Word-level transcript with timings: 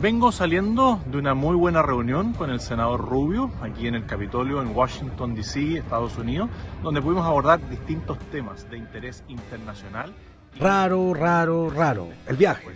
Vengo 0.00 0.32
saliendo 0.32 0.98
de 1.12 1.18
una 1.18 1.34
muy 1.34 1.54
buena 1.54 1.82
reunión 1.82 2.32
con 2.32 2.48
el 2.48 2.60
senador 2.60 3.06
Rubio 3.06 3.50
aquí 3.60 3.86
en 3.86 3.94
el 3.94 4.06
Capitolio 4.06 4.62
en 4.62 4.74
Washington, 4.74 5.34
D.C., 5.34 5.76
Estados 5.76 6.16
Unidos, 6.16 6.48
donde 6.82 7.02
pudimos 7.02 7.26
abordar 7.26 7.60
distintos 7.68 8.18
temas 8.32 8.70
de 8.70 8.78
interés 8.78 9.22
internacional. 9.28 10.14
Raro, 10.58 11.12
raro, 11.12 11.68
raro. 11.68 12.08
El 12.26 12.38
viaje. 12.38 12.66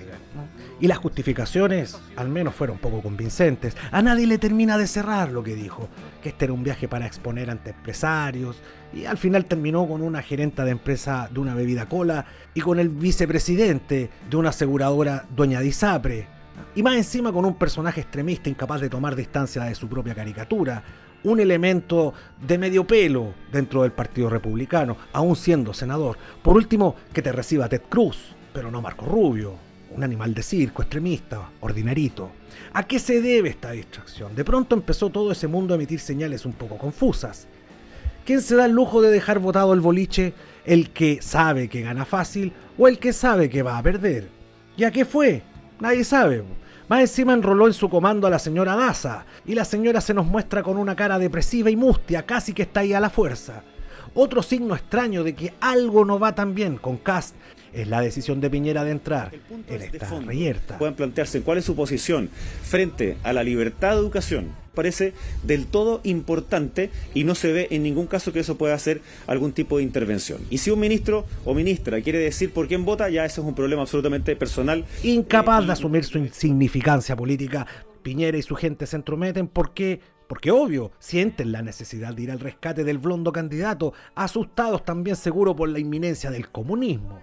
Y 0.81 0.87
las 0.87 0.99
justificaciones, 0.99 1.99
al 2.15 2.29
menos 2.29 2.55
fueron 2.55 2.77
poco 2.77 3.01
convincentes. 3.01 3.75
A 3.91 4.03
nadie 4.03 4.27
le 4.27 4.37
termina 4.37 4.77
de 4.77 4.87
cerrar 4.87 5.33
lo 5.33 5.43
que 5.43 5.57
dijo, 5.57 5.89
que 6.23 6.29
este 6.29 6.45
era 6.45 6.53
un 6.53 6.63
viaje 6.63 6.89
para 6.89 7.07
exponer 7.07 7.49
ante 7.49 7.71
empresarios, 7.71 8.61
y 8.93 9.07
al 9.07 9.17
final 9.17 9.47
terminó 9.47 9.89
con 9.89 10.03
una 10.03 10.21
gerenta 10.21 10.63
de 10.67 10.73
empresa 10.73 11.31
de 11.33 11.41
una 11.41 11.55
bebida 11.55 11.89
cola 11.89 12.27
y 12.53 12.61
con 12.61 12.79
el 12.79 12.91
vicepresidente 12.91 14.11
de 14.29 14.37
una 14.37 14.51
aseguradora, 14.51 15.25
Doña 15.35 15.61
Disapre, 15.61 16.35
y 16.75 16.83
más 16.83 16.97
encima 16.97 17.33
con 17.33 17.45
un 17.45 17.55
personaje 17.55 18.01
extremista 18.01 18.49
incapaz 18.49 18.81
de 18.81 18.91
tomar 18.91 19.15
distancia 19.15 19.65
de 19.65 19.75
su 19.75 19.89
propia 19.89 20.15
caricatura, 20.15 20.83
un 21.25 21.41
elemento 21.41 22.13
de 22.47 22.59
medio 22.59 22.87
pelo 22.87 23.33
dentro 23.51 23.83
del 23.83 23.93
Partido 23.93 24.29
Republicano, 24.29 24.97
aún 25.13 25.37
siendo 25.37 25.73
senador. 25.73 26.19
Por 26.43 26.57
último, 26.57 26.97
que 27.13 27.23
te 27.23 27.33
reciba 27.33 27.69
Ted 27.69 27.83
Cruz, 27.89 28.35
pero 28.53 28.71
no 28.71 28.83
Marco 28.83 29.07
Rubio, 29.07 29.55
un 29.91 30.05
animal 30.05 30.35
de 30.35 30.43
circo, 30.43 30.83
extremista, 30.83 31.51
ordinarito. 31.61 32.31
¿A 32.73 32.83
qué 32.83 32.99
se 32.99 33.21
debe 33.21 33.51
esta 33.51 33.71
distracción? 33.71 34.35
De 34.35 34.45
pronto 34.45 34.75
empezó 34.75 35.11
todo 35.11 35.33
ese 35.33 35.49
mundo 35.49 35.75
a 35.75 35.77
emitir 35.77 36.01
señales 36.01 36.45
un 36.45 36.53
poco 36.53 36.77
confusas. 36.77 37.47
¿Quién 38.25 38.41
se 38.41 38.57
da 38.57 38.67
el 38.67 38.73
lujo 38.73 39.01
de 39.01 39.11
dejar 39.11 39.39
votado 39.39 39.73
el 39.75 39.81
boliche? 39.81 40.35
¿El 40.65 40.91
que 40.91 41.21
sabe 41.23 41.69
que 41.69 41.83
gana 41.83 42.05
fácil 42.05 42.53
o 42.79 42.89
el 42.89 42.99
que 42.99 43.13
sabe 43.13 43.49
que 43.51 43.63
va 43.63 43.79
a 43.79 43.83
perder? 43.83 44.29
¿Y 44.77 44.85
a 44.85 44.91
qué 44.91 45.05
fue? 45.05 45.43
Nadie 45.81 46.05
sabe. 46.05 46.45
Más 46.89 47.01
encima 47.01 47.33
enroló 47.33 47.67
en 47.67 47.73
su 47.73 47.89
comando 47.89 48.27
a 48.27 48.31
la 48.31 48.39
señora 48.39 48.77
Daza, 48.77 49.25
y 49.47 49.55
la 49.55 49.65
señora 49.65 50.01
se 50.01 50.15
nos 50.15 50.27
muestra 50.27 50.63
con 50.63 50.77
una 50.77 50.95
cara 50.95 51.19
depresiva 51.19 51.71
y 51.71 51.77
mustia, 51.77 52.27
casi 52.27 52.53
que 52.53 52.63
está 52.63 52.81
ahí 52.81 52.93
a 52.93 53.01
la 53.01 53.11
fuerza. 53.11 53.63
Otro 54.15 54.43
signo 54.43 54.75
extraño 54.75 55.25
de 55.25 55.35
que 55.35 55.55
algo 55.61 56.05
no 56.05 56.21
va 56.21 56.35
tan 56.35 56.55
bien 56.55 56.77
con 56.77 56.99
Cast 56.99 57.35
es 57.75 57.89
la 57.89 58.01
decisión 58.01 58.41
de 58.41 58.51
Piñera 58.51 58.85
de 58.85 58.93
entrar 58.93 59.33
en 59.69 59.83
esta 59.83 60.21
reyerta. 60.21 60.79
Pueden 60.79 60.95
plantearse 60.95 61.43
cuál 61.43 61.59
es 61.59 61.65
su 61.65 61.75
posición 61.75 62.31
frente 62.63 63.17
a 63.23 63.33
la 63.33 63.43
libertad 63.43 63.93
de 63.93 63.99
educación. 63.99 64.65
Parece 64.75 65.13
del 65.45 65.67
todo 65.67 66.01
importante 66.03 66.91
y 67.15 67.25
no 67.25 67.35
se 67.35 67.53
ve 67.53 67.69
en 67.71 67.85
ningún 67.85 68.07
caso 68.07 68.33
que 68.33 68.41
eso 68.41 68.57
pueda 68.57 68.77
ser 68.79 69.01
algún 69.27 69.53
tipo 69.53 69.77
de 69.79 69.85
intervención. 69.85 70.41
Y 70.51 70.59
si 70.59 70.71
un 70.71 70.81
ministro 70.81 71.27
o 71.45 71.55
ministra 71.55 72.01
quiere 72.01 72.19
decir 72.19 72.53
por 72.53 72.67
quién 72.67 72.85
vota, 72.85 73.09
ya 73.09 73.25
eso 73.25 73.41
es 73.41 73.47
un 73.47 73.55
problema 73.55 73.83
absolutamente 73.83 74.35
personal. 74.35 74.85
Incapaz 75.05 75.67
de 75.67 75.73
asumir 75.73 76.05
su 76.05 76.19
insignificancia 76.19 77.15
política, 77.15 77.67
Piñera 78.03 78.37
y 78.37 78.43
su 78.43 78.55
gente 78.57 78.87
se 78.87 78.97
entrometen 78.97 79.47
porque 79.49 80.01
porque 80.27 80.51
obvio, 80.51 80.91
sienten 80.99 81.53
la 81.53 81.61
necesidad 81.61 82.15
de 82.15 82.23
ir 82.23 82.31
al 82.31 82.41
rescate 82.41 82.83
del 82.83 82.97
blondo 82.97 83.31
candidato, 83.31 83.93
asustados 84.15 84.83
también 84.83 85.17
seguro 85.17 85.55
por 85.55 85.69
la 85.69 85.79
inminencia 85.79 86.31
del 86.31 86.49
comunismo. 86.49 87.23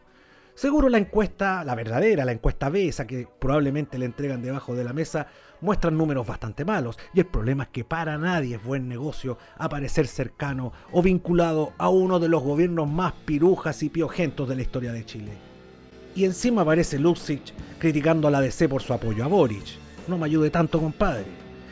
Seguro 0.62 0.90
la 0.90 1.00
encuesta, 1.00 1.64
la 1.64 1.74
verdadera, 1.74 2.24
la 2.24 2.34
encuesta 2.34 2.70
B, 2.70 2.88
esa 2.88 3.08
que 3.08 3.28
probablemente 3.40 3.98
le 3.98 4.06
entregan 4.06 4.44
debajo 4.44 4.76
de 4.76 4.84
la 4.84 4.94
mesa, 4.94 5.26
muestran 5.60 5.98
números 5.98 6.28
bastante 6.28 6.66
malos. 6.66 7.00
Y 7.16 7.20
el 7.22 7.26
problema 7.26 7.64
es 7.64 7.70
que 7.70 7.84
para 7.84 8.20
nadie 8.20 8.58
es 8.58 8.64
buen 8.64 8.88
negocio 8.88 9.40
aparecer 9.58 10.06
cercano 10.06 10.72
o 10.92 11.02
vinculado 11.02 11.74
a 11.80 11.90
uno 11.90 12.20
de 12.20 12.30
los 12.30 12.44
gobiernos 12.44 12.88
más 12.88 13.14
pirujas 13.26 13.82
y 13.82 13.90
piojentos 13.90 14.48
de 14.48 14.56
la 14.56 14.62
historia 14.62 14.94
de 14.94 15.04
Chile. 15.04 15.32
Y 16.14 16.26
encima 16.26 16.62
aparece 16.62 17.00
Luxich 17.00 17.56
criticando 17.80 18.28
a 18.28 18.32
la 18.32 18.40
DC 18.40 18.70
por 18.70 18.84
su 18.84 18.94
apoyo 18.94 19.24
a 19.24 19.28
Boric. 19.28 19.66
No 20.08 20.20
me 20.20 20.28
ayude 20.28 20.52
tanto, 20.52 20.80
compadre. 20.80 21.26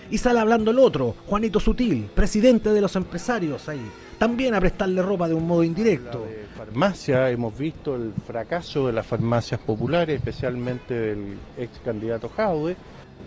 Y 0.09 0.17
sale 0.17 0.39
hablando 0.39 0.71
el 0.71 0.79
otro, 0.79 1.13
Juanito 1.27 1.59
Sutil, 1.59 2.09
presidente 2.15 2.73
de 2.73 2.81
los 2.81 2.95
empresarios 2.95 3.69
ahí, 3.69 3.85
también 4.17 4.55
a 4.55 4.59
prestarle 4.59 5.03
ropa 5.03 5.27
de 5.27 5.35
un 5.35 5.45
modo 5.45 5.63
indirecto 5.63 6.25
farmacia 6.69 7.31
hemos 7.31 7.57
visto 7.57 7.95
el 7.95 8.13
fracaso 8.27 8.85
de 8.85 8.93
las 8.93 9.03
farmacias 9.03 9.59
populares, 9.59 10.17
especialmente 10.17 10.93
del 10.93 11.37
ex 11.57 11.79
candidato 11.83 12.29
Jaude. 12.29 12.75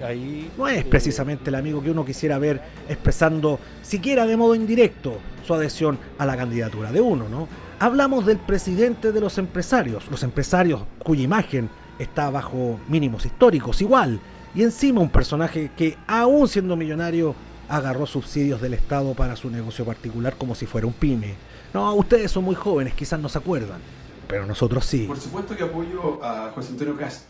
Ahí, 0.00 0.48
no 0.56 0.68
es 0.68 0.84
precisamente 0.84 1.50
el 1.50 1.56
amigo 1.56 1.82
que 1.82 1.90
uno 1.90 2.04
quisiera 2.04 2.38
ver 2.38 2.62
expresando, 2.88 3.58
siquiera 3.82 4.26
de 4.26 4.36
modo 4.36 4.54
indirecto, 4.54 5.18
su 5.44 5.54
adhesión 5.54 5.98
a 6.18 6.24
la 6.24 6.36
candidatura 6.36 6.92
de 6.92 7.00
uno, 7.00 7.28
¿no? 7.28 7.48
Hablamos 7.80 8.26
del 8.26 8.38
presidente 8.38 9.10
de 9.10 9.20
los 9.20 9.36
empresarios, 9.38 10.08
los 10.08 10.22
empresarios 10.22 10.84
cuya 11.02 11.24
imagen 11.24 11.68
está 11.98 12.30
bajo 12.30 12.78
mínimos 12.88 13.26
históricos, 13.26 13.82
igual, 13.82 14.20
y 14.54 14.62
encima 14.62 15.00
un 15.00 15.10
personaje 15.10 15.72
que, 15.76 15.98
aún 16.06 16.46
siendo 16.46 16.76
millonario, 16.76 17.34
agarró 17.68 18.06
subsidios 18.06 18.60
del 18.60 18.74
Estado 18.74 19.14
para 19.14 19.36
su 19.36 19.50
negocio 19.50 19.84
particular 19.84 20.36
como 20.36 20.54
si 20.54 20.66
fuera 20.66 20.86
un 20.86 20.92
pyme. 20.92 21.34
No, 21.72 21.94
ustedes 21.94 22.30
son 22.30 22.44
muy 22.44 22.54
jóvenes, 22.54 22.94
quizás 22.94 23.18
no 23.18 23.28
se 23.28 23.38
acuerdan, 23.38 23.80
pero 24.28 24.46
nosotros 24.46 24.84
sí. 24.84 25.04
Por 25.06 25.18
supuesto 25.18 25.56
que 25.56 25.64
apoyo 25.64 26.22
a 26.22 26.50
José 26.50 26.72
Antonio 26.72 26.96
Cast. 26.96 27.26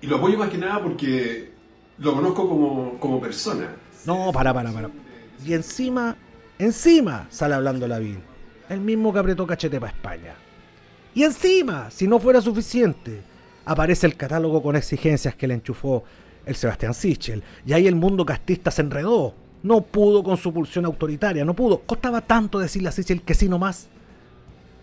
Y 0.00 0.06
lo 0.06 0.16
apoyo 0.16 0.38
más 0.38 0.50
que 0.50 0.58
nada 0.58 0.82
porque 0.82 1.52
lo 1.98 2.14
conozco 2.14 2.48
como, 2.48 2.98
como 2.98 3.20
persona. 3.20 3.76
No, 4.06 4.32
para, 4.32 4.52
para, 4.52 4.72
para. 4.72 4.90
Y 5.44 5.52
encima, 5.54 6.16
encima 6.58 7.26
sale 7.30 7.54
hablando 7.54 7.86
la 7.86 7.96
Lavín. 7.96 8.22
El 8.68 8.80
mismo 8.80 9.12
que 9.12 9.18
apretó 9.18 9.46
cachete 9.46 9.80
para 9.80 9.92
España. 9.92 10.34
Y 11.14 11.22
encima, 11.22 11.90
si 11.90 12.08
no 12.08 12.18
fuera 12.18 12.40
suficiente, 12.40 13.22
aparece 13.64 14.06
el 14.06 14.16
catálogo 14.16 14.62
con 14.62 14.76
exigencias 14.76 15.34
que 15.34 15.46
le 15.46 15.54
enchufó 15.54 16.04
el 16.46 16.54
Sebastián 16.54 16.94
Sichel. 16.94 17.42
Y 17.66 17.72
ahí 17.72 17.86
el 17.86 17.94
mundo 17.94 18.24
castista 18.24 18.70
se 18.70 18.82
enredó. 18.82 19.34
No 19.62 19.80
pudo 19.80 20.22
con 20.22 20.36
su 20.36 20.52
pulsión 20.52 20.84
autoritaria, 20.84 21.44
no 21.44 21.54
pudo. 21.54 21.80
Costaba 21.80 22.20
tanto 22.20 22.58
decirle 22.58 22.90
así 22.90 23.02
el 23.08 23.22
que 23.22 23.34
sí 23.34 23.48
nomás. 23.48 23.88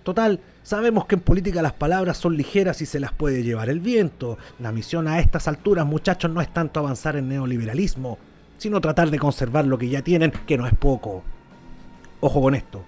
Total, 0.04 0.40
sabemos 0.64 1.06
que 1.06 1.16
en 1.16 1.22
política 1.22 1.62
las 1.62 1.74
palabras 1.74 2.18
son 2.18 2.36
ligeras 2.36 2.82
y 2.82 2.88
se 2.88 3.00
las 3.00 3.14
puede 3.14 3.44
llevar 3.44 3.70
el 3.70 3.80
viento. 3.80 4.40
La 4.60 4.72
misión 4.72 5.08
a 5.08 5.20
estas 5.20 5.48
alturas, 5.48 5.86
muchachos, 5.86 6.32
no 6.32 6.42
es 6.42 6.52
tanto 6.52 6.80
avanzar 6.80 7.16
en 7.16 7.30
neoliberalismo, 7.30 8.18
sino 8.58 8.82
tratar 8.82 9.12
de 9.12 9.20
conservar 9.20 9.66
lo 9.66 9.78
que 9.78 9.90
ya 9.90 10.02
tienen, 10.02 10.32
que 10.48 10.58
no 10.58 10.66
es 10.66 10.74
poco. 10.74 11.24
Ojo 12.20 12.42
con 12.42 12.56
esto. 12.56 12.84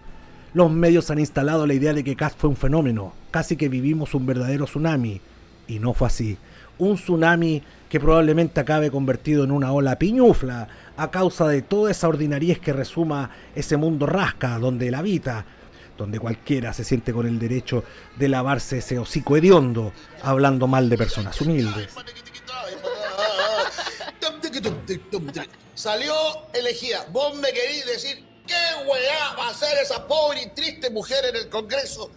Los 0.56 0.72
medios 0.72 1.12
han 1.12 1.20
instalado 1.20 1.68
la 1.68 1.74
idea 1.74 1.94
de 1.94 2.04
que 2.04 2.16
CAS 2.16 2.36
fue 2.36 2.50
un 2.50 2.56
fenómeno, 2.56 3.14
casi 3.30 3.56
que 3.56 3.70
vivimos 3.70 4.16
un 4.16 4.26
verdadero 4.26 4.66
tsunami. 4.66 5.22
Y 5.68 5.80
no 5.80 5.94
fue 5.94 6.08
así. 6.08 6.38
Un 6.80 6.96
tsunami 6.96 7.62
que 7.94 8.00
probablemente 8.00 8.60
acabe 8.60 8.90
convertido 8.90 9.44
en 9.44 9.52
una 9.52 9.72
ola 9.72 10.00
piñufla 10.00 10.68
a 10.98 11.12
causa 11.12 11.48
de 11.48 11.62
toda 11.62 11.92
esa 11.92 12.08
ordinariez 12.08 12.60
que 12.60 12.74
resuma 12.74 13.30
ese 13.54 13.78
mundo 13.78 14.08
rasca 14.08 14.58
donde 14.58 14.88
él 14.88 14.96
habita, 14.96 15.46
donde 15.96 16.18
cualquiera 16.18 16.74
se 16.74 16.84
siente 16.84 17.14
con 17.14 17.28
el 17.28 17.38
derecho 17.38 17.84
de 18.18 18.30
lavarse 18.30 18.80
ese 18.80 18.98
hocico 18.98 19.38
hediondo 19.38 19.94
hablando 20.24 20.66
mal 20.66 20.90
de 20.90 20.98
personas 20.98 21.40
humildes. 21.40 21.90
Salió 25.76 26.16
elegida. 26.56 27.06
Vos 27.12 27.36
me 27.36 27.54
querís 27.54 27.86
decir 27.86 28.26
qué 28.48 28.90
weá 28.90 29.36
va 29.38 29.50
a 29.50 29.52
hacer 29.52 29.78
esa 29.84 30.08
pobre 30.08 30.42
y 30.42 30.50
triste 30.50 30.90
mujer 30.90 31.26
en 31.26 31.36
el 31.36 31.48
Congreso. 31.48 32.10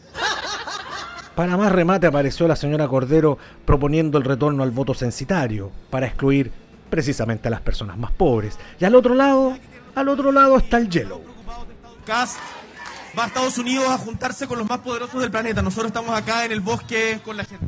Para 1.36 1.58
más 1.58 1.70
remate 1.70 2.06
apareció 2.06 2.48
la 2.48 2.56
señora 2.56 2.88
Cordero 2.88 3.36
proponiendo 3.66 4.16
el 4.16 4.24
retorno 4.24 4.62
al 4.62 4.70
voto 4.70 4.94
censitario 4.94 5.70
para 5.90 6.06
excluir 6.06 6.50
precisamente 6.88 7.48
a 7.48 7.50
las 7.50 7.60
personas 7.60 7.98
más 7.98 8.10
pobres. 8.10 8.58
Y 8.80 8.86
al 8.86 8.94
otro 8.94 9.14
lado, 9.14 9.54
al 9.94 10.08
otro 10.08 10.32
lado 10.32 10.56
está 10.56 10.78
el 10.78 10.88
Yellow. 10.88 11.20
Cast 12.06 12.38
va 13.18 13.24
a 13.24 13.26
Estados 13.26 13.58
Unidos 13.58 13.86
a 13.86 13.98
juntarse 13.98 14.46
con 14.46 14.58
los 14.58 14.66
más 14.66 14.78
poderosos 14.78 15.20
del 15.20 15.30
planeta. 15.30 15.60
Nosotros 15.60 15.88
estamos 15.88 16.16
acá 16.16 16.46
en 16.46 16.52
el 16.52 16.60
bosque 16.60 17.20
con 17.22 17.36
la 17.36 17.44
gente. 17.44 17.66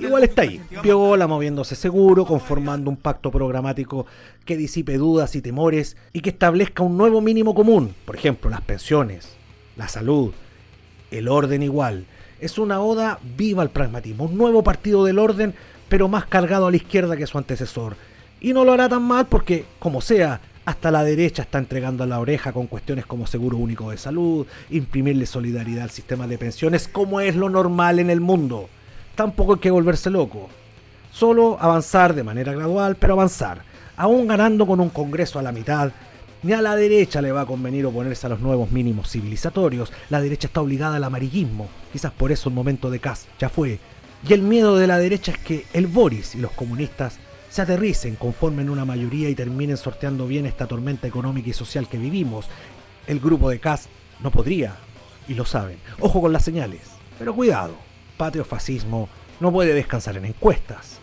Igual 0.00 0.22
está 0.22 0.42
ahí, 0.42 0.62
Piola 0.80 1.26
moviéndose 1.26 1.74
seguro, 1.74 2.24
conformando 2.24 2.88
un 2.88 2.96
pacto 2.96 3.32
programático 3.32 4.06
que 4.44 4.56
disipe 4.56 4.96
dudas 4.96 5.34
y 5.34 5.42
temores 5.42 5.96
y 6.12 6.20
que 6.20 6.30
establezca 6.30 6.84
un 6.84 6.96
nuevo 6.96 7.20
mínimo 7.20 7.52
común. 7.52 7.96
Por 8.04 8.14
ejemplo, 8.14 8.48
las 8.48 8.60
pensiones, 8.60 9.36
la 9.76 9.88
salud, 9.88 10.32
el 11.10 11.26
orden 11.26 11.64
igual 11.64 12.06
es 12.40 12.58
una 12.58 12.80
oda 12.80 13.18
viva 13.36 13.62
al 13.62 13.70
pragmatismo, 13.70 14.24
un 14.24 14.36
nuevo 14.36 14.62
partido 14.62 15.04
del 15.04 15.18
orden, 15.18 15.54
pero 15.88 16.08
más 16.08 16.26
cargado 16.26 16.66
a 16.66 16.70
la 16.70 16.76
izquierda 16.76 17.16
que 17.16 17.26
su 17.26 17.38
antecesor. 17.38 17.96
Y 18.40 18.52
no 18.52 18.64
lo 18.64 18.72
hará 18.72 18.88
tan 18.88 19.02
mal 19.02 19.26
porque, 19.26 19.64
como 19.78 20.00
sea, 20.00 20.40
hasta 20.64 20.90
la 20.90 21.02
derecha 21.02 21.42
está 21.42 21.58
entregando 21.58 22.04
a 22.04 22.06
la 22.06 22.20
oreja 22.20 22.52
con 22.52 22.66
cuestiones 22.66 23.06
como 23.06 23.26
seguro 23.26 23.56
único 23.56 23.90
de 23.90 23.96
salud, 23.96 24.46
imprimirle 24.70 25.24
solidaridad 25.26 25.84
al 25.84 25.90
sistema 25.90 26.26
de 26.26 26.38
pensiones, 26.38 26.88
como 26.88 27.20
es 27.20 27.34
lo 27.34 27.48
normal 27.48 27.98
en 27.98 28.10
el 28.10 28.20
mundo. 28.20 28.68
Tampoco 29.14 29.54
hay 29.54 29.60
que 29.60 29.70
volverse 29.70 30.10
loco. 30.10 30.48
Solo 31.10 31.56
avanzar 31.58 32.14
de 32.14 32.22
manera 32.22 32.52
gradual, 32.52 32.96
pero 32.96 33.14
avanzar. 33.14 33.62
Aún 33.96 34.28
ganando 34.28 34.66
con 34.66 34.78
un 34.78 34.90
Congreso 34.90 35.38
a 35.38 35.42
la 35.42 35.52
mitad, 35.52 35.90
ni 36.42 36.52
a 36.52 36.62
la 36.62 36.76
derecha 36.76 37.20
le 37.20 37.32
va 37.32 37.42
a 37.42 37.46
convenir 37.46 37.86
oponerse 37.86 38.26
a 38.26 38.30
los 38.30 38.40
nuevos 38.40 38.70
mínimos 38.70 39.10
civilizatorios. 39.10 39.92
La 40.10 40.20
derecha 40.20 40.46
está 40.46 40.60
obligada 40.60 40.96
al 40.96 41.04
amarillismo. 41.04 41.68
Quizás 41.92 42.12
por 42.12 42.32
eso 42.32 42.48
el 42.48 42.54
momento 42.54 42.90
de 42.90 43.00
Kass 43.00 43.26
ya 43.38 43.48
fue. 43.48 43.80
Y 44.28 44.32
el 44.32 44.42
miedo 44.42 44.76
de 44.76 44.86
la 44.86 44.98
derecha 44.98 45.32
es 45.32 45.38
que 45.38 45.64
el 45.72 45.86
Boris 45.86 46.34
y 46.34 46.38
los 46.38 46.52
comunistas 46.52 47.18
se 47.50 47.62
aterricen, 47.62 48.16
conformen 48.16 48.68
una 48.70 48.84
mayoría 48.84 49.28
y 49.28 49.34
terminen 49.34 49.76
sorteando 49.76 50.26
bien 50.26 50.46
esta 50.46 50.66
tormenta 50.66 51.06
económica 51.06 51.50
y 51.50 51.52
social 51.52 51.88
que 51.88 51.98
vivimos. 51.98 52.46
El 53.06 53.20
grupo 53.20 53.48
de 53.48 53.58
CAS 53.58 53.88
no 54.20 54.30
podría, 54.30 54.76
y 55.28 55.34
lo 55.34 55.44
saben. 55.44 55.78
Ojo 56.00 56.20
con 56.20 56.32
las 56.32 56.44
señales, 56.44 56.80
pero 57.18 57.34
cuidado, 57.34 57.74
patriofascismo 58.16 59.08
no 59.40 59.52
puede 59.52 59.74
descansar 59.74 60.16
en 60.16 60.24
encuestas. 60.24 60.98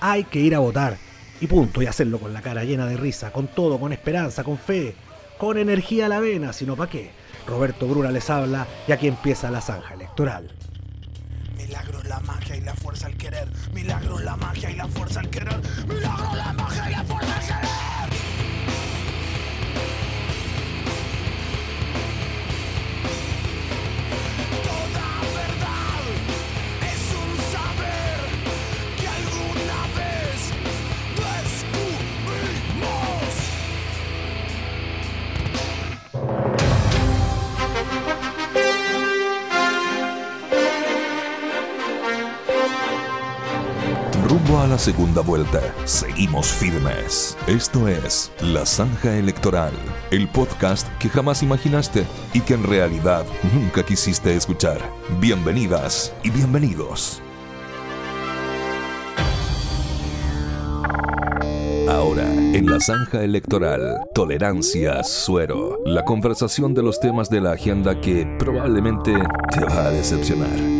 Hay 0.00 0.24
que 0.24 0.40
ir 0.40 0.54
a 0.54 0.58
votar, 0.58 0.98
y 1.42 1.48
punto, 1.48 1.82
y 1.82 1.86
hacerlo 1.86 2.20
con 2.20 2.32
la 2.32 2.40
cara 2.40 2.62
llena 2.62 2.86
de 2.86 2.96
risa, 2.96 3.32
con 3.32 3.48
todo, 3.48 3.80
con 3.80 3.92
esperanza, 3.92 4.44
con 4.44 4.58
fe, 4.58 4.94
con 5.38 5.58
energía 5.58 6.06
a 6.06 6.08
la 6.08 6.20
vena, 6.20 6.52
sino 6.52 6.76
para 6.76 6.88
qué. 6.88 7.10
Roberto 7.48 7.88
Bruna 7.88 8.12
les 8.12 8.30
habla 8.30 8.64
y 8.86 8.92
aquí 8.92 9.08
empieza 9.08 9.50
la 9.50 9.60
zanja 9.60 9.94
electoral. 9.94 10.52
Milagros, 11.56 12.04
la 12.04 12.20
magia 12.20 12.56
y 12.56 12.60
la 12.60 12.74
fuerza 12.74 13.06
al 13.06 13.16
querer. 13.16 13.48
Milagros, 13.74 14.22
la 14.22 14.36
magia 14.36 14.70
y 14.70 14.76
la 14.76 14.86
fuerza 14.86 15.18
al 15.18 15.30
querer. 15.30 15.60
Milagros, 15.88 16.36
la 16.36 16.52
magia 16.52 16.88
y 16.88 16.92
la 16.92 17.04
fuerza 17.04 17.34
al 17.34 17.60
querer. 17.60 17.91
A 44.58 44.66
la 44.66 44.78
segunda 44.78 45.22
vuelta. 45.22 45.60
Seguimos 45.86 46.46
firmes. 46.46 47.36
Esto 47.48 47.88
es 47.88 48.30
La 48.40 48.64
Zanja 48.64 49.16
Electoral, 49.16 49.72
el 50.10 50.28
podcast 50.28 50.86
que 50.98 51.08
jamás 51.08 51.42
imaginaste 51.42 52.04
y 52.32 52.40
que 52.40 52.54
en 52.54 52.62
realidad 52.62 53.24
nunca 53.54 53.82
quisiste 53.82 54.36
escuchar. 54.36 54.78
Bienvenidas 55.18 56.14
y 56.22 56.30
bienvenidos. 56.30 57.20
Ahora, 61.88 62.30
en 62.32 62.66
la 62.66 62.78
zanja 62.78 63.24
electoral, 63.24 64.00
tolerancia, 64.14 65.02
suero, 65.02 65.80
la 65.86 66.04
conversación 66.04 66.72
de 66.74 66.82
los 66.82 67.00
temas 67.00 67.30
de 67.30 67.40
la 67.40 67.52
agenda 67.52 68.00
que 68.00 68.26
probablemente 68.38 69.14
te 69.50 69.64
va 69.64 69.86
a 69.86 69.90
decepcionar. 69.90 70.71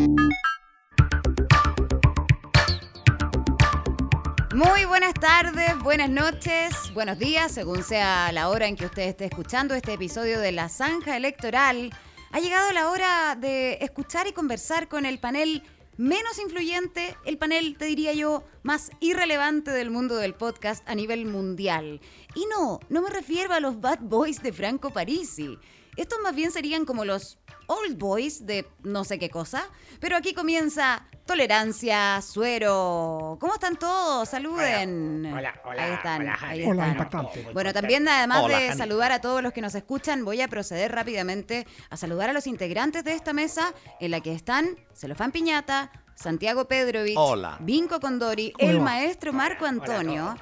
Muy 4.64 4.85
buenas 4.85 5.14
tardes, 5.14 5.76
buenas 5.82 6.09
noches, 6.09 6.73
buenos 6.94 7.19
días, 7.19 7.50
según 7.50 7.82
sea 7.82 8.31
la 8.31 8.49
hora 8.49 8.69
en 8.69 8.76
que 8.76 8.87
usted 8.87 9.03
esté 9.03 9.25
escuchando 9.25 9.75
este 9.75 9.94
episodio 9.94 10.38
de 10.38 10.53
La 10.53 10.69
Zanja 10.69 11.17
Electoral. 11.17 11.93
Ha 12.31 12.38
llegado 12.38 12.70
la 12.70 12.88
hora 12.88 13.35
de 13.35 13.79
escuchar 13.81 14.29
y 14.29 14.32
conversar 14.32 14.87
con 14.87 15.05
el 15.05 15.19
panel 15.19 15.64
menos 15.97 16.38
influyente, 16.38 17.17
el 17.25 17.38
panel, 17.38 17.76
te 17.76 17.87
diría 17.87 18.12
yo, 18.12 18.44
más 18.62 18.93
irrelevante 19.00 19.73
del 19.73 19.91
mundo 19.91 20.14
del 20.17 20.35
podcast 20.35 20.88
a 20.88 20.94
nivel 20.94 21.26
mundial. 21.26 22.00
Y 22.37 22.47
no, 22.47 22.79
no 22.88 23.03
me 23.03 23.11
refiero 23.11 23.55
a 23.55 23.61
los 23.61 23.81
bad 23.81 23.99
boys 24.00 24.43
de 24.43 24.53
Franco 24.53 24.91
Parisi. 24.91 25.59
Estos 25.97 26.20
más 26.23 26.37
bien 26.37 26.53
serían 26.53 26.85
como 26.85 27.05
los 27.05 27.38
old 27.67 27.99
boys 27.99 28.47
de 28.47 28.67
no 28.85 29.03
sé 29.03 29.19
qué 29.19 29.29
cosa. 29.29 29.69
Pero 29.99 30.17
aquí 30.17 30.35
comienza 30.35 31.09
tolerancia, 31.26 32.20
suero. 32.22 33.36
¿Cómo 33.40 33.54
están 33.54 33.76
todos? 33.76 34.28
Saluden. 34.28 35.32
Hola, 35.32 35.54
hola, 35.64 35.82
Ahí 35.82 35.92
están, 35.92 36.20
hola, 36.22 36.32
ahí 36.40 36.60
Jani. 36.60 36.64
Hola, 36.64 36.82
están. 36.82 36.90
impactante. 36.92 37.48
Bueno, 37.52 37.72
también 37.72 38.08
además 38.08 38.42
Hola, 38.42 38.58
de 38.58 38.74
saludar 38.74 39.12
a 39.12 39.20
todos 39.20 39.42
los 39.42 39.52
que 39.52 39.60
nos 39.60 39.74
escuchan, 39.74 40.24
voy 40.24 40.40
a 40.40 40.48
proceder 40.48 40.92
rápidamente 40.92 41.66
a 41.90 41.96
saludar 41.96 42.30
a 42.30 42.32
los 42.32 42.46
integrantes 42.46 43.04
de 43.04 43.14
esta 43.14 43.32
mesa 43.32 43.72
en 44.00 44.10
la 44.10 44.20
que 44.20 44.32
están 44.34 44.76
Celofán 44.94 45.32
Piñata, 45.32 45.90
Santiago 46.14 46.66
Pedrovich, 46.69 47.16
Hola. 47.16 47.56
Vinco 47.60 48.00
Condori, 48.00 48.52
¿Cómo 48.52 48.70
el 48.70 48.80
maestro 48.80 49.32
Marco 49.32 49.64
Antonio. 49.66 50.36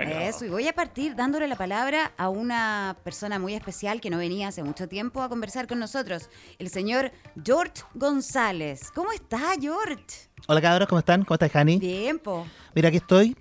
Eso, 0.00 0.46
y 0.46 0.48
voy 0.48 0.68
a 0.68 0.72
partir 0.72 1.14
dándole 1.14 1.46
la 1.46 1.56
palabra 1.56 2.12
a 2.16 2.28
una 2.30 2.96
persona 3.04 3.38
muy 3.38 3.54
especial 3.54 4.00
que 4.00 4.08
no 4.08 4.18
venía 4.18 4.48
hace 4.48 4.62
mucho 4.62 4.88
tiempo 4.88 5.22
a 5.22 5.28
conversar 5.28 5.66
con 5.66 5.78
nosotros, 5.78 6.30
el 6.58 6.68
señor 6.70 7.12
George 7.44 7.82
González. 7.94 8.90
¿Cómo 8.94 9.12
está, 9.12 9.52
George? 9.60 10.30
Hola 10.48 10.60
cabros, 10.60 10.88
¿cómo 10.88 10.98
están? 11.00 11.24
¿Cómo 11.24 11.34
estás, 11.34 11.52
Jani? 11.52 11.78
Bien, 11.78 12.18
po. 12.18 12.46
Mira, 12.74 12.88
aquí 12.88 12.96
estoy. 12.96 13.36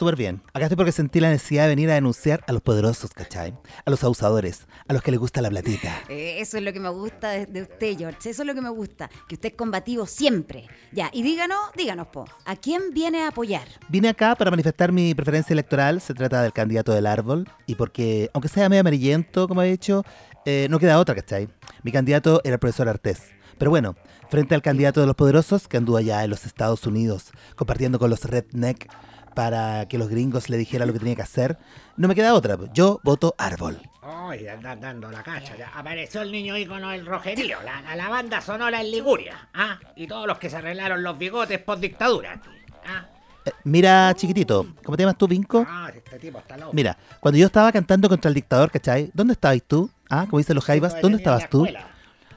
Súper 0.00 0.16
bien. 0.16 0.40
Acá 0.54 0.64
estoy 0.64 0.76
porque 0.76 0.92
sentí 0.92 1.20
la 1.20 1.28
necesidad 1.28 1.64
de 1.64 1.68
venir 1.68 1.90
a 1.90 1.94
denunciar 1.94 2.42
a 2.46 2.54
los 2.54 2.62
poderosos, 2.62 3.12
¿cachai? 3.12 3.52
A 3.84 3.90
los 3.90 4.02
abusadores, 4.02 4.66
a 4.88 4.94
los 4.94 5.02
que 5.02 5.10
les 5.10 5.20
gusta 5.20 5.42
la 5.42 5.50
platita. 5.50 5.94
Eh, 6.08 6.40
Eso 6.40 6.56
es 6.56 6.62
lo 6.62 6.72
que 6.72 6.80
me 6.80 6.88
gusta 6.88 7.28
de, 7.32 7.44
de 7.44 7.60
usted, 7.60 7.98
George. 7.98 8.30
Eso 8.30 8.40
es 8.42 8.46
lo 8.46 8.54
que 8.54 8.62
me 8.62 8.70
gusta. 8.70 9.10
Que 9.28 9.34
usted 9.34 9.50
es 9.50 9.54
combativo 9.56 10.06
siempre. 10.06 10.68
Ya, 10.90 11.10
y 11.12 11.22
díganos, 11.22 11.58
díganos, 11.76 12.06
po. 12.06 12.24
¿A 12.46 12.56
quién 12.56 12.94
viene 12.94 13.24
a 13.24 13.28
apoyar? 13.28 13.68
Vine 13.90 14.08
acá 14.08 14.34
para 14.36 14.50
manifestar 14.50 14.90
mi 14.90 15.14
preferencia 15.14 15.52
electoral. 15.52 16.00
Se 16.00 16.14
trata 16.14 16.42
del 16.42 16.54
candidato 16.54 16.94
del 16.94 17.04
árbol. 17.04 17.46
Y 17.66 17.74
porque, 17.74 18.30
aunque 18.32 18.48
sea 18.48 18.70
medio 18.70 18.80
amarillento, 18.80 19.48
como 19.48 19.60
he 19.60 19.70
dicho, 19.70 20.02
eh, 20.46 20.66
no 20.70 20.78
queda 20.78 20.98
otra, 20.98 21.14
¿cachai? 21.14 21.46
Mi 21.82 21.92
candidato 21.92 22.40
era 22.42 22.54
el 22.54 22.58
profesor 22.58 22.88
Artés. 22.88 23.20
Pero 23.58 23.70
bueno, 23.70 23.94
frente 24.30 24.54
al 24.54 24.62
candidato 24.62 25.02
de 25.02 25.06
los 25.06 25.14
poderosos, 25.14 25.68
que 25.68 25.76
anduvo 25.76 25.98
allá 25.98 26.24
en 26.24 26.30
los 26.30 26.46
Estados 26.46 26.86
Unidos, 26.86 27.32
compartiendo 27.56 27.98
con 27.98 28.08
los 28.08 28.24
redneck 28.24 28.88
para 29.34 29.86
que 29.88 29.98
los 29.98 30.08
gringos 30.08 30.48
le 30.48 30.56
dijeran 30.56 30.88
lo 30.88 30.92
que 30.92 30.98
tenía 30.98 31.16
que 31.16 31.22
hacer, 31.22 31.58
no 31.96 32.08
me 32.08 32.14
queda 32.14 32.34
otra. 32.34 32.58
Yo 32.72 33.00
voto 33.02 33.34
árbol. 33.38 33.80
Ay, 34.02 34.48
andan 34.48 34.80
dando 34.80 35.10
la 35.10 35.22
cacha. 35.22 35.56
Ya 35.56 35.68
apareció 35.74 36.22
el 36.22 36.32
niño 36.32 36.56
ícono 36.56 36.90
del 36.90 37.04
rojerío, 37.04 37.58
la, 37.62 37.94
la, 37.94 38.08
banda 38.08 38.40
sonora 38.40 38.80
en 38.80 38.90
Liguria. 38.90 39.48
¿ah? 39.52 39.78
Y 39.94 40.06
todos 40.06 40.26
los 40.26 40.38
que 40.38 40.48
se 40.48 40.56
arreglaron 40.56 41.02
los 41.02 41.18
bigotes 41.18 41.58
post 41.58 41.80
dictadura. 41.82 42.40
¿ah? 42.86 43.06
Eh, 43.44 43.50
mira, 43.64 44.12
chiquitito, 44.14 44.66
¿cómo 44.82 44.96
te 44.96 45.02
llamas 45.02 45.18
tú, 45.18 45.28
Vinco? 45.28 45.64
Ah, 45.68 45.90
este 45.94 46.18
tipo 46.18 46.38
está 46.38 46.56
loco. 46.56 46.72
Mira, 46.72 46.96
cuando 47.20 47.38
yo 47.38 47.46
estaba 47.46 47.70
cantando 47.72 48.08
contra 48.08 48.28
el 48.28 48.34
dictador, 48.34 48.70
¿cachai? 48.70 49.10
¿Dónde 49.14 49.34
estabas 49.34 49.62
tú? 49.66 49.90
Ah, 50.08 50.26
como 50.28 50.38
dicen 50.38 50.54
los 50.54 50.64
jaivas, 50.64 51.00
¿dónde 51.00 51.18
estabas 51.18 51.48
tú? 51.48 51.66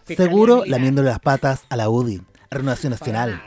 Seguro 0.06 0.64
lamiéndole 0.66 1.10
las 1.10 1.20
patas 1.20 1.66
a 1.70 1.78
la 1.78 1.90
UDI, 1.90 2.22
a 2.50 2.56
Renovación 2.56 2.92
Nacional, 2.92 3.42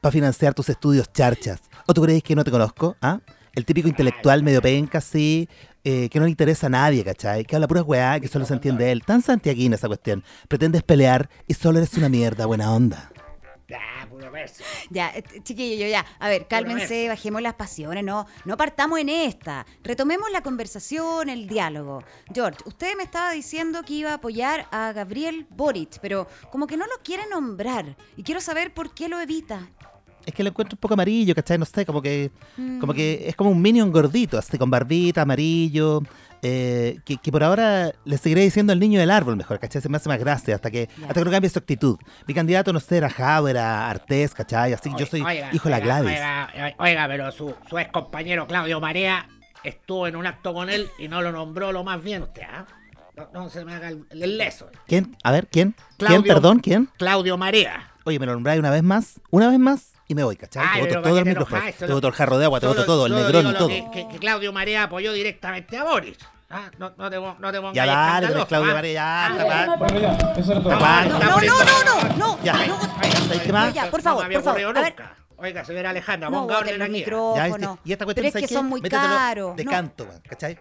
para 0.00 0.12
financiar 0.12 0.54
tus 0.54 0.68
estudios 0.68 1.12
charchas. 1.12 1.60
¿O 1.86 1.94
tú 1.94 2.02
creéis 2.02 2.22
que 2.22 2.34
no 2.34 2.44
te 2.44 2.50
conozco? 2.50 2.96
¿Ah? 3.00 3.20
El 3.54 3.64
típico 3.64 3.88
intelectual 3.88 4.42
medio 4.42 4.62
penca, 4.62 4.98
así, 4.98 5.48
eh, 5.82 6.08
que 6.08 6.18
no 6.18 6.26
le 6.26 6.30
interesa 6.30 6.68
a 6.68 6.70
nadie, 6.70 7.02
¿cachai? 7.04 7.44
Que 7.44 7.56
habla 7.56 7.66
pura 7.66 7.82
weá, 7.82 8.20
que 8.20 8.28
solo 8.28 8.44
se 8.44 8.54
entiende 8.54 8.92
él. 8.92 9.02
Tan 9.04 9.22
santiaguina 9.22 9.76
esa 9.76 9.88
cuestión. 9.88 10.22
Pretendes 10.48 10.82
pelear 10.82 11.28
y 11.48 11.54
solo 11.54 11.78
eres 11.78 11.94
una 11.94 12.08
mierda 12.08 12.46
buena 12.46 12.72
onda. 12.72 13.10
Ya, 13.70 14.06
puro 14.10 14.30
verso. 14.32 14.64
Ya, 14.90 15.10
eh, 15.10 15.22
chiquillo, 15.44 15.86
ya. 15.86 16.04
A 16.18 16.28
ver, 16.28 16.48
cálmense, 16.48 17.08
bajemos 17.08 17.40
las 17.40 17.54
pasiones, 17.54 18.02
no, 18.02 18.26
no 18.44 18.56
partamos 18.56 18.98
en 18.98 19.08
esta. 19.08 19.64
Retomemos 19.84 20.28
la 20.32 20.42
conversación, 20.42 21.28
el 21.28 21.46
diálogo. 21.46 22.02
George, 22.34 22.58
usted 22.66 22.96
me 22.96 23.04
estaba 23.04 23.30
diciendo 23.30 23.82
que 23.84 23.94
iba 23.94 24.10
a 24.10 24.14
apoyar 24.14 24.66
a 24.72 24.92
Gabriel 24.92 25.46
Boric, 25.50 26.00
pero 26.00 26.26
como 26.50 26.66
que 26.66 26.76
no 26.76 26.84
lo 26.86 27.02
quiere 27.04 27.28
nombrar. 27.28 27.96
Y 28.16 28.24
quiero 28.24 28.40
saber 28.40 28.74
por 28.74 28.92
qué 28.92 29.08
lo 29.08 29.20
evita. 29.20 29.70
Es 30.26 30.34
que 30.34 30.42
lo 30.42 30.50
encuentro 30.50 30.76
un 30.76 30.80
poco 30.80 30.94
amarillo, 30.94 31.34
¿cachai? 31.34 31.58
No 31.58 31.64
sé, 31.64 31.84
como 31.86 32.02
que, 32.02 32.30
como 32.80 32.92
Mm. 32.92 32.96
que 32.96 33.28
es 33.28 33.36
como 33.36 33.50
un 33.50 33.60
minion 33.62 33.90
gordito, 33.90 34.38
así 34.38 34.58
con 34.58 34.70
barbita, 34.70 35.22
amarillo. 35.22 36.02
eh, 36.42 37.00
que, 37.04 37.18
que 37.18 37.30
por 37.30 37.44
ahora 37.44 37.92
le 38.06 38.16
seguiré 38.16 38.40
diciendo 38.40 38.72
el 38.72 38.80
niño 38.80 38.98
del 38.98 39.10
árbol 39.10 39.36
mejor, 39.36 39.58
¿cachai? 39.58 39.82
Se 39.82 39.90
me 39.90 39.98
hace 39.98 40.08
más 40.08 40.18
gracia 40.18 40.54
hasta 40.54 40.70
que, 40.70 40.88
hasta 41.02 41.12
que 41.12 41.24
no 41.26 41.30
cambie 41.30 41.50
su 41.50 41.58
actitud. 41.58 41.98
Mi 42.26 42.32
candidato, 42.32 42.72
no 42.72 42.80
sé, 42.80 42.96
era 42.96 43.10
Jao, 43.10 43.46
era 43.46 43.90
Artés, 43.90 44.32
¿cachai? 44.32 44.72
Así, 44.72 44.90
yo 44.98 45.04
soy 45.04 45.20
Oiga, 45.20 45.50
hijo 45.52 45.64
de 45.68 45.70
la 45.70 45.76
oiga, 45.76 45.86
Gladys. 46.00 46.08
Oiga, 46.16 46.74
oiga, 46.78 47.08
pero 47.08 47.30
su, 47.30 47.54
su 47.68 47.78
ex 47.78 47.92
compañero 47.92 48.46
Claudio 48.46 48.80
Marea 48.80 49.28
estuvo 49.64 50.06
en 50.06 50.16
un 50.16 50.26
acto 50.26 50.54
con 50.54 50.70
él 50.70 50.88
y 50.98 51.08
no 51.08 51.20
lo 51.20 51.30
nombró 51.30 51.72
lo 51.72 51.84
más 51.84 52.02
bien 52.02 52.22
usted, 52.22 52.42
¿ah? 52.50 52.64
No, 53.18 53.28
no 53.34 53.50
se 53.50 53.62
me 53.66 53.74
haga 53.74 53.88
el, 53.88 54.06
el 54.08 54.38
leso. 54.38 54.70
¿Quién? 54.86 55.14
A 55.22 55.32
ver, 55.32 55.46
¿quién? 55.46 55.74
¿Quién? 55.98 56.08
Claudio- 56.22 56.32
Perdón, 56.34 56.60
¿quién? 56.60 56.88
Claudio 56.96 57.36
Marea. 57.36 57.92
Oye, 58.04 58.18
me 58.18 58.24
lo 58.24 58.32
nombráis 58.32 58.58
una 58.60 58.70
vez 58.70 58.82
más, 58.82 59.20
una 59.30 59.50
vez 59.50 59.58
más 59.58 59.92
y 60.10 60.14
me 60.16 60.24
voy, 60.24 60.34
¿cachai? 60.34 60.64
Ay, 60.66 60.82
te 60.82 60.88
voto 60.88 60.92
todo 60.94 61.02
¿para 61.02 61.18
el 61.20 61.24
micrófono, 61.24 61.62
te 61.78 61.86
voto 61.86 62.08
el 62.08 62.12
jarro 62.14 62.38
de 62.38 62.44
agua, 62.46 62.58
te 62.58 62.66
voto 62.66 62.80
Solo- 62.82 62.86
todo, 62.86 63.06
el 63.06 63.14
negrón 63.14 63.54
todo. 63.54 63.68
Que, 63.68 63.86
que- 63.92 64.08
que 64.08 64.18
Claudio 64.18 64.52
Marea 64.52 64.82
apoyó 64.82 65.12
directamente 65.12 65.76
a 65.78 65.84
Boris. 65.84 66.18
Ah, 66.50 66.68
no, 66.78 66.92
no 66.98 67.08
te, 67.08 67.20
no 67.20 67.52
te 67.52 67.58
pongas 67.60 67.74
Ya 67.74 67.86
dale, 67.86 68.26
pero 68.26 68.44
Claudio 68.48 68.72
¿ah? 68.72 68.74
Marea, 68.74 68.92
ya, 68.92 69.22
Ah, 69.22 69.26
anda, 69.26 69.44
va. 69.44 69.66
no, 69.66 69.76
No, 69.76 71.40
no, 71.40 71.64
no, 71.64 71.84
no, 71.84 72.16
no. 72.16 72.38
Ya, 72.42 72.66
no. 72.66 72.80
¿sabes 72.80 73.40
qué 73.42 73.52
más? 73.52 73.72
Ya, 73.72 73.88
por 73.88 74.02
favor, 74.02 74.22
me 74.22 74.26
había 74.26 74.38
por 74.38 74.44
favor. 74.46 74.60
ocurrido 74.76 74.80
A 74.80 74.82
ver. 74.82 75.20
Oiga, 75.36 75.64
señora 75.64 75.90
Alejandra, 75.90 76.28
ponga 76.28 76.58
orden 76.58 76.82
aquí. 76.82 77.04
Ya, 77.36 77.46
este- 77.46 77.68
y 77.84 77.92
esta 77.92 78.04
cuestión 78.04 78.14
Pero 78.14 78.26
es 78.26 78.32
¿sabes 78.32 78.48
que 78.48 78.54
son 78.54 78.66
muy 78.66 78.80
caros. 78.82 79.54
De 79.54 79.64
canto, 79.64 80.08
¿cachai? 80.28 80.58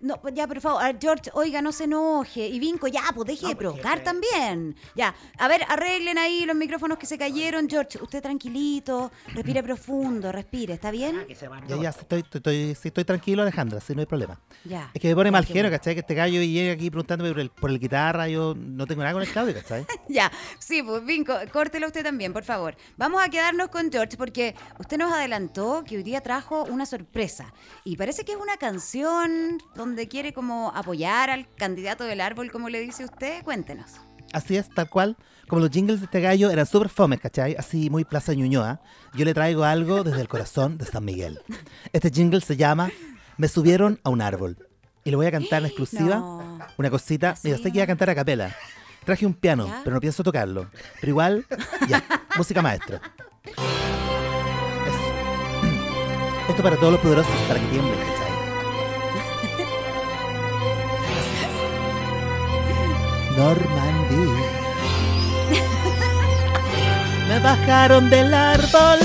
No, 0.00 0.20
pues 0.20 0.34
ya, 0.34 0.46
por 0.46 0.60
favor, 0.60 0.82
a 0.82 0.94
George, 1.00 1.30
oiga, 1.32 1.62
no 1.62 1.72
se 1.72 1.84
enoje. 1.84 2.46
Y 2.46 2.58
Vinco, 2.58 2.86
ya, 2.86 3.02
pues 3.14 3.26
deje 3.28 3.48
de 3.48 3.56
provocar 3.56 4.02
también. 4.04 4.76
Ya, 4.94 5.14
a 5.38 5.48
ver, 5.48 5.62
arreglen 5.68 6.18
ahí 6.18 6.44
los 6.44 6.54
micrófonos 6.54 6.98
que 6.98 7.06
se 7.06 7.16
cayeron. 7.16 7.68
George, 7.68 7.98
usted 8.02 8.22
tranquilito, 8.22 9.10
respire 9.34 9.62
profundo, 9.62 10.30
respire, 10.32 10.74
¿está 10.74 10.90
bien? 10.90 11.24
Ya, 11.68 11.76
ya, 11.80 11.92
sí, 11.92 12.00
estoy, 12.00 12.20
estoy, 12.20 12.38
estoy- 12.40 12.74
sí, 12.74 12.88
estoy 12.88 13.04
tranquilo, 13.04 13.42
Alejandra, 13.42 13.80
sí, 13.80 13.94
no 13.94 14.00
hay 14.00 14.06
problema. 14.06 14.38
Ya. 14.64 14.90
Es 14.92 15.00
que 15.00 15.08
me 15.08 15.14
pone 15.14 15.28
Ya, 15.28 15.32
mal 15.32 15.44
genio, 15.46 15.62
bueno. 15.64 15.76
¿cachai? 15.78 15.94
Que 15.94 16.00
este 16.00 16.14
gallo 16.14 16.42
llega 16.42 16.72
aquí 16.74 16.90
preguntándome 16.90 17.30
por 17.30 17.40
el, 17.40 17.50
por 17.50 17.70
el 17.70 17.78
guitarra, 17.78 18.28
yo 18.28 18.54
no 18.56 18.86
tengo 18.86 19.00
nada 19.02 19.14
con 19.14 19.22
el 19.22 19.28
Claudio, 19.28 19.54
¿cachai? 19.54 19.86
Ya, 20.08 20.30
sí, 20.58 20.82
pues 20.82 21.04
Vinco, 21.04 21.34
córtelo 21.52 21.86
usted 21.86 22.02
también, 22.04 22.32
por 22.32 22.44
favor. 22.44 22.76
Vamos 22.96 23.22
a 23.22 23.28
quedarnos 23.28 23.68
con 23.68 23.90
George 23.90 24.16
porque 24.16 24.54
usted 24.78 24.98
nos 24.98 25.12
adelantó 25.12 25.82
que 25.84 25.96
hoy 25.96 26.02
día 26.02 26.20
trajo 26.20 26.64
una 26.64 26.86
sorpresa. 26.86 27.52
Y 27.84 27.96
parece 27.96 28.24
que 28.24 28.32
es 28.32 28.38
una 28.38 28.56
canción 28.56 29.58
donde 29.74 29.85
quiere 30.08 30.32
como 30.32 30.72
apoyar 30.74 31.30
al 31.30 31.46
candidato 31.56 32.04
del 32.04 32.20
árbol, 32.20 32.50
como 32.50 32.68
le 32.68 32.80
dice 32.80 33.04
usted. 33.04 33.42
Cuéntenos. 33.44 33.92
Así 34.32 34.56
es, 34.56 34.68
tal 34.70 34.88
cual. 34.90 35.16
Como 35.48 35.60
los 35.60 35.70
jingles 35.70 36.00
de 36.00 36.06
este 36.06 36.20
gallo 36.20 36.50
eran 36.50 36.66
súper 36.66 36.88
fomes, 36.88 37.20
¿cachai? 37.20 37.54
Así 37.56 37.88
muy 37.90 38.04
Plaza 38.04 38.34
Ñuñoa. 38.34 38.80
Yo 39.14 39.24
le 39.24 39.32
traigo 39.32 39.62
algo 39.64 40.02
desde 40.02 40.20
el 40.20 40.28
corazón 40.28 40.76
de 40.78 40.84
San 40.84 41.04
Miguel. 41.04 41.40
Este 41.92 42.10
jingle 42.10 42.40
se 42.40 42.56
llama 42.56 42.90
Me 43.36 43.46
subieron 43.48 44.00
a 44.02 44.10
un 44.10 44.20
árbol. 44.20 44.58
Y 45.04 45.10
le 45.10 45.16
voy 45.16 45.26
a 45.26 45.30
cantar 45.30 45.60
en 45.60 45.66
exclusiva 45.66 46.16
No. 46.16 46.58
una 46.76 46.90
cosita. 46.90 47.34
Mira, 47.44 47.58
sé 47.58 47.70
que 47.70 47.78
iba 47.78 47.84
a 47.84 47.86
cantar 47.86 48.10
a 48.10 48.14
capela. 48.16 48.54
Traje 49.04 49.24
un 49.24 49.34
piano, 49.34 49.68
¿Ya? 49.68 49.80
pero 49.84 49.94
no 49.94 50.00
pienso 50.00 50.24
tocarlo. 50.24 50.68
Pero 51.00 51.10
igual, 51.10 51.46
ya, 51.88 52.02
música 52.36 52.60
maestro. 52.60 52.98
Eso. 53.44 53.60
Esto 56.48 56.62
para 56.62 56.76
todos 56.76 56.92
los 56.94 57.00
poderosos, 57.00 57.32
para 57.46 57.60
que 57.60 57.66
tiemblen, 57.66 57.98
Normandy. 63.36 64.32
Me 67.28 67.38
bajaron 67.40 68.08
del 68.08 68.32
árbol 68.32 68.98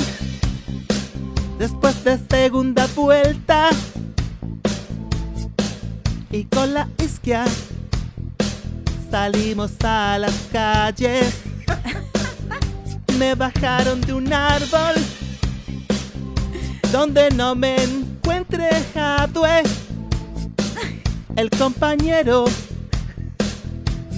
después 1.59 2.01
de 2.05 2.17
segunda 2.29 2.87
vuelta 2.95 3.69
y 6.31 6.45
con 6.45 6.73
la 6.73 6.87
isquia 6.97 7.43
salimos 9.09 9.73
a 9.83 10.17
las 10.17 10.33
calles. 10.51 11.33
Me 13.19 13.35
bajaron 13.35 13.99
de 13.99 14.13
un 14.13 14.31
árbol 14.31 14.95
donde 16.91 17.29
no 17.31 17.53
me 17.53 17.75
encuentre 17.83 18.69
Jadwe. 18.93 19.63
El 21.35 21.49
compañero 21.49 22.45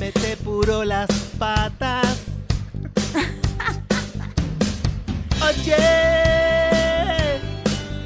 mete 0.04 0.36
puro 0.38 0.84
las 0.84 1.08
patas. 1.40 2.18
Oye, 5.48 7.40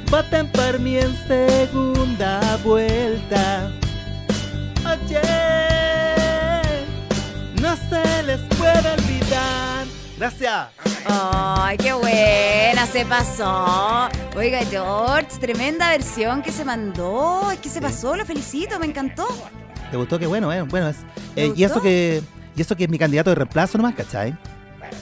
voten 0.08 0.46
por 0.52 0.78
mí 0.78 0.96
en 0.96 1.12
segunda 1.26 2.56
vuelta. 2.62 3.72
Oye, 4.92 5.20
no 7.60 7.74
se 7.90 8.22
les 8.22 8.40
puede 8.56 8.92
olvidar. 8.92 9.84
Gracias. 10.16 10.68
¡Ay, 11.04 11.76
qué 11.78 11.92
buena! 11.94 12.86
Se 12.86 13.04
pasó. 13.06 14.08
Oiga, 14.36 14.60
George, 14.70 15.36
tremenda 15.40 15.90
versión 15.90 16.42
que 16.42 16.52
se 16.52 16.64
mandó. 16.64 17.50
Es 17.50 17.58
que 17.58 17.68
se 17.68 17.80
pasó, 17.80 18.14
lo 18.14 18.24
felicito, 18.24 18.78
me 18.78 18.86
encantó. 18.86 19.26
¿Te 19.90 19.96
gustó? 19.96 20.18
Qué 20.18 20.26
bueno, 20.26 20.52
eh. 20.52 20.62
Bueno, 20.62 20.88
es. 20.88 20.98
¿Te 21.34 21.46
eh, 21.46 21.52
y 21.56 21.64
eso 21.64 21.80
que. 21.80 22.22
Y 22.56 22.60
eso 22.60 22.76
que 22.76 22.84
es 22.84 22.90
mi 22.90 22.98
candidato 22.98 23.30
de 23.30 23.36
reemplazo 23.36 23.78
nomás, 23.78 23.94
¿cachai? 23.94 24.36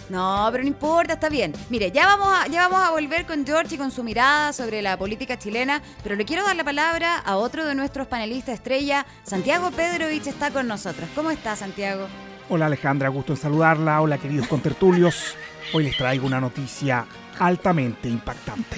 No, 0.08 0.48
pero 0.52 0.62
no 0.62 0.68
importa, 0.68 1.14
está 1.14 1.28
bien. 1.28 1.52
Mire, 1.70 1.90
ya 1.90 2.06
vamos, 2.06 2.28
a, 2.28 2.46
ya 2.48 2.68
vamos 2.68 2.86
a 2.86 2.90
volver 2.90 3.26
con 3.26 3.46
George 3.46 3.74
y 3.74 3.78
con 3.78 3.90
su 3.90 4.04
mirada 4.04 4.52
sobre 4.52 4.82
la 4.82 4.96
política 4.96 5.38
chilena, 5.38 5.82
pero 6.02 6.16
le 6.16 6.24
quiero 6.24 6.44
dar 6.44 6.54
la 6.56 6.64
palabra 6.64 7.18
a 7.18 7.36
otro 7.36 7.64
de 7.64 7.74
nuestros 7.74 8.06
panelistas 8.06 8.56
estrella, 8.56 9.06
Santiago 9.22 9.70
Pedrovich 9.70 10.26
está 10.26 10.50
con 10.50 10.68
nosotros. 10.68 11.08
¿Cómo 11.14 11.30
está, 11.30 11.56
Santiago? 11.56 12.06
Hola 12.48 12.66
Alejandra, 12.66 13.08
gusto 13.08 13.32
en 13.32 13.38
saludarla. 13.38 14.00
Hola 14.00 14.18
queridos 14.18 14.46
contertulios. 14.46 15.34
Hoy 15.72 15.84
les 15.84 15.96
traigo 15.96 16.26
una 16.26 16.40
noticia 16.40 17.06
altamente 17.38 18.08
impactante. 18.08 18.76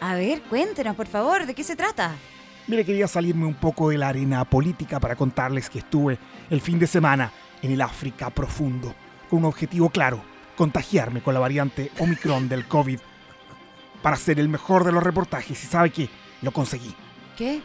A 0.00 0.14
ver, 0.14 0.42
cuéntenos, 0.42 0.94
por 0.96 1.06
favor, 1.06 1.46
¿de 1.46 1.54
qué 1.54 1.64
se 1.64 1.76
trata? 1.76 2.16
Mire, 2.66 2.84
quería 2.84 3.08
salirme 3.08 3.46
un 3.46 3.54
poco 3.54 3.90
de 3.90 3.98
la 3.98 4.08
arena 4.08 4.44
política 4.44 5.00
para 5.00 5.16
contarles 5.16 5.68
que 5.68 5.80
estuve 5.80 6.18
el 6.48 6.60
fin 6.60 6.78
de 6.78 6.86
semana 6.86 7.32
en 7.60 7.72
el 7.72 7.80
África 7.80 8.30
profundo, 8.30 8.94
con 9.28 9.40
un 9.40 9.46
objetivo 9.46 9.90
claro, 9.90 10.22
contagiarme 10.56 11.22
con 11.22 11.34
la 11.34 11.40
variante 11.40 11.90
Omicron 11.98 12.48
del 12.48 12.66
COVID 12.66 13.00
para 14.00 14.16
hacer 14.16 14.38
el 14.38 14.48
mejor 14.48 14.84
de 14.84 14.92
los 14.92 15.02
reportajes 15.02 15.62
y 15.62 15.66
sabe 15.66 15.90
qué, 15.90 16.08
lo 16.40 16.52
conseguí. 16.52 16.94
¿Qué? 17.36 17.62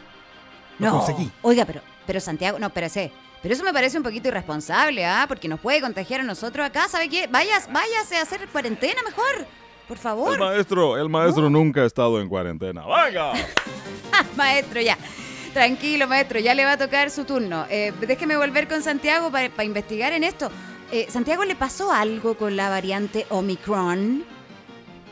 Lo 0.78 0.86
no. 0.86 0.98
conseguí. 0.98 1.30
Oiga, 1.42 1.64
pero, 1.64 1.80
pero 2.06 2.20
Santiago, 2.20 2.58
no, 2.58 2.68
espérese. 2.68 3.12
Pero 3.42 3.54
eso 3.54 3.62
me 3.62 3.72
parece 3.72 3.96
un 3.96 4.02
poquito 4.02 4.28
irresponsable, 4.28 5.04
¿ah? 5.06 5.26
Porque 5.28 5.46
nos 5.46 5.60
puede 5.60 5.80
contagiar 5.80 6.20
a 6.20 6.24
nosotros 6.24 6.66
acá, 6.66 6.88
¿sabe 6.88 7.08
qué? 7.08 7.28
Vayas, 7.28 7.68
váyase 7.72 8.16
a 8.16 8.22
hacer 8.22 8.48
cuarentena 8.48 9.00
mejor. 9.04 9.46
Por 9.88 9.96
El 9.96 10.02
favor. 10.02 10.38
maestro, 10.38 10.98
el 10.98 11.08
maestro 11.08 11.48
nunca 11.48 11.80
ha 11.80 11.86
estado 11.86 12.20
en 12.20 12.28
cuarentena. 12.28 12.82
¡Venga! 12.86 13.32
maestro, 14.36 14.80
ya. 14.82 14.98
Tranquilo, 15.54 16.06
maestro, 16.06 16.38
ya 16.38 16.54
le 16.54 16.64
va 16.64 16.72
a 16.72 16.76
tocar 16.78 17.10
su 17.10 17.24
turno. 17.24 17.64
Eh, 17.70 17.92
déjeme 18.06 18.36
volver 18.36 18.68
con 18.68 18.82
Santiago 18.82 19.30
para 19.30 19.64
investigar 19.64 20.12
en 20.12 20.24
esto. 20.24 20.50
Eh, 20.92 21.06
¿Santiago 21.10 21.44
le 21.44 21.54
pasó 21.54 21.90
algo 21.90 22.36
con 22.36 22.54
la 22.54 22.68
variante 22.68 23.26
Omicron? 23.30 24.24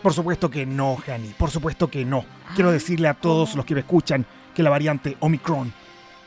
Por 0.02 0.12
supuesto 0.12 0.50
que 0.50 0.66
no, 0.66 0.96
Jani, 0.96 1.28
por 1.38 1.50
supuesto 1.50 1.88
que 1.88 2.04
no. 2.04 2.24
Ah, 2.46 2.52
Quiero 2.54 2.70
decirle 2.70 3.08
a 3.08 3.14
todos 3.14 3.54
los 3.54 3.64
que 3.64 3.74
me 3.74 3.80
escuchan 3.80 4.26
que 4.54 4.62
la 4.62 4.70
variante 4.70 5.16
Omicron 5.20 5.72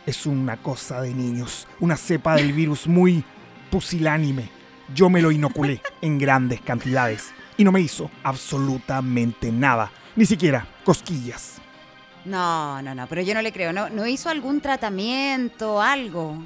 es 0.06 0.25
una 0.25 0.58
cosa 0.58 1.01
de 1.01 1.13
niños, 1.13 1.68
una 1.79 1.96
cepa 1.96 2.36
del 2.36 2.51
virus 2.51 2.88
muy 2.88 3.24
pusilánime. 3.70 4.50
Yo 4.94 5.10
me 5.10 5.22
lo 5.22 5.32
inoculé 5.32 5.82
en 6.01 6.18
grandes 6.18 6.62
cantidades 6.62 7.32
y 7.60 7.66
no 7.66 7.74
me 7.74 7.82
hizo 7.82 8.10
absolutamente 8.24 9.51
nada, 9.51 9.92
ni 10.16 10.25
siquiera 10.25 10.66
cosquillas. 10.86 11.62
No, 12.24 12.82
no, 12.82 12.96
no, 12.96 13.06
pero 13.08 13.22
yo 13.22 13.34
no 13.34 13.42
le 13.42 13.51
creo. 13.51 13.74
¿No, 13.74 13.89
no 13.89 14.08
hizo 14.08 14.30
algún 14.30 14.62
tratamiento, 14.62 15.82
algo? 15.82 16.42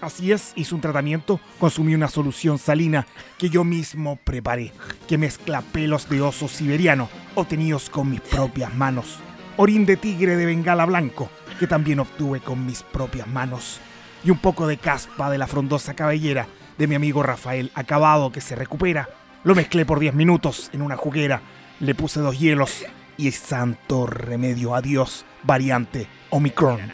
Así 0.00 0.32
es, 0.32 0.52
hice 0.56 0.74
un 0.74 0.80
tratamiento, 0.80 1.38
consumí 1.60 1.94
una 1.94 2.08
solución 2.08 2.58
salina 2.58 3.06
que 3.38 3.48
yo 3.48 3.62
mismo 3.62 4.16
preparé, 4.16 4.72
que 5.06 5.18
mezcla 5.18 5.62
pelos 5.62 6.08
de 6.08 6.20
oso 6.20 6.48
siberiano 6.48 7.08
obtenidos 7.36 7.88
con 7.88 8.10
mis 8.10 8.20
propias 8.20 8.74
manos, 8.74 9.18
orín 9.56 9.86
de 9.86 9.96
tigre 9.96 10.36
de 10.36 10.46
bengala 10.46 10.84
blanco, 10.84 11.28
que 11.60 11.68
también 11.68 12.00
obtuve 12.00 12.40
con 12.40 12.66
mis 12.66 12.82
propias 12.82 13.28
manos, 13.28 13.78
y 14.24 14.30
un 14.30 14.38
poco 14.38 14.66
de 14.66 14.78
caspa 14.78 15.30
de 15.30 15.38
la 15.38 15.46
frondosa 15.46 15.94
cabellera 15.94 16.48
de 16.76 16.88
mi 16.88 16.96
amigo 16.96 17.22
Rafael 17.22 17.70
Acabado 17.74 18.32
que 18.32 18.40
se 18.40 18.56
recupera. 18.56 19.19
Lo 19.42 19.54
mezclé 19.54 19.86
por 19.86 19.98
10 19.98 20.12
minutos 20.12 20.68
en 20.74 20.82
una 20.82 20.98
juguera, 20.98 21.40
le 21.80 21.94
puse 21.94 22.20
dos 22.20 22.38
hielos 22.38 22.84
y 23.16 23.30
santo 23.30 24.06
remedio 24.06 24.74
adiós, 24.74 25.24
variante 25.44 26.06
Omicron. 26.28 26.92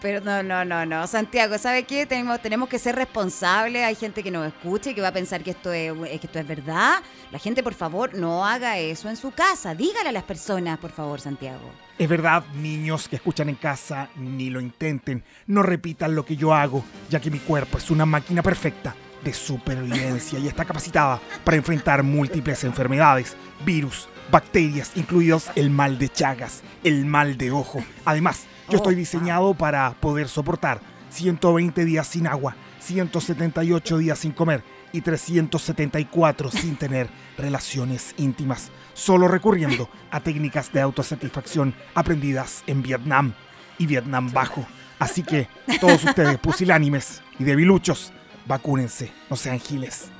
Pero 0.00 0.20
no, 0.20 0.44
no, 0.44 0.64
no, 0.64 0.86
no. 0.86 1.06
Santiago, 1.08 1.58
¿sabe 1.58 1.84
qué? 1.84 2.06
Tenemos, 2.06 2.40
tenemos 2.40 2.68
que 2.68 2.78
ser 2.78 2.94
responsables. 2.94 3.84
Hay 3.84 3.96
gente 3.96 4.22
que 4.22 4.30
nos 4.30 4.46
escucha 4.46 4.90
y 4.90 4.94
que 4.94 5.00
va 5.00 5.08
a 5.08 5.12
pensar 5.12 5.42
que 5.42 5.50
esto 5.50 5.72
es, 5.72 5.92
que 5.92 6.26
esto 6.26 6.38
es 6.38 6.46
verdad. 6.46 7.00
La 7.32 7.38
gente, 7.40 7.64
por 7.64 7.74
favor, 7.74 8.14
no 8.14 8.44
haga 8.44 8.78
eso 8.78 9.08
en 9.08 9.16
su 9.16 9.32
casa. 9.32 9.74
Dígale 9.74 10.08
a 10.08 10.12
las 10.12 10.24
personas, 10.24 10.78
por 10.78 10.92
favor, 10.92 11.20
Santiago. 11.20 11.70
Es 11.98 12.08
verdad, 12.08 12.44
niños 12.54 13.08
que 13.08 13.16
escuchan 13.16 13.48
en 13.48 13.56
casa, 13.56 14.08
ni 14.16 14.50
lo 14.50 14.60
intenten. 14.60 15.24
No 15.48 15.64
repitan 15.64 16.14
lo 16.14 16.24
que 16.24 16.36
yo 16.36 16.54
hago, 16.54 16.84
ya 17.10 17.20
que 17.20 17.30
mi 17.30 17.38
cuerpo 17.40 17.78
es 17.78 17.90
una 17.90 18.06
máquina 18.06 18.42
perfecta 18.42 18.94
de 19.24 19.32
supervivencia 19.32 20.38
y 20.38 20.48
está 20.48 20.64
capacitada 20.64 21.20
para 21.44 21.56
enfrentar 21.56 22.02
múltiples 22.02 22.64
enfermedades, 22.64 23.36
virus, 23.64 24.08
bacterias, 24.30 24.92
incluidos 24.96 25.50
el 25.54 25.70
mal 25.70 25.98
de 25.98 26.08
Chagas, 26.08 26.62
el 26.84 27.04
mal 27.04 27.36
de 27.36 27.50
ojo. 27.50 27.84
Además, 28.04 28.46
yo 28.68 28.76
estoy 28.76 28.94
diseñado 28.94 29.54
para 29.54 29.92
poder 30.00 30.28
soportar 30.28 30.80
120 31.10 31.84
días 31.84 32.06
sin 32.06 32.26
agua, 32.26 32.56
178 32.80 33.98
días 33.98 34.18
sin 34.18 34.32
comer 34.32 34.62
y 34.92 35.00
374 35.00 36.50
sin 36.50 36.76
tener 36.76 37.08
relaciones 37.36 38.14
íntimas, 38.18 38.70
solo 38.94 39.28
recurriendo 39.28 39.88
a 40.10 40.20
técnicas 40.20 40.72
de 40.72 40.80
autosatisfacción 40.80 41.74
aprendidas 41.94 42.62
en 42.66 42.82
Vietnam 42.82 43.34
y 43.78 43.86
Vietnam 43.86 44.32
Bajo. 44.32 44.66
Así 44.98 45.22
que 45.22 45.48
todos 45.80 46.04
ustedes 46.04 46.38
pusilánimes 46.38 47.22
y 47.38 47.44
debiluchos, 47.44 48.12
vacúnense, 48.46 49.10
no 49.30 49.36
sean 49.36 49.58
giles. 49.58 50.10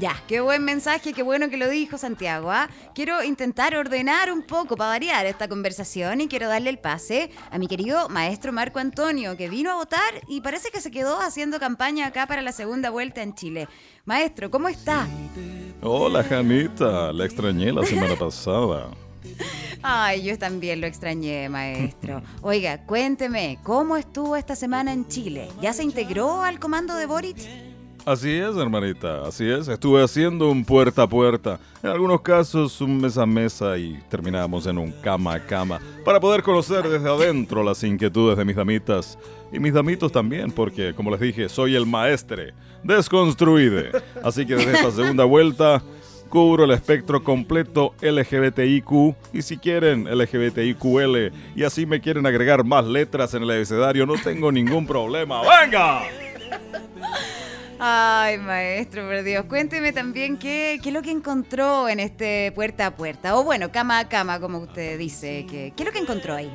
Ya, 0.00 0.16
qué 0.26 0.40
buen 0.40 0.64
mensaje, 0.64 1.12
qué 1.12 1.22
bueno 1.22 1.50
que 1.50 1.58
lo 1.58 1.68
dijo 1.68 1.98
Santiago. 1.98 2.50
¿ah? 2.50 2.70
Quiero 2.94 3.22
intentar 3.22 3.74
ordenar 3.76 4.32
un 4.32 4.42
poco 4.42 4.74
para 4.74 4.90
variar 4.90 5.26
esta 5.26 5.46
conversación 5.46 6.22
y 6.22 6.28
quiero 6.28 6.48
darle 6.48 6.70
el 6.70 6.78
pase 6.78 7.30
a 7.50 7.58
mi 7.58 7.66
querido 7.66 8.08
maestro 8.08 8.50
Marco 8.50 8.78
Antonio, 8.78 9.36
que 9.36 9.50
vino 9.50 9.70
a 9.70 9.74
votar 9.74 10.22
y 10.26 10.40
parece 10.40 10.70
que 10.70 10.80
se 10.80 10.90
quedó 10.90 11.20
haciendo 11.20 11.60
campaña 11.60 12.06
acá 12.06 12.26
para 12.26 12.40
la 12.40 12.52
segunda 12.52 12.88
vuelta 12.88 13.22
en 13.22 13.34
Chile. 13.34 13.68
Maestro, 14.06 14.50
¿cómo 14.50 14.68
está? 14.68 15.06
Hola, 15.82 16.24
Janita. 16.24 17.12
La 17.12 17.26
extrañé 17.26 17.70
la 17.72 17.84
semana 17.84 18.16
pasada. 18.16 18.88
Ay, 19.82 20.22
yo 20.22 20.38
también 20.38 20.80
lo 20.80 20.86
extrañé, 20.86 21.48
maestro. 21.48 22.22
Oiga, 22.42 22.84
cuénteme, 22.84 23.58
¿cómo 23.62 23.96
estuvo 23.96 24.36
esta 24.36 24.54
semana 24.54 24.92
en 24.92 25.06
Chile? 25.08 25.48
¿Ya 25.62 25.72
se 25.72 25.82
integró 25.82 26.42
al 26.42 26.58
comando 26.58 26.94
de 26.94 27.06
Boric? 27.06 27.38
Así 28.04 28.30
es, 28.30 28.56
hermanita, 28.56 29.26
así 29.26 29.48
es. 29.48 29.68
Estuve 29.68 30.02
haciendo 30.02 30.50
un 30.50 30.64
puerta 30.64 31.02
a 31.02 31.06
puerta, 31.06 31.60
en 31.82 31.90
algunos 31.90 32.22
casos 32.22 32.80
un 32.80 33.00
mesa 33.00 33.22
a 33.22 33.26
mesa 33.26 33.76
y 33.76 33.98
terminamos 34.08 34.66
en 34.66 34.78
un 34.78 34.90
cama 34.90 35.34
a 35.34 35.46
cama 35.46 35.80
para 36.04 36.18
poder 36.18 36.42
conocer 36.42 36.88
desde 36.88 37.08
adentro 37.08 37.62
las 37.62 37.82
inquietudes 37.84 38.38
de 38.38 38.44
mis 38.44 38.56
damitas 38.56 39.18
y 39.52 39.58
mis 39.58 39.74
damitos 39.74 40.10
también, 40.10 40.50
porque 40.50 40.94
como 40.94 41.10
les 41.10 41.20
dije, 41.20 41.48
soy 41.48 41.74
el 41.74 41.86
maestre 41.86 42.54
desconstruide. 42.82 43.92
Así 44.22 44.46
que 44.46 44.56
desde 44.56 44.72
esta 44.72 44.90
segunda 44.90 45.24
vuelta 45.24 45.82
cubro 46.30 46.64
el 46.64 46.70
espectro 46.70 47.22
completo 47.22 47.94
LGBTIQ 48.00 49.14
y 49.34 49.42
si 49.42 49.58
quieren 49.58 50.04
LGBTIQL 50.04 51.32
y 51.54 51.64
así 51.64 51.84
me 51.84 52.00
quieren 52.00 52.24
agregar 52.24 52.64
más 52.64 52.86
letras 52.86 53.34
en 53.34 53.42
el 53.42 53.50
abecedario, 53.50 54.06
no 54.06 54.14
tengo 54.14 54.50
ningún 54.50 54.86
problema. 54.86 55.42
¡Venga! 55.42 56.02
Ay, 57.82 58.38
maestro, 58.38 59.06
por 59.06 59.22
Dios. 59.22 59.46
Cuénteme 59.46 59.92
también 59.92 60.38
qué, 60.38 60.78
qué 60.82 60.90
es 60.90 60.94
lo 60.94 61.00
que 61.02 61.10
encontró 61.10 61.88
en 61.88 61.98
este 61.98 62.52
puerta 62.52 62.86
a 62.86 62.96
puerta. 62.96 63.36
O 63.36 63.44
bueno, 63.44 63.72
cama 63.72 63.98
a 63.98 64.08
cama, 64.08 64.38
como 64.38 64.58
usted 64.58 64.98
dice. 64.98 65.46
¿Qué, 65.48 65.72
qué 65.74 65.82
es 65.82 65.86
lo 65.86 65.92
que 65.92 65.98
encontró 65.98 66.34
ahí? 66.34 66.50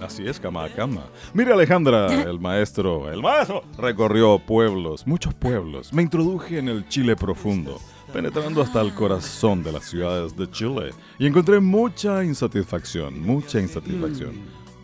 Así 0.00 0.26
es, 0.26 0.40
cama 0.40 0.64
a 0.64 0.68
cama. 0.68 1.06
Mira, 1.32 1.54
Alejandra, 1.54 2.12
el 2.12 2.40
maestro, 2.40 3.10
el 3.10 3.22
maestro, 3.22 3.62
recorrió 3.78 4.38
pueblos, 4.40 5.06
muchos 5.06 5.32
pueblos. 5.34 5.92
Me 5.92 6.02
introduje 6.02 6.58
en 6.58 6.68
el 6.68 6.88
Chile 6.88 7.14
profundo, 7.14 7.80
penetrando 8.14 8.62
hasta 8.62 8.80
el 8.80 8.94
corazón 8.94 9.64
de 9.64 9.72
las 9.72 9.86
ciudades 9.86 10.36
de 10.36 10.48
Chile. 10.48 10.92
Y 11.18 11.26
encontré 11.26 11.58
mucha 11.58 12.22
insatisfacción, 12.22 13.20
mucha 13.20 13.58
insatisfacción. 13.58 14.36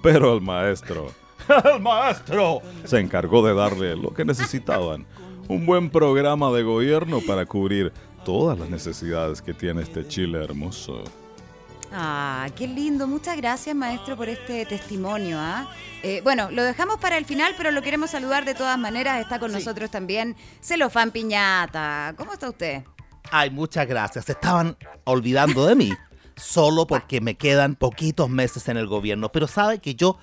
Pero 0.02 0.34
el 0.34 0.40
maestro, 0.40 1.12
el 1.72 1.80
maestro, 1.80 2.60
se 2.84 2.99
encargó 2.99 3.46
de 3.46 3.54
darle 3.54 3.94
lo 3.94 4.12
que 4.12 4.25
necesitaban. 4.25 5.06
Un 5.46 5.64
buen 5.64 5.90
programa 5.90 6.50
de 6.50 6.64
gobierno 6.64 7.20
para 7.25 7.46
cubrir 7.46 7.92
todas 8.25 8.58
las 8.58 8.68
necesidades 8.68 9.40
que 9.40 9.54
tiene 9.54 9.82
este 9.82 10.08
Chile 10.08 10.42
hermoso. 10.42 11.04
Ah, 11.92 12.49
qué 12.56 12.66
lindo. 12.66 13.06
Muchas 13.06 13.37
gracias, 13.37 13.76
maestro, 13.76 14.16
por 14.16 14.28
este 14.28 14.66
testimonio. 14.66 15.37
¿ah? 15.38 15.72
Eh, 16.02 16.20
bueno, 16.25 16.50
lo 16.50 16.64
dejamos 16.64 16.99
para 16.99 17.16
el 17.16 17.25
final, 17.25 17.54
pero 17.56 17.70
lo 17.70 17.80
queremos 17.80 18.10
saludar 18.10 18.44
de 18.44 18.54
todas 18.54 18.78
maneras. 18.78 19.20
Está 19.20 19.38
con 19.38 19.52
nosotros 19.52 19.88
también 19.88 20.34
Celofán 20.60 21.12
Piñata. 21.12 22.14
¿Cómo 22.16 22.32
está 22.32 22.49
usted? 22.49 22.82
Ay, 23.30 23.50
muchas 23.50 23.86
gracias. 23.86 24.24
Se 24.24 24.32
estaban 24.32 24.76
olvidando 25.04 25.66
de 25.66 25.74
mí. 25.74 25.92
Solo 26.36 26.86
porque 26.86 27.20
me 27.20 27.36
quedan 27.36 27.74
poquitos 27.74 28.30
meses 28.30 28.68
en 28.68 28.76
el 28.76 28.86
gobierno. 28.86 29.30
Pero 29.30 29.46
sabe 29.46 29.78
que 29.78 29.94
yo 29.94 30.18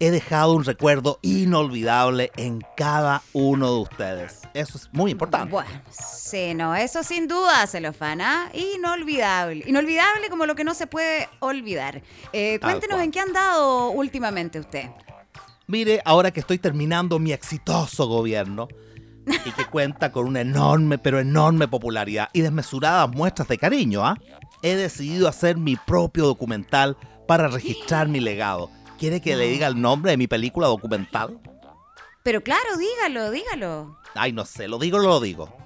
he 0.00 0.10
dejado 0.10 0.54
un 0.54 0.64
recuerdo 0.64 1.20
inolvidable 1.22 2.32
en 2.36 2.60
cada 2.76 3.22
uno 3.32 3.72
de 3.72 3.80
ustedes. 3.82 4.40
Eso 4.52 4.76
es 4.76 4.88
muy 4.90 5.12
importante. 5.12 5.52
Bueno, 5.52 5.70
sí, 5.90 6.54
no, 6.54 6.74
eso 6.74 7.04
sin 7.04 7.28
duda, 7.28 7.64
Celofán, 7.68 8.20
¿ah? 8.20 8.50
Inolvidable. 8.52 9.62
Inolvidable 9.64 10.28
como 10.28 10.44
lo 10.44 10.56
que 10.56 10.64
no 10.64 10.74
se 10.74 10.88
puede 10.88 11.28
olvidar. 11.38 12.02
Eh, 12.32 12.58
cuéntenos 12.60 13.00
en 13.00 13.12
qué 13.12 13.20
ha 13.20 13.22
andado 13.22 13.90
últimamente 13.90 14.58
usted. 14.58 14.90
Mire, 15.68 16.02
ahora 16.04 16.32
que 16.32 16.40
estoy 16.40 16.58
terminando 16.58 17.20
mi 17.20 17.32
exitoso 17.32 18.08
gobierno 18.08 18.66
y 19.26 19.50
que 19.52 19.64
cuenta 19.66 20.12
con 20.12 20.26
una 20.26 20.40
enorme, 20.40 20.98
pero 20.98 21.18
enorme 21.20 21.68
popularidad 21.68 22.28
y 22.32 22.40
desmesuradas 22.40 23.10
muestras 23.10 23.48
de 23.48 23.58
cariño, 23.58 24.04
¿ah? 24.04 24.18
he 24.62 24.74
decidido 24.74 25.28
hacer 25.28 25.56
mi 25.56 25.76
propio 25.76 26.26
documental 26.26 26.96
para 27.26 27.48
registrar 27.48 28.08
mi 28.08 28.20
legado. 28.20 28.70
¿Quiere 28.98 29.20
que 29.20 29.36
le 29.36 29.48
diga 29.48 29.66
el 29.66 29.80
nombre 29.80 30.12
de 30.12 30.16
mi 30.16 30.26
película 30.26 30.68
documental? 30.68 31.40
Pero 32.22 32.42
claro, 32.42 32.76
dígalo, 32.76 33.30
dígalo. 33.30 33.98
Ay, 34.14 34.32
no 34.32 34.44
sé, 34.44 34.68
lo 34.68 34.78
digo 34.78 34.98
o 34.98 35.00
lo 35.00 35.20
digo. 35.20 35.56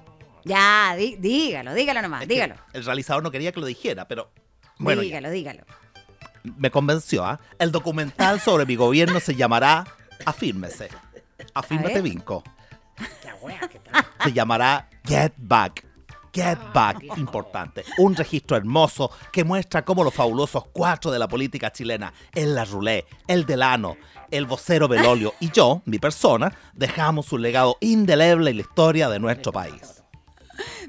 Ya, 0.43 0.95
dígalo, 0.95 1.73
dígalo 1.73 2.01
nomás, 2.01 2.23
Es 2.23 2.27
dígalo. 2.27 2.55
El 2.73 2.85
realizador 2.85 3.21
no 3.21 3.31
quería 3.31 3.51
que 3.51 3.59
lo 3.59 3.65
dijera, 3.65 4.07
pero 4.07 4.31
bueno, 4.79 5.01
ya, 5.01 5.07
dígalo, 5.07 5.29
dígalo. 5.29 5.63
me 6.43 6.71
convenció. 6.71 7.25
¿ah? 7.25 7.39
El 7.59 7.71
documental 7.71 8.39
sobre 8.39 8.65
mi 8.65 8.75
gobierno 8.75 9.19
se 9.19 9.35
llamará 9.35 9.85
Afírmese. 10.25 10.89
Afírmate. 11.53 12.01
Vinco. 12.01 12.43
Se 14.23 14.33
llamará 14.33 14.89
Get 15.05 15.33
Back. 15.37 15.85
Get 16.33 16.59
Back, 16.73 17.03
importante. 17.17 17.83
Un 17.97 18.15
registro 18.15 18.57
hermoso 18.57 19.09
que 19.31 19.43
muestra 19.43 19.83
cómo 19.83 20.03
los 20.03 20.13
fabulosos 20.13 20.65
cuatro 20.71 21.09
de 21.09 21.17
la 21.17 21.27
política 21.27 21.71
chilena, 21.71 22.13
el 22.33 22.53
Larroulé, 22.53 23.05
el 23.27 23.45
Delano, 23.45 23.97
el 24.29 24.45
vocero 24.45 24.87
Belolio 24.87 25.33
y 25.39 25.49
yo, 25.49 25.81
mi 25.85 25.97
persona, 25.97 26.55
dejamos 26.73 27.31
un 27.33 27.41
legado 27.41 27.77
indeleble 27.79 28.51
en 28.51 28.57
la 28.57 28.61
historia 28.61 29.09
de 29.09 29.19
nuestro 29.19 29.51
país. 29.51 30.03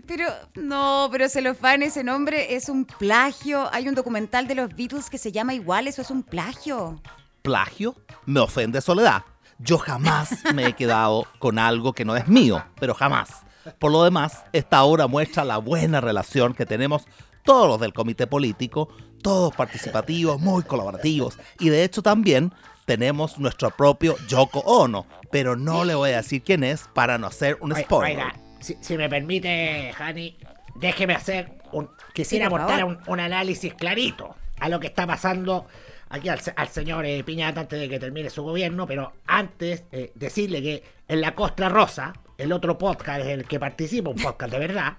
Pero, 0.06 0.26
no, 0.54 1.08
pero 1.12 1.28
Celofán, 1.28 1.82
ese 1.82 2.02
nombre 2.02 2.54
es 2.54 2.68
un 2.68 2.84
plagio. 2.84 3.68
Hay 3.72 3.88
un 3.88 3.94
documental 3.94 4.48
de 4.48 4.54
los 4.54 4.74
Beatles 4.74 5.10
que 5.10 5.18
se 5.18 5.32
llama 5.32 5.54
igual, 5.54 5.86
eso 5.86 6.02
es 6.02 6.10
un 6.10 6.22
plagio. 6.22 7.00
plagio 7.42 7.94
me 8.26 8.40
ofende 8.40 8.80
soledad. 8.80 9.22
Yo 9.58 9.78
jamás 9.78 10.44
me 10.54 10.66
he 10.66 10.72
quedado 10.74 11.26
con 11.38 11.58
algo 11.58 11.92
que 11.92 12.04
no 12.04 12.16
es 12.16 12.28
mío, 12.28 12.64
pero 12.78 12.94
jamás. 12.94 13.42
Por 13.78 13.92
lo 13.92 14.04
demás, 14.04 14.44
esta 14.52 14.82
obra 14.84 15.06
muestra 15.08 15.44
la 15.44 15.58
buena 15.58 16.00
relación 16.00 16.54
que 16.54 16.64
tenemos 16.64 17.06
todos 17.42 17.66
los 17.68 17.80
del 17.80 17.92
comité 17.92 18.26
político, 18.26 18.88
todos 19.22 19.54
participativos, 19.54 20.40
muy 20.40 20.62
colaborativos, 20.62 21.38
y 21.58 21.68
de 21.70 21.82
hecho 21.84 22.02
también 22.02 22.52
tenemos 22.84 23.38
nuestro 23.38 23.70
propio 23.70 24.16
Yoko 24.28 24.60
Ono, 24.60 25.06
pero 25.30 25.56
no 25.56 25.84
le 25.84 25.94
voy 25.94 26.10
a 26.12 26.18
decir 26.18 26.42
quién 26.42 26.62
es 26.64 26.88
para 26.94 27.18
no 27.18 27.26
hacer 27.26 27.58
un 27.60 27.72
Oiga, 27.72 27.84
spoiler. 27.84 28.16
oiga, 28.18 28.34
si, 28.60 28.76
si 28.80 28.96
me 28.96 29.08
permite, 29.08 29.92
Hani, 29.98 30.38
déjeme 30.76 31.14
hacer 31.14 31.58
un. 31.72 31.90
Quisiera 32.14 32.46
aportar 32.46 32.84
un, 32.84 32.98
un 33.06 33.20
análisis 33.20 33.74
clarito 33.74 34.34
a 34.60 34.68
lo 34.68 34.80
que 34.80 34.86
está 34.86 35.06
pasando 35.06 35.66
aquí 36.10 36.28
al, 36.28 36.40
se- 36.40 36.52
al 36.56 36.68
señor 36.68 37.04
eh, 37.06 37.22
Piñata 37.24 37.60
antes 37.62 37.78
de 37.80 37.88
que 37.88 37.98
termine 37.98 38.30
su 38.30 38.42
gobierno, 38.42 38.86
pero 38.86 39.12
antes 39.26 39.84
eh, 39.92 40.12
decirle 40.14 40.62
que 40.62 40.82
en 41.08 41.20
la 41.20 41.34
Costra 41.34 41.68
Rosa, 41.68 42.12
el 42.36 42.52
otro 42.52 42.78
podcast 42.78 43.20
en 43.22 43.28
el 43.40 43.44
que 43.46 43.58
participo, 43.58 44.10
un 44.10 44.16
podcast 44.22 44.52
de 44.52 44.58
verdad, 44.58 44.94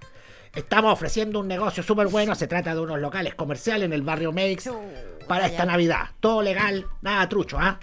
estamos 0.55 0.91
ofreciendo 0.93 1.39
un 1.39 1.47
negocio 1.47 1.83
súper 1.83 2.07
bueno. 2.07 2.35
Se 2.35 2.47
trata 2.47 2.73
de 2.73 2.81
unos 2.81 2.99
locales 2.99 3.35
comerciales 3.35 3.85
en 3.85 3.93
el 3.93 4.01
barrio 4.01 4.31
Meix 4.31 4.69
para 5.27 5.45
esta 5.45 5.65
Navidad. 5.65 6.09
Todo 6.19 6.41
legal, 6.41 6.85
nada 7.01 7.29
trucho, 7.29 7.57
¿ah? 7.59 7.79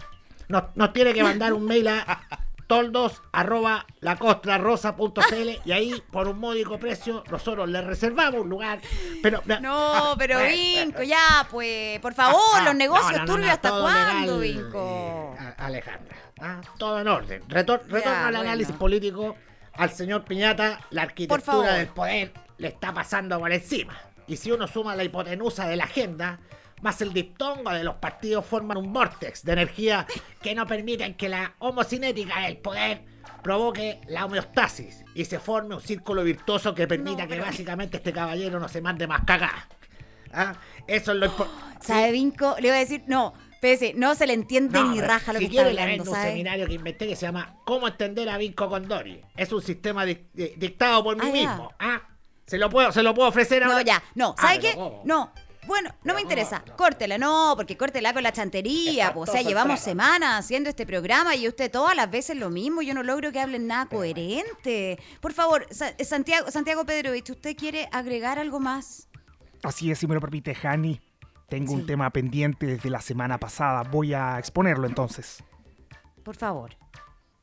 Nos, 0.48 0.64
nos 0.74 0.92
tiene 0.92 1.12
que 1.12 1.22
mandar 1.22 1.52
un 1.52 1.64
mail 1.64 1.88
a 1.88 2.45
toldos 2.66 3.22
arroba 3.32 3.86
lacostrarosa.cl 4.00 5.60
y 5.64 5.72
ahí 5.72 6.02
por 6.10 6.28
un 6.28 6.38
módico 6.38 6.78
precio 6.78 7.22
nosotros 7.30 7.68
le 7.68 7.80
reservamos 7.82 8.40
un 8.42 8.48
lugar. 8.48 8.80
Pero 9.22 9.42
No, 9.60 10.14
pero 10.18 10.38
Bueno, 10.38 10.50
Vinco, 10.52 11.02
ya, 11.02 11.46
pues, 11.50 11.98
por 12.00 12.14
favor, 12.14 12.40
Ah, 12.56 12.62
los 12.64 12.74
negocios 12.74 13.12
no, 13.12 13.18
no, 13.18 13.24
turbios, 13.26 13.50
¿hasta 13.50 13.70
cuándo, 13.70 14.38
legal, 14.40 14.62
Vinco? 14.64 15.36
eh, 15.40 15.54
Alejandra 15.58 16.16
ah, 16.40 16.60
todo 16.78 17.00
en 17.00 17.08
orden. 17.08 17.42
Retor- 17.48 17.82
retorno 17.86 18.10
al 18.18 18.24
bueno. 18.34 18.40
análisis 18.40 18.74
político 18.74 19.36
al 19.74 19.90
señor 19.90 20.24
Piñata 20.24 20.80
la 20.90 21.02
arquitectura 21.02 21.74
del 21.74 21.88
poder 21.88 22.32
le 22.58 22.68
está 22.68 22.92
pasando 22.92 23.38
por 23.38 23.52
encima. 23.52 23.94
Y 24.26 24.36
si 24.38 24.50
uno 24.50 24.66
suma 24.66 24.96
la 24.96 25.04
hipotenusa 25.04 25.68
de 25.68 25.76
la 25.76 25.84
agenda 25.84 26.40
más 26.82 27.00
el 27.02 27.12
diptongo 27.12 27.70
de 27.72 27.84
los 27.84 27.96
partidos 27.96 28.44
forman 28.44 28.76
un 28.76 28.92
vortex 28.92 29.44
de 29.44 29.52
energía 29.52 30.06
que 30.42 30.54
no 30.54 30.66
permiten 30.66 31.14
que 31.14 31.28
la 31.28 31.54
homocinética 31.58 32.40
del 32.40 32.58
poder 32.58 33.02
provoque 33.42 34.00
la 34.08 34.24
homeostasis 34.26 35.04
y 35.14 35.24
se 35.24 35.38
forme 35.38 35.74
un 35.76 35.80
círculo 35.80 36.22
virtuoso 36.24 36.74
que 36.74 36.86
permita 36.86 37.26
que 37.26 37.40
básicamente 37.40 37.96
este 37.98 38.12
caballero 38.12 38.58
no 38.60 38.68
se 38.68 38.80
mande 38.80 39.06
más 39.06 39.22
cagada. 39.24 39.68
¿Ah? 40.32 40.54
Eso 40.86 41.12
es 41.12 41.18
lo 41.18 41.26
importante. 41.26 41.76
¿Sabe, 41.86 42.10
Vinco? 42.12 42.56
Le 42.58 42.68
iba 42.68 42.76
a 42.76 42.80
decir, 42.80 43.04
no, 43.06 43.32
pese, 43.60 43.94
no 43.94 44.14
se 44.14 44.26
le 44.26 44.32
entiende 44.34 44.82
ni 44.82 45.00
raja 45.00 45.32
lo 45.32 45.38
si 45.38 45.46
que 45.46 45.50
está 45.52 45.62
quiere, 45.62 45.74
le 45.74 45.80
hablando, 45.82 46.02
vendo 46.04 46.10
un 46.10 46.16
¿sabe? 46.16 46.30
seminario 46.30 46.66
que 46.66 46.74
inventé 46.74 47.06
que 47.06 47.16
se 47.16 47.22
llama 47.26 47.54
¿Cómo 47.64 47.86
entender 47.88 48.28
a 48.28 48.36
Vinco 48.36 48.68
Condori? 48.68 49.22
Es 49.36 49.52
un 49.52 49.62
sistema 49.62 50.04
dic- 50.04 50.26
di- 50.32 50.52
dictado 50.56 51.02
por 51.04 51.16
mí 51.16 51.22
Ah, 51.28 51.32
mismo. 51.32 51.72
¿ah? 51.78 52.02
Se 52.46 52.58
lo 52.58 52.68
puedo, 52.68 52.92
se 52.92 53.02
lo 53.02 53.14
puedo 53.14 53.28
ofrecer 53.28 53.64
No, 53.64 53.72
ahora. 53.72 53.82
ya, 53.84 54.02
no, 54.14 54.34
Ah, 54.38 54.42
¿sabe 54.42 54.58
qué? 54.60 54.76
No, 55.04 55.32
Bueno, 55.66 55.90
no 56.04 56.14
me 56.14 56.20
interesa. 56.20 56.62
Córtela, 56.76 57.18
no, 57.18 57.54
porque 57.56 57.76
córtela 57.76 58.12
con 58.12 58.22
la 58.22 58.32
chantería. 58.32 59.12
po. 59.12 59.20
O 59.20 59.26
sea, 59.26 59.42
llevamos 59.42 59.80
semanas 59.80 60.38
haciendo 60.44 60.68
este 60.70 60.86
programa 60.86 61.34
y 61.36 61.48
usted 61.48 61.70
todas 61.70 61.96
las 61.96 62.10
veces 62.10 62.36
lo 62.36 62.50
mismo. 62.50 62.82
Yo 62.82 62.94
no 62.94 63.02
logro 63.02 63.32
que 63.32 63.40
hablen 63.40 63.66
nada 63.66 63.86
coherente. 63.86 64.98
Por 65.20 65.32
favor, 65.32 65.66
Sa- 65.70 65.94
Santiago, 66.04 66.50
Santiago 66.50 66.84
Pedrovich, 66.86 67.30
¿usted 67.30 67.56
quiere 67.56 67.88
agregar 67.92 68.38
algo 68.38 68.60
más? 68.60 69.08
Así 69.62 69.90
es, 69.90 69.98
si 69.98 70.06
me 70.06 70.14
lo 70.14 70.20
permite, 70.20 70.56
Hani. 70.62 71.00
Tengo 71.48 71.72
un 71.74 71.86
tema 71.86 72.10
pendiente 72.10 72.66
desde 72.66 72.90
la 72.90 73.00
semana 73.00 73.38
pasada. 73.38 73.82
Voy 73.84 74.12
a 74.14 74.38
exponerlo 74.38 74.86
entonces. 74.86 75.44
Por 76.24 76.34
favor. 76.36 76.76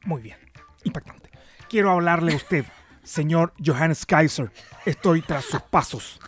Muy 0.04 0.22
bien. 0.22 0.38
Impactante. 0.84 1.30
Quiero 1.70 1.90
hablarle 1.92 2.34
a 2.34 2.36
usted, 2.36 2.66
señor 3.04 3.54
Johannes 3.66 4.06
Kaiser. 4.06 4.52
Estoy 4.86 5.22
tras 5.22 5.46
sus 5.46 5.62
pasos. 5.62 6.20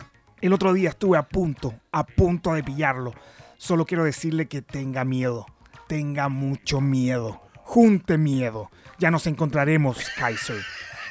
El 0.42 0.52
otro 0.52 0.74
día 0.74 0.90
estuve 0.90 1.16
a 1.16 1.22
punto, 1.22 1.74
a 1.92 2.04
punto 2.04 2.52
de 2.52 2.62
pillarlo. 2.62 3.14
Solo 3.56 3.86
quiero 3.86 4.04
decirle 4.04 4.48
que 4.48 4.60
tenga 4.60 5.04
miedo. 5.04 5.46
Tenga 5.88 6.28
mucho 6.28 6.82
miedo. 6.82 7.40
Junte 7.62 8.18
miedo. 8.18 8.70
Ya 8.98 9.10
nos 9.10 9.26
encontraremos, 9.26 9.98
Kaiser. 10.18 10.62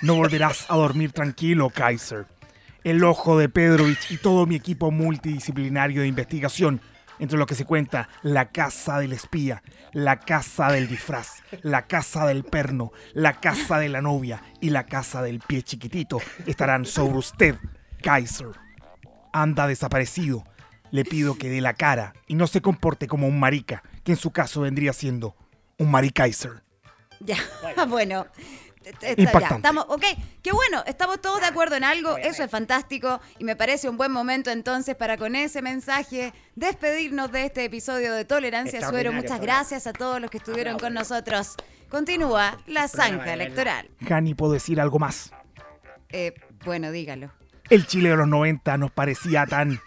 No 0.03 0.15
volverás 0.15 0.69
a 0.69 0.75
dormir 0.75 1.11
tranquilo, 1.11 1.71
Kaiser. 1.71 2.27
El 2.83 3.03
ojo 3.03 3.39
de 3.39 3.49
Pedrovich 3.49 4.11
y 4.11 4.17
todo 4.17 4.45
mi 4.45 4.55
equipo 4.55 4.91
multidisciplinario 4.91 6.01
de 6.01 6.07
investigación, 6.07 6.81
entre 7.17 7.39
lo 7.39 7.47
que 7.47 7.55
se 7.55 7.65
cuenta 7.65 8.09
la 8.21 8.51
casa 8.51 8.99
del 8.99 9.13
espía, 9.13 9.63
la 9.91 10.19
casa 10.19 10.71
del 10.71 10.87
disfraz, 10.87 11.41
la 11.63 11.87
casa 11.87 12.27
del 12.27 12.43
perno, 12.43 12.91
la 13.13 13.39
casa 13.39 13.79
de 13.79 13.89
la 13.89 14.01
novia 14.01 14.43
y 14.61 14.69
la 14.69 14.85
casa 14.85 15.23
del 15.23 15.39
pie 15.39 15.63
chiquitito, 15.63 16.19
estarán 16.45 16.85
sobre 16.85 17.17
usted, 17.17 17.55
Kaiser. 18.03 18.64
Anda 19.41 19.67
desaparecido. 19.67 20.45
Le 20.91 21.03
pido 21.03 21.37
que 21.37 21.49
dé 21.49 21.59
la 21.61 21.73
cara 21.73 22.13
y 22.27 22.35
no 22.35 22.47
se 22.47 22.61
comporte 22.61 23.07
como 23.07 23.27
un 23.27 23.39
marica, 23.39 23.83
que 24.03 24.13
en 24.13 24.17
su 24.17 24.31
caso 24.31 24.61
vendría 24.61 24.93
siendo 24.93 25.35
un 25.77 25.91
maricaiser. 25.91 26.63
Ya, 27.19 27.37
bueno. 27.87 28.27
Está- 28.85 29.07
ya, 29.07 29.13
Impactante. 29.17 29.55
estamos, 29.55 29.85
ok, 29.89 30.03
qué 30.43 30.51
bueno, 30.51 30.83
estamos 30.85 31.19
todos 31.19 31.41
de 31.41 31.47
acuerdo 31.47 31.75
en 31.75 31.83
algo, 31.83 32.17
eso 32.17 32.43
es 32.43 32.51
fantástico 32.51 33.19
y 33.39 33.43
me 33.43 33.55
parece 33.55 33.89
un 33.89 33.97
buen 33.97 34.11
momento 34.11 34.51
entonces 34.51 34.95
para 34.95 35.17
con 35.17 35.35
ese 35.35 35.63
mensaje 35.63 36.33
despedirnos 36.53 37.31
de 37.31 37.45
este 37.45 37.63
episodio 37.65 38.13
de 38.13 38.25
Tolerancia 38.25 38.87
Suero. 38.87 39.11
Muchas 39.11 39.41
gracias 39.41 39.87
a 39.87 39.93
todos 39.93 40.21
los 40.21 40.29
que 40.29 40.37
estuvieron 40.37 40.77
con 40.77 40.93
nosotros. 40.93 41.55
Continúa 41.89 42.59
la 42.67 42.87
zanja 42.87 43.33
electoral. 43.33 43.89
Hani, 44.07 44.35
¿puedo 44.35 44.53
decir 44.53 44.79
algo 44.79 44.99
más? 44.99 45.31
Eh, 46.09 46.35
bueno, 46.63 46.91
dígalo. 46.91 47.31
El 47.69 47.87
Chile 47.87 48.09
de 48.09 48.15
los 48.15 48.27
90 48.27 48.77
nos 48.77 48.91
parecía 48.91 49.45
tan 49.45 49.79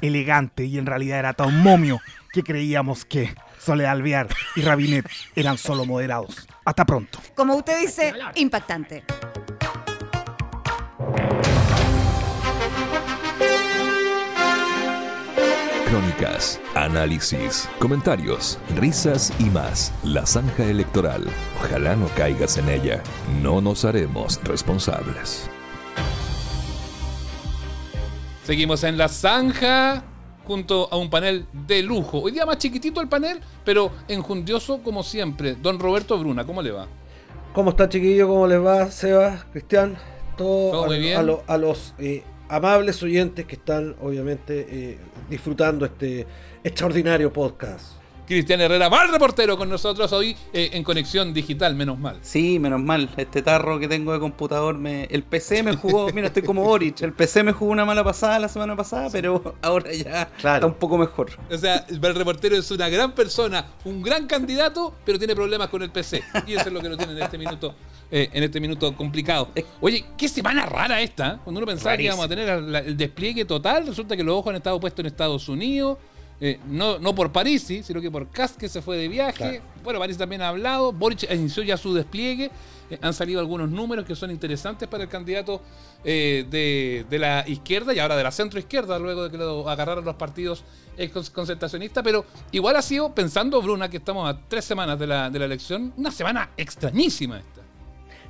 elegante 0.00 0.64
y 0.64 0.78
en 0.78 0.86
realidad 0.86 1.18
era 1.18 1.34
tan 1.34 1.58
momio 1.62 2.00
que 2.32 2.42
creíamos 2.42 3.04
que 3.04 3.34
Soledad 3.58 3.92
Alvear 3.92 4.28
y 4.56 4.62
Rabinet 4.62 5.06
eran 5.36 5.58
solo 5.58 5.84
moderados. 5.84 6.48
Hasta 6.64 6.84
pronto. 6.86 7.18
Como 7.34 7.54
usted 7.54 7.80
dice, 7.80 8.14
impactante. 8.36 9.04
Crónicas, 15.86 16.58
análisis, 16.74 17.68
comentarios, 17.78 18.58
risas 18.76 19.30
y 19.38 19.44
más. 19.44 19.92
La 20.02 20.24
zanja 20.24 20.64
electoral. 20.64 21.26
Ojalá 21.60 21.94
no 21.94 22.08
caigas 22.16 22.56
en 22.56 22.70
ella. 22.70 23.02
No 23.42 23.60
nos 23.60 23.84
haremos 23.84 24.40
responsables. 24.44 25.50
Seguimos 28.44 28.82
en 28.84 28.98
la 28.98 29.08
zanja 29.08 30.02
junto 30.46 30.88
a 30.90 30.96
un 30.96 31.08
panel 31.10 31.46
de 31.52 31.82
lujo. 31.82 32.18
Hoy 32.20 32.32
día 32.32 32.44
más 32.44 32.58
chiquitito 32.58 33.00
el 33.00 33.08
panel, 33.08 33.40
pero 33.64 33.92
enjundioso 34.08 34.82
como 34.82 35.02
siempre. 35.02 35.54
Don 35.54 35.78
Roberto 35.78 36.18
Bruna, 36.18 36.44
¿cómo 36.44 36.60
le 36.62 36.72
va? 36.72 36.88
¿Cómo 37.54 37.70
está, 37.70 37.88
chiquillo? 37.88 38.26
¿Cómo 38.28 38.46
les 38.46 38.64
va, 38.64 38.90
Seba, 38.90 39.44
Cristian? 39.52 39.96
Todo, 40.36 40.70
Todo 40.72 40.84
a, 40.84 40.86
muy 40.88 40.98
bien. 40.98 41.18
a 41.18 41.22
lo- 41.22 41.42
a 41.46 41.56
los 41.58 41.94
eh, 41.98 42.24
amables 42.48 43.02
oyentes 43.02 43.46
que 43.46 43.54
están, 43.56 43.94
obviamente, 44.00 44.66
eh, 44.68 44.98
disfrutando 45.30 45.84
este 45.84 46.26
extraordinario 46.64 47.32
podcast. 47.32 47.92
Cristian 48.32 48.60
Herrera, 48.62 48.88
mal 48.88 49.10
reportero 49.10 49.58
con 49.58 49.68
nosotros 49.68 50.10
hoy 50.12 50.34
eh, 50.54 50.70
en 50.72 50.82
conexión 50.82 51.34
digital, 51.34 51.74
menos 51.74 51.98
mal. 51.98 52.18
Sí, 52.22 52.58
menos 52.58 52.80
mal. 52.80 53.10
Este 53.16 53.42
tarro 53.42 53.78
que 53.78 53.88
tengo 53.88 54.12
de 54.12 54.18
computador, 54.20 54.78
me, 54.78 55.04
el 55.04 55.22
PC 55.22 55.62
me 55.62 55.76
jugó. 55.76 56.08
mira, 56.14 56.28
estoy 56.28 56.42
como 56.42 56.62
Boric. 56.64 57.02
El 57.02 57.12
PC 57.12 57.42
me 57.42 57.52
jugó 57.52 57.70
una 57.72 57.84
mala 57.84 58.02
pasada 58.02 58.38
la 58.38 58.48
semana 58.48 58.74
pasada, 58.74 59.08
pero 59.12 59.54
ahora 59.62 59.92
ya 59.92 60.30
está 60.36 60.64
un 60.66 60.74
poco 60.74 60.96
mejor. 60.96 61.30
O 61.50 61.58
sea, 61.58 61.84
el 61.88 62.00
reportero 62.00 62.56
es 62.56 62.70
una 62.70 62.88
gran 62.88 63.12
persona, 63.12 63.66
un 63.84 64.02
gran 64.02 64.26
candidato, 64.26 64.94
pero 65.04 65.18
tiene 65.18 65.34
problemas 65.34 65.68
con 65.68 65.82
el 65.82 65.90
PC. 65.90 66.22
Y 66.46 66.54
eso 66.54 66.68
es 66.68 66.72
lo 66.72 66.80
que 66.80 66.88
lo 66.88 66.96
tiene 66.96 67.12
en 67.12 67.22
este 67.22 67.36
minuto, 67.36 67.74
eh, 68.10 68.30
en 68.32 68.42
este 68.44 68.60
minuto 68.60 68.96
complicado. 68.96 69.50
Oye, 69.82 70.06
qué 70.16 70.26
semana 70.28 70.64
rara 70.64 71.00
esta. 71.02 71.34
¿eh? 71.34 71.38
Cuando 71.44 71.58
uno 71.58 71.66
pensaba 71.66 71.96
que 71.96 72.04
íbamos 72.04 72.24
a 72.24 72.28
tener 72.28 72.62
la- 72.62 72.78
el 72.78 72.96
despliegue 72.96 73.44
total, 73.44 73.86
resulta 73.86 74.16
que 74.16 74.24
los 74.24 74.34
ojos 74.36 74.48
han 74.50 74.56
estado 74.56 74.80
puestos 74.80 75.00
en 75.00 75.06
Estados 75.06 75.48
Unidos. 75.50 75.98
Eh, 76.44 76.58
no, 76.66 76.98
no 76.98 77.14
por 77.14 77.30
París, 77.30 77.62
sí, 77.62 77.84
sino 77.84 78.00
que 78.00 78.10
por 78.10 78.26
Kass, 78.28 78.54
que 78.54 78.68
se 78.68 78.82
fue 78.82 78.96
de 78.96 79.06
viaje. 79.06 79.36
Claro. 79.36 79.62
Bueno, 79.84 80.00
París 80.00 80.18
también 80.18 80.42
ha 80.42 80.48
hablado. 80.48 80.92
Boric 80.92 81.30
inició 81.30 81.62
ya 81.62 81.76
su 81.76 81.94
despliegue. 81.94 82.50
Eh, 82.90 82.98
han 83.00 83.14
salido 83.14 83.38
algunos 83.38 83.70
números 83.70 84.04
que 84.04 84.16
son 84.16 84.32
interesantes 84.32 84.88
para 84.88 85.04
el 85.04 85.08
candidato 85.08 85.62
eh, 86.04 86.44
de, 86.50 87.06
de 87.08 87.18
la 87.20 87.44
izquierda 87.46 87.94
y 87.94 88.00
ahora 88.00 88.16
de 88.16 88.24
la 88.24 88.32
centro 88.32 88.58
izquierda, 88.58 88.98
luego 88.98 89.22
de 89.22 89.30
que 89.30 89.38
lo 89.38 89.70
agarraron 89.70 90.04
los 90.04 90.16
partidos 90.16 90.64
concertacionistas. 91.32 92.02
Pero 92.02 92.24
igual 92.50 92.74
ha 92.74 92.82
sido, 92.82 93.14
pensando, 93.14 93.62
Bruna, 93.62 93.88
que 93.88 93.98
estamos 93.98 94.28
a 94.28 94.36
tres 94.48 94.64
semanas 94.64 94.98
de 94.98 95.06
la, 95.06 95.30
de 95.30 95.38
la 95.38 95.44
elección, 95.44 95.92
una 95.96 96.10
semana 96.10 96.50
extrañísima 96.56 97.38
esta. 97.38 97.61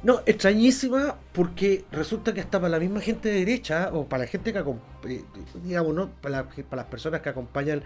No, 0.02 0.20
extrañísima 0.26 1.16
porque 1.32 1.84
resulta 1.92 2.34
que 2.34 2.40
hasta 2.40 2.58
para 2.58 2.70
la 2.70 2.80
misma 2.80 3.00
gente 3.00 3.28
de 3.28 3.36
derecha 3.38 3.90
o 3.92 4.08
para 4.08 4.24
la 4.24 4.28
gente 4.28 4.52
que 4.52 4.58
eh, 5.08 5.24
digamos, 5.62 5.94
¿no? 5.94 6.10
Para, 6.20 6.48
para 6.48 6.82
las 6.82 6.86
personas 6.90 7.20
que 7.20 7.28
acompañan 7.28 7.84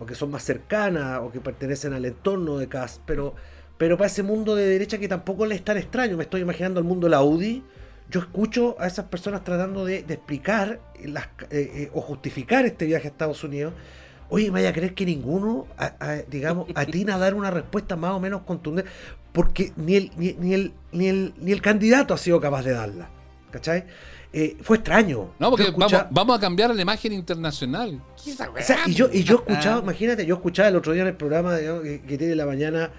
o 0.00 0.04
que 0.06 0.16
son 0.16 0.30
más 0.32 0.42
cercanas 0.42 1.20
o 1.22 1.30
que 1.30 1.40
pertenecen 1.40 1.92
al 1.92 2.04
entorno 2.04 2.58
de 2.58 2.68
CAS, 2.68 3.00
pero, 3.06 3.34
pero 3.78 3.96
para 3.96 4.08
ese 4.08 4.24
mundo 4.24 4.56
de 4.56 4.66
derecha 4.66 4.98
que 4.98 5.06
tampoco 5.06 5.46
le 5.46 5.54
es 5.54 5.64
tan 5.64 5.76
extraño, 5.76 6.16
me 6.16 6.24
estoy 6.24 6.40
imaginando 6.40 6.80
el 6.80 6.86
mundo 6.86 7.06
de 7.06 7.10
la 7.12 7.22
UDI, 7.22 7.62
yo 8.10 8.18
escucho 8.20 8.74
a 8.80 8.88
esas 8.88 9.04
personas 9.06 9.44
tratando 9.44 9.84
de, 9.84 10.02
de 10.02 10.14
explicar 10.14 10.80
las, 11.04 11.26
eh, 11.50 11.70
eh, 11.74 11.90
o 11.94 12.00
justificar 12.00 12.66
este 12.66 12.86
viaje 12.86 13.06
a 13.06 13.10
Estados 13.12 13.44
Unidos. 13.44 13.72
Oye, 14.30 14.46
me 14.46 14.52
vaya 14.54 14.70
a 14.70 14.72
creer 14.72 14.94
que 14.94 15.04
ninguno, 15.06 15.66
a- 15.78 15.94
a- 16.00 16.22
digamos, 16.22 16.66
atina 16.74 17.14
a 17.16 17.18
dar 17.18 17.34
una 17.34 17.50
respuesta 17.50 17.94
más 17.96 18.12
o 18.12 18.20
menos 18.20 18.42
contundente, 18.42 18.90
porque 19.32 19.72
ni 19.76 19.96
el, 19.96 20.10
ni, 20.16 20.32
ni 20.34 20.54
el, 20.54 20.72
ni, 20.92 21.08
el, 21.08 21.34
ni 21.38 21.52
el 21.52 21.60
candidato 21.62 22.14
ha 22.14 22.18
sido 22.18 22.40
capaz 22.40 22.62
de 22.62 22.72
darla. 22.72 23.08
¿Cachai? 23.50 23.84
Eh, 24.32 24.56
fue 24.62 24.78
extraño. 24.78 25.32
No, 25.38 25.50
porque 25.50 25.64
escucha- 25.64 25.98
vamos, 25.98 26.06
vamos 26.10 26.38
a 26.38 26.40
cambiar 26.40 26.74
la 26.74 26.80
imagen 26.80 27.12
internacional. 27.12 28.00
¿Qué 28.24 28.30
es 28.30 28.34
esa 28.40 28.50
o 28.50 28.54
sea, 28.62 28.78
y 28.86 28.94
yo, 28.94 29.10
y 29.12 29.22
yo 29.24 29.36
weá? 29.36 29.44
escuchaba, 29.56 29.82
imagínate, 29.82 30.24
yo 30.24 30.36
escuchaba 30.36 30.68
el 30.70 30.76
otro 30.76 30.92
día 30.94 31.02
en 31.02 31.08
el 31.08 31.16
programa 31.16 31.56
digamos, 31.58 31.82
que, 31.82 32.00
que 32.00 32.16
tiene 32.16 32.34
la 32.34 32.46
mañana 32.46 32.90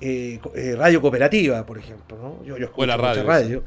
eh, 0.00 0.40
eh, 0.56 0.74
Radio 0.76 1.00
Cooperativa, 1.00 1.64
por 1.64 1.78
ejemplo, 1.78 2.16
¿no? 2.18 2.44
Yo, 2.44 2.56
yo 2.58 2.64
escucho 2.64 2.76
Buena 2.78 2.96
mucha 2.96 3.22
radio, 3.22 3.62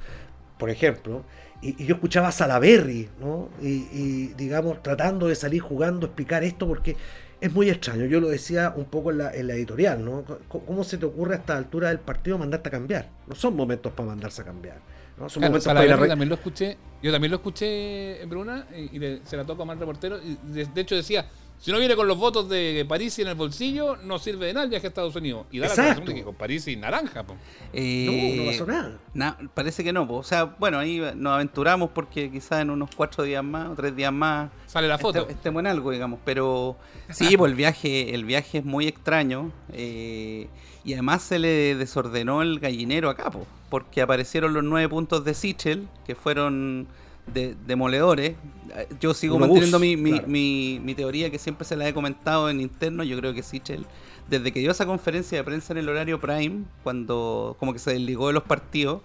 por 0.59 0.69
ejemplo, 0.69 1.23
y, 1.61 1.81
y 1.81 1.85
yo 1.85 1.95
escuchaba 1.95 2.27
a 2.27 2.31
Salaberry, 2.33 3.07
¿no? 3.21 3.47
Y, 3.61 3.67
y, 3.93 4.33
digamos, 4.37 4.83
tratando 4.83 5.27
de 5.27 5.35
salir 5.35 5.61
jugando, 5.61 6.07
explicar 6.07 6.43
esto, 6.43 6.67
porque 6.67 6.97
es 7.45 7.53
muy 7.53 7.69
extraño. 7.69 8.05
Yo 8.05 8.19
lo 8.19 8.27
decía 8.29 8.73
un 8.75 8.85
poco 8.85 9.11
en 9.11 9.19
la, 9.19 9.33
en 9.33 9.47
la 9.47 9.53
editorial, 9.53 10.03
¿no? 10.03 10.23
¿Cómo 10.47 10.83
se 10.83 10.97
te 10.97 11.05
ocurre 11.05 11.35
a 11.35 11.37
esta 11.37 11.55
altura 11.57 11.89
del 11.89 11.99
partido 11.99 12.37
mandarte 12.37 12.69
a 12.69 12.71
cambiar? 12.71 13.09
No 13.27 13.35
son 13.35 13.55
momentos 13.55 13.91
para 13.93 14.09
mandarse 14.09 14.41
a 14.41 14.45
cambiar. 14.45 14.77
¿no? 15.17 15.29
Son 15.29 15.39
Claro, 15.41 15.51
momentos 15.51 15.65
para 15.65 15.79
ir 15.81 15.85
a 15.85 15.89
Salaverry 15.89 16.03
re- 16.03 16.09
también 16.09 16.29
lo 16.29 16.35
escuché, 16.35 16.77
yo 17.01 17.11
también 17.11 17.31
lo 17.31 17.37
escuché 17.37 18.21
en 18.21 18.29
Bruna 18.29 18.67
y, 18.75 18.95
y 18.95 18.99
le- 18.99 19.21
se 19.25 19.37
la 19.37 19.43
toca 19.45 19.63
a 19.63 19.65
mal 19.65 19.79
reportero. 19.79 20.17
Y 20.21 20.37
de, 20.51 20.65
de 20.65 20.81
hecho 20.81 20.95
decía, 20.95 21.25
si 21.59 21.71
no 21.71 21.79
viene 21.79 21.95
con 21.95 22.07
los 22.07 22.17
votos 22.17 22.47
de 22.49 22.85
París 22.87 23.17
y 23.17 23.23
en 23.23 23.29
el 23.29 23.35
bolsillo, 23.35 23.95
no 23.97 24.19
sirve 24.19 24.47
de 24.47 24.53
nada 24.53 24.65
el 24.65 24.69
viaje 24.69 24.85
a 24.87 24.89
Estados 24.89 25.15
Unidos. 25.15 25.47
Y 25.51 25.59
da 25.59 25.67
la 25.67 25.73
sensación 25.75 26.05
de 26.05 26.13
que 26.13 26.23
con 26.23 26.35
París 26.35 26.67
y 26.67 26.75
naranja. 26.75 27.23
po. 27.23 27.35
Eh, 27.73 28.35
No, 28.37 28.43
no 28.43 28.51
pasó 28.51 28.65
nada. 28.67 28.97
na- 29.13 29.37
parece 29.53 29.83
que 29.83 29.91
no. 29.91 30.07
po. 30.07 30.17
O 30.17 30.23
sea, 30.23 30.43
bueno, 30.45 30.77
ahí 30.77 31.01
nos 31.15 31.33
aventuramos 31.33 31.89
porque 31.91 32.29
quizás 32.29 32.61
en 32.61 32.69
unos 32.69 32.89
cuatro 32.95 33.23
días 33.23 33.43
más 33.43 33.69
o 33.69 33.75
tres 33.75 33.95
días 33.95 34.13
más 34.13 34.51
Sale 34.67 34.87
la 34.87 34.97
foto. 34.99 35.21
este- 35.21 35.33
estemos 35.33 35.59
en 35.61 35.67
algo, 35.67 35.91
digamos. 35.91 36.19
Pero 36.23 36.75
sí, 37.09 37.35
pues 37.37 37.49
el 37.51 37.55
viaje, 37.57 38.13
el 38.13 38.25
viaje 38.25 38.59
es 38.59 38.65
muy 38.65 38.87
extraño. 38.87 39.51
eh, 39.73 40.47
y 40.83 40.93
además 40.93 41.23
se 41.23 41.39
le 41.39 41.73
desordenó 41.75 42.43
el 42.43 42.59
gallinero 42.59 43.09
acá, 43.09 43.31
po, 43.31 43.47
porque 43.71 44.03
aparecieron 44.03 44.53
los 44.53 44.63
nueve 44.63 44.87
puntos 44.87 45.25
de 45.25 45.33
Sichel, 45.33 45.87
que 46.05 46.13
fueron 46.13 46.87
de- 47.33 47.55
demoledores. 47.67 48.35
Eh, 48.75 48.87
Yo 48.99 49.13
sigo 49.13 49.37
manteniendo 49.39 49.79
mi, 49.79 49.95
mi- 49.97 50.11
claro. 50.11 50.27
mi- 50.27 50.79
mi 50.83 50.95
teoría 50.95 51.29
que 51.29 51.39
siempre 51.39 51.65
se 51.65 51.75
la 51.75 51.87
he 51.87 51.93
comentado 51.93 52.49
en 52.49 52.61
interno. 52.61 53.03
Yo 53.03 53.17
creo 53.17 53.33
que 53.33 53.43
Sichel, 53.43 53.85
desde 54.29 54.51
que 54.51 54.59
dio 54.59 54.71
esa 54.71 54.85
conferencia 54.85 55.37
de 55.37 55.43
prensa 55.43 55.73
en 55.73 55.79
el 55.79 55.89
horario 55.89 56.19
prime, 56.19 56.63
cuando 56.83 57.55
como 57.59 57.73
que 57.73 57.79
se 57.79 57.91
desligó 57.93 58.27
de 58.27 58.33
los 58.33 58.43
partidos, 58.43 59.01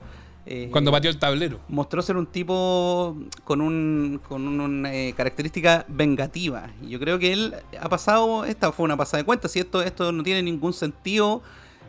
eh, 0.47 0.69
Cuando 0.73 0.91
pateó 0.91 1.11
el 1.11 1.19
tablero. 1.19 1.61
mostró 1.69 2.01
ser 2.03 2.17
un 2.17 2.27
tipo 2.27 3.17
con 3.45 3.61
un 3.61 4.21
con 4.27 4.49
un- 4.49 4.61
una 4.61 4.93
eh, 4.95 5.13
característica 5.17 5.85
vengativa. 5.89 6.71
Y 6.83 6.89
yo 6.89 6.99
creo 6.99 7.19
que 7.19 7.33
él 7.33 7.55
ha 7.81 7.89
pasado, 7.91 8.45
esta 8.47 8.73
fue 8.73 8.85
una 8.85 8.97
pasada 8.97 9.19
de 9.19 9.25
cuenta, 9.27 9.49
si 9.49 9.59
esto, 9.61 9.83
esto 9.83 10.11
no 10.13 10.23
tiene 10.23 10.43
ningún 10.43 10.73
sentido 10.73 11.43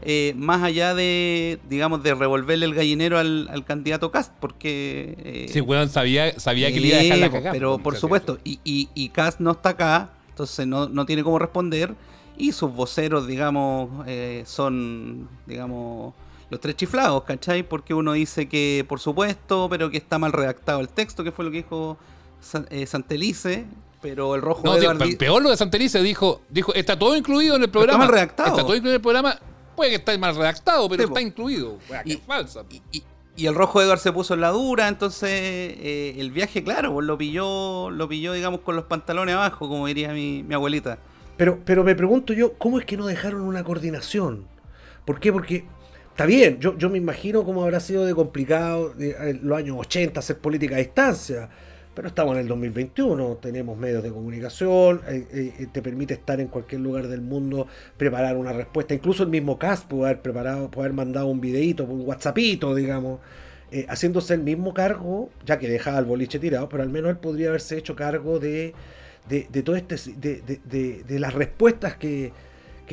eh, 0.03 0.33
más 0.37 0.63
allá 0.63 0.93
de, 0.95 1.59
digamos, 1.69 2.01
de 2.03 2.13
revolverle 2.15 2.65
el 2.65 2.73
gallinero 2.73 3.17
al, 3.19 3.47
al 3.51 3.63
candidato 3.65 4.11
Cast, 4.11 4.31
porque... 4.39 5.15
eh, 5.19 5.45
Sí, 5.51 5.61
weón, 5.61 5.89
sabía, 5.89 6.39
sabía 6.39 6.71
que 6.71 6.79
le 6.79 6.87
iba 6.87 6.97
a 6.97 7.01
dejar 7.03 7.17
la 7.19 7.29
cagada. 7.31 7.51
Pero 7.51 7.77
por 7.77 7.95
supuesto, 7.97 8.39
y, 8.43 8.59
y, 8.63 8.89
y 8.95 9.09
Kast 9.09 9.39
no 9.39 9.51
está 9.51 9.69
acá, 9.69 10.09
entonces 10.29 10.65
no, 10.67 10.89
no 10.89 11.05
tiene 11.05 11.23
cómo 11.23 11.37
responder. 11.39 11.93
Y 12.37 12.53
sus 12.53 12.73
voceros, 12.73 13.27
digamos, 13.27 13.89
eh, 14.07 14.43
son, 14.47 15.29
digamos, 15.45 16.13
los 16.49 16.59
tres 16.59 16.75
chiflados, 16.75 17.23
¿cachai? 17.23 17.61
Porque 17.61 17.93
uno 17.93 18.13
dice 18.13 18.49
que, 18.49 18.83
por 18.89 18.99
supuesto, 18.99 19.67
pero 19.69 19.91
que 19.91 19.97
está 19.97 20.17
mal 20.17 20.31
redactado 20.31 20.79
el 20.79 20.89
texto, 20.89 21.23
que 21.23 21.31
fue 21.31 21.45
lo 21.45 21.51
que 21.51 21.57
dijo 21.57 21.97
San- 22.39 22.65
eh, 22.71 22.87
Santelice, 22.87 23.65
pero 24.01 24.33
el 24.33 24.41
rojo 24.41 24.61
No, 24.65 24.75
tío, 24.77 24.91
di- 24.95 25.15
peor 25.15 25.43
lo 25.43 25.51
de 25.51 25.57
Santelice 25.57 26.01
dijo, 26.01 26.41
dijo, 26.49 26.73
está 26.73 26.97
todo 26.97 27.15
incluido 27.15 27.55
en 27.57 27.61
el 27.63 27.69
programa. 27.69 27.99
mal 27.99 28.09
redactado. 28.09 28.49
Está 28.49 28.63
todo 28.63 28.75
incluido 28.75 28.93
en 28.93 28.95
el 28.95 29.01
programa. 29.01 29.37
Puede 29.75 29.91
que 29.91 29.95
esté 29.97 30.17
mal 30.17 30.35
redactado, 30.35 30.87
pero 30.89 31.03
Sí, 31.03 31.07
po. 31.07 31.13
está 31.17 31.27
incluido. 31.27 31.77
Que 32.03 32.13
es 32.13 32.19
falsa. 32.21 32.63
Y 33.37 33.45
el 33.47 33.55
rojo 33.55 33.81
Edward 33.81 33.99
se 33.99 34.11
puso 34.11 34.33
en 34.33 34.41
la 34.41 34.49
dura, 34.49 34.87
entonces 34.89 35.29
eh, 35.31 36.15
el 36.17 36.31
viaje, 36.31 36.63
claro, 36.63 36.93
pues 36.93 37.07
lo 37.07 37.17
pilló, 37.17 37.89
lo 37.89 38.07
pilló, 38.09 38.33
digamos, 38.33 38.59
con 38.59 38.75
los 38.75 38.85
pantalones 38.85 39.35
abajo, 39.35 39.69
como 39.69 39.87
diría 39.87 40.11
mi, 40.13 40.43
mi 40.43 40.53
abuelita. 40.53 40.99
Pero, 41.37 41.59
pero 41.65 41.83
me 41.83 41.95
pregunto 41.95 42.33
yo, 42.33 42.53
¿cómo 42.57 42.77
es 42.77 42.85
que 42.85 42.97
no 42.97 43.07
dejaron 43.07 43.41
una 43.41 43.63
coordinación? 43.63 44.45
¿Por 45.05 45.19
qué? 45.19 45.31
Porque 45.31 45.65
está 46.09 46.25
bien, 46.25 46.59
yo, 46.59 46.77
yo 46.77 46.89
me 46.89 46.97
imagino 46.97 47.43
cómo 47.45 47.63
habrá 47.63 47.79
sido 47.79 48.05
de 48.05 48.13
complicado 48.13 48.93
eh, 48.99 49.15
en 49.19 49.39
los 49.47 49.57
años 49.57 49.77
80 49.79 50.19
hacer 50.19 50.37
política 50.37 50.75
a 50.75 50.79
distancia, 50.79 51.49
pero 51.93 52.07
estamos 52.07 52.35
en 52.35 52.41
el 52.41 52.47
2021, 52.47 53.37
tenemos 53.41 53.77
medios 53.77 54.01
de 54.03 54.09
comunicación, 54.11 55.01
eh, 55.07 55.53
eh, 55.59 55.67
te 55.71 55.81
permite 55.81 56.13
estar 56.13 56.39
en 56.39 56.47
cualquier 56.47 56.81
lugar 56.81 57.07
del 57.07 57.21
mundo, 57.21 57.67
preparar 57.97 58.37
una 58.37 58.53
respuesta, 58.53 58.93
incluso 58.93 59.23
el 59.23 59.29
mismo 59.29 59.57
CAS 59.59 59.81
puede 59.87 60.05
haber 60.05 60.21
preparado, 60.21 60.71
puede 60.71 60.87
haber 60.87 60.95
mandado 60.95 61.27
un 61.27 61.41
videito, 61.41 61.83
un 61.85 62.01
WhatsAppito, 62.07 62.73
digamos. 62.75 63.19
eh, 63.73 63.85
haciéndose 63.87 64.33
el 64.33 64.41
mismo 64.43 64.73
cargo, 64.73 65.29
ya 65.45 65.57
que 65.57 65.69
dejaba 65.69 65.97
el 65.99 66.03
boliche 66.05 66.39
tirado, 66.39 66.67
pero 66.67 66.83
al 66.83 66.89
menos 66.89 67.09
él 67.11 67.17
podría 67.17 67.47
haberse 67.49 67.77
hecho 67.77 67.95
cargo 67.95 68.37
de, 68.37 68.73
de, 69.29 69.47
de 69.49 69.63
todo 69.63 69.77
este 69.77 69.95
de- 70.17 70.41
de- 70.65 71.03
de 71.07 71.19
las 71.19 71.33
respuestas 71.33 71.95
que, 71.95 72.33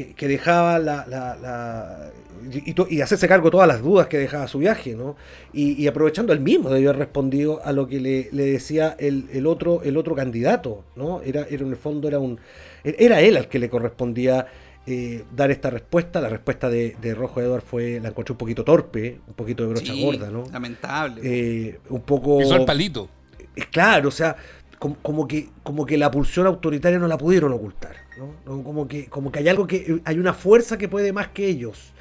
que, 0.07 0.15
que 0.15 0.29
dejaba 0.29 0.79
la, 0.79 1.05
la- 1.09 1.37
la- 1.37 2.11
y, 2.53 2.71
y 2.71 2.75
to- 2.75 2.87
y 2.89 3.01
hacerse 3.01 3.27
cargo 3.29 3.47
de 3.47 3.51
todas 3.51 3.67
las 3.69 3.83
dudas 3.83 4.07
que 4.07 4.17
dejaba 4.19 4.47
su 4.49 4.59
viaje, 4.59 4.95
¿no? 4.95 5.17
Y, 5.53 5.73
y 5.83 5.87
aprovechando 5.89 6.33
él 6.33 6.41
mismo 6.41 6.71
debió 6.71 6.91
haber 6.91 7.01
respondido 7.01 7.61
a 7.65 7.73
lo 7.73 7.89
que 7.89 8.01
le, 8.01 8.29
le 8.33 8.45
decía 8.47 8.95
el, 8.99 9.27
el 9.33 9.47
otro, 9.47 9.83
el 9.83 9.97
otro 9.97 10.15
candidato, 10.15 10.85
¿no? 10.97 11.21
Era, 11.23 11.47
era 11.51 11.63
en 11.65 11.71
el 11.71 11.77
fondo 11.77 12.07
era 12.09 12.19
un 12.21 12.39
era 12.85 13.21
él 13.21 13.37
al 13.37 13.49
que 13.49 13.59
le 13.59 13.69
correspondía 13.69 14.47
eh, 14.87 15.25
dar 15.35 15.51
esta 15.51 15.69
respuesta. 15.69 16.21
La 16.21 16.29
respuesta 16.29 16.71
de, 16.71 16.97
de 17.03 17.15
Rojo 17.15 17.41
Edward 17.43 17.63
fue, 17.63 17.99
la 18.01 18.09
encontré 18.11 18.33
un 18.33 18.39
poquito 18.39 18.63
torpe, 18.65 19.19
un 19.27 19.35
poquito 19.35 19.65
de 19.65 19.69
brocha 19.71 19.93
Sí, 19.93 20.03
gorda, 20.03 20.31
¿no? 20.31 20.45
Lamentable. 20.53 21.21
Eh, 21.25 21.79
un 21.91 22.03
poco. 22.03 22.39
Pisó 22.39 22.55
el 22.57 22.65
palito. 22.65 23.09
Eh, 23.57 23.65
Claro, 23.73 24.09
o 24.09 24.13
sea, 24.13 24.37
como, 24.79 24.97
como 25.03 25.27
que, 25.29 25.49
como 25.62 25.85
que 25.87 25.97
la 25.99 26.11
pulsión 26.11 26.47
autoritaria 26.47 26.99
no 26.99 27.09
la 27.09 27.19
pudieron 27.19 27.53
ocultar. 27.53 27.97
¿no? 28.19 28.62
Como, 28.62 28.87
que, 28.88 29.07
como 29.07 29.31
que 29.33 29.38
hay 29.41 29.49
algo 29.49 29.67
que. 29.67 30.01
hay 30.05 30.19
una 30.19 30.35
fuerza 30.35 30.79
que 30.79 30.88
puede 30.88 31.12
más 31.12 31.29
que 31.29 31.47
ellos. 31.47 31.93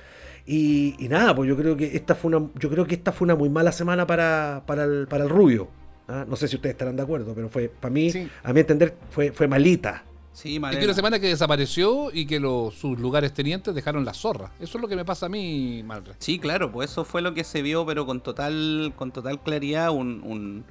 Y, 0.46 0.96
y 1.00 1.10
nada, 1.10 1.36
pues 1.36 1.50
yo 1.50 1.58
creo 1.58 1.76
que 1.76 1.96
esta 1.96 2.16
fue 2.16 2.36
una. 2.36 2.50
Yo 2.56 2.70
creo 2.70 2.86
que 2.86 2.96
esta 2.96 3.12
fue 3.12 3.26
una 3.26 3.36
muy 3.36 3.50
mala 3.50 3.72
semana 3.72 4.08
para, 4.08 4.63
para, 4.66 4.86
el, 4.86 5.08
para 5.08 5.24
el 5.26 5.30
rubio. 5.30 5.68
¿ah? 6.08 6.26
No 6.28 6.36
sé 6.36 6.48
si 6.48 6.56
ustedes 6.56 6.74
estarán 6.74 6.96
de 6.96 7.04
acuerdo, 7.04 7.34
pero 7.36 7.50
fue, 7.50 7.68
para 7.70 7.94
mí, 7.94 8.12
a 8.44 8.54
mi 8.54 8.60
entender, 8.62 8.96
fue, 9.10 9.32
fue 9.32 9.48
malita. 9.48 10.04
Sí, 10.32 10.62
Es 10.70 10.78
que 10.78 10.86
una 10.86 10.94
semana 10.94 11.20
que 11.20 11.26
desapareció 11.30 12.12
y 12.13 12.28
que 12.28 12.40
los, 12.40 12.76
sus 12.76 13.00
lugares 13.00 13.34
tenientes 13.34 13.74
dejaron 13.74 14.06
la 14.06 14.13
zorra. 14.13 14.52
Eso 14.60 14.78
es 14.78 14.82
lo 14.84 14.88
que 14.88 14.96
me 14.96 15.04
pasa 15.04 15.26
a 15.26 15.30
mí, 15.30 15.82
Malre. 15.84 16.13
Sí, 16.20 16.38
claro, 16.38 16.72
pues 16.72 16.92
eso 16.92 17.04
fue 17.04 17.24
lo 17.24 17.34
que 17.34 17.44
se 17.44 17.63
vio, 17.63 17.88
pero 17.88 18.06
con 18.06 18.22
total, 18.22 18.94
con 18.96 19.12
total 19.12 19.42
claridad, 19.42 19.90
un- 19.90 20.22
un- 20.24 20.63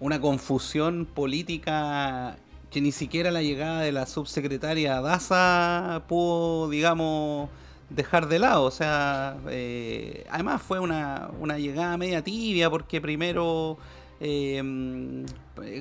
una 0.00 0.20
confusión 0.20 1.06
política 1.06 2.36
que 2.70 2.80
ni 2.80 2.92
siquiera 2.92 3.30
la 3.30 3.42
llegada 3.42 3.80
de 3.80 3.92
la 3.92 4.06
subsecretaria 4.06 5.00
Daza 5.00 6.02
pudo, 6.08 6.68
digamos, 6.68 7.48
dejar 7.90 8.28
de 8.28 8.38
lado. 8.38 8.64
O 8.64 8.70
sea, 8.70 9.36
eh, 9.48 10.26
además 10.30 10.62
fue 10.62 10.78
una, 10.78 11.30
una 11.40 11.58
llegada 11.58 11.96
media 11.96 12.22
tibia 12.22 12.68
porque 12.70 13.00
primero 13.00 13.78
eh, 14.20 14.62
mm, 14.62 15.24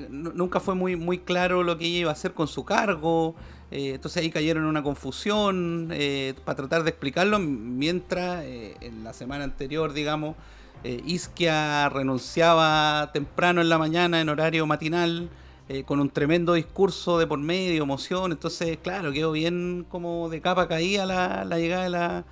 nu- 0.10 0.32
nunca 0.34 0.60
fue 0.60 0.76
muy, 0.76 0.96
muy 0.96 1.20
claro 1.20 1.64
lo 1.64 1.78
que 1.78 1.86
ella 1.86 1.98
iba 2.00 2.10
a 2.12 2.14
hacer 2.14 2.34
con 2.34 2.48
su 2.48 2.64
cargo. 2.66 3.36
eh, 3.72 3.92
entonces 3.96 4.24
ahí 4.24 4.30
cayeron 4.32 4.64
en 4.64 4.70
una 4.70 4.84
confusión 4.84 5.90
eh, 5.92 6.34
para 6.46 6.56
tratar 6.56 6.84
de 6.84 6.90
explicarlo, 6.92 7.38
mientras 7.40 8.44
eh, 8.46 8.76
en 8.82 9.04
la 9.04 9.12
semana 9.14 9.44
anterior, 9.44 9.92
digamos, 9.94 10.36
eh, 10.84 11.02
Isquia 11.06 11.90
renunciaba 11.90 13.10
temprano 13.14 13.62
en 13.62 13.70
la 13.70 13.78
mañana, 13.78 14.22
en 14.22 14.30
horario 14.30 14.66
matinal, 14.66 15.30
eh, 15.70 15.84
con 15.84 16.00
un 16.00 16.10
tremendo 16.10 16.54
discurso 16.54 17.20
de 17.20 17.28
por 17.28 17.40
medio, 17.40 17.84
emoción. 17.84 18.32
Entonces, 18.32 18.78
claro, 18.82 19.12
quedó 19.12 19.32
bien 19.32 19.86
como 19.90 20.30
de 20.30 20.42
capa 20.42 20.68
caída 20.68 21.06
la, 21.06 21.44
la 21.46 21.58
llegada 21.60 21.84
de 21.84 21.90
la, 21.90 22.26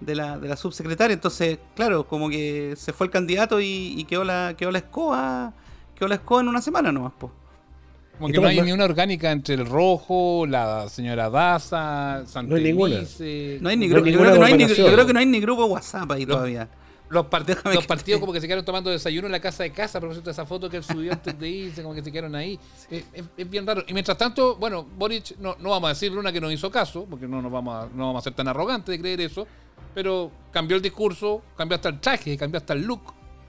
de 0.00 0.14
la, 0.14 0.38
de 0.38 0.48
la 0.48 0.56
subsecretaria. 0.56 1.14
Entonces, 1.14 1.58
claro, 1.74 2.06
como 2.06 2.28
que 2.28 2.74
se 2.76 2.92
fue 2.92 3.06
el 3.06 3.10
candidato 3.10 3.60
y, 3.60 3.94
y 3.96 4.04
quedó 4.04 4.24
la 4.24 4.54
quedó 4.56 4.70
la 4.70 4.78
escoba 4.78 5.52
quedó 5.94 6.08
la 6.08 6.16
escoba 6.16 6.40
en 6.42 6.48
una 6.48 6.60
semana 6.60 6.90
nomás, 6.92 7.12
po. 7.12 7.30
Como 8.18 8.32
que 8.32 8.40
no 8.40 8.46
hay 8.46 8.60
ni 8.60 8.72
una 8.72 8.84
orgánica 8.84 9.32
entre 9.32 9.54
el 9.54 9.66
rojo, 9.66 10.44
la 10.46 10.88
señora 10.88 11.30
Daza, 11.30 12.24
Santelice. 12.26 12.68
ninguna. 12.68 13.60
No 13.60 13.68
hay 13.70 13.76
ni 13.76 13.88
grupo, 13.88 14.06
yo, 14.06 14.18
creo 14.18 14.32
que 14.32 14.38
no 14.38 14.44
hay 14.44 14.54
ni, 14.54 14.66
yo 14.66 14.92
creo 14.92 15.06
que 15.06 15.12
no 15.12 15.18
hay 15.18 15.26
ni 15.26 15.40
grupo 15.40 15.64
WhatsApp 15.64 16.10
ahí 16.12 16.26
Los- 16.26 16.36
todavía. 16.36 16.68
Los, 17.12 17.26
part- 17.26 17.74
los 17.74 17.86
partidos 17.86 18.20
como 18.20 18.32
que 18.32 18.40
se 18.40 18.46
quedaron 18.46 18.64
tomando 18.64 18.90
desayuno 18.90 19.26
en 19.26 19.32
la 19.32 19.40
casa 19.40 19.62
de 19.64 19.70
casa, 19.70 19.98
a 19.98 20.00
propósito 20.00 20.24
de 20.26 20.30
esa 20.32 20.46
foto 20.46 20.70
que 20.70 20.78
él 20.78 20.82
subió 20.82 21.12
antes 21.12 21.38
de 21.38 21.48
irse, 21.48 21.82
como 21.82 21.94
que 21.94 22.02
se 22.02 22.10
quedaron 22.10 22.34
ahí. 22.34 22.58
Eh, 22.90 23.04
Es, 23.12 23.24
es 23.36 23.50
bien 23.50 23.66
raro. 23.66 23.84
Y 23.86 23.92
mientras 23.92 24.16
tanto, 24.16 24.56
bueno, 24.56 24.84
Boric, 24.96 25.36
no, 25.38 25.56
no 25.60 25.70
vamos 25.70 25.88
a 25.88 25.92
decir 25.92 26.10
una 26.16 26.32
que 26.32 26.40
nos 26.40 26.50
hizo 26.52 26.70
caso, 26.70 27.06
porque 27.08 27.28
no 27.28 27.42
nos 27.42 27.52
vamos 27.52 27.74
a, 27.84 27.88
no 27.94 28.06
vamos 28.06 28.22
a 28.22 28.24
ser 28.24 28.32
tan 28.32 28.48
arrogantes 28.48 28.92
de 28.92 28.98
creer 28.98 29.20
eso, 29.20 29.46
pero 29.94 30.30
cambió 30.50 30.74
el 30.76 30.82
discurso, 30.82 31.42
cambió 31.56 31.76
hasta 31.76 31.90
el 31.90 32.00
traje, 32.00 32.36
cambió 32.38 32.58
hasta 32.58 32.72
el 32.72 32.82
look. 32.84 33.02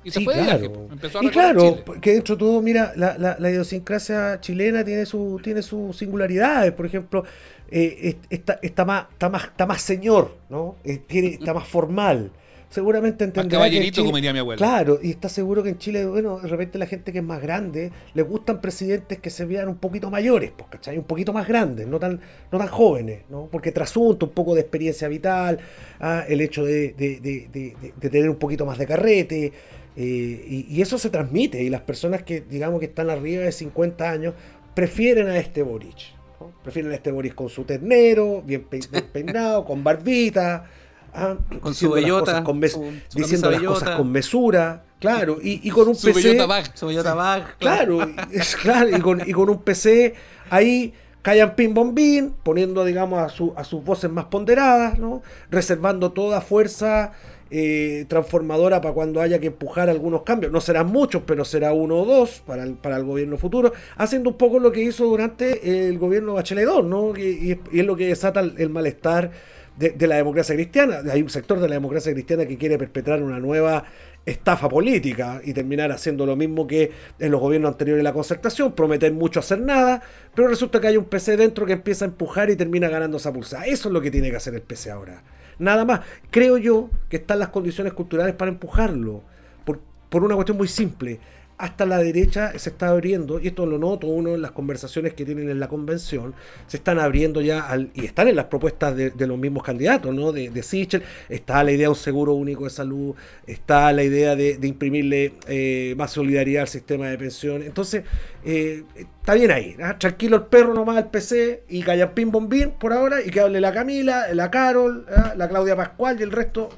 Y 0.04 0.12
se 0.12 0.19
Sí, 0.19 0.26
fue 0.26 0.36
de 0.36 0.41
claro. 0.43 0.60
viaje, 0.60 0.76
pues. 0.76 0.91
Empezó 0.91 1.19
a 1.19 1.23
y 1.23 1.30
claro, 1.30 1.84
que 2.02 2.12
dentro 2.15 2.36
de 2.36 2.39
todo, 2.39 2.62
mira, 2.62 2.91
la, 2.97 3.17
la- 3.17 3.38
la 3.39 3.49
idiosincrasia 3.49 4.41
chilena 4.41 4.84
tiene 4.84 5.06
su 5.06 5.39
tiene 5.41 5.62
sus 5.62 5.95
singularidades. 5.95 6.73
Por 6.73 6.86
ejemplo, 6.86 7.23
eh, 7.71 7.99
es- 8.02 8.15
está, 8.30 8.60
está, 8.62 8.84
más, 8.84 9.06
está, 9.13 9.30
más, 9.30 9.43
está 9.45 9.65
más 9.65 9.82
señor, 9.82 10.36
¿no? 10.49 10.76
Eh, 10.84 10.97
tiene, 10.97 11.28
está 11.30 11.54
más 11.54 11.65
formal. 11.65 12.32
Seguramente 12.73 13.23
entenderá 13.25 13.57
caballerito, 13.59 13.95
Chile- 13.97 14.05
como 14.05 14.15
diría 14.17 14.33
mi 14.33 14.39
abuela. 14.39 14.57
Claro, 14.57 14.99
y 15.01 15.12
está 15.12 15.29
seguro 15.29 15.62
que 15.62 15.69
en 15.69 15.77
Chile, 15.77 16.07
bueno, 16.07 16.39
de 16.39 16.47
repente 16.47 16.79
la 16.79 16.88
gente 16.88 17.12
que 17.12 17.19
es 17.19 17.23
más 17.23 17.39
grande, 17.39 17.91
le 18.15 18.21
gustan 18.23 18.62
presidentes 18.62 19.19
que 19.19 19.29
se 19.29 19.45
vean 19.45 19.67
un 19.67 19.75
poquito 19.77 20.09
mayores, 20.09 20.51
pues, 20.57 20.69
¿cachai? 20.71 20.97
Un 20.97 21.03
poquito 21.03 21.33
más 21.33 21.47
grandes, 21.47 21.86
no 21.86 21.99
tan, 21.99 22.19
no 22.51 22.57
tan 22.57 22.67
jóvenes, 22.69 23.21
¿no? 23.29 23.47
Porque 23.51 23.71
trasunto, 23.71 24.25
un 24.25 24.31
poco 24.31 24.55
de 24.55 24.62
experiencia 24.62 25.07
vital, 25.07 25.59
ah, 25.99 26.23
el 26.27 26.41
hecho 26.41 26.65
de, 26.65 26.93
de- 26.93 27.19
de- 27.19 27.47
de- 27.51 27.75
de- 27.79 27.93
de 27.95 28.09
tener 28.09 28.27
un 28.27 28.38
poquito 28.38 28.65
más 28.65 28.79
de 28.79 28.88
carrete, 28.88 29.53
eh, 29.95 30.45
y, 30.49 30.65
y 30.75 30.81
eso 30.81 30.97
se 30.97 31.12
transmite, 31.12 31.62
y 31.62 31.69
las 31.69 31.81
personas 31.81 32.23
que, 32.23 32.41
digamos, 32.41 32.79
que 32.79 32.88
están 32.88 33.12
arriba 33.12 33.43
de 33.43 33.51
50 33.51 34.09
años, 34.09 34.33
prefieren 34.73 35.27
a 35.27 35.38
este 35.38 35.62
Boric, 35.62 36.15
¿no? 36.39 36.51
Prefieren 36.63 36.91
a 36.91 36.95
este 36.95 37.12
Boric 37.12 37.36
con 37.36 37.49
su 37.49 37.65
ternero, 37.65 38.41
bien 38.41 38.65
peinado, 39.13 39.63
con 39.63 39.83
barbita, 39.83 40.65
ah, 41.13 41.36
Con 41.62 41.73
su 41.73 41.91
bellota, 41.91 42.26
cosas 42.26 42.41
con 42.43 42.60
mes- 42.60 42.71
su- 42.73 42.91
su 43.10 43.17
diciendo 43.19 43.49
las 43.52 43.60
bellota. 43.60 43.80
cosas 43.80 43.95
con 43.97 44.12
mesura, 44.12 44.84
claro, 44.99 45.38
y, 45.41 45.60
y 45.67 45.69
con 45.71 45.88
un 45.88 45.95
Su 45.95 46.08
PC. 46.13 46.45
bag, 46.45 46.71
su 46.78 46.88
bellota 46.88 47.13
bag, 47.13 47.58
Claro, 47.58 47.99
es 48.32 48.56
claro, 48.56 48.95
y 48.95 48.99
con, 49.02 49.21
y 49.28 49.32
con 49.32 49.49
un 49.49 49.62
PC 49.62 50.13
ahí 50.49 50.93
callan 51.21 51.56
pin 51.56 51.73
bombín, 51.73 52.34
poniendo, 52.43 52.84
digamos, 52.84 53.19
a, 53.21 53.30
su- 53.30 53.54
a 53.56 53.63
sus 53.63 53.84
voces 53.84 54.12
más 54.12 54.26
ponderadas, 54.26 54.99
¿no? 54.99 55.21
Reservando 55.49 56.12
toda 56.12 56.41
fuerza 56.41 57.13
eh, 57.56 58.06
transformadora 58.10 58.82
para 58.82 58.95
cuando 58.95 59.21
haya 59.21 59.39
que 59.39 59.47
empujar 59.47 59.88
algunos 59.88 60.23
cambios. 60.23 60.52
No 60.52 60.60
serán 60.60 60.88
muchos, 60.88 61.21
pero 61.26 61.45
será 61.45 61.71
uno 61.71 61.97
o 62.02 62.06
dos 62.06 62.41
para 62.45 62.63
el, 62.63 62.73
para 62.73 62.97
el 62.97 63.04
gobierno 63.04 63.38
futuro, 63.38 63.71
haciendo 63.95 64.32
un 64.32 64.38
poco 64.38 64.58
lo 64.60 64.71
que 64.71 64.82
hizo 64.82 65.06
durante 65.06 65.88
el 65.88 65.99
gobierno 65.99 66.34
Bachelet 66.34 66.67
II, 66.67 66.82
¿no? 66.84 67.13
Y, 67.15 67.52
es- 67.52 67.60
y 67.71 67.80
es 67.82 67.86
lo 67.86 67.95
que 67.95 68.08
desata 68.08 68.39
el, 68.39 68.56
el 68.58 68.69
malestar 68.69 69.32
de, 69.77 70.07
la 70.07 70.15
democracia 70.15 70.55
cristiana. 70.55 70.99
Hay 71.12 71.21
un 71.21 71.29
sector 71.29 71.59
de 71.59 71.67
la 71.67 71.75
democracia 71.75 72.13
cristiana 72.13 72.45
que 72.45 72.57
quiere 72.57 72.77
perpetrar 72.77 73.21
una 73.23 73.39
nueva 73.39 73.86
estafa 74.25 74.69
política 74.69 75.41
y 75.43 75.53
terminar 75.53 75.91
haciendo 75.91 76.25
lo 76.25 76.36
mismo 76.36 76.65
que 76.65 76.91
en 77.19 77.31
los 77.31 77.41
gobiernos 77.41 77.71
anteriores 77.71 77.99
de 77.99 78.03
la 78.03 78.13
concertación, 78.13 78.71
prometer 78.73 79.12
mucho 79.12 79.39
hacer 79.41 79.59
nada, 79.59 80.01
pero 80.33 80.47
resulta 80.47 80.79
que 80.79 80.88
hay 80.88 80.97
un 80.97 81.05
PC 81.05 81.36
dentro 81.36 81.65
que 81.65 81.73
empieza 81.73 82.05
a 82.05 82.07
empujar 82.07 82.49
y 82.49 82.55
termina 82.55 82.88
ganando 82.88 83.17
esa 83.17 83.33
pulsada. 83.33 83.65
Eso 83.65 83.89
es 83.89 83.93
lo 83.93 84.01
que 84.01 84.12
tiene 84.12 84.29
que 84.29 84.38
hacer 84.38 84.53
el 84.53 84.62
PC 84.62 84.91
ahora. 84.91 85.23
Nada 85.59 85.86
más. 85.86 86.01
Creo 86.31 86.57
yo 86.57 86.89
que 87.09 87.17
están 87.17 87.39
las 87.39 87.49
condiciones 87.49 87.93
culturales 87.93 88.36
para 88.36 88.51
empujarlo. 88.51 89.23
Por- 89.65 89.79
por 90.09 90.23
una 90.23 90.36
cuestión 90.36 90.57
muy 90.57 90.67
simple. 90.67 91.19
Hasta 91.57 91.85
la 91.85 91.99
derecha 91.99 92.57
se 92.57 92.69
está 92.71 92.89
abriendo, 92.89 93.39
y 93.39 93.47
esto 93.47 93.65
lo 93.65 93.77
noto 93.77 94.07
uno 94.07 94.33
en 94.33 94.41
las 94.41 94.51
conversaciones 94.51 95.13
que 95.13 95.23
tienen 95.23 95.49
en 95.49 95.59
la 95.59 95.67
convención, 95.67 96.33
se 96.67 96.77
están 96.77 96.99
abriendo 96.99 97.41
ya, 97.41 97.61
al, 97.61 97.91
y 97.93 98.05
están 98.05 98.27
en 98.27 98.35
las 98.35 98.45
propuestas 98.45 98.95
de, 98.95 99.27
los 99.27 99.37
mismos 99.37 99.63
candidatos, 99.63 100.13
¿no? 100.13 100.31
De, 100.31 100.49
de 100.49 100.63
Sichel, 100.63 101.03
está 101.29 101.63
la 101.63 101.71
idea 101.71 101.85
de 101.85 101.89
un 101.89 101.95
seguro 101.95 102.33
único 102.33 102.63
de 102.63 102.69
salud, 102.71 103.15
está 103.45 103.91
la 103.93 104.03
idea 104.03 104.35
de, 104.35 104.57
imprimirle 104.63 105.33
eh, 105.47 105.93
más 105.95 106.11
solidaridad 106.11 106.63
al 106.63 106.67
sistema 106.67 107.07
de 107.07 107.17
pensiones. 107.17 107.67
Entonces, 107.67 108.03
eh, 108.43 108.83
está 108.95 109.35
bien 109.35 109.51
ahí, 109.51 109.75
¿ah? 109.81 109.97
tranquilo 109.97 110.37
el 110.37 110.43
perro 110.43 110.73
nomás 110.73 110.97
al 110.97 111.11
PC, 111.11 111.63
y 111.69 111.83
Callampín 111.83 112.31
Bombín 112.31 112.71
por 112.71 112.93
ahora, 112.93 113.21
y 113.21 113.29
que 113.29 113.39
hable 113.39 113.61
la 113.61 113.71
Camila, 113.71 114.33
la 114.33 114.49
Carol, 114.49 115.05
¿ah? 115.15 115.33
la 115.37 115.47
Claudia 115.47 115.75
Pascual, 115.75 116.19
y 116.19 116.23
el 116.23 116.31
resto, 116.31 116.69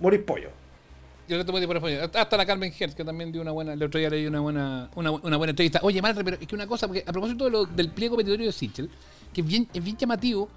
morir 0.00 0.24
pollo. 0.24 0.59
Yo 1.30 1.38
le 1.38 1.44
tomo 1.44 1.60
por 1.66 1.76
apoyo. 1.76 1.98
Hasta 2.12 2.36
la 2.36 2.44
Carmen 2.44 2.72
Hertz, 2.76 2.94
que 2.96 3.04
también 3.04 3.30
dio 3.30 3.40
una 3.40 3.52
buena, 3.52 3.72
el 3.72 3.82
otro 3.82 4.00
día 4.00 4.10
leí 4.10 4.26
una 4.26 4.40
buena, 4.40 4.90
una, 4.96 5.12
una 5.12 5.36
buena 5.36 5.50
entrevista. 5.50 5.78
Oye, 5.82 6.02
Malre, 6.02 6.24
pero 6.24 6.36
es 6.40 6.46
que 6.48 6.54
una 6.56 6.66
cosa, 6.66 6.88
porque 6.88 7.04
a 7.06 7.12
propósito 7.12 7.44
de 7.44 7.50
lo- 7.50 7.66
del 7.66 7.90
pliego 7.90 8.16
petitorio 8.16 8.46
de 8.46 8.52
Sichel, 8.52 8.90
que 9.32 9.40
es 9.40 9.46
bien, 9.46 9.68
es 9.72 9.82
bien 9.84 9.96
llamativo, 9.96 10.48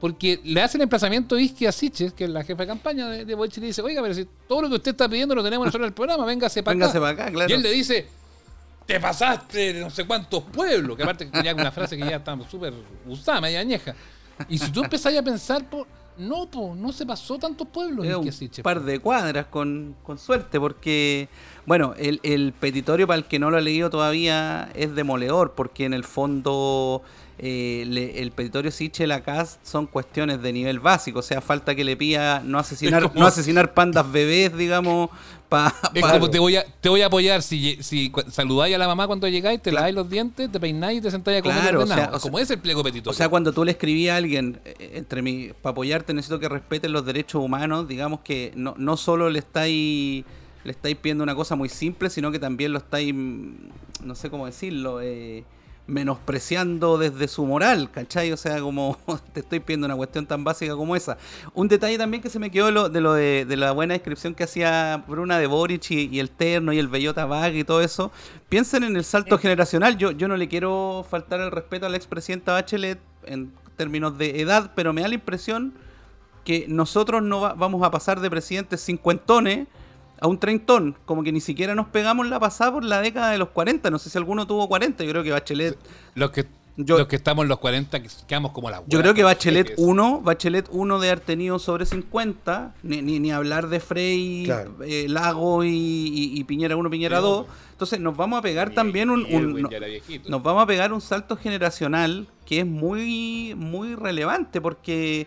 porque 0.00 0.40
le 0.44 0.60
hace 0.60 0.78
el 0.78 0.82
emplazamiento 0.82 1.38
Isqui 1.38 1.64
a 1.66 1.70
Sichel, 1.72 2.12
que 2.12 2.24
es 2.24 2.30
la 2.30 2.42
jefa 2.42 2.62
de 2.64 2.66
campaña 2.66 3.08
de, 3.08 3.24
de 3.24 3.32
y 3.34 3.60
le 3.60 3.66
dice, 3.68 3.82
oiga, 3.82 4.02
pero 4.02 4.14
si 4.14 4.26
todo 4.48 4.62
lo 4.62 4.68
que 4.68 4.74
usted 4.74 4.90
está 4.90 5.08
pidiendo 5.08 5.34
lo 5.34 5.44
tenemos 5.44 5.66
nosotros 5.66 5.84
en 5.84 5.88
el 5.88 5.94
programa, 5.94 6.24
véngase 6.26 6.62
para 6.62 6.74
Véngase 6.74 6.98
acá. 6.98 7.06
pa' 7.06 7.10
acá, 7.22 7.30
claro. 7.32 7.48
Y 7.48 7.52
él 7.54 7.62
le 7.62 7.70
dice, 7.70 8.06
te 8.84 8.98
pasaste 9.00 9.72
de 9.74 9.80
no 9.80 9.90
sé 9.90 10.04
cuántos 10.06 10.42
pueblos, 10.42 10.96
que 10.96 11.02
aparte 11.04 11.30
ya 11.42 11.54
una 11.54 11.70
frase 11.70 11.96
que 11.96 12.02
ya 12.04 12.16
está 12.16 12.36
súper 12.50 12.74
usada, 13.06 13.40
media 13.40 13.60
añeja. 13.60 13.94
Y 14.48 14.58
si 14.58 14.70
tú 14.70 14.82
empezás 14.82 15.16
a 15.16 15.22
pensar, 15.22 15.64
po, 15.70 15.86
no, 16.18 16.50
po, 16.50 16.74
no 16.74 16.92
se 16.92 17.06
pasó 17.06 17.38
tantos 17.38 17.68
pueblos. 17.68 18.06
Un 18.06 18.62
par 18.62 18.82
de 18.82 18.98
cuadras 18.98 19.46
con, 19.46 19.96
con 20.02 20.18
suerte, 20.18 20.58
porque, 20.58 21.28
bueno, 21.66 21.94
el, 21.98 22.20
el 22.22 22.52
petitorio, 22.52 23.06
para 23.06 23.18
el 23.18 23.24
que 23.24 23.38
no 23.38 23.50
lo 23.50 23.56
ha 23.56 23.60
leído 23.60 23.90
todavía, 23.90 24.70
es 24.74 24.94
demoledor, 24.94 25.52
porque 25.52 25.84
en 25.84 25.94
el 25.94 26.04
fondo 26.04 27.02
eh, 27.38 27.84
le- 27.86 28.22
el 28.22 28.30
petitorio 28.30 28.70
Sichel 28.70 29.12
acá 29.12 29.46
son 29.62 29.86
cuestiones 29.86 30.40
de 30.42 30.52
nivel 30.52 30.80
básico, 30.80 31.18
o 31.18 31.22
sea, 31.22 31.40
falta 31.40 31.74
que 31.74 31.84
le 31.84 31.96
pida 31.96 32.40
no 32.40 32.58
asesinar, 32.58 33.02
como- 33.08 33.20
no 33.20 33.26
asesinar 33.26 33.74
pandas 33.74 34.10
bebés, 34.10 34.56
digamos, 34.56 35.10
para... 35.48 35.72
Es 35.94 36.02
como 36.04 36.30
te 36.30 36.38
voy 36.38 36.56
a, 36.56 36.64
te 36.80 36.88
voy 36.88 37.02
a 37.02 37.06
apoyar 37.06 37.42
si, 37.42 37.82
si 37.82 38.10
saludáis 38.30 38.74
a 38.74 38.78
la 38.78 38.86
mamá 38.88 39.06
cuando 39.06 39.28
llegáis, 39.28 39.60
te 39.62 39.70
laváis 39.70 39.94
los 39.94 40.08
dientes, 40.08 40.50
te 40.50 40.58
peináis 40.58 40.98
y 40.98 41.00
te 41.02 41.10
sentáis 41.10 41.38
a 41.38 41.42
comer 41.42 41.58
Claro, 41.60 41.82
o 41.82 41.86
sea, 41.86 41.96
o 42.06 42.10
sea- 42.12 42.18
como 42.20 42.38
es 42.38 42.50
el 42.50 42.58
pliego 42.58 42.82
petitorio. 42.82 43.10
O 43.10 43.14
sea, 43.14 43.28
cuando 43.28 43.52
tú 43.52 43.64
le 43.64 43.72
escribí 43.72 44.08
a 44.08 44.16
alguien, 44.16 44.58
eh, 44.64 44.92
entre 44.94 45.20
mí, 45.22 45.50
para 45.62 45.72
apoyarte 45.72 46.14
necesito 46.14 46.40
que 46.40 46.48
respeten 46.48 46.92
los 46.92 47.04
derechos 47.04 47.42
humanos, 47.44 47.86
digamos 47.86 48.20
que 48.20 48.52
no, 48.56 48.74
no 48.78 48.96
solo 48.96 49.28
le 49.30 49.38
estáis 49.40 50.24
le 50.64 50.72
estáis 50.72 50.96
pidiendo 50.96 51.22
una 51.22 51.36
cosa 51.36 51.54
muy 51.54 51.68
simple, 51.68 52.10
sino 52.10 52.32
que 52.32 52.40
también 52.40 52.72
lo 52.72 52.78
estáis, 52.78 53.14
mm, 53.14 53.52
no 54.02 54.14
sé 54.16 54.30
cómo 54.30 54.46
decirlo, 54.46 55.00
eh, 55.00 55.44
menospreciando 55.86 56.98
desde 56.98 57.28
su 57.28 57.44
moral, 57.46 57.90
¿cachai? 57.90 58.32
O 58.32 58.36
sea, 58.36 58.60
como 58.60 58.96
te 59.32 59.40
estoy 59.40 59.60
pidiendo 59.60 59.86
una 59.86 59.96
cuestión 59.96 60.26
tan 60.26 60.44
básica 60.44 60.74
como 60.74 60.96
esa. 60.96 61.16
Un 61.54 61.68
detalle 61.68 61.98
también 61.98 62.22
que 62.22 62.30
se 62.30 62.38
me 62.38 62.50
quedó 62.50 62.66
de 62.66 62.72
lo 62.72 62.88
de, 62.88 63.00
lo 63.00 63.12
de, 63.14 63.44
de 63.44 63.56
la 63.56 63.72
buena 63.72 63.94
descripción 63.94 64.34
que 64.34 64.44
hacía 64.44 65.04
Bruna 65.06 65.38
de 65.38 65.46
Boric 65.46 65.90
y, 65.90 66.08
y 66.12 66.20
el 66.20 66.30
terno 66.30 66.72
y 66.72 66.78
el 66.78 66.88
bellota 66.88 67.24
bag 67.26 67.54
y 67.54 67.64
todo 67.64 67.80
eso. 67.80 68.10
Piensen 68.48 68.84
en 68.84 68.96
el 68.96 69.04
salto 69.04 69.38
generacional. 69.38 69.96
Yo, 69.96 70.10
yo 70.10 70.28
no 70.28 70.36
le 70.36 70.48
quiero 70.48 71.04
faltar 71.08 71.40
el 71.40 71.50
respeto 71.50 71.86
a 71.86 71.88
la 71.88 71.96
expresidenta 71.96 72.52
Bachelet 72.52 72.98
en 73.24 73.52
términos 73.76 74.16
de 74.18 74.40
edad, 74.40 74.72
pero 74.74 74.92
me 74.92 75.02
da 75.02 75.08
la 75.08 75.14
impresión 75.14 75.74
que 76.44 76.66
nosotros 76.68 77.22
no 77.22 77.40
va- 77.40 77.54
vamos 77.54 77.82
a 77.84 77.90
pasar 77.90 78.20
de 78.20 78.30
presidentes 78.30 78.80
cincuentones 78.80 79.66
a 80.20 80.26
un 80.28 80.38
treintón, 80.38 80.96
como 81.04 81.22
que 81.22 81.32
ni 81.32 81.40
siquiera 81.40 81.74
nos 81.74 81.88
pegamos 81.88 82.26
la 82.28 82.40
pasada 82.40 82.72
por 82.72 82.84
la 82.84 83.00
década 83.00 83.30
de 83.30 83.38
los 83.38 83.48
40, 83.50 83.90
no 83.90 83.98
sé 83.98 84.10
si 84.10 84.16
alguno 84.18 84.46
tuvo 84.46 84.68
40, 84.68 85.04
yo 85.04 85.10
creo 85.10 85.22
que 85.22 85.30
Bachelet... 85.30 85.78
los 86.14 86.30
que, 86.30 86.46
los 86.78 87.06
que 87.06 87.16
estamos 87.16 87.42
en 87.44 87.48
los 87.48 87.58
40 87.58 88.02
que 88.02 88.08
quedamos 88.26 88.52
como 88.52 88.68
la 88.70 88.82
Yo 88.86 89.00
creo 89.00 89.14
que 89.14 89.22
Bachelet 89.22 89.68
jeques. 89.68 89.84
1, 89.84 90.20
Bachelet 90.22 90.68
1 90.70 90.98
de 91.00 91.08
haber 91.10 91.20
tenido 91.20 91.58
sobre 91.58 91.86
50, 91.86 92.74
ni, 92.82 93.02
ni, 93.02 93.18
ni 93.18 93.30
hablar 93.30 93.68
de 93.68 93.80
Frey, 93.80 94.44
Claro. 94.44 94.74
eh, 94.84 95.06
Lago 95.08 95.64
y, 95.64 95.68
y- 95.70 96.38
y 96.38 96.44
Piñera 96.44 96.76
1, 96.76 96.90
Piñera 96.90 97.20
2. 97.20 97.46
Entonces 97.72 98.00
nos 98.00 98.16
vamos 98.16 98.38
a 98.38 98.42
pegar 98.42 98.70
también 98.70 99.10
un, 99.10 99.22
no- 99.30 99.68
nos 100.28 100.42
vamos 100.42 100.62
a 100.62 100.66
pegar 100.66 100.92
un 100.94 101.00
salto 101.02 101.36
generacional 101.36 102.26
que 102.46 102.60
es 102.60 102.66
muy 102.66 103.54
muy 103.56 103.94
relevante 103.96 104.60
porque 104.60 105.26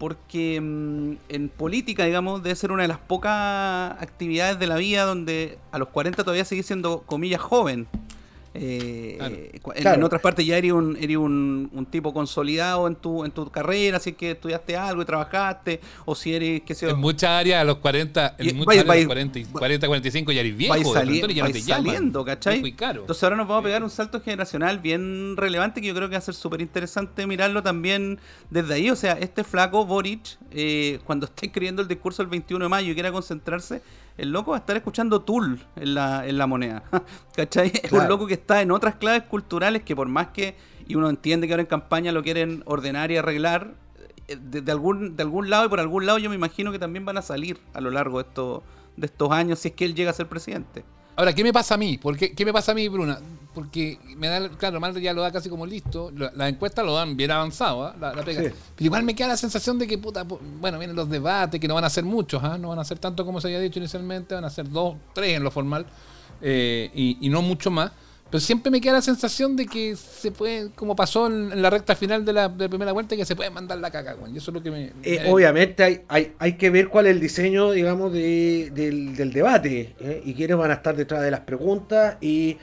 porque 0.00 0.58
mm, 0.62 1.12
en 1.28 1.50
política, 1.50 2.06
digamos, 2.06 2.42
debe 2.42 2.56
ser 2.56 2.72
una 2.72 2.82
de 2.82 2.88
las 2.88 2.98
pocas 2.98 3.92
actividades 4.00 4.58
de 4.58 4.66
la 4.66 4.76
vida 4.76 5.04
donde 5.04 5.58
a 5.72 5.78
los 5.78 5.88
40 5.88 6.24
todavía 6.24 6.46
sigue 6.46 6.62
siendo, 6.62 7.02
comillas, 7.02 7.42
joven. 7.42 7.86
Eh, 8.52 9.14
Claro. 9.18 9.34
eh, 9.36 9.50
en, 9.52 9.60
Claro. 9.82 9.96
en 9.98 10.02
otras 10.02 10.20
partes 10.22 10.44
ya 10.44 10.56
eres 10.58 10.72
un, 10.72 10.96
eres 10.96 11.16
un, 11.16 11.70
un 11.72 11.86
tipo 11.86 12.12
consolidado 12.12 12.88
en 12.88 12.96
tu, 12.96 13.24
en 13.24 13.30
tu 13.30 13.48
carrera, 13.50 14.00
si 14.00 14.10
es 14.10 14.16
que 14.16 14.32
estudiaste 14.32 14.76
algo 14.76 15.02
y 15.02 15.04
trabajaste, 15.04 15.80
o 16.04 16.14
si 16.16 16.34
eres, 16.34 16.62
qué 16.62 16.74
sé 16.74 16.86
yo, 16.86 16.92
En 16.92 16.98
muchas 16.98 17.30
áreas 17.30 17.60
a 17.60 17.64
los 17.64 17.76
40, 17.76 18.34
en 18.38 18.48
Y- 18.48 18.52
muchas 18.54 18.68
áreas 18.72 18.82
a 18.82 18.86
los 18.86 18.88
vaya- 18.88 19.06
40, 19.06 19.38
y 19.38 19.44
40, 19.44 19.86
45 19.86 20.32
ya 20.32 20.40
eres 20.40 20.56
viejo. 20.56 20.74
vais 20.74 20.88
sali- 20.92 21.20
ya 21.34 21.44
no 21.44 21.52
te 21.52 21.62
llaman. 21.62 21.84
saliendo, 21.86 22.24
¿cachai? 22.24 22.54
Es 22.56 22.60
muy 22.60 22.72
caro. 22.72 23.02
Entonces 23.02 23.22
ahora 23.22 23.36
nos 23.36 23.46
vamos 23.46 23.62
a 23.62 23.64
pegar 23.66 23.82
un 23.84 23.90
salto 23.90 24.20
generacional 24.20 24.78
bien 24.80 25.36
relevante 25.36 25.80
que 25.80 25.86
yo 25.86 25.94
creo 25.94 26.08
que 26.08 26.14
va 26.14 26.18
a 26.18 26.22
ser 26.22 26.34
súper 26.34 26.60
interesante 26.60 27.26
mirarlo 27.28 27.62
también 27.62 28.18
desde 28.50 28.74
ahí. 28.74 28.90
O 28.90 28.96
sea, 28.96 29.12
este 29.12 29.44
flaco 29.44 29.86
Boric, 29.86 30.38
eh, 30.50 30.98
cuando 31.04 31.26
esté 31.30 31.46
escribiendo 31.46 31.82
el 31.82 31.88
discurso 31.88 32.22
el 32.22 32.28
21 32.28 32.64
de 32.64 32.68
mayo 32.68 32.90
y 32.90 32.94
quiera 32.94 33.12
concentrarse, 33.12 33.80
el 34.16 34.30
loco 34.30 34.50
va 34.52 34.58
a 34.58 34.60
estar 34.60 34.76
escuchando 34.76 35.22
Tool 35.22 35.60
en 35.76 35.94
la, 35.94 36.26
en 36.26 36.38
la 36.38 36.46
moneda. 36.46 36.82
¿Cachai? 37.36 37.72
Es 37.82 37.92
un 37.92 38.08
loco 38.08 38.26
que 38.26 38.34
está 38.34 38.62
en 38.62 38.70
otras 38.70 38.96
claves 38.96 39.22
culturales 39.24 39.82
que 39.82 39.96
por 39.96 40.08
más 40.08 40.28
que, 40.28 40.56
y 40.86 40.94
uno 40.94 41.08
entiende 41.08 41.46
que 41.46 41.52
ahora 41.52 41.62
en 41.62 41.68
campaña 41.68 42.12
lo 42.12 42.22
quieren 42.22 42.62
ordenar 42.66 43.10
y 43.10 43.16
arreglar, 43.16 43.74
eh, 44.28 44.36
de, 44.40 44.60
de 44.60 44.72
algún, 44.72 45.16
de 45.16 45.22
algún 45.22 45.50
lado 45.50 45.66
y 45.66 45.68
por 45.68 45.80
algún 45.80 46.06
lado 46.06 46.18
yo 46.18 46.28
me 46.28 46.36
imagino 46.36 46.72
que 46.72 46.78
también 46.78 47.04
van 47.04 47.18
a 47.18 47.22
salir 47.22 47.58
a 47.74 47.80
lo 47.80 47.90
largo 47.90 48.22
de 48.22 48.28
estos, 48.28 48.62
de 48.96 49.06
estos 49.06 49.30
años 49.32 49.58
si 49.58 49.68
es 49.68 49.74
que 49.74 49.84
él 49.84 49.94
llega 49.94 50.10
a 50.10 50.14
ser 50.14 50.28
presidente. 50.28 50.84
Ahora, 51.16 51.34
¿qué 51.34 51.42
me 51.42 51.52
pasa 51.52 51.74
a 51.74 51.76
mí? 51.76 51.98
¿Por 51.98 52.16
qué, 52.16 52.32
¿Qué 52.32 52.44
me 52.44 52.52
pasa 52.52 52.72
a 52.72 52.74
mí, 52.74 52.88
Bruna? 52.88 53.18
Porque 53.54 53.98
me 54.16 54.28
da, 54.28 54.48
claro, 54.50 54.80
Malde 54.80 55.00
ya 55.00 55.12
lo 55.12 55.22
da 55.22 55.32
casi 55.32 55.48
como 55.48 55.66
listo. 55.66 56.10
Las 56.12 56.48
encuestas 56.48 56.84
lo 56.84 56.94
dan 56.94 57.16
bien 57.16 57.30
avanzado, 57.30 57.84
¿ah? 57.84 57.96
la, 58.00 58.14
la 58.14 58.24
pega. 58.24 58.42
Sí. 58.42 58.48
Pero 58.76 58.86
igual 58.86 59.02
me 59.02 59.14
queda 59.14 59.28
la 59.28 59.36
sensación 59.36 59.78
de 59.78 59.86
que, 59.86 59.98
puta, 59.98 60.24
bueno, 60.24 60.78
vienen 60.78 60.96
los 60.96 61.10
debates, 61.10 61.60
que 61.60 61.68
no 61.68 61.74
van 61.74 61.84
a 61.84 61.90
ser 61.90 62.04
muchos, 62.04 62.42
¿ah? 62.42 62.56
no 62.56 62.68
van 62.68 62.78
a 62.78 62.84
ser 62.84 62.98
tanto 62.98 63.26
como 63.26 63.40
se 63.40 63.48
había 63.48 63.60
dicho 63.60 63.78
inicialmente, 63.78 64.34
van 64.34 64.44
a 64.44 64.50
ser 64.50 64.68
dos, 64.70 64.94
tres 65.12 65.36
en 65.36 65.42
lo 65.42 65.50
formal, 65.50 65.84
eh, 66.40 66.90
y, 66.94 67.18
y 67.20 67.28
no 67.28 67.42
mucho 67.42 67.70
más. 67.70 67.90
Pero 68.30 68.40
siempre 68.40 68.70
me 68.70 68.80
queda 68.80 68.92
la 68.94 69.02
sensación 69.02 69.56
de 69.56 69.66
que 69.66 69.96
se 69.96 70.30
puede, 70.30 70.70
como 70.76 70.94
pasó 70.94 71.26
en, 71.26 71.50
en 71.52 71.60
la 71.62 71.68
recta 71.70 71.96
final 71.96 72.24
de 72.24 72.32
la, 72.32 72.48
de 72.48 72.64
la 72.64 72.68
primera 72.68 72.92
vuelta, 72.92 73.16
que 73.16 73.24
se 73.24 73.34
puede 73.34 73.50
mandar 73.50 73.78
la 73.78 73.90
caca, 73.90 74.12
güey. 74.14 74.36
Eso 74.36 74.50
es 74.50 74.54
lo 74.54 74.62
que 74.62 74.70
me. 74.70 74.84
Eh, 75.02 75.20
me- 75.24 75.32
obviamente 75.32 75.82
hay, 75.82 76.02
hay, 76.08 76.32
hay 76.38 76.52
que 76.56 76.70
ver 76.70 76.88
cuál 76.88 77.06
es 77.06 77.12
el 77.12 77.20
diseño, 77.20 77.72
digamos, 77.72 78.12
de- 78.12 78.70
del, 78.72 79.16
del 79.16 79.32
debate 79.32 79.94
¿eh? 80.00 80.22
y 80.24 80.34
quiénes 80.34 80.56
van 80.56 80.70
a 80.70 80.74
estar 80.74 80.94
detrás 80.94 81.22
de 81.22 81.30
las 81.32 81.40
preguntas 81.40 82.18
y, 82.20 82.56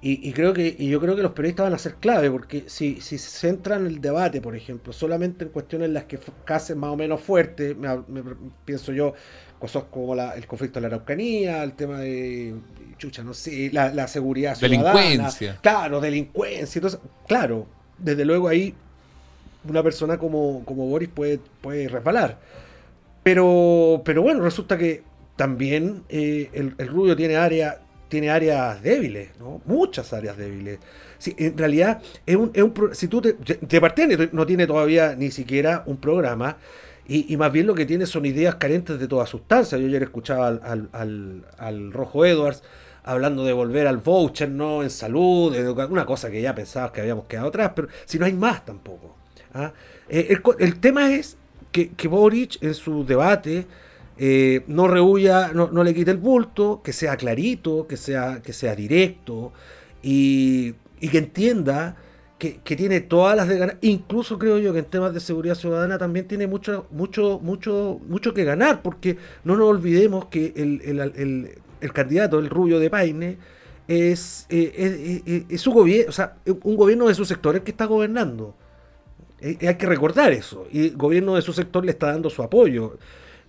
y, 0.00 0.28
y 0.28 0.32
creo 0.32 0.52
que 0.52 0.74
y 0.76 0.88
yo 0.88 1.00
creo 1.00 1.14
que 1.14 1.22
los 1.22 1.30
periodistas 1.30 1.66
van 1.66 1.74
a 1.74 1.78
ser 1.78 1.94
clave 1.94 2.28
porque 2.28 2.64
si, 2.66 3.00
si 3.00 3.16
se 3.16 3.30
centran 3.30 3.86
el 3.86 4.00
debate, 4.00 4.40
por 4.40 4.56
ejemplo, 4.56 4.92
solamente 4.92 5.44
en 5.44 5.50
cuestiones 5.50 5.86
en 5.86 5.94
las 5.94 6.04
que 6.06 6.18
casen 6.44 6.78
más 6.78 6.90
o 6.90 6.96
menos 6.96 7.20
fuerte, 7.20 7.76
me, 7.76 7.88
me- 8.08 8.34
pienso 8.64 8.90
yo, 8.92 9.14
cosas 9.62 9.84
como 9.90 10.12
la- 10.14 10.32
el 10.34 10.44
conflicto 10.46 10.78
de 10.80 10.82
la 10.82 10.86
Araucanía, 10.88 11.62
el 11.62 11.74
tema 11.74 12.00
de 12.00 12.52
chucha, 12.98 13.22
no 13.22 13.32
sé, 13.32 13.70
la, 13.72 13.94
la 13.94 14.08
seguridad 14.08 14.56
ciudadana, 14.56 14.92
Delincuencia. 15.00 15.58
claro, 15.62 16.00
delincuencia, 16.00 16.78
entonces, 16.80 16.98
claro, 17.28 17.66
desde 17.96 18.24
luego 18.24 18.48
ahí 18.48 18.74
una 19.68 19.82
persona 19.84 20.18
como, 20.18 20.64
como 20.64 20.86
Boris 20.88 21.08
puede, 21.08 21.38
puede 21.60 21.86
resbalar. 21.88 22.38
Pero, 23.22 24.02
pero 24.04 24.22
bueno, 24.22 24.40
resulta 24.42 24.76
que 24.76 25.02
también 25.36 26.02
eh, 26.08 26.50
el, 26.52 26.74
el 26.78 26.88
Rubio 26.88 27.14
tiene, 27.14 27.36
área, 27.36 27.80
tiene 28.08 28.30
áreas 28.30 28.82
débiles, 28.82 29.30
¿no? 29.38 29.60
muchas 29.64 30.12
áreas 30.12 30.36
débiles. 30.36 30.80
Sí, 31.18 31.34
en 31.38 31.56
realidad, 31.56 32.02
es 32.26 32.34
un, 32.34 32.50
es 32.52 32.62
un 32.64 32.74
si 32.94 33.06
tú 33.06 33.20
te, 33.22 33.36
ni- 34.08 34.28
no 34.32 34.44
tiene 34.44 34.66
todavía 34.66 35.14
ni 35.16 35.30
siquiera 35.30 35.84
un 35.86 35.98
programa, 35.98 36.56
y, 37.08 37.36
más 37.36 37.52
bien 37.52 37.66
lo 37.66 37.74
que 37.74 37.84
tiene 37.84 38.06
son 38.06 38.24
ideas 38.26 38.54
carentes 38.56 38.98
de 38.98 39.08
toda 39.08 39.26
sustancia. 39.26 39.76
Yo 39.78 39.86
ayer 39.86 40.02
escuchaba 40.02 40.48
al, 40.48 40.60
al, 40.64 40.88
al- 40.92 41.44
al 41.58 41.92
Rojo 41.92 42.24
Edwards 42.24 42.62
hablando 43.04 43.44
de 43.44 43.52
volver 43.52 43.86
al 43.86 43.96
voucher, 43.98 44.48
¿no? 44.48 44.82
En 44.82 44.90
salud, 44.90 45.54
una 45.90 46.06
cosa 46.06 46.30
que 46.30 46.40
ya 46.40 46.54
pensabas 46.54 46.92
que 46.92 47.00
habíamos 47.00 47.24
quedado 47.26 47.48
atrás, 47.48 47.72
pero 47.74 47.88
si 48.04 48.18
no 48.18 48.26
hay 48.26 48.32
más 48.32 48.64
tampoco. 48.64 49.16
¿ah? 49.54 49.72
Eh, 50.08 50.36
el 50.60 50.78
tema 50.78 51.12
es 51.12 51.36
que, 51.72 51.90
que 51.90 52.06
Boric 52.08 52.62
en 52.62 52.74
su 52.74 53.04
debate 53.04 53.66
eh, 54.18 54.62
no 54.68 54.86
rehuya, 54.88 55.50
no, 55.52 55.68
no 55.72 55.82
le 55.82 55.94
quite 55.94 56.12
el 56.12 56.18
bulto, 56.18 56.80
que 56.84 56.92
sea 56.92 57.16
clarito, 57.16 57.86
que 57.88 57.96
sea, 57.96 58.40
que 58.42 58.52
sea 58.52 58.76
directo 58.76 59.52
y, 60.02 60.74
y 61.00 61.08
que 61.08 61.18
entienda 61.18 61.96
que, 62.64 62.76
tiene 62.76 63.00
todas 63.00 63.36
las 63.36 63.46
de 63.48 63.56
ganar. 63.58 63.78
Incluso 63.82 64.38
creo 64.38 64.58
yo 64.58 64.72
que 64.72 64.80
en 64.80 64.84
temas 64.86 65.14
de 65.14 65.20
seguridad 65.20 65.54
ciudadana 65.54 65.96
también 65.98 66.26
tiene 66.26 66.46
mucho, 66.48 66.86
mucho, 66.90 67.38
mucho, 67.42 68.00
mucho 68.08 68.34
que 68.34 68.44
ganar, 68.44 68.82
porque 68.82 69.16
no 69.44 69.56
nos 69.56 69.68
olvidemos 69.68 70.26
que 70.26 70.52
el, 70.56 70.80
el- 70.84 71.00
el- 71.00 71.50
el 71.80 71.92
candidato, 71.92 72.38
el 72.38 72.50
rubio 72.50 72.78
de 72.80 72.90
Paine, 72.90 73.38
es, 73.88 74.46
eh, 74.50 75.22
es- 75.26 75.44
es- 75.50 75.60
su 75.60 75.72
gobierno, 75.72 76.08
o 76.10 76.12
sea, 76.12 76.36
un 76.62 76.76
gobierno 76.76 77.06
de 77.08 77.14
su 77.14 77.24
sector 77.24 77.54
el 77.56 77.62
que 77.62 77.70
está 77.72 77.84
gobernando. 77.86 78.54
Eh, 79.40 79.56
hay 79.66 79.74
que 79.76 79.86
recordar 79.86 80.32
eso. 80.32 80.66
Y 80.72 80.88
el 80.88 80.96
gobierno 80.96 81.34
de 81.34 81.42
su 81.42 81.52
sector 81.52 81.84
le 81.84 81.92
está 81.92 82.08
dando 82.12 82.30
su 82.30 82.42
apoyo. 82.42 82.98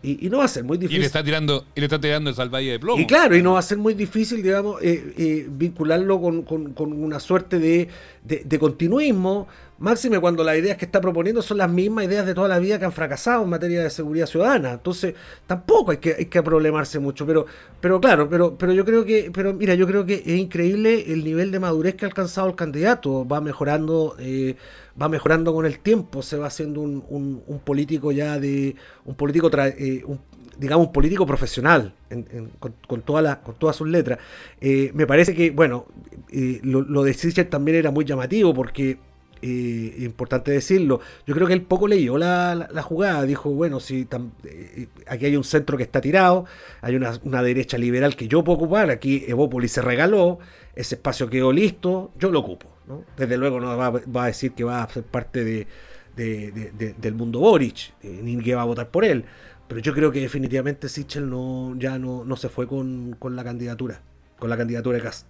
Y, 0.04 0.28
y 0.28 0.30
no 0.30 0.40
va 0.40 0.44
a 0.46 0.48
ser 0.50 0.66
muy 0.66 0.76
Y 0.76 0.82
le 0.82 0.88
difícil. 0.88 1.06
está 1.06 1.24
tirando, 1.24 1.66
y 1.74 1.80
le 1.80 1.86
está 1.86 2.00
tirando 2.00 2.30
el 2.30 2.36
salvalle 2.36 2.72
de 2.72 2.80
plomo. 2.80 3.02
Y 3.02 3.08
claro, 3.08 3.38
y 3.38 3.42
no 3.42 3.54
va 3.54 3.60
a 3.60 3.62
ser 3.64 3.78
muy 3.78 3.94
difícil, 3.94 4.44
digamos, 4.44 4.82
eh, 4.84 5.14
eh, 5.18 5.48
vincularlo 5.50 6.20
con, 6.20 6.42
con- 6.44 6.74
con 6.74 6.92
una 6.92 7.22
suerte 7.22 7.58
de, 7.58 7.88
de- 8.24 8.44
de 8.44 8.60
continuismo, 8.60 9.48
máxime 9.84 10.20
cuando 10.20 10.44
las 10.44 10.58
ideas 10.58 10.78
que 10.78 10.86
está 10.86 11.02
proponiendo 11.02 11.42
son 11.42 11.58
las 11.58 11.70
mismas 11.70 12.06
ideas 12.06 12.26
de 12.26 12.34
toda 12.34 12.48
la 12.48 12.58
vida 12.58 12.80
que 12.80 12.86
han 12.86 12.92
fracasado 12.94 13.44
en 13.44 13.50
materia 13.50 13.84
de 13.84 13.90
seguridad 13.90 14.26
ciudadana. 14.26 14.72
Entonces, 14.72 15.14
tampoco 15.46 15.92
hay 15.92 15.98
que, 15.98 16.16
hay 16.18 16.26
que 16.26 16.42
problemarse 16.42 17.00
mucho, 17.00 17.26
pero, 17.28 17.46
pero 17.82 18.00
claro, 18.00 18.30
pero, 18.30 18.58
pero 18.58 18.72
yo 18.72 18.86
creo 18.86 19.04
que, 19.04 19.30
pero 19.34 19.54
mira, 19.54 19.76
yo 19.76 19.86
creo 19.86 20.06
que 20.06 20.16
es 20.26 20.38
increíble 20.40 21.12
el 21.12 21.24
nivel 21.24 21.52
de 21.52 21.60
madurez 21.60 21.96
que 21.96 22.06
ha 22.06 22.08
alcanzado 22.08 22.48
el 22.48 22.56
candidato, 22.56 23.28
va 23.28 23.42
mejorando, 23.42 24.16
eh, 24.20 24.56
va 25.00 25.10
mejorando 25.10 25.54
con 25.54 25.66
el 25.66 25.80
tiempo, 25.80 26.22
se 26.22 26.38
va 26.38 26.48
haciendo 26.48 26.80
un, 26.82 27.62
político 27.64 28.12
ya 28.12 28.40
de, 28.40 28.76
un 29.06 29.16
político 29.16 29.52
tra- 29.52 29.76
eh, 29.78 30.02
un- 30.06 30.20
digamos, 30.58 30.88
político 30.90 31.26
profesional 31.26 31.94
en- 32.10 32.26
en- 32.32 32.50
con, 32.60 32.74
con, 32.88 33.02
todas 33.02 33.24
las- 33.24 33.38
con 33.38 33.56
todas 33.56 33.76
sus 33.76 33.88
letras. 33.90 34.20
Eh, 34.62 34.92
me 34.94 35.06
parece 35.08 35.34
que, 35.34 35.52
bueno, 35.52 35.88
eh, 36.32 36.60
lo, 36.64 36.82
lo 36.82 37.04
de 37.04 37.14
Sichel 37.14 37.48
también 37.50 37.78
era 37.78 37.92
muy 37.92 38.06
llamativo 38.06 38.54
porque, 38.54 38.98
eh, 39.44 39.96
importante 40.06 40.52
decirlo, 40.52 41.02
yo 41.28 41.36
creo 41.36 41.46
que 41.48 41.54
él 41.54 41.62
poco 41.64 41.88
leyó 41.88 42.18
la, 42.18 42.56
la- 42.56 42.82
jugada, 42.82 43.24
dijo, 43.24 43.50
bueno, 43.50 43.80
si 43.80 44.08
eh, 44.46 44.88
aquí 45.08 45.26
hay 45.26 45.36
un 45.36 45.44
centro 45.44 45.78
que 45.78 45.84
está 45.84 46.00
tirado, 46.02 46.46
hay 46.82 46.96
una, 46.96 47.44
derecha 47.44 47.78
liberal 47.78 48.16
que 48.16 48.28
yo 48.28 48.44
puedo 48.44 48.58
ocupar, 48.58 48.90
aquí 48.90 49.26
Evópolis 49.28 49.74
se 49.74 49.82
regaló, 49.82 50.40
ese 50.76 50.96
espacio 50.96 51.30
quedó 51.30 51.52
listo, 51.52 52.12
yo 52.18 52.32
lo 52.32 52.40
ocupo. 52.40 52.68
¿no? 52.88 53.04
Desde 53.18 53.38
luego 53.38 53.60
no 53.60 53.78
va, 53.78 54.24
a 54.24 54.28
decir 54.28 54.54
que 54.54 54.64
va 54.64 54.84
a 54.84 54.90
ser 54.90 55.04
parte 55.04 55.44
de- 55.44 55.68
de- 56.16 56.94
del 56.98 57.14
mundo 57.16 57.40
Boric, 57.40 57.94
eh, 58.02 58.20
ni 58.24 58.38
que 58.42 58.56
va 58.56 58.62
a 58.62 58.66
votar 58.66 58.90
por 58.90 59.04
él. 59.06 59.26
Pero 59.68 59.82
yo 59.82 59.94
creo 59.94 60.12
que 60.12 60.20
definitivamente 60.20 60.90
Sichel 60.90 61.30
no, 61.30 61.74
ya 61.78 61.98
no, 61.98 62.24
no 62.24 62.36
se 62.36 62.50
fue 62.50 62.68
con, 62.68 63.16
con 63.18 63.36
la 63.36 63.44
candidatura, 63.44 64.02
con 64.38 64.50
la 64.50 64.58
candidatura 64.58 64.98
de 64.98 65.04
Cast. 65.04 65.26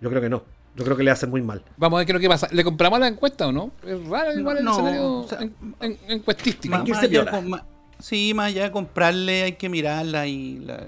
Yo 0.00 0.08
creo 0.10 0.22
que 0.22 0.28
no. 0.30 0.44
Yo 0.76 0.84
creo 0.84 0.96
que 0.96 1.02
le 1.04 1.10
hacen 1.10 1.30
muy 1.30 1.40
mal. 1.42 1.62
Vamos 1.76 1.96
a 1.96 1.98
ver 1.98 2.06
qué 2.06 2.12
es 2.12 2.14
lo 2.14 2.20
que 2.20 2.28
pasa. 2.28 2.48
¿Le 2.50 2.64
compramos 2.64 2.98
la 2.98 3.08
encuesta 3.08 3.46
o 3.46 3.52
no? 3.52 3.70
Es 3.86 4.04
raro 4.08 4.36
igual 4.38 4.58
el 4.58 4.64
no, 4.64 4.72
escenario 4.72 5.12
o 5.20 5.28
sea, 5.28 5.40
en- 5.40 5.54
en- 5.80 5.98
encuestístico. 6.08 6.76
Más- 6.76 7.30
con- 7.30 7.62
sí, 8.00 8.32
más 8.34 8.46
allá 8.48 8.64
de 8.64 8.70
comprarle 8.72 9.42
hay 9.44 9.52
que 9.52 9.68
mirarla 9.68 10.26
y 10.26 10.58
la- 10.58 10.84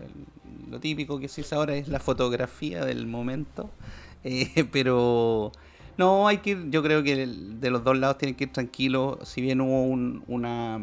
lo 0.70 0.80
típico 0.80 1.20
que 1.20 1.28
se 1.28 1.42
dice 1.42 1.54
ahora 1.54 1.76
es 1.76 1.86
la 1.88 2.00
fotografía 2.00 2.84
del 2.84 3.06
momento. 3.06 3.70
Eh, 4.28 4.64
pero 4.72 5.52
no, 5.96 6.26
hay 6.26 6.38
que 6.38 6.50
ir, 6.50 6.70
yo 6.70 6.82
creo 6.82 7.04
que 7.04 7.22
el- 7.22 7.60
de 7.60 7.70
los 7.70 7.84
dos 7.84 7.96
lados 7.96 8.18
tienen 8.18 8.34
que 8.34 8.44
ir 8.44 8.52
tranquilos. 8.52 9.18
Si 9.22 9.40
bien 9.40 9.60
hubo 9.60 9.84
un, 9.84 10.24
una, 10.26 10.80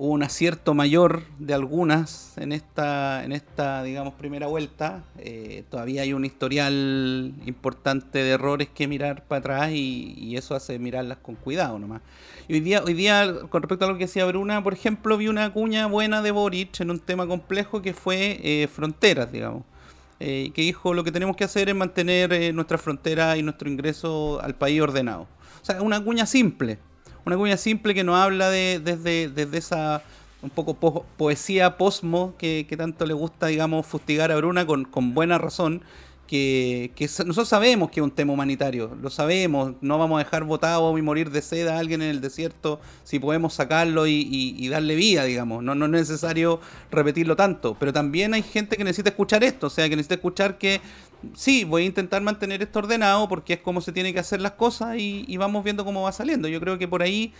hubo 0.00 0.14
un 0.14 0.22
acierto 0.22 0.72
mayor 0.72 1.24
de 1.38 1.52
algunas 1.52 2.32
en 2.38 2.52
esta, 2.52 3.22
en 3.22 3.32
esta 3.32 3.82
digamos, 3.82 4.14
primera 4.14 4.46
vuelta, 4.46 5.04
eh, 5.18 5.62
todavía 5.68 6.00
hay 6.00 6.14
un 6.14 6.24
historial 6.24 7.34
importante 7.44 8.20
de 8.20 8.30
errores 8.30 8.70
que 8.74 8.88
mirar 8.88 9.24
para 9.24 9.40
atrás 9.40 9.72
y, 9.72 10.34
eso 10.40 10.54
hace 10.54 10.78
mirarlas 10.78 11.18
con 11.18 11.34
cuidado 11.34 11.78
nomás. 11.78 12.00
Y 12.48 12.54
hoy 12.54 12.60
día, 12.60 12.82
hoy 12.82 12.94
día, 12.94 13.30
con 13.50 13.60
respecto 13.60 13.84
a 13.84 13.88
lo 13.88 13.98
que 13.98 14.06
decía 14.06 14.24
Bruna, 14.24 14.62
por 14.62 14.72
ejemplo, 14.72 15.18
vi 15.18 15.28
una 15.28 15.52
cuña 15.52 15.86
buena 15.86 16.22
de 16.22 16.30
Boric 16.30 16.80
en 16.80 16.90
un 16.90 16.98
tema 16.98 17.26
complejo 17.26 17.82
que 17.82 17.92
fue 17.92 18.40
eh, 18.42 18.68
fronteras, 18.68 19.30
digamos. 19.30 19.64
Eh, 20.18 20.50
que 20.54 20.62
dijo 20.62 20.94
lo 20.94 21.04
que 21.04 21.12
tenemos 21.12 21.36
que 21.36 21.44
hacer 21.44 21.68
es 21.68 21.74
mantener 21.74 22.54
nuestra 22.54 22.78
frontera 22.78 23.36
y 23.36 23.42
nuestro 23.42 23.68
ingreso 23.68 24.40
al 24.40 24.54
país 24.54 24.80
ordenado. 24.80 25.26
O 25.60 25.64
sea, 25.64 25.82
una 25.82 26.02
cuña 26.02 26.24
simple. 26.24 26.78
Una 27.30 27.36
cuña 27.36 27.56
simple 27.56 27.94
que 27.94 28.02
nos 28.02 28.16
habla 28.18 28.50
de, 28.50 28.80
desde, 28.82 29.28
desde 29.28 29.56
esa 29.58 30.02
un 30.42 30.50
poco 30.50 30.74
po- 30.74 31.06
poesía 31.16 31.76
posmo 31.78 32.34
que, 32.38 32.66
que 32.68 32.76
tanto 32.76 33.06
le 33.06 33.14
gusta, 33.14 33.46
digamos, 33.46 33.86
fustigar 33.86 34.32
a 34.32 34.36
Bruna 34.36 34.66
con, 34.66 34.84
con 34.84 35.14
buena 35.14 35.38
razón. 35.38 35.80
Que, 36.26 36.92
que 36.94 37.04
nosotros 37.06 37.48
sabemos 37.48 37.90
que 37.90 37.98
es 37.98 38.04
un 38.04 38.10
tema 38.12 38.32
humanitario, 38.32 38.96
lo 39.02 39.10
sabemos, 39.10 39.72
no 39.80 39.98
vamos 39.98 40.20
a 40.20 40.24
dejar 40.24 40.44
botado 40.44 40.96
y 40.96 41.02
morir 41.02 41.30
de 41.32 41.42
sed 41.42 41.66
a 41.66 41.76
alguien 41.78 42.02
en 42.02 42.08
el 42.10 42.20
desierto 42.20 42.80
si 43.02 43.18
podemos 43.18 43.52
sacarlo 43.54 44.06
y, 44.06 44.12
y- 44.30 44.54
y 44.56 44.68
darle 44.68 44.94
vida, 44.94 45.24
digamos, 45.24 45.64
no, 45.64 45.74
no 45.74 45.86
es 45.86 45.90
necesario 45.90 46.60
repetirlo 46.92 47.34
tanto, 47.34 47.76
pero 47.80 47.92
también 47.92 48.32
hay 48.34 48.42
gente 48.44 48.76
que 48.76 48.84
necesita 48.84 49.10
escuchar 49.10 49.42
esto, 49.42 49.66
o 49.66 49.70
sea, 49.70 49.88
que 49.88 49.96
necesita 49.96 50.14
escuchar 50.14 50.56
que 50.56 50.80
sí, 51.34 51.64
voy 51.64 51.82
a 51.82 51.86
intentar 51.86 52.22
mantener 52.22 52.62
esto 52.62 52.78
ordenado 52.80 53.28
porque 53.28 53.54
es 53.54 53.60
como 53.60 53.80
se 53.80 53.92
tiene 53.92 54.12
que 54.12 54.20
hacer 54.20 54.40
las 54.40 54.52
cosas 54.52 54.96
y, 54.98 55.24
y 55.28 55.36
vamos 55.36 55.64
viendo 55.64 55.84
cómo 55.84 56.02
va 56.02 56.12
saliendo. 56.12 56.48
Yo 56.48 56.60
creo 56.60 56.78
que 56.78 56.88
por 56.88 57.02
ahí 57.02 57.32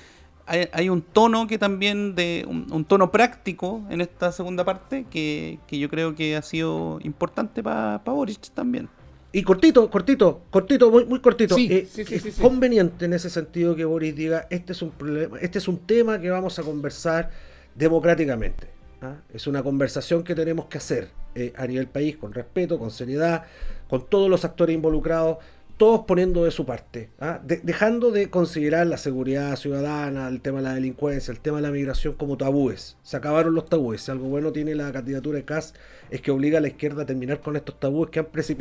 hay, 0.47 0.69
hay 0.73 0.89
un 0.89 1.03
tono 1.03 1.47
que 1.47 1.59
también 1.59 2.15
de 2.15 2.45
un, 2.49 2.67
un 2.73 2.85
tono 2.85 3.11
práctico 3.13 3.83
en 3.91 4.01
esta 4.01 4.33
segunda 4.33 4.65
parte 4.65 5.07
que, 5.11 5.59
que 5.67 5.79
yo 5.79 5.89
creo 5.89 6.15
que 6.15 6.37
ha 6.37 6.43
sido 6.43 6.99
importante 7.03 7.63
para 7.63 7.99
Boric 8.05 8.51
también. 8.55 8.89
Y 9.33 9.45
cortito, 9.45 9.89
cortito, 9.91 10.43
cortito, 10.51 10.91
muy, 10.91 11.05
muy 11.05 11.21
cortito. 11.21 11.55
Sí, 11.55 11.69
Eh, 11.71 11.87
sí, 11.89 12.05
sí, 12.05 12.17
es 12.17 12.23
sí, 12.23 12.33
sí. 12.33 12.43
conveniente 12.43 13.05
en 13.05 13.13
ese 13.13 13.31
sentido 13.31 13.77
que 13.77 13.85
Boris 13.85 14.17
diga, 14.17 14.47
este 14.51 14.73
es 14.73 14.83
un 14.83 14.91
problema, 14.91 15.39
este 15.41 15.59
es 15.59 15.69
un 15.69 15.79
tema 15.79 16.21
que 16.21 16.31
vamos 16.31 16.59
a 16.59 16.65
conversar 16.65 17.31
democráticamente. 17.77 18.69
¿ah? 19.01 19.17
Es 19.33 19.47
una 19.47 19.63
conversación 19.63 20.25
que 20.25 20.35
tenemos 20.35 20.67
que 20.67 20.79
hacer 20.79 21.11
eh, 21.35 21.53
a 21.57 21.67
nivel 21.67 21.87
país, 21.87 22.17
con 22.17 22.33
respeto, 22.33 22.79
con 22.79 22.91
seriedad, 22.91 23.45
con 23.89 24.09
todos 24.09 24.29
los 24.31 24.45
actores 24.45 24.75
involucrados, 24.75 25.39
todos 25.77 26.05
poniendo 26.07 26.45
de 26.45 26.51
su 26.51 26.67
parte, 26.67 27.09
¿ah? 27.21 27.41
De- 27.43 27.61
dejando 27.63 28.11
de 28.11 28.29
considerar 28.29 28.87
la 28.87 28.99
seguridad 28.99 29.57
ciudadana, 29.57 30.29
el 30.29 30.43
tema 30.43 30.59
de 30.59 30.65
la 30.65 30.75
delincuencia, 30.75 31.33
el 31.33 31.41
tema 31.41 31.57
de 31.57 31.63
la 31.63 31.71
migración 31.71 32.13
como 32.13 32.37
tabúes. 32.37 32.99
Se 33.03 33.17
acabaron 33.17 33.55
los 33.55 33.65
tabúes. 33.65 34.03
Si 34.03 34.11
algo 34.11 34.29
bueno 34.29 34.53
tiene 34.53 34.75
la 34.75 34.93
candidatura 34.93 35.39
de 35.39 35.47
Kass 35.47 35.73
es 36.11 36.21
que 36.21 36.31
obliga 36.33 36.59
a 36.59 36.61
la 36.61 36.69
izquierda 36.69 37.05
a 37.05 37.07
terminar 37.07 37.41
con 37.41 37.57
estos 37.57 37.81
tabúes 37.81 38.11
que 38.11 38.19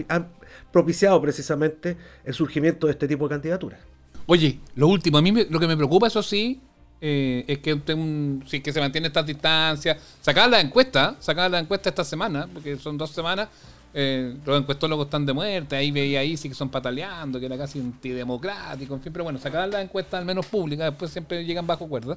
han, 0.08 0.28
propiciado 0.72 1.22
precisamente 1.22 1.98
el 2.24 2.34
surgimiento 2.34 2.88
de 2.88 2.94
este 2.94 3.06
tipo 3.06 3.28
de 3.28 3.36
candidaturas. 3.36 3.82
Oye, 4.26 4.60
lo 4.76 4.88
último, 4.88 5.18
a 5.18 5.22
mí 5.22 5.34
lo 5.50 5.60
que 5.60 5.68
me 5.68 5.76
preocupa, 5.76 6.08
eso 6.08 6.24
sí, 6.24 6.62
eh, 7.02 7.46
es 7.48 7.60
que, 7.60 7.74
usted, 7.74 7.94
un- 7.94 8.44
sí, 8.48 8.62
que 8.62 8.72
se 8.74 8.80
mantiene 8.80 9.08
estas 9.08 9.26
distancias. 9.26 9.98
Sacaban 10.22 10.52
la 10.52 10.60
encuesta, 10.62 11.16
sacaban 11.20 11.52
la 11.52 11.60
encuesta 11.60 11.90
esta 11.90 12.04
semana, 12.04 12.48
porque 12.54 12.78
son 12.78 12.98
dos 12.98 13.12
semanas. 13.12 13.48
eh, 13.94 14.36
los 14.46 14.60
encuestólogos 14.62 15.06
están 15.08 15.26
de 15.26 15.34
muerte, 15.34 15.76
ahí 15.76 15.90
veía 15.90 16.20
ahí 16.20 16.38
sí 16.38 16.48
que 16.48 16.54
son 16.54 16.70
pataleando, 16.70 17.40
que 17.40 17.48
era 17.48 17.58
casi 17.58 17.80
antidemocrático, 17.80 18.94
en 18.94 19.02
fin, 19.02 19.12
pero 19.12 19.24
bueno, 19.24 19.40
sacaban 19.40 19.72
la 19.72 19.82
encuesta 19.82 20.20
al 20.20 20.26
menos 20.26 20.46
pública, 20.46 20.84
después 20.86 21.10
siempre 21.12 21.44
llegan 21.44 21.66
bajo 21.66 21.88
cuerda. 21.88 22.16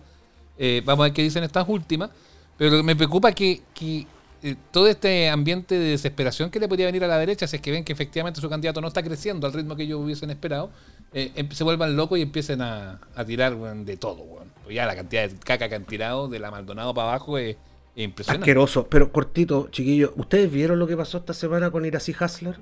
Eh, 0.58 0.82
vamos 0.84 1.04
a 1.04 1.06
ver 1.06 1.12
qué 1.14 1.22
dicen 1.22 1.42
estas 1.44 1.66
últimas. 1.66 2.10
Pero 2.58 2.82
me 2.84 2.94
preocupa 2.94 3.30
es 3.30 3.34
que, 3.34 3.62
que 3.74 4.06
eh, 4.42 4.54
todo 4.70 4.86
este 4.86 5.30
ambiente 5.30 5.78
de 5.78 5.90
desesperación 5.92 6.50
que 6.50 6.60
le 6.60 6.68
podría 6.68 6.86
venir 6.86 7.02
a 7.04 7.06
la 7.08 7.16
derecha, 7.18 7.46
si 7.46 7.56
es 7.56 7.62
que 7.62 7.70
ven 7.70 7.84
que 7.84 7.94
efectivamente 7.94 8.40
su 8.42 8.50
candidato 8.50 8.80
no 8.82 8.88
está 8.88 9.02
creciendo 9.02 9.46
al 9.46 9.54
ritmo 9.54 9.74
que 9.74 9.84
ellos 9.84 9.98
hubiesen 9.98 10.28
esperado, 10.30 10.70
eh, 11.14 11.32
em- 11.36 11.50
se 11.50 11.64
vuelvan 11.64 11.96
locos 11.96 12.18
y 12.18 12.22
empiecen 12.22 12.60
a, 12.60 13.00
tirar 13.26 13.56
de 13.56 13.96
todo. 13.96 14.22
weón. 14.24 14.51
Ya 14.72 14.86
la 14.86 14.94
cantidad 14.96 15.28
de 15.28 15.36
caca 15.38 15.68
que 15.68 15.74
han 15.74 15.84
tirado 15.84 16.28
de 16.28 16.38
la 16.38 16.50
Maldonado 16.50 16.92
para 16.94 17.08
abajo 17.10 17.38
es, 17.38 17.56
es 17.96 18.04
impresionante. 18.04 18.42
Asqueroso, 18.44 18.86
pero 18.88 19.12
cortito, 19.12 19.68
chiquillos. 19.70 20.12
¿Ustedes 20.16 20.50
vieron 20.50 20.78
lo 20.78 20.86
que 20.86 20.96
pasó 20.96 21.18
esta 21.18 21.34
semana 21.34 21.70
con 21.70 21.84
Iracy 21.84 22.14
Hasler? 22.18 22.56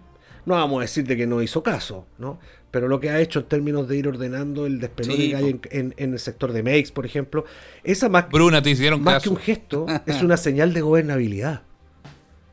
No 0.47 0.55
vamos 0.55 0.79
a 0.79 0.83
decir 0.83 1.07
de 1.07 1.17
que 1.17 1.27
no 1.27 1.43
hizo 1.43 1.63
caso, 1.63 2.07
¿no? 2.19 2.39
Pero 2.71 2.89
lo 2.89 2.99
que 2.99 3.11
ha 3.11 3.21
hecho 3.21 3.41
en 3.41 3.45
términos 3.47 3.89
de 3.89 3.97
ir 3.99 4.09
ordenando 4.09 4.65
el 4.65 4.81
despelón 4.81 5.17
Sí, 5.17 5.31
que 5.31 5.37
hay 5.37 5.49
en, 5.51 5.61
en- 5.71 5.95
en 5.99 6.13
el 6.15 6.19
sector 6.19 6.53
de 6.53 6.63
Meix, 6.63 6.93
por 6.93 7.05
ejemplo, 7.05 7.45
esa 7.85 8.09
más, 8.09 8.29
Bruna, 8.31 8.63
te 8.63 8.71
hicieron 8.71 9.03
más 9.03 9.15
caso. 9.15 9.25
que 9.25 9.29
un 9.31 9.37
gesto, 9.37 9.87
es 10.07 10.23
una 10.23 10.37
señal 10.39 10.73
de 10.73 10.81
gobernabilidad. 10.81 11.63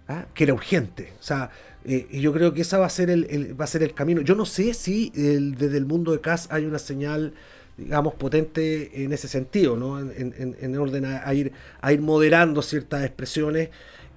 ¿ah? 0.07 0.25
Que 0.33 0.43
era 0.45 0.53
urgente. 0.53 1.13
O 1.19 1.23
sea, 1.23 1.49
eh, 1.85 2.07
y 2.11 2.19
yo 2.19 2.33
creo 2.33 2.53
que 2.53 2.61
esa 2.61 2.77
va 2.77 2.87
a 2.87 2.89
ser 2.89 3.09
el, 3.09 3.25
el- 3.29 3.59
va 3.59 3.63
a 3.63 3.67
ser 3.67 3.83
el 3.83 3.93
camino. 3.93 4.19
Yo 4.21 4.35
no 4.35 4.45
sé 4.45 4.73
si 4.73 5.11
el- 5.15 5.55
desde 5.55 5.77
el 5.77 5.85
mundo 5.85 6.11
de 6.11 6.19
CAS 6.19 6.47
hay 6.51 6.65
una 6.65 6.79
señal 6.79 7.33
digamos, 7.77 8.15
potente 8.15 9.03
en 9.03 9.13
ese 9.13 9.27
sentido, 9.27 9.77
¿no? 9.77 9.99
En, 9.99 10.11
en- 10.37 10.55
en 10.59 10.77
orden 10.77 11.05
a, 11.05 11.27
a 11.27 11.33
ir, 11.33 11.51
a 11.81 11.93
ir 11.93 12.01
moderando 12.01 12.61
ciertas 12.61 13.03
expresiones. 13.05 13.69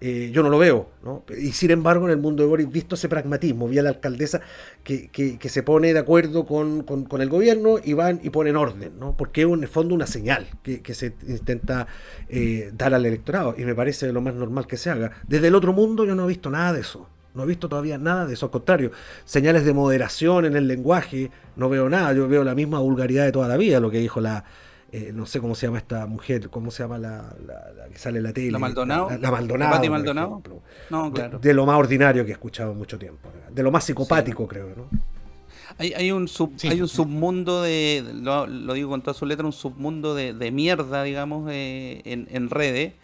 eh, 0.02 0.30
yo 0.32 0.42
no 0.42 0.48
lo 0.48 0.56
veo, 0.58 0.88
¿no? 1.04 1.24
Y 1.38 1.52
sin 1.52 1.70
embargo, 1.70 2.06
en 2.06 2.12
el 2.12 2.16
mundo 2.16 2.42
de 2.42 2.48
Boris, 2.48 2.70
visto 2.70 2.94
ese 2.94 3.06
pragmatismo, 3.10 3.68
vi 3.68 3.78
a 3.78 3.82
la 3.82 3.90
alcaldesa 3.90 4.40
que, 4.82 5.08
que- 5.08 5.38
que 5.38 5.48
se 5.50 5.62
pone 5.62 5.92
de 5.92 5.98
acuerdo 5.98 6.46
con, 6.46 6.82
con- 6.84 7.04
con 7.04 7.20
el 7.20 7.28
gobierno 7.28 7.76
y 7.84 7.92
van 7.92 8.18
y 8.22 8.30
ponen 8.30 8.56
orden, 8.56 8.98
¿no? 8.98 9.14
Porque 9.16 9.42
es 9.42 9.48
en 9.48 9.62
el 9.62 9.68
fondo 9.68 9.94
una 9.94 10.06
señal 10.06 10.46
que, 10.62 10.80
que 10.80 10.94
se 10.94 11.12
intenta 11.28 11.86
eh, 12.28 12.70
dar 12.74 12.94
al 12.94 13.04
electorado 13.06 13.54
y 13.58 13.64
me 13.64 13.74
parece 13.74 14.10
lo 14.12 14.20
más 14.22 14.34
normal 14.34 14.66
que 14.66 14.76
se 14.78 14.88
haga. 14.90 15.12
Desde 15.28 15.48
el 15.48 15.54
otro 15.54 15.72
mundo 15.74 16.04
yo 16.06 16.14
no 16.14 16.24
he 16.24 16.28
visto 16.28 16.50
nada 16.50 16.72
de 16.72 16.80
eso. 16.80 17.06
No 17.34 17.44
he 17.44 17.46
visto 17.46 17.68
todavía 17.68 17.96
nada 17.98 18.26
de 18.26 18.34
eso, 18.34 18.46
al 18.46 18.52
contrario, 18.52 18.90
señales 19.24 19.64
de 19.64 19.72
moderación 19.72 20.44
en 20.46 20.56
el 20.56 20.66
lenguaje, 20.66 21.30
no 21.56 21.68
veo 21.68 21.88
nada, 21.88 22.12
yo 22.12 22.26
veo 22.28 22.42
la 22.44 22.54
misma 22.54 22.80
vulgaridad 22.80 23.24
de 23.24 23.32
toda 23.32 23.46
la 23.48 23.56
vida, 23.56 23.78
lo 23.80 23.90
que 23.90 23.98
dijo 23.98 24.20
la, 24.20 24.44
eh, 24.92 25.12
no 25.14 25.26
sé 25.26 25.40
cómo 25.40 25.54
se 25.54 25.66
llama 25.66 25.78
esta 25.78 26.06
mujer, 26.06 26.50
cómo 26.50 26.72
se 26.72 26.82
llama 26.82 26.98
la, 26.98 27.32
la- 27.46 27.70
la 27.76 27.88
que 27.88 27.98
sale 27.98 28.18
en 28.18 28.24
la 28.24 28.32
tele. 28.32 28.50
¿La 28.50 28.58
Maldonado? 28.58 29.10
La, 29.10 29.18
la 29.18 29.30
Maldonado. 29.30 29.70
¿La 29.70 29.76
Pati 29.76 29.88
por 29.88 29.96
Maldonado? 29.98 30.42
No, 30.90 31.04
De- 31.06 31.12
claro. 31.12 31.38
De, 31.38 31.54
lo 31.54 31.64
más 31.66 31.76
ordinario 31.78 32.24
que 32.24 32.30
he 32.30 32.34
escuchado 32.34 32.72
en 32.72 32.78
mucho 32.78 32.98
tiempo. 32.98 33.28
De 33.48 33.62
lo 33.62 33.70
más 33.70 33.84
psicopático, 33.84 34.48
creo, 34.48 34.66
¿no? 34.76 34.88
Hay, 35.78 35.92
hay 35.92 36.10
un 36.10 36.26
sub- 36.26 36.52
hay 36.68 36.80
un 36.82 36.88
submundo 36.88 37.62
de, 37.62 38.04
lo, 38.12 38.48
lo 38.48 38.74
digo 38.74 38.90
con 38.90 39.02
todas 39.02 39.16
sus 39.16 39.28
letras, 39.28 39.46
un 39.46 39.52
submundo 39.52 40.16
de, 40.16 40.34
de 40.34 40.50
mierda, 40.50 41.04
digamos, 41.04 41.48
eh, 41.52 42.02
en, 42.04 42.26
en 42.32 42.50
redes. 42.50 42.94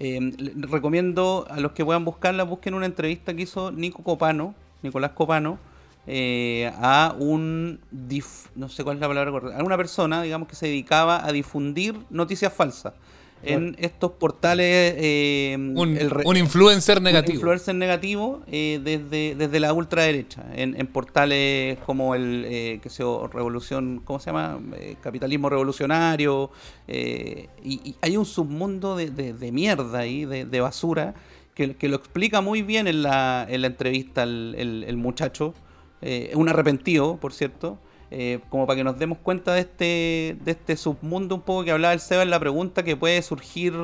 Eh, 0.00 0.18
recomiendo 0.56 1.46
a 1.48 1.60
los 1.60 1.72
que 1.72 1.84
puedan 1.84 2.04
buscarla, 2.04 2.42
busquen 2.42 2.74
una 2.74 2.86
entrevista 2.86 3.34
que 3.34 3.42
hizo 3.42 3.70
Nico 3.70 4.02
Copano, 4.02 4.54
Nicolás 4.82 5.12
Copano, 5.12 5.58
eh, 6.06 6.70
a 6.76 7.14
un, 7.18 7.80
no 8.54 8.68
sé 8.68 8.84
cuál 8.84 8.96
es 8.96 9.00
la 9.00 9.08
palabra 9.08 9.30
correcta, 9.30 9.60
a 9.60 9.64
una 9.64 9.76
persona, 9.76 10.22
digamos, 10.22 10.48
que 10.48 10.56
se 10.56 10.66
dedicaba 10.66 11.24
a 11.24 11.32
difundir 11.32 11.96
noticias 12.10 12.52
falsas. 12.52 12.94
En 13.46 13.76
estos 13.78 14.12
portales. 14.12 14.94
eh, 14.96 15.56
Un- 15.58 15.96
el 15.96 16.10
re- 16.10 16.22
un 16.26 16.36
influencer 16.36 17.00
negativo. 17.02 17.32
Un 17.32 17.36
influencer 17.36 17.74
negativo 17.74 18.42
eh, 18.50 18.80
desde, 18.82 19.34
desde 19.34 19.60
la 19.60 19.72
ultraderecha. 19.72 20.44
En, 20.54 20.78
en 20.78 20.86
portales 20.86 21.78
como 21.86 22.14
el. 22.14 22.44
Eh, 22.46 22.80
que 22.82 22.88
yo, 22.88 23.28
Revolución. 23.32 24.00
¿Cómo 24.04 24.18
se 24.20 24.26
llama? 24.26 24.60
Eh, 24.76 24.96
capitalismo 25.02 25.48
revolucionario. 25.50 26.50
eh, 26.88 27.48
y, 27.62 27.74
y 27.90 27.96
hay 28.02 28.16
un 28.16 28.24
submundo 28.26 28.96
de, 28.96 29.10
de- 29.10 29.32
de 29.34 29.52
mierda 29.52 29.98
ahí, 29.98 30.24
de, 30.24 30.44
de 30.44 30.60
basura, 30.60 31.14
que, 31.54 31.76
que 31.76 31.88
lo 31.88 31.96
explica 31.96 32.40
muy 32.40 32.62
bien 32.62 32.86
en 32.86 33.02
la, 33.02 33.46
en 33.48 33.60
la 33.62 33.66
entrevista 33.68 34.22
el, 34.24 34.54
el- 34.58 34.84
el 34.86 34.96
muchacho. 34.96 35.54
Eh, 36.02 36.32
un 36.34 36.48
arrepentido, 36.48 37.16
por 37.16 37.32
cierto. 37.32 37.78
Eh, 38.10 38.40
como 38.50 38.66
para 38.66 38.76
que 38.76 38.84
nos 38.84 38.98
demos 38.98 39.18
cuenta 39.18 39.54
de 39.54 39.60
este, 39.60 40.36
de 40.44 40.52
este 40.52 40.76
submundo 40.76 41.34
un 41.34 41.42
poco 41.42 41.64
que 41.64 41.70
hablaba 41.70 41.94
el 41.94 42.00
Seba 42.00 42.22
en 42.22 42.30
la 42.30 42.40
pregunta 42.40 42.82
que 42.82 42.96
puede 42.96 43.20
surgir 43.22 43.74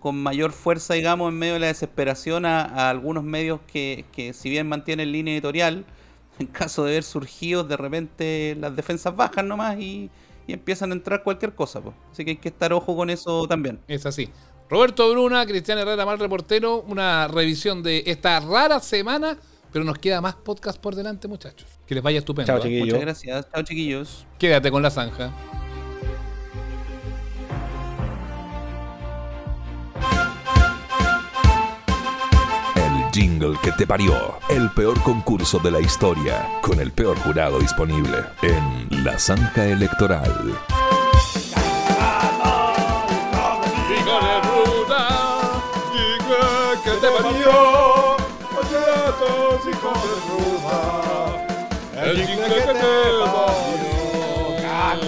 con 0.00 0.16
mayor 0.22 0.52
fuerza, 0.52 0.94
digamos, 0.94 1.30
en 1.30 1.38
medio 1.38 1.54
de 1.54 1.60
la 1.60 1.66
desesperación 1.66 2.46
a, 2.46 2.88
algunos 2.88 3.24
medios 3.24 3.60
que, 3.72 4.04
que 4.12 4.32
si 4.32 4.50
bien 4.50 4.68
mantienen 4.68 5.12
línea 5.12 5.34
editorial, 5.34 5.84
en 6.38 6.46
caso 6.46 6.84
de 6.84 6.92
ver 6.92 7.02
surgidos 7.02 7.68
de 7.68 7.76
repente 7.76 8.56
las 8.60 8.74
defensas 8.76 9.14
bajan 9.16 9.48
nomás 9.48 9.78
y, 9.78 10.10
y 10.46 10.54
empiezan 10.54 10.90
a 10.90 10.94
entrar 10.94 11.22
cualquier 11.22 11.54
cosa. 11.54 11.80
po. 11.80 11.94
Así 12.10 12.24
que 12.24 12.32
hay 12.32 12.36
que 12.36 12.48
estar 12.48 12.72
ojo 12.72 12.96
con 12.96 13.10
eso 13.10 13.46
también. 13.46 13.78
Es 13.86 14.06
así. 14.06 14.30
Roberto 14.68 15.10
Bruna, 15.10 15.46
Cristian 15.46 15.78
Herrera, 15.78 16.04
mal 16.04 16.18
reportero, 16.18 16.82
una 16.82 17.28
revisión 17.28 17.82
de 17.82 18.02
esta 18.06 18.40
rara 18.40 18.80
semana, 18.80 19.38
pero 19.72 19.84
nos 19.84 19.98
queda 19.98 20.20
más 20.20 20.34
podcast 20.34 20.78
por 20.80 20.94
delante, 20.94 21.28
muchachos. 21.28 21.77
Que 21.88 21.94
les 21.94 22.04
vaya 22.04 22.18
estupendo. 22.18 22.46
Chao, 22.46 22.58
¿eh? 22.58 22.62
chiquillos. 22.62 22.86
Muchas 22.86 23.00
gracias. 23.00 23.48
Chao, 23.50 23.62
chiquillos. 23.62 24.26
Quédate 24.38 24.70
con 24.70 24.82
la 24.82 24.90
zanja. 24.90 25.32
El 32.76 33.10
jingle 33.12 33.56
que 33.62 33.72
te 33.72 33.86
parió. 33.86 34.38
El 34.50 34.70
peor 34.72 35.02
concurso 35.02 35.58
de 35.60 35.70
la 35.70 35.80
historia. 35.80 36.46
Con 36.60 36.78
el 36.78 36.92
peor 36.92 37.18
jurado 37.20 37.58
disponible. 37.58 38.18
En 38.42 39.02
La 39.02 39.18
Zanja 39.18 39.64
Electoral. 39.64 40.58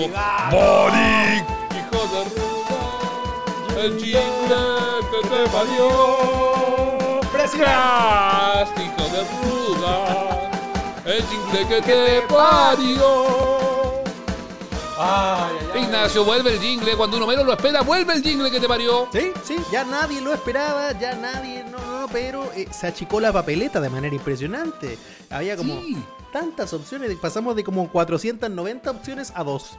Boric, 0.08 1.44
hijo 1.76 2.00
de 2.08 2.24
ruta, 2.24 2.80
el 3.82 3.98
jingle 4.00 5.00
que 5.10 5.20
te 5.28 5.42
parió. 5.50 5.86
Crash, 7.52 8.70
hijo 8.80 9.04
de 9.10 9.20
ruta, 9.42 9.92
el 11.04 11.22
jingle 11.26 11.68
que 11.68 11.82
te 11.82 12.22
parió. 12.22 13.50
Ignacio, 15.74 16.24
vuelve 16.24 16.54
el 16.54 16.60
jingle. 16.60 16.96
Cuando 16.96 17.18
uno 17.18 17.26
menos 17.26 17.44
lo 17.44 17.52
espera, 17.52 17.82
vuelve 17.82 18.14
el 18.14 18.22
jingle 18.22 18.50
que 18.50 18.60
te 18.60 18.68
parió. 18.68 19.06
Sí, 19.12 19.32
sí, 19.44 19.56
ya 19.70 19.84
nadie 19.84 20.22
lo 20.22 20.32
esperaba, 20.32 20.98
ya 20.98 21.14
nadie, 21.14 21.64
no, 21.64 21.78
no, 21.78 22.00
no, 22.00 22.08
pero 22.08 22.50
eh, 22.54 22.66
se 22.70 22.86
achicó 22.86 23.20
la 23.20 23.32
papeleta 23.34 23.80
de 23.80 23.90
manera 23.90 24.14
impresionante. 24.14 24.96
Había 25.28 25.58
como 25.58 25.78
tantas 26.32 26.72
opciones, 26.72 27.14
pasamos 27.16 27.54
de 27.54 27.64
como 27.64 27.90
490 27.90 28.90
opciones 28.90 29.32
a 29.34 29.44
dos. 29.44 29.78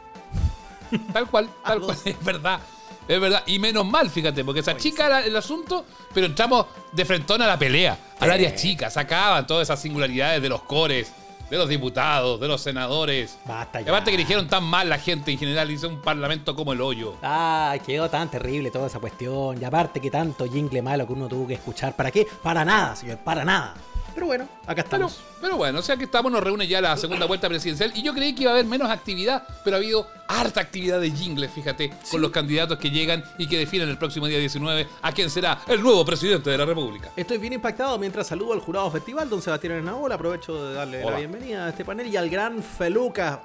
Tal 1.14 1.28
cual, 1.28 1.50
tal 1.64 1.82
cual, 1.82 1.98
es 2.06 2.24
verdad. 2.24 2.60
Es 3.08 3.20
verdad, 3.20 3.44
y 3.48 3.60
menos 3.60 3.86
mal, 3.86 4.10
fíjate, 4.10 4.46
porque 4.46 4.60
esa 4.60 4.78
chica 4.78 5.08
era 5.08 5.26
el 5.26 5.36
asunto, 5.36 5.86
pero 6.14 6.28
entramos 6.28 6.68
de 6.92 7.04
frentón 7.04 7.42
a 7.42 7.48
la 7.48 7.58
pelea, 7.58 7.98
al 8.20 8.32
área 8.32 8.56
chica, 8.56 8.90
sacaban 8.90 9.46
todas 9.48 9.68
esas 9.68 9.82
singularidades 9.82 10.42
de 10.42 10.48
los 10.48 10.62
cores, 10.62 11.12
de 11.52 11.58
los 11.58 11.68
diputados, 11.68 12.40
de 12.40 12.48
los 12.48 12.62
senadores. 12.62 13.38
Basta 13.46 13.82
Y 13.82 13.84
aparte 13.84 14.12
que 14.12 14.18
dijeron 14.18 14.48
tan 14.48 14.64
mal 14.64 14.88
la 14.88 14.98
gente 14.98 15.32
en 15.32 15.38
general, 15.38 15.70
hizo 15.70 15.90
un 15.90 16.02
parlamento 16.02 16.56
como 16.56 16.72
el 16.72 16.80
hoyo. 16.80 17.16
Ay, 17.22 17.82
quedó 17.82 18.10
tan 18.10 18.32
terrible 18.32 18.72
toda 18.72 18.88
esa 18.88 19.00
cuestión. 19.00 19.62
Y 19.62 19.66
aparte 19.66 20.00
que 20.00 20.10
tanto 20.10 20.46
jingle 20.46 20.82
malo 20.82 21.06
que 21.06 21.12
uno 21.12 21.28
tuvo 21.28 21.46
que 21.48 21.56
escuchar. 21.56 21.94
¿Para 21.94 22.10
qué? 22.10 22.26
Para 22.42 22.64
nada, 22.64 22.96
señor, 22.96 23.18
para 23.18 23.44
nada. 23.44 23.76
Pero 24.14 24.26
bueno, 24.26 24.48
acá 24.66 24.82
estamos. 24.82 25.22
Pero 25.40 25.58
bueno, 25.58 25.80
o 25.80 25.82
sea 25.82 25.98
que 25.98 26.04
estamos, 26.06 26.32
nos 26.32 26.44
reúne 26.44 26.68
ya 26.68 26.82
la 26.82 26.98
segunda 26.98 27.26
vuelta 27.26 27.48
presidencial 27.48 27.92
y 27.96 28.02
yo 28.02 28.14
creí 28.14 28.34
que 28.34 28.44
iba 28.44 28.52
a 28.52 28.54
haber 28.56 28.66
menos 28.66 28.90
actividad, 28.90 29.44
pero 29.64 29.76
ha 29.76 29.80
habido 29.80 30.08
harta 30.28 30.62
actividad 30.62 31.00
de 31.00 31.12
jingle, 31.12 31.48
fíjate, 31.48 31.94
con 32.10 32.22
los 32.22 32.32
candidatos 32.32 32.78
que 32.78 32.90
llegan 32.90 33.24
y 33.38 33.48
que 33.48 33.58
definen 33.58 33.90
el 33.90 33.98
próximo 33.98 34.28
día 34.28 34.40
19 34.40 34.88
a 35.02 35.12
quién 35.12 35.30
será 35.30 35.62
el 35.68 35.82
nuevo 35.82 36.06
presidente 36.06 36.50
de 36.50 36.58
la 36.58 36.66
República. 36.66 37.10
Estoy 37.16 37.38
bien 37.38 37.54
impactado 37.54 37.98
mientras 37.98 38.28
saludo 38.28 38.54
al 38.54 38.60
jurado 38.60 38.90
festival, 38.92 39.30
don 39.30 39.42
Sebastián 39.42 39.74
Hernández. 39.74 39.92
Aprovecho 40.12 40.66
de 40.66 40.74
darle 40.74 41.02
Hola. 41.04 41.12
la 41.12 41.18
bienvenida 41.18 41.66
a 41.66 41.70
este 41.70 41.84
panel 41.84 42.08
y 42.08 42.18
al 42.18 42.30
gran 42.30 42.62
Feluca. 42.64 43.42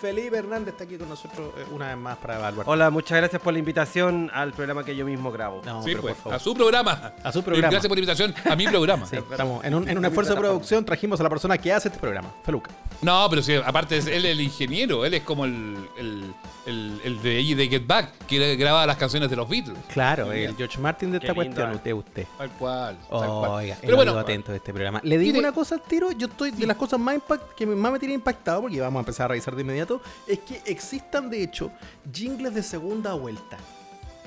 Felipe 0.00 0.36
Hernández 0.38 0.74
está 0.74 0.84
aquí 0.84 0.96
con 0.96 1.08
nosotros 1.08 1.50
eh, 1.56 1.64
una 1.72 1.88
vez 1.88 1.96
más 1.96 2.16
para 2.18 2.36
evaluar. 2.38 2.66
Hola, 2.68 2.90
muchas 2.90 3.18
gracias 3.18 3.42
por 3.42 3.52
la 3.52 3.58
invitación 3.58 4.30
al 4.32 4.52
programa 4.52 4.84
que 4.84 4.94
yo 4.94 5.04
mismo 5.04 5.32
grabo. 5.32 5.60
No, 5.64 5.82
Sí, 5.82 5.90
pero 5.90 6.02
pues, 6.02 6.14
por 6.14 6.22
favor. 6.24 6.36
a 6.36 6.38
su 6.38 6.54
programa. 6.54 7.12
A 7.22 7.32
su 7.32 7.40
Y 7.40 7.42
programa. 7.42 7.70
Gracias 7.70 7.88
por 7.88 7.96
la 7.96 8.00
invitación 8.00 8.34
a 8.50 8.56
mi 8.56 8.66
programa. 8.68 9.06
Sí, 9.06 9.16
estamos 9.16 9.64
en 9.64 9.74
un, 9.74 9.88
en 9.88 9.98
un 9.98 10.04
esfuerzo 10.04 10.34
de 10.34 10.40
producción, 10.40 10.84
trajimos 10.84 11.18
a 11.20 11.22
la 11.24 11.28
persona 11.30 11.58
que 11.58 11.72
hace 11.72 11.88
este 11.88 12.00
programa, 12.00 12.32
Feluca. 12.44 12.70
No, 13.00 13.26
pero 13.30 13.42
sí, 13.42 13.54
aparte 13.54 13.96
es 13.96 14.06
él 14.08 14.24
el 14.26 14.40
ingeniero, 14.40 15.04
él 15.04 15.14
es 15.14 15.22
como 15.22 15.44
el, 15.44 15.76
el, 15.96 16.34
el, 16.66 17.00
el 17.04 17.22
de 17.22 17.38
allí 17.38 17.54
de 17.54 17.68
Get 17.68 17.86
Back, 17.86 18.26
que 18.26 18.56
grababa 18.56 18.86
las 18.86 18.96
canciones 18.96 19.30
de 19.30 19.36
los 19.36 19.48
Beatles. 19.48 19.78
Claro, 19.92 20.32
el 20.32 20.56
George 20.56 20.78
Martin 20.78 21.12
de 21.12 21.18
esta 21.18 21.28
lindo, 21.32 21.44
cuestión, 21.44 21.70
¿eh? 21.70 21.74
usted, 21.76 21.92
usted. 21.92 22.26
Tal 22.36 22.50
cual. 22.50 22.98
tal 23.08 23.08
cual. 23.28 23.50
Oiga, 23.52 23.78
Pero 23.80 23.94
bueno, 23.96 24.18
atento 24.18 24.50
de 24.50 24.58
este 24.58 24.72
programa. 24.72 25.00
Le 25.04 25.16
digo 25.16 25.34
Mire- 25.34 25.46
una 25.46 25.54
cosa 25.54 25.76
al 25.76 25.82
tiro, 25.82 26.10
yo 26.10 26.26
estoy 26.26 26.50
de 26.50 26.66
las 26.66 26.76
cosas 26.76 26.98
más 26.98 27.14
impact 27.14 27.54
que 27.54 27.66
más 27.66 27.92
me 27.92 28.00
tiene 28.00 28.14
impactado, 28.14 28.62
porque 28.62 28.80
vamos 28.80 28.98
a 28.98 29.02
empezar 29.02 29.26
a 29.26 29.28
revisar 29.28 29.54
de 29.54 29.62
inmediato, 29.62 30.00
es 30.26 30.40
que 30.40 30.60
existan 30.64 31.30
de 31.30 31.44
hecho 31.44 31.70
jingles 32.12 32.52
de 32.52 32.64
segunda 32.64 33.14
vuelta. 33.14 33.58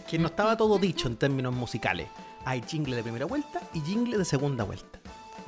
Que 0.09 0.17
no 0.17 0.27
estaba 0.27 0.55
todo 0.55 0.77
dicho 0.77 1.09
en 1.09 1.17
términos 1.17 1.53
musicales. 1.53 2.07
Hay 2.45 2.63
jingle 2.65 2.95
de 2.95 3.03
primera 3.03 3.25
vuelta 3.25 3.61
y 3.73 3.81
jingle 3.81 4.17
de 4.17 4.23
segunda 4.25 4.63
vuelta. 4.63 4.99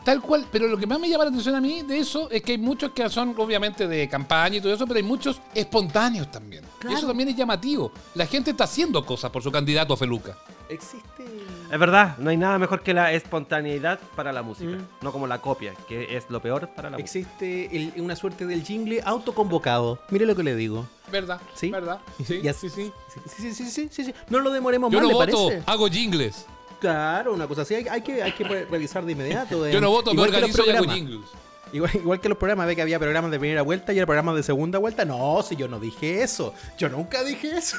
Tal 0.03 0.21
cual, 0.21 0.45
pero 0.51 0.67
lo 0.67 0.77
que 0.77 0.85
más 0.85 0.99
me 0.99 1.07
llama 1.07 1.23
la 1.23 1.29
atención 1.29 1.55
a 1.55 1.61
mí 1.61 1.81
de 1.83 1.97
eso 1.97 2.29
es 2.29 2.41
que 2.41 2.51
hay 2.53 2.57
muchos 2.57 2.91
que 2.91 3.07
son 3.09 3.33
obviamente 3.37 3.87
de 3.87 4.09
campaña 4.09 4.57
y 4.57 4.61
todo 4.61 4.73
eso, 4.73 4.85
pero 4.85 4.97
hay 4.97 5.03
muchos 5.03 5.39
espontáneos 5.55 6.29
también. 6.29 6.63
Y 6.89 6.93
eso 6.93 7.07
también 7.07 7.29
es 7.29 7.35
llamativo. 7.37 7.91
La 8.15 8.25
gente 8.25 8.51
está 8.51 8.65
haciendo 8.65 9.05
cosas 9.05 9.31
por 9.31 9.41
su 9.41 9.49
candidato 9.51 9.95
Feluca. 9.95 10.37
Existe. 10.67 11.23
Es 11.71 11.79
verdad, 11.79 12.17
no 12.17 12.29
hay 12.29 12.37
nada 12.37 12.57
mejor 12.59 12.81
que 12.83 12.93
la 12.93 13.13
espontaneidad 13.13 13.99
para 14.15 14.33
la 14.33 14.43
música, 14.43 14.77
no 15.01 15.11
como 15.11 15.25
la 15.27 15.39
copia, 15.39 15.73
que 15.87 16.17
es 16.17 16.25
lo 16.29 16.41
peor 16.41 16.69
para 16.75 16.89
la 16.89 16.97
música. 16.97 17.19
Existe 17.19 17.75
el- 17.75 17.93
una 18.01 18.15
suerte 18.15 18.45
del 18.45 18.63
jingle 18.63 19.01
autoconvocado. 19.05 19.99
Mire 20.09 20.25
lo 20.25 20.35
que 20.35 20.43
le 20.43 20.55
digo. 20.55 20.85
¿Verdad? 21.11 21.39
¿Sí? 21.55 21.69
¿Verdad? 21.69 21.99
Sí, 22.25 22.41
sí, 22.53 22.69
sí. 22.69 22.91
Sí, 23.09 23.21
sí, 23.25 23.53
sí, 23.53 23.65
sí, 23.69 23.89
sí, 23.91 24.03
sí. 24.05 24.13
No 24.29 24.39
lo 24.39 24.51
demoremos 24.51 24.91
Yo 24.91 24.97
más, 24.99 25.03
no 25.03 25.07
¿le 25.09 25.13
voto, 25.25 25.47
parece? 25.47 25.63
hago 25.65 25.87
jingles. 25.87 26.45
Claro, 26.83 27.33
una 27.33 27.47
cosa 27.47 27.61
así. 27.61 27.75
Hay, 27.75 27.87
hay 27.87 28.01
que, 28.01 28.21
hay 28.21 28.33
que 28.33 28.43
re- 28.43 28.65
revisar 28.65 29.05
de 29.05 29.13
inmediato. 29.13 29.65
Yo 29.69 29.77
eh. 29.77 29.79
no 29.79 29.89
voto, 29.89 30.13
me 30.13 30.15
Igual 30.15 30.31
que 30.31 30.41
los 30.41 30.59
organizo 30.59 30.63
hago 30.63 30.85
programas. 30.85 31.29
Igual, 31.71 31.91
igual 31.95 32.19
que 32.19 32.27
los 32.27 32.37
programas, 32.37 32.67
ve 32.67 32.75
que 32.75 32.81
había 32.81 32.99
programas 32.99 33.31
de 33.31 33.39
primera 33.39 33.61
vuelta 33.61 33.93
y 33.93 33.97
era 33.97 34.05
programas 34.05 34.35
de 34.35 34.43
segunda 34.43 34.79
vuelta. 34.79 35.05
No, 35.05 35.41
si 35.43 35.55
yo 35.55 35.69
no 35.69 35.79
dije 35.79 36.21
eso. 36.23 36.53
Yo 36.77 36.89
nunca 36.89 37.23
dije 37.23 37.55
eso. 37.55 37.77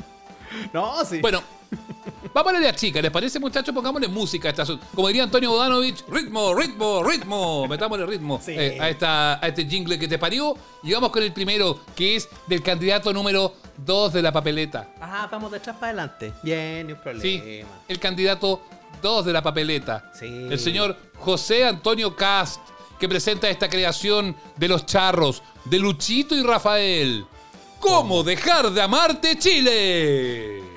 no, 0.72 1.04
sí. 1.04 1.18
Bueno, 1.20 1.42
vamos 2.32 2.54
a 2.54 2.60
la 2.60 2.74
chica, 2.74 3.00
¿les 3.00 3.10
parece, 3.10 3.38
muchachos? 3.38 3.74
Pongámosle 3.74 4.08
música 4.08 4.48
a 4.48 4.50
esta. 4.50 4.64
Como 4.94 5.08
diría 5.08 5.24
Antonio 5.24 5.50
Bodanovich, 5.50 6.04
ritmo, 6.08 6.54
ritmo, 6.54 7.02
ritmo. 7.02 7.66
Metámosle 7.66 8.06
ritmo 8.06 8.40
eh, 8.46 8.78
a, 8.80 8.88
esta, 8.88 9.44
a 9.44 9.48
este 9.48 9.66
jingle 9.66 9.98
que 9.98 10.08
te 10.08 10.18
parió. 10.18 10.54
Y 10.82 10.92
vamos 10.92 11.10
con 11.10 11.22
el 11.22 11.32
primero, 11.32 11.80
que 11.94 12.16
es 12.16 12.28
del 12.46 12.62
candidato 12.62 13.12
número 13.12 13.54
2 13.78 14.12
de 14.12 14.22
la 14.22 14.32
papeleta. 14.32 14.90
Ajá, 15.00 15.28
vamos 15.30 15.50
de 15.50 15.58
atrás 15.58 15.76
para 15.76 15.88
adelante. 15.88 16.32
Bien, 16.42 16.86
ni 16.86 16.92
un 16.92 17.00
problema. 17.00 17.22
Sí, 17.22 17.62
el 17.88 17.98
candidato 17.98 18.62
2 19.02 19.24
de 19.26 19.32
la 19.32 19.42
papeleta. 19.42 20.10
Sí. 20.18 20.26
El 20.26 20.58
señor 20.58 20.96
José 21.18 21.64
Antonio 21.64 22.14
Cast, 22.14 22.60
que 22.98 23.08
presenta 23.08 23.48
esta 23.48 23.68
creación 23.68 24.36
de 24.56 24.68
los 24.68 24.86
charros, 24.86 25.42
de 25.64 25.78
Luchito 25.78 26.34
y 26.34 26.42
Rafael. 26.42 27.24
¿Cómo 27.78 28.22
dejar 28.22 28.70
de 28.70 28.82
amarte 28.82 29.38
Chile? 29.38 30.69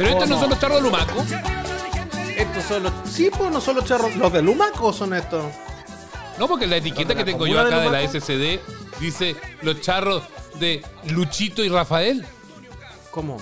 Pero 0.00 0.12
estos 0.12 0.28
no 0.30 0.40
son 0.40 0.48
los 0.48 0.58
charros 0.58 0.78
de 0.78 0.82
Lumaco. 0.82 1.24
Estos 2.34 2.64
son 2.64 2.82
los. 2.84 2.92
Sí, 3.04 3.30
pues 3.36 3.50
no 3.50 3.60
son 3.60 3.76
los 3.76 3.84
charros. 3.84 4.16
Los 4.16 4.32
de 4.32 4.40
Lumaco 4.40 4.94
son 4.94 5.12
estos. 5.12 5.44
No, 6.38 6.48
porque 6.48 6.66
la 6.66 6.78
etiqueta 6.78 7.14
que 7.14 7.22
tengo 7.22 7.46
yo 7.46 7.58
comuna 7.58 7.68
de 7.68 7.86
acá 7.86 7.98
de 7.98 8.08
la? 8.08 8.20
SCD 8.20 8.60
dice 8.98 9.36
los 9.60 9.78
charros 9.82 10.22
de 10.58 10.82
Luchito 11.08 11.62
y 11.62 11.68
Rafael. 11.68 12.24
¿Cómo? 13.10 13.36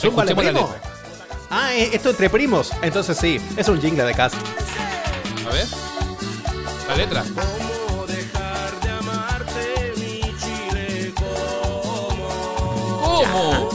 Zúmbale, 0.00 0.34
primo. 0.34 0.74
Ah, 1.50 1.74
eh, 1.74 1.90
esto 1.92 2.08
entre 2.08 2.30
primos. 2.30 2.72
Entonces 2.80 3.18
sí, 3.18 3.38
es 3.58 3.68
un 3.68 3.78
jingle 3.78 4.04
de 4.04 4.14
casa. 4.14 4.38
A 5.46 5.52
ver. 5.52 5.66
La 6.88 6.96
letra. 6.96 7.24
¿Cómo? 13.14 13.73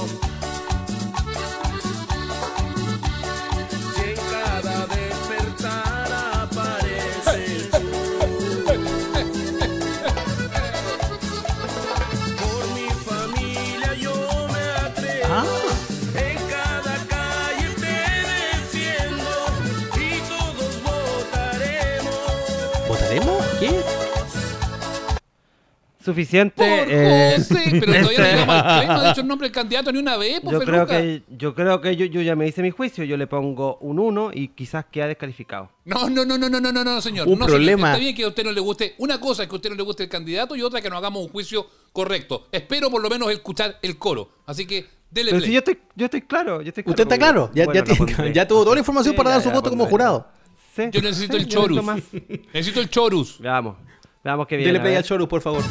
Suficiente. 26.19 26.55
Por 26.55 26.87
eh, 26.93 27.33
José. 27.37 27.63
Pero 27.71 27.85
todavía 27.85 28.01
no 28.01 28.09
este- 28.09 28.23
llegamos 28.23 28.55
al 28.55 28.77
tren, 28.79 28.87
no 28.87 28.93
ha 28.99 29.07
dicho 29.09 29.21
el 29.21 29.27
nombre 29.27 29.45
del 29.47 29.53
candidato 29.55 29.91
ni 29.91 29.99
una 29.99 30.17
vez, 30.17 30.41
pues, 30.41 30.53
Yo 30.53 30.59
creo 30.65 30.85
que, 30.85 31.23
yo 31.29 31.55
creo 31.55 31.81
que 31.81 31.95
yo, 31.95 32.05
yo 32.05 32.21
ya 32.21 32.35
me 32.35 32.47
hice 32.47 32.61
mi 32.61 32.71
juicio, 32.71 33.03
yo 33.03 33.15
le 33.17 33.27
pongo 33.27 33.77
un 33.81 33.99
1 33.99 34.31
y 34.33 34.49
quizás 34.49 34.85
queda 34.91 35.07
descalificado. 35.07 35.69
No, 35.85 36.09
no, 36.09 36.25
no, 36.25 36.37
no, 36.37 36.49
no, 36.49 36.59
no, 36.59 36.71
no, 36.71 36.83
no, 36.83 37.01
señor. 37.01 37.27
Un 37.27 37.39
no, 37.39 37.45
señor. 37.45 37.49
problema. 37.57 37.87
Está 37.91 37.99
bien 37.99 38.15
que 38.15 38.23
a 38.23 38.27
usted 38.27 38.43
no 38.43 38.51
le 38.51 38.59
guste. 38.61 38.95
Una 38.97 39.19
cosa 39.19 39.43
es 39.43 39.49
que 39.49 39.55
a 39.55 39.57
usted 39.57 39.69
no 39.69 39.75
le 39.75 39.83
guste 39.83 40.03
el 40.03 40.09
candidato 40.09 40.55
y 40.55 40.61
otra 40.61 40.81
que 40.81 40.89
nos 40.89 40.97
hagamos 40.97 41.23
un 41.23 41.29
juicio 41.29 41.65
correcto. 41.93 42.47
Espero 42.51 42.89
por 42.89 43.01
lo 43.01 43.09
menos 43.09 43.31
escuchar 43.31 43.77
el 43.81 43.97
coro. 43.97 44.29
Así 44.45 44.65
que 44.65 44.85
dele 45.09 45.31
Pero 45.31 45.37
play. 45.39 45.47
si 45.47 45.53
yo 45.53 45.59
estoy, 45.59 45.79
yo 45.95 46.05
estoy 46.05 46.21
claro, 46.21 46.61
yo 46.61 46.69
estoy 46.69 46.83
claro. 46.83 46.91
¿Usted 46.93 47.03
está 47.03 47.17
claro? 47.17 47.51
Ya, 47.53 47.65
Bueno, 47.65 47.83
ya, 47.85 47.95
tiene- 47.95 48.33
ya 48.33 48.47
tuvo 48.47 48.63
toda 48.63 48.75
la 48.75 48.79
información 48.79 49.13
Sí, 49.13 49.17
para 49.17 49.29
ya, 49.29 49.33
dar 49.35 49.41
su 49.43 49.49
ya 49.49 49.55
voto 49.55 49.69
como 49.69 49.85
jurado. 49.85 50.27
Sí. 50.75 50.83
Yo 50.91 51.01
necesito 51.01 51.37
el 51.37 51.43
Sí, 51.45 51.49
yo 51.49 51.61
chorus. 51.61 51.83
necesito. 51.83 52.33
Necesito 52.53 52.79
el 52.81 52.89
chorus. 52.89 53.39
Veamos. 53.39 53.75
Veamos 54.23 54.47
qué 54.47 54.57
viene. 54.57 54.73
Dele 54.73 54.81
play 54.81 54.95
al 54.95 55.03
Chorus, 55.03 55.27
por 55.29 55.41
favor. 55.41 55.63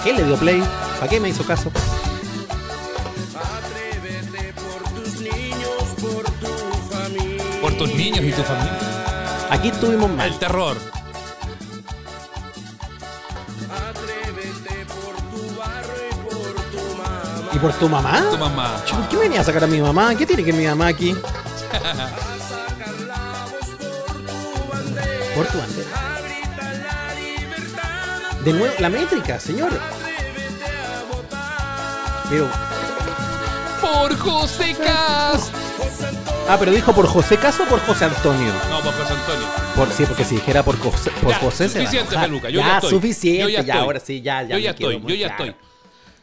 ¿Para 0.00 0.12
qué 0.12 0.18
le 0.18 0.24
dio 0.24 0.36
play? 0.38 0.64
¿Para 0.98 1.10
qué 1.10 1.20
me 1.20 1.28
hizo 1.28 1.44
caso? 1.44 1.70
Atrévete 3.36 4.54
por 4.54 4.82
tus 4.94 5.20
niños, 5.20 5.82
por 6.00 6.24
tu 6.24 6.46
familia. 6.90 7.60
Por 7.60 7.74
tus 7.74 7.94
niños 7.94 8.24
y 8.24 8.32
tu 8.32 8.42
familia. 8.42 8.78
Aquí 9.50 9.68
estuvimos 9.68 10.10
mal. 10.10 10.26
El 10.28 10.38
terror. 10.38 10.78
Atrévete 13.68 14.86
por 14.86 15.16
tu 15.28 15.54
barrio 15.58 16.08
y 16.08 16.14
por 16.24 16.54
tu 16.70 16.80
mamá. 16.96 17.50
¿Y 17.52 17.58
por 17.58 17.72
tu 17.74 17.86
mamá? 17.90 18.82
¿Por 18.90 19.06
qué 19.10 19.16
venía 19.18 19.42
a 19.42 19.44
sacar 19.44 19.64
a 19.64 19.66
mi 19.66 19.82
mamá? 19.82 20.14
¿Qué 20.14 20.24
tiene 20.24 20.42
que 20.42 20.54
mi 20.54 20.64
mamá 20.64 20.86
aquí? 20.86 21.14
Por 25.34 25.46
tu 25.46 25.58
bandera. 25.58 26.09
De 28.44 28.52
nuevo, 28.52 28.74
la 28.78 28.88
métrica, 28.88 29.38
señor. 29.38 29.70
Pero, 32.30 32.48
Por 33.80 34.16
José 34.16 34.74
Cast. 34.82 35.52
ah, 36.48 36.56
pero 36.58 36.70
dijo 36.72 36.92
por 36.92 37.06
José 37.06 37.36
Caso 37.36 37.64
o 37.64 37.66
por 37.66 37.80
José 37.80 38.04
Antonio. 38.04 38.52
No, 38.70 38.80
por 38.80 38.92
José 38.94 39.12
Antonio. 39.14 39.46
Por, 39.74 39.90
sí, 39.90 40.04
porque 40.06 40.24
si 40.24 40.36
dijera 40.36 40.62
por 40.62 40.78
José, 40.78 41.10
por 41.22 41.30
Ya, 41.32 41.38
José 41.38 41.68
se 41.68 41.78
va 41.82 41.84
a 41.84 41.90
suficiente. 41.90 42.18
Feluca, 42.18 42.50
yo 42.50 42.60
ya, 42.60 42.66
ya 42.66 42.74
estoy. 42.76 42.90
suficiente, 42.90 43.42
Yo 43.42 43.48
ya, 43.48 43.54
ya 43.54 43.60
estoy. 43.72 43.78
ahora 43.86 44.00
sí, 44.00 44.20
ya, 44.22 44.42
ya. 44.42 44.48
Yo 44.50 44.58
ya 44.58 44.70
estoy, 44.70 45.00
yo 45.06 45.14
ya 45.14 45.36
claro. 45.36 45.44
estoy. 45.52 45.66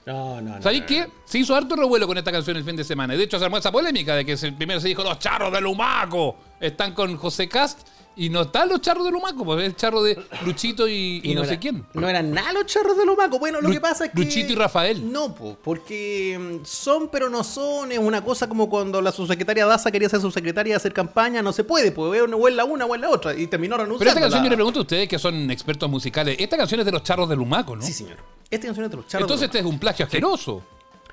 No, 0.06 0.42
no, 0.42 0.56
no. 0.56 0.62
¿Sabéis 0.62 0.84
qué? 0.88 1.08
Se 1.26 1.38
hizo 1.40 1.54
harto 1.54 1.76
revuelo 1.76 2.08
con 2.08 2.18
esta 2.18 2.32
canción 2.32 2.56
el 2.56 2.64
fin 2.64 2.78
de 2.78 2.84
semana. 2.86 3.14
De 3.16 3.24
hecho 3.24 3.38
se 3.38 3.44
armó 3.44 3.58
esa 3.58 3.72
polémica 3.72 4.16
de 4.16 4.26
que 4.26 4.38
primero 4.54 4.80
se 4.80 4.88
dijo 4.88 5.04
los 5.04 5.20
charros 5.20 5.52
de 5.52 5.60
Lumaco 5.60 6.38
están 6.62 6.94
con 6.94 7.18
José 7.18 7.50
Cast 7.50 7.80
y 8.18 8.30
no 8.30 8.42
están 8.42 8.68
los 8.68 8.82
charros 8.82 9.06
de 9.06 9.12
Lumaco, 9.12 9.46
pues 9.46 9.60
es 9.62 9.66
el 9.68 9.76
charro 9.76 10.02
de 10.04 10.18
Luchito 10.46 10.88
y, 10.88 11.22
y 11.24 11.36
no, 11.36 11.44
sé 11.44 11.52
era- 11.52 11.60
quién. 11.60 11.86
No 11.94 12.10
eran 12.10 12.32
nada 12.32 12.52
los 12.54 12.66
charros 12.66 12.98
de 12.98 13.06
Lumaco. 13.06 13.40
Bueno, 13.40 13.62
lo 13.62 13.68
Lu- 13.70 13.74
que 13.76 13.80
pasa 13.80 14.06
es 14.06 14.12
que. 14.12 14.20
Luchito 14.20 14.54
y 14.54 14.56
Rafael. 14.56 15.12
No, 15.12 15.34
po, 15.36 15.58
porque 15.64 16.38
mm, 16.62 16.66
son 16.66 17.10
pero 17.10 17.30
no 17.30 17.44
son. 17.44 17.92
Es 17.92 18.00
una 18.00 18.24
cosa 18.24 18.50
como 18.50 18.70
cuando 18.70 19.02
la 19.02 19.12
subsecretaria 19.12 19.66
Daza 19.66 19.92
quería 19.92 20.10
ser 20.10 20.20
subsecretaria 20.20 20.72
y 20.72 20.76
hacer 20.76 20.94
campaña. 20.94 21.42
No 21.42 21.54
se 21.54 21.64
puede, 21.64 21.92
pues 21.92 22.22
o 22.22 22.48
en 22.48 22.56
la 22.58 22.66
una 22.66 22.86
o 22.86 22.96
en 22.96 23.02
la 23.02 23.10
otra. 23.10 23.34
Y 23.36 23.48
terminó 23.48 23.78
renunciando. 23.78 24.00
Pero 24.00 24.10
esta 24.10 24.22
canción 24.22 24.44
yo 24.44 24.50
le 24.50 24.56
pregunto 24.56 24.80
a 24.80 24.82
ustedes 24.82 25.08
que 25.08 25.20
son 25.20 25.50
expertos 25.52 25.90
musicales. 25.90 26.36
Esta 26.40 26.58
canción 26.58 26.80
es 26.80 26.86
de 26.86 26.92
los 26.92 27.04
charros 27.04 27.30
de 27.30 27.36
Lumaco, 27.36 27.76
¿no? 27.76 27.82
Sí, 27.84 27.94
señor. 27.94 28.18
Esta 28.50 28.66
canción 28.68 28.86
es 28.86 28.92
de 28.92 28.98
los 28.98 29.08
charros 29.08 29.24
Entonces 29.26 29.42
de 29.42 29.46
este 29.58 29.60
es 29.60 29.66
un 29.66 29.80
plagio 29.80 30.06
asqueroso. 30.06 30.64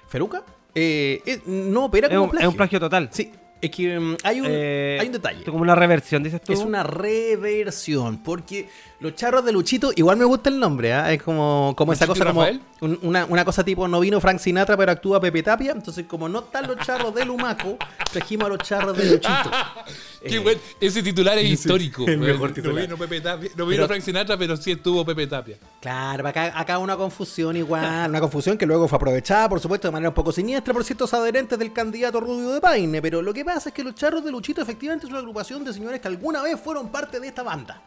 ¿Feruca? 0.09 0.43
Eh, 0.75 1.23
eh, 1.27 1.43
no, 1.47 1.91
pero 1.91 2.07
era 2.07 2.15
Es 2.15 2.19
como 2.19 2.25
un, 2.25 2.31
plagio. 2.31 2.49
es 2.49 2.53
un 2.53 2.57
plagio 2.57 2.81
total. 2.81 3.09
Sí, 3.13 3.31
es 3.65 3.71
que 3.71 3.99
mm, 3.99 4.17
hay, 4.23 4.41
un, 4.41 4.47
Eh, 4.49 4.99
hay 5.01 5.07
un 5.07 5.13
detalle. 5.13 5.45
Como 5.45 5.63
una 5.63 5.75
reversión, 5.75 6.23
dices 6.23 6.41
tú. 6.43 6.53
Es 6.53 6.61
una 6.61 6.83
reversión, 6.83 8.19
porque 8.23 8.69
los 9.05 9.15
charros 9.15 9.45
de 9.45 9.53
Luchito, 9.53 9.91
igual 9.95 10.17
me 10.17 10.25
gusta 10.25 10.49
el 10.51 10.59
nombre, 10.59 10.93
¿ah? 10.93 11.13
es 11.13 11.23
como, 11.23 11.75
como 11.77 11.93
esa 11.93 12.07
¿Luchito 12.07 12.25
cosa, 12.25 12.35
como 12.35 12.61
un- 12.81 12.99
una, 13.03 13.25
una 13.27 13.45
cosa 13.45 13.63
tipo 13.65 13.87
no 13.87 14.01
vino 14.01 14.21
Frank 14.21 14.39
Sinatra, 14.39 14.77
pero 14.77 14.91
actúa 14.93 15.21
Pepe 15.21 15.43
Tapia. 15.43 15.73
Entonces, 15.73 16.07
como 16.07 16.29
no 16.29 16.41
están 16.41 16.67
los 16.67 16.79
charros 16.79 17.15
de 17.15 17.25
Lumaco, 17.25 17.77
trajimos 18.13 18.47
a 18.47 18.49
los 18.49 18.59
charros 18.59 18.97
de 18.97 19.05
Luchito. 19.05 19.51
Qué 20.27 20.39
buen. 20.39 20.59
Ese 20.81 21.03
titular 21.03 21.37
es 21.39 21.47
sí, 21.47 21.53
histórico. 21.53 22.07
el 22.07 22.19
mejor 22.19 22.49
No 22.49 22.55
titular. 22.55 22.83
vino 22.83 22.97
Pepe 22.97 23.21
Tapia- 23.23 23.51
no 23.57 23.67
vino 23.67 23.77
Pero- 23.83 23.87
Frank 23.89 24.01
Sinatra, 24.03 24.37
pero 24.39 24.57
sí 24.57 24.73
estuvo 24.73 25.05
Pepe 25.05 25.27
Tapia. 25.27 25.57
Claro, 25.81 26.27
acá, 26.27 26.59
acá 26.59 26.79
una 26.79 26.97
confusión 26.97 27.57
igual, 27.57 28.09
una 28.09 28.21
confusión 28.21 28.57
que 28.57 28.65
luego 28.65 28.89
fue 28.89 28.97
aprovechada, 28.97 29.49
por 29.51 29.61
supuesto, 29.61 29.87
de 29.89 29.93
manera 29.93 30.09
un 30.09 30.15
poco 30.15 30.33
siniestra 30.33 30.73
por 30.73 30.83
ciertos 30.83 31.13
adherentes 31.13 31.59
del 31.59 31.73
candidato 31.75 32.21
Rubio 32.21 32.53
de 32.53 32.61
Paine. 32.63 33.03
Pero 33.03 33.21
lo 33.21 33.35
que 33.35 33.45
pasa 33.45 33.69
es 33.69 33.75
que 33.75 33.85
los 33.85 33.95
charros 33.95 34.25
de 34.25 34.31
Luchito 34.31 34.63
efectivamente 34.63 35.05
es 35.05 35.11
una 35.11 35.19
agrupación 35.19 35.63
de 35.63 35.75
señores 35.75 36.01
que 36.01 36.09
alguna 36.09 36.43
vez 36.43 36.59
fueron 36.59 36.89
parte 36.89 37.21
de 37.21 37.29
esta 37.29 37.43
banda. 37.43 37.83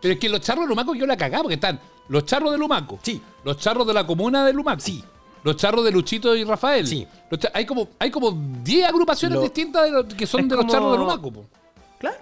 Pero 0.00 0.14
es 0.14 0.20
que 0.20 0.28
los 0.28 0.40
charros 0.40 0.64
de 0.64 0.68
Lumaco 0.68 0.94
yo 0.94 1.06
la 1.06 1.16
cagaba 1.16 1.42
porque 1.44 1.54
están 1.54 1.80
los 2.08 2.24
charros 2.24 2.52
de 2.52 2.58
Lumaco. 2.58 2.98
Sí. 3.02 3.20
Los 3.44 3.58
charros 3.58 3.86
de 3.86 3.94
la 3.94 4.06
comuna 4.06 4.44
de 4.44 4.52
Lumaco. 4.52 4.80
Sí. 4.80 5.02
Los 5.44 5.56
charros 5.56 5.84
de 5.84 5.92
Luchito 5.92 6.34
y 6.34 6.44
Rafael. 6.44 6.86
Sí. 6.86 7.06
Hay 7.54 7.64
como 7.64 7.88
hay 7.98 8.10
como 8.10 8.32
10 8.62 8.88
agrupaciones 8.88 9.36
Lo- 9.36 9.42
distintas 9.42 9.84
de 9.84 9.90
los- 9.90 10.04
que 10.14 10.26
son 10.26 10.40
Es 10.42 10.48
de 10.48 10.56
los 10.56 10.64
como- 10.64 10.72
charros 10.72 10.92
de 10.92 10.98
Lumaco. 10.98 11.32
po. 11.32 11.46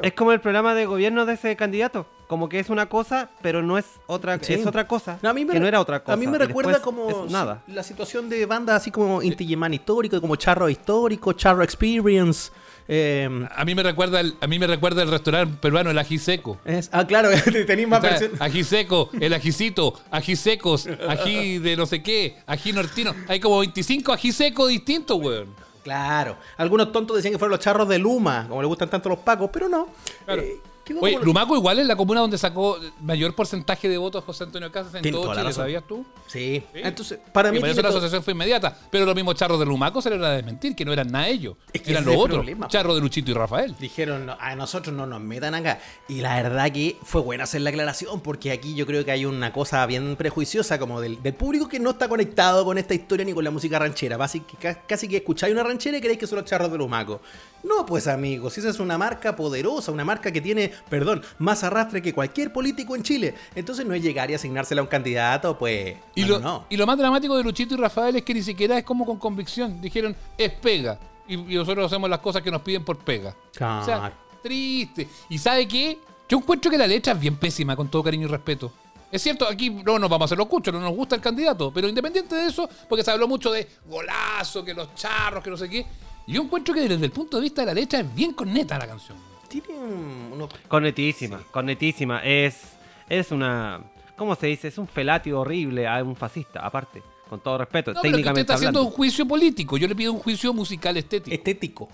Es 0.03 0.15
como 0.15 0.33
el 0.33 0.41
programa 0.41 0.75
de 0.75 0.87
gobierno 0.87 1.27
de 1.27 1.35
ese 1.35 1.55
candidato. 1.57 2.07
Como 2.29 2.49
que 2.49 2.59
es 2.59 2.71
una 2.71 2.89
cosa, 2.89 3.29
pero 3.43 3.63
no 3.63 3.77
es 3.79 3.85
otra, 4.07 4.39
Sí. 4.43 4.55
es 4.55 4.67
otra 4.67 4.89
cosa. 4.89 5.19
No, 5.23 5.29
a 5.29 5.33
mí 5.35 5.45
me 5.45 5.53
que 5.53 5.61
no 5.61 5.67
era 5.67 5.81
otra 5.81 6.01
cosa. 6.03 6.15
A 6.15 6.17
mí 6.17 6.27
me 6.27 6.37
y 6.37 6.41
recuerda 6.41 6.73
después 6.73 6.85
como 6.97 7.27
es 7.27 7.31
nada. 7.31 7.63
la 7.69 7.83
situación 7.83 8.29
de 8.29 8.47
bandas 8.47 8.77
así 8.83 8.91
como 8.91 9.23
Inti 9.23 9.45
histórico, 9.73 10.21
como 10.21 10.35
Charro 10.37 10.69
histórico, 10.69 11.35
Charro 11.35 11.63
Experience. 11.63 12.51
Eh, 12.89 13.28
A 13.55 13.64
mí 13.64 13.74
me 13.74 13.82
recuerda 13.82 14.20
el, 14.20 14.34
a 14.41 14.47
mí 14.47 14.59
me 14.59 14.66
recuerda 14.66 15.03
el 15.03 15.11
restaurante 15.11 15.57
peruano, 15.61 15.91
el 15.91 15.99
ají 15.99 16.18
seco. 16.18 16.59
es- 16.64 16.89
ah, 16.93 17.07
claro, 17.07 17.30
tenéis 17.66 17.89
más 17.89 18.03
O 18.05 18.07
sea, 18.18 18.28
ají 18.41 18.64
seco, 18.64 19.11
el 19.20 19.32
ajicito, 19.32 19.95
ají 20.11 20.37
secos, 20.37 20.89
ají 21.09 21.59
de 21.59 21.76
no 21.76 21.87
sé 21.87 22.03
qué, 22.03 22.37
ají 22.47 22.72
nortino. 22.72 23.14
Hay 23.28 23.41
como 23.41 23.59
25 23.61 24.12
ají 24.12 24.32
secos 24.32 24.68
distintos, 24.68 25.18
weón. 25.20 25.55
Claro. 25.82 26.37
Algunos 26.57 26.91
tontos 26.91 27.16
decían 27.16 27.32
que 27.32 27.39
fueron 27.39 27.53
los 27.53 27.61
charros 27.61 27.89
de 27.89 27.99
Luma, 27.99 28.47
como 28.49 28.61
le 28.61 28.66
gustan 28.66 28.91
tanto 28.91 29.09
los 29.09 29.18
pacos, 29.20 29.51
pero 29.53 29.68
no. 29.68 29.89
Claro. 30.24 30.43
Eh, 30.43 30.61
Oye, 31.01 31.18
Lumaco 31.22 31.57
igual 31.57 31.78
es 31.78 31.87
la 31.87 31.97
comuna 31.97 32.20
donde 32.20 32.39
sacó 32.39 32.78
mayor 33.01 33.34
porcentaje 33.34 33.89
de 33.89 33.99
votos 33.99 34.24
José 34.24 34.45
Antonio 34.45 34.70
Casas 34.70 34.95
en 34.95 35.11
todo 35.11 35.34
Chile. 35.34 35.53
¿sabías 35.53 35.84
tú? 35.87 36.05
Sí. 36.26 36.62
Entonces, 36.74 37.18
para 37.32 37.51
mí 37.51 37.59
Y 37.59 37.61
por 37.61 37.68
eso 37.68 37.82
la 37.82 37.89
asociación 37.89 38.22
fue 38.22 38.32
inmediata. 38.32 38.76
Pero 38.91 39.05
los 39.05 39.14
mismos 39.14 39.34
charros 39.34 39.59
de 39.59 39.66
Lumaco 39.66 40.01
se 40.01 40.11
les 40.11 40.20
van 40.20 40.30
a 40.30 40.34
desmentir, 40.34 40.74
que 40.74 40.84
no 40.84 40.93
eran 40.93 41.11
nada 41.11 41.28
ellos. 41.28 41.57
Es 41.72 41.82
que 41.82 41.91
eran 41.93 42.05
los 42.05 42.16
otros. 42.16 42.47
charros 42.68 42.95
de 42.95 43.01
Luchito 43.01 43.30
y 43.30 43.34
Rafael. 43.34 43.74
Dijeron, 43.78 44.26
"No, 44.26 44.37
a 44.39 44.55
nosotros 44.55 44.95
no 44.95 45.07
nos 45.07 45.20
metan 45.20 45.55
acá. 45.55 45.80
Y 46.09 46.20
la 46.20 46.41
verdad 46.43 46.70
que 46.70 46.97
fue 47.03 47.20
buena 47.20 47.45
hacer 47.45 47.61
la 47.62 47.70
aclaración, 47.70 48.20
porque 48.20 48.53
aquí 48.53 48.74
yo 48.74 48.87
creo 48.87 49.05
que 49.05 49.11
hay 49.11 49.24
una 49.24 49.53
cosa 49.53 49.84
bien 49.87 50.16
prejuiciosa 50.16 50.78
como 50.78 51.01
del, 51.01 51.22
del 51.22 51.34
público 51.34 51.68
que 51.68 51.80
no 51.80 51.91
está 51.91 52.09
conectado 52.09 52.64
con 52.64 52.78
esta 52.78 52.95
historia 52.95 53.24
ni 53.24 53.32
con 53.32 53.45
la 53.45 53.51
música 53.51 53.78
ranchera. 53.78 54.16
Casi 54.18 54.43
casi 54.87 55.09
que 55.09 55.16
escucháis 55.18 55.53
una 55.53 55.62
ranchera 55.62 55.99
y 55.99 56.01
creéis 56.01 56.18
que 56.18 56.26
son 56.26 56.37
los 56.37 56.45
charros 56.45 56.70
de 56.70 56.78
Lumaco. 56.78 57.20
No, 57.62 57.84
pues 57.84 58.07
amigos, 58.07 58.57
esa 58.59 58.68
es 58.70 58.78
una 58.78 58.97
marca 58.97 59.34
poderosa, 59.34 59.91
una 59.91 60.05
marca 60.05 60.30
que 60.30 60.41
tiene, 60.41 60.72
perdón, 60.89 61.22
más 61.39 61.64
arrastre 61.64 62.03
que 62.03 62.12
cualquier 62.12 62.53
político 62.53 62.97
en 62.97 63.03
Chile. 63.03 63.35
Entonces 63.55 63.87
no 63.87 63.95
es 63.95 64.03
llegar 64.03 64.31
y 64.31 64.35
asignársela 64.35 64.81
a 64.81 64.85
un 64.85 64.89
candidato, 64.89 65.59
pues... 65.59 65.97
Y, 66.14 66.22
no, 66.22 66.29
lo, 66.29 66.39
no, 66.41 66.66
y 66.68 66.77
lo 66.77 66.87
más 66.87 66.99
dramático 66.99 67.37
de 67.37 67.43
Luchito 67.43 67.74
y 67.74 67.79
Rafael 67.79 68.16
es 68.16 68.22
que 68.22 68.35
ni 68.35 68.43
siquiera 68.43 68.79
es 68.79 68.85
como 68.85 69.05
con 69.05 69.18
convicción. 69.18 69.81
Dijeron, 69.81 70.16
es 70.37 70.53
pega. 70.53 70.99
y, 71.29 71.35
y 71.35 71.57
nosotros 71.57 71.87
hacemos 71.87 72.09
las 72.09 72.20
cosas 72.20 72.43
que 72.43 72.51
nos 72.51 72.62
piden 72.62 72.85
por 72.85 72.99
pega. 72.99 73.35
Claro. 73.55 73.83
O 73.83 73.85
sea, 73.85 74.12
triste. 74.43 75.09
¿Y 75.29 75.39
sabe 75.39 75.66
qué? 75.66 75.99
Yo 76.29 76.39
encuentro 76.39 76.70
que 76.70 76.79
la 76.79 76.87
letra 76.87 77.12
es 77.12 77.20
bien 77.20 77.37
pésima, 77.37 77.77
con 77.77 77.89
todo 77.89 78.03
cariño 78.03 78.27
y 78.27 78.31
respeto. 78.31 78.72
Es 79.11 79.22
cierto, 79.22 79.47
aquí 79.49 79.70
no 79.70 79.99
nos 79.99 80.11
vamos 80.11 80.22
a 80.22 80.27
hacer 80.27 80.39
los 80.39 80.49
cuchos, 80.49 80.74
no 80.74 80.81
nos 80.81 80.95
gusta 80.95 81.14
el 81.14 81.20
candidato, 81.20 81.72
pero 81.72 81.89
independiente 81.89 82.35
de 82.35 82.47
eso, 82.47 82.68
porque 82.89 83.05
se 83.05 83.11
habló 83.12 83.29
mucho 83.29 83.53
de 83.53 83.68
golazo, 83.89 84.64
que 84.64 84.74
los 84.74 84.95
charros, 84.97 85.45
que 85.45 85.51
no 85.51 85.57
sé 85.57 85.68
qué. 85.68 85.87
Yo 86.27 86.43
encuentro 86.43 86.74
que 86.74 86.81
desde 86.81 87.05
el 87.05 87.12
punto 87.12 87.37
de 87.37 87.45
vista 87.45 87.62
de 87.62 87.66
la 87.66 87.74
letra 87.74 88.01
es 88.01 88.14
bien 88.14 88.33
corneta 88.33 88.77
la 88.77 88.87
canción. 88.89 89.16
Tiene 89.61 89.79
un- 89.81 90.31
unos 90.33 90.51
Cornetísima, 90.69 91.41
cornetísima. 91.51 92.21
Es, 92.25 92.61
es 93.09 93.31
una. 93.31 93.81
¿Cómo 94.17 94.35
se 94.35 94.47
dice? 94.47 94.69
Es 94.69 94.79
un 94.79 94.89
felatio 94.89 95.41
horrible 95.41 95.87
a 95.87 96.03
un 96.03 96.17
fascista, 96.17 96.61
aparte. 96.61 97.03
Con 97.29 97.41
todo 97.41 97.59
respeto, 97.59 97.93
No, 97.93 98.01
pero 98.01 98.03
que 98.03 98.09
usted 98.09 98.11
técnicamente 98.13 98.41
está 98.43 98.55
haciendo 98.55 98.83
un 98.85 98.91
juicio 98.91 99.27
político. 99.27 99.77
Yo 99.77 99.89
le 99.89 99.97
pido 99.97 100.13
un 100.13 100.21
juicio 100.21 100.53
musical 100.55 100.97
estético. 100.97 101.35
Estético. 101.35 101.89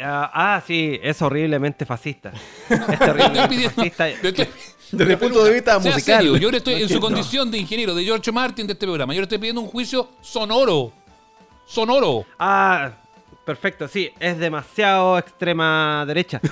Ah, 0.00 0.30
ah, 0.32 0.62
sí, 0.64 0.98
es 1.02 1.20
horriblemente 1.22 1.84
fascista. 1.84 2.32
Es 2.70 2.98
terriblemente 2.98 3.68
fascista. 3.70 4.06
Desde 4.06 5.12
el 5.12 5.18
punto 5.18 5.44
de 5.44 5.52
vista 5.52 5.78
musical. 5.78 6.02
serio, 6.22 6.36
yo 6.36 6.50
le 6.50 6.58
estoy 6.58 6.74
No 6.74 6.80
en 6.80 6.88
su 6.88 7.00
condición 7.00 7.50
de 7.50 7.58
ingeniero 7.58 7.94
de 7.94 8.04
George 8.04 8.30
Martin 8.32 8.66
de 8.66 8.72
este 8.74 8.86
programa. 8.86 9.12
Yo 9.12 9.20
le 9.20 9.24
estoy 9.24 9.38
pidiendo 9.38 9.60
un 9.60 9.66
juicio 9.66 10.08
sonoro. 10.22 10.92
Sonoro. 11.66 12.24
Ah, 12.38 12.92
perfecto, 13.48 13.88
sí, 13.88 14.10
es 14.20 14.36
demasiado 14.36 15.16
extrema 15.18 16.04
derecha. 16.06 16.40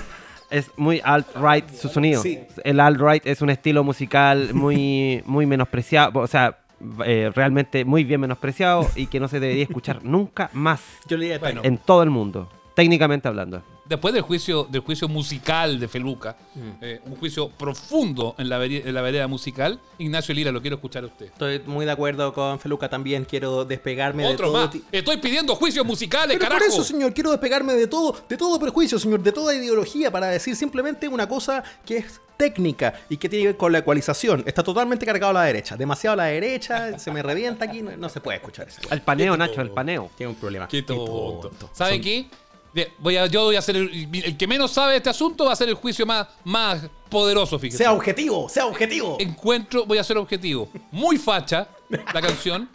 Es 0.49 0.71
muy 0.77 1.01
alt-right 1.03 1.69
su 1.71 1.89
sonido. 1.89 2.21
Sí. 2.23 2.39
El 2.63 2.79
alt-right 2.79 3.27
es 3.27 3.41
un 3.41 3.49
estilo 3.49 3.83
musical 3.83 4.53
muy, 4.53 5.21
muy 5.25 5.45
menospreciado, 5.45 6.21
o 6.21 6.25
sea, 6.27 6.59
eh, 7.05 7.29
realmente 7.35 7.83
muy 7.83 8.05
bien 8.05 8.21
menospreciado 8.21 8.89
y 8.95 9.07
que 9.07 9.19
no 9.19 9.27
se 9.27 9.41
debería 9.41 9.63
escuchar 9.63 10.05
nunca 10.05 10.49
más 10.53 10.79
Yo 11.05 11.17
le 11.17 11.37
Bueno. 11.37 11.59
en 11.65 11.77
todo 11.77 12.01
el 12.01 12.09
mundo, 12.11 12.49
técnicamente 12.75 13.27
hablando. 13.27 13.61
Después 13.87 14.13
del 14.13 14.23
juicio, 14.23 14.67
del 14.69 14.81
juicio 14.81 15.07
musical 15.07 15.79
de 15.79 15.87
Feluca, 15.87 16.35
Mm. 16.55 16.59
eh, 16.81 17.01
un 17.05 17.15
juicio 17.15 17.49
profundo 17.49 18.35
en 18.37 18.49
la, 18.49 18.59
veri- 18.59 18.81
en 18.85 18.93
la 18.93 19.01
vereda 19.01 19.27
musical, 19.27 19.79
Ignacio 19.97 20.33
Lira, 20.35 20.51
lo 20.51 20.61
quiero 20.61 20.75
escuchar 20.75 21.03
a 21.03 21.07
usted. 21.07 21.27
Estoy 21.27 21.61
muy 21.65 21.85
de 21.85 21.91
acuerdo 21.91 22.33
con 22.33 22.59
Feluca 22.59 22.89
también. 22.89 23.25
Quiero 23.25 23.65
despegarme 23.65 24.25
Otro 24.27 24.47
de 24.47 24.53
todo. 24.53 24.65
más. 24.67 24.75
Estoy 24.91 25.17
pidiendo 25.17 25.55
juicios 25.55 25.85
musicales, 25.85 26.37
Pero 26.37 26.49
carajo. 26.49 26.65
por 26.65 26.73
eso, 26.73 26.83
señor, 26.83 27.13
quiero 27.13 27.31
despegarme 27.31 27.73
de 27.73 27.87
todo, 27.87 28.15
de 28.27 28.37
todo 28.37 28.59
prejuicio, 28.59 28.99
señor, 28.99 29.21
de 29.21 29.31
toda 29.31 29.53
ideología, 29.55 30.11
para 30.11 30.27
decir 30.27 30.55
simplemente 30.55 31.07
una 31.07 31.27
cosa 31.27 31.63
que 31.85 31.97
es 31.97 32.19
técnica 32.35 32.93
y 33.09 33.17
que 33.17 33.29
tiene 33.29 33.43
que 33.43 33.47
ver 33.49 33.57
con 33.57 33.71
la 33.71 33.79
ecualización. 33.79 34.43
Está 34.45 34.63
totalmente 34.63 35.05
cargado 35.05 35.31
a 35.31 35.33
la 35.33 35.43
derecha, 35.43 35.75
demasiado 35.75 36.13
a 36.13 36.17
la 36.17 36.23
derecha, 36.25 36.99
se 36.99 37.11
me 37.11 37.23
revienta 37.23 37.65
aquí, 37.65 37.81
no, 37.81 37.95
no 37.97 38.09
se 38.09 38.21
puede 38.21 38.37
escuchar 38.37 38.67
eso. 38.67 38.79
El 38.91 39.01
paneo, 39.01 39.35
Nacho, 39.35 39.61
el 39.61 39.71
paneo. 39.71 40.11
Tiene 40.15 40.31
un 40.33 40.35
problema. 40.39 40.67
Qué 40.67 40.83
tonto. 40.83 41.39
tonto. 41.49 41.69
¿Sabe 41.73 41.93
Son- 41.93 42.01
qué? 42.01 42.27
Voy 42.99 43.17
a, 43.17 43.25
yo 43.27 43.45
voy 43.45 43.55
a 43.55 43.59
hacer 43.59 43.75
el, 43.75 44.09
el 44.13 44.37
que 44.37 44.47
menos 44.47 44.71
sabe 44.71 44.91
de 44.91 44.97
este 44.97 45.09
asunto 45.09 45.45
va 45.45 45.53
a 45.53 45.55
ser 45.55 45.69
el 45.69 45.75
juicio 45.75 46.05
más, 46.05 46.27
más 46.43 46.81
poderoso, 47.09 47.57
fíjese. 47.57 47.79
Sea 47.79 47.93
objetivo, 47.93 48.49
sea 48.49 48.65
objetivo. 48.65 49.17
Encuentro, 49.19 49.85
voy 49.85 49.97
a 49.97 50.03
ser 50.03 50.17
objetivo. 50.17 50.69
Muy 50.91 51.17
facha 51.17 51.67
la 51.89 52.21
canción. 52.21 52.69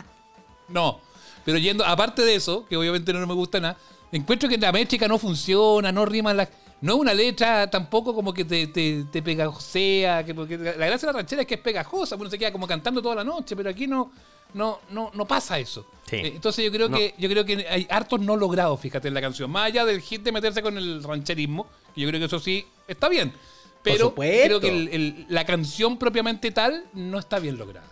No. 0.69 1.01
Pero 1.45 1.59
yendo, 1.59 1.85
aparte 1.85 2.23
de 2.23 2.35
eso, 2.35 2.67
que 2.67 2.77
obviamente 2.77 3.13
no 3.13 3.27
me 3.27 3.35
gusta 3.35 3.61
nada, 3.61 3.77
encuentro 4.11 4.49
que 4.49 4.59
la 4.59 4.73
métrica 4.73 5.09
no 5.09 5.19
funciona, 5.19 5.93
no 5.93 6.05
rima 6.05 6.33
la. 6.33 6.49
No 6.81 6.95
es 6.95 6.99
una 6.99 7.15
letra 7.15 7.71
tampoco 7.71 8.13
como 8.13 8.35
que 8.35 8.45
te, 8.45 8.67
te, 8.67 9.05
te 9.05 9.23
pegajosea. 9.23 10.25
Que, 10.25 10.35
porque 10.35 10.59
la 10.59 10.73
gracia 10.73 11.07
de 11.07 11.13
la 11.13 11.19
ranchera 11.21 11.43
es 11.43 11.49
que 11.49 11.55
es 11.55 11.61
pegajosa, 11.61 12.17
uno 12.17 12.29
se 12.29 12.39
queda 12.39 12.51
como 12.51 12.67
cantando 12.67 13.01
toda 13.01 13.15
la 13.15 13.25
noche, 13.25 13.55
pero 13.55 13.71
aquí 13.71 13.87
no, 13.87 14.11
no, 14.55 14.81
no, 14.91 15.11
no 15.15 15.27
pasa 15.27 15.59
eso. 15.59 15.87
Sí. 16.09 16.17
Eh, 16.17 16.33
Entonces 16.35 16.65
yo 16.65 16.71
creo 16.73 16.89
No. 16.89 16.97
que 16.97 17.15
yo 17.19 17.29
creo 17.29 17.45
que 17.45 17.67
hay 17.69 17.87
hartos 17.91 18.21
no 18.21 18.37
logrados, 18.37 18.79
fíjate, 18.81 19.09
en 19.09 19.15
la 19.15 19.21
canción. 19.21 19.51
Más 19.51 19.67
allá 19.67 19.85
del 19.85 20.01
hit 20.01 20.23
de 20.23 20.33
meterse 20.33 20.63
con 20.63 20.77
el 20.77 21.03
rancherismo, 21.03 21.67
que 21.95 22.01
yo 22.03 22.09
creo 22.09 22.21
que 22.21 22.27
eso 22.27 22.39
sí 22.39 22.67
está 22.89 23.09
bien. 23.09 23.33
Pero 23.83 24.15
creo 24.15 24.61
que 24.61 24.69
el- 24.69 24.89
el- 24.89 25.27
la 25.29 25.45
canción 25.45 25.99
propiamente 25.99 26.51
tal 26.53 26.85
no 26.93 27.19
está 27.19 27.39
bien 27.39 27.59
lograda. 27.59 27.89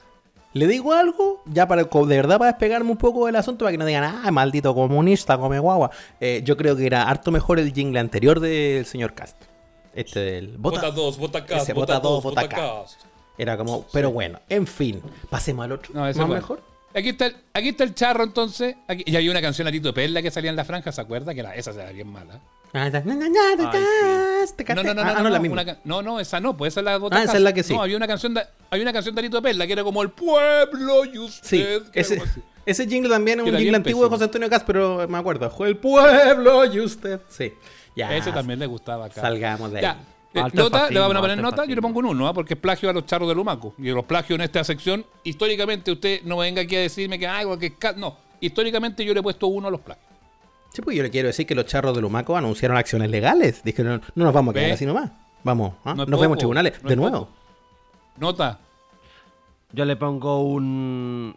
¿Le 0.52 0.66
digo 0.66 0.92
algo? 0.92 1.42
Ya 1.46 1.66
para 1.68 1.84
de 1.84 2.16
verdad 2.16 2.38
para 2.38 2.50
despegarme 2.52 2.90
un 2.90 2.96
poco 2.96 3.26
del 3.26 3.36
asunto, 3.36 3.64
para 3.64 3.72
que 3.72 3.78
no 3.78 3.86
digan, 3.86 4.02
ah, 4.04 4.30
maldito 4.32 4.74
comunista, 4.74 5.38
come 5.38 5.58
guagua. 5.60 5.90
Eh, 6.20 6.42
yo 6.44 6.56
creo 6.56 6.76
que 6.76 6.86
era 6.86 7.08
harto 7.08 7.30
mejor 7.30 7.58
el 7.60 7.72
jingle 7.72 8.00
anterior 8.00 8.40
del 8.40 8.84
señor 8.86 9.14
Cast. 9.14 9.40
Este 9.94 10.20
del... 10.20 10.58
Vota 10.58 10.90
dos, 10.90 11.18
vota 11.18 11.44
Cast, 11.44 11.62
ese, 11.62 11.72
vota 11.72 11.94
vota 11.94 12.00
dos, 12.08 12.12
dos, 12.14 12.22
vota 12.24 12.42
vota 12.42 12.56
Cast. 12.56 13.00
Era 13.40 13.56
como, 13.56 13.86
pero 13.92 14.10
bueno, 14.10 14.38
en 14.50 14.66
fin, 14.66 15.00
pasemos 15.30 15.64
al 15.64 15.72
otro. 15.72 15.92
No, 15.94 16.06
ese 16.06 16.18
¿Más 16.18 16.28
bueno. 16.28 16.42
mejor? 16.42 16.62
Aquí 16.94 17.08
está, 17.10 17.26
el, 17.26 17.36
aquí 17.54 17.68
está 17.70 17.84
el 17.84 17.94
charro 17.94 18.22
entonces. 18.24 18.74
Aquí- 18.86 19.04
y 19.06 19.16
había 19.16 19.30
una 19.30 19.40
canción 19.40 19.66
a 19.66 19.70
Tito 19.72 19.94
Perla 19.94 20.20
que 20.20 20.30
salía 20.30 20.50
en 20.50 20.56
la 20.56 20.64
franja, 20.64 20.92
¿se 20.92 21.00
acuerda? 21.00 21.32
Que 21.32 21.40
era, 21.40 21.54
esa 21.54 21.70
era 21.70 21.90
bien 21.92 22.08
mala. 22.12 22.40
Ah, 22.74 22.90
Cast, 22.90 24.56
te 24.56 24.64
No, 24.74 24.82
no, 24.82 24.94
no, 24.94 24.94
no, 24.94 25.10
Ah, 25.10 25.14
no, 25.14 25.22
no, 25.24 25.30
la 25.30 25.38
misma. 25.38 25.62
una 25.62 25.78
no, 25.84 26.02
no, 26.02 26.20
esa 26.20 26.38
no, 26.38 26.56
pues 26.56 26.72
esa 26.74 26.80
es 26.80 26.84
la 26.84 26.94
Ah, 27.10 27.22
esa 27.24 27.36
es 27.36 27.42
la 27.42 27.52
que 27.52 27.62
sí. 27.62 27.72
No, 27.74 27.82
había 27.82 27.96
una 27.96 28.06
canción 28.06 28.34
de, 28.34 28.42
había 28.70 28.82
una 28.84 28.92
canción 28.92 29.14
de 29.14 29.22
Tito 29.22 29.40
Perla 29.40 29.66
que 29.66 29.72
era 29.72 29.82
como 29.84 30.02
el 30.02 30.10
pueblo 30.10 31.04
y 31.06 31.12
Sí, 31.12 31.18
usted. 31.62 31.82
que 31.90 32.00
ese, 32.00 32.22
ese 32.66 32.86
jingle 32.86 33.10
también 33.10 33.40
es 33.40 33.46
un 33.46 33.56
jingle 33.56 33.76
antiguo 33.76 34.02
de 34.02 34.08
pésimo. 34.08 34.10
José 34.10 34.24
Antonio 34.24 34.50
Cast, 34.50 34.66
pero 34.66 35.08
me 35.08 35.18
acuerdo. 35.18 35.50
El 35.66 35.76
pueblo 35.78 36.64
y 36.66 36.80
usted. 36.80 37.20
Sí, 37.28 37.52
ya. 37.96 38.14
Ese 38.16 38.32
también 38.32 38.58
le 38.58 38.66
gustaba 38.66 39.06
acá. 39.06 39.20
Salgamos 39.20 39.70
de 39.72 39.78
ahí. 39.78 39.82
Ya. 39.82 39.96
Eh, 40.32 40.42
nota, 40.52 40.78
fascismo, 40.78 40.90
le 40.90 41.00
van 41.00 41.16
a 41.16 41.20
poner 41.20 41.38
nota, 41.38 41.64
yo 41.64 41.74
le 41.74 41.82
pongo 41.82 41.98
un 41.98 42.06
1, 42.06 42.28
¿ah? 42.28 42.32
porque 42.32 42.54
es 42.54 42.60
plagio 42.60 42.88
a 42.88 42.92
los 42.92 43.04
charros 43.06 43.28
de 43.28 43.34
Lumaco. 43.34 43.74
Y 43.78 43.90
los 43.90 44.04
plagios 44.04 44.38
en 44.38 44.42
esta 44.42 44.62
sección, 44.62 45.04
históricamente 45.24 45.90
usted 45.90 46.22
no 46.22 46.36
venga 46.36 46.62
aquí 46.62 46.76
a 46.76 46.80
decirme 46.80 47.18
que 47.18 47.26
algo 47.26 47.58
que 47.58 47.74
no, 47.96 48.16
históricamente 48.40 49.04
yo 49.04 49.12
le 49.12 49.20
he 49.20 49.22
puesto 49.22 49.48
uno 49.48 49.68
a 49.68 49.70
los 49.70 49.80
plagios. 49.80 50.06
Sí, 50.72 50.82
pues 50.82 50.96
yo 50.96 51.02
le 51.02 51.10
quiero 51.10 51.26
decir 51.26 51.46
que 51.46 51.54
los 51.54 51.66
charros 51.66 51.96
de 51.96 52.00
Lumaco 52.00 52.36
anunciaron 52.36 52.76
acciones 52.76 53.10
legales. 53.10 53.64
Dijeron, 53.64 54.02
no 54.14 54.24
nos 54.24 54.32
vamos 54.32 54.52
a 54.52 54.54
quedar 54.54 54.68
Ve. 54.68 54.74
así 54.74 54.86
nomás. 54.86 55.10
Vamos, 55.42 55.74
¿ah? 55.84 55.94
No 55.94 56.06
nos 56.06 56.20
vemos 56.20 56.36
en 56.36 56.38
tribunales. 56.38 56.82
no 56.82 56.88
de 56.88 56.96
nuevo. 56.96 57.18
poco. 57.18 57.32
Nota. 58.18 58.60
Yo 59.72 59.84
le 59.84 59.96
pongo 59.96 60.42
un. 60.44 61.34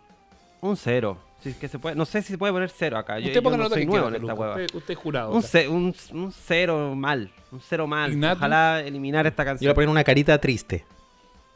Un 0.62 0.78
cero. 0.78 1.18
Si 1.44 1.50
es 1.50 1.58
que 1.58 1.68
se 1.68 1.78
puede, 1.78 1.96
no 1.96 2.06
sé 2.06 2.22
si 2.22 2.30
se 2.30 2.38
puede 2.38 2.54
poner 2.54 2.70
cero 2.70 2.98
acá. 2.98 3.20
Yo, 3.20 3.28
Usted 3.28 3.36
yo 3.36 3.44
ponga 3.44 3.58
la 3.58 3.64
no 3.64 3.70
nota 3.70 3.76
soy 3.76 3.82
que 3.84 3.88
nuevo 3.88 4.08
quiera, 4.08 4.18
en 4.18 4.24
esta 4.24 4.34
Peluca. 4.34 4.42
hueva. 4.56 4.66
Usted, 4.66 4.78
usted 4.78 4.94
es 4.94 4.98
jurado. 5.00 5.32
Un, 5.32 5.38
acá. 5.40 5.48
ce- 5.48 5.68
un, 5.68 5.96
un 6.14 6.32
cero 6.32 6.96
mal. 6.96 7.32
Un 7.52 7.60
cero 7.60 7.86
mal. 7.88 8.24
Ojalá 8.36 8.82
eliminar 8.82 9.28
esta 9.28 9.44
Yo 9.44 9.46
le 9.46 9.50
canción. 9.52 9.68
voy 9.70 9.72
a 9.72 9.76
poner 9.76 9.90
una 9.90 10.04
carita 10.04 10.40
triste. 10.40 10.86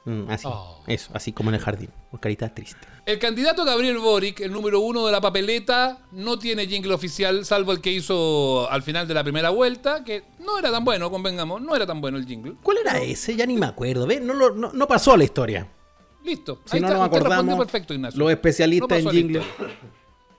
Mm, 0.05 0.29
así. 0.29 0.47
Oh. 0.49 0.83
Eso, 0.87 1.11
así 1.13 1.31
como 1.33 1.49
en 1.49 1.55
el 1.55 1.61
jardín. 1.61 1.89
Una 2.11 2.21
carita 2.21 2.53
triste. 2.53 2.79
El 3.05 3.19
candidato 3.19 3.63
Gabriel 3.65 3.97
Boric, 3.97 4.39
el 4.41 4.51
número 4.51 4.79
uno 4.81 5.05
de 5.05 5.11
la 5.11 5.19
papeleta, 5.21 5.99
no 6.11 6.37
tiene 6.39 6.65
jingle 6.67 6.93
oficial, 6.93 7.45
salvo 7.45 7.71
el 7.73 7.79
que 7.81 7.91
hizo 7.91 8.69
al 8.69 8.83
final 8.83 9.07
de 9.07 9.13
la 9.13 9.23
primera 9.23 9.49
vuelta, 9.49 10.03
que 10.03 10.23
no 10.39 10.59
era 10.59 10.71
tan 10.71 10.83
bueno, 10.85 11.09
convengamos, 11.09 11.61
no 11.61 11.75
era 11.75 11.85
tan 11.85 11.99
bueno 12.01 12.17
el 12.17 12.25
jingle. 12.25 12.55
¿Cuál 12.63 12.77
era 12.77 12.97
ese? 12.99 13.35
Ya 13.35 13.45
ni 13.45 13.55
me 13.55 13.65
acuerdo. 13.65 14.05
¿Ves? 14.07 14.21
No, 14.21 14.33
no, 14.33 14.71
no 14.73 14.87
pasó 14.87 15.13
a 15.13 15.17
la 15.17 15.23
historia. 15.25 15.67
Listo. 16.27 16.59
Si 16.65 16.75
Ahí 16.75 16.81
no 16.81 16.87
está, 16.87 16.97
nos 16.99 17.07
acordamos, 17.07 17.57
perfecto, 17.57 17.93
Ignacio. 17.93 18.19
los 18.19 18.29
especialistas 18.31 19.01
No 19.03 19.09
en 19.11 19.15
jingle. 19.17 19.41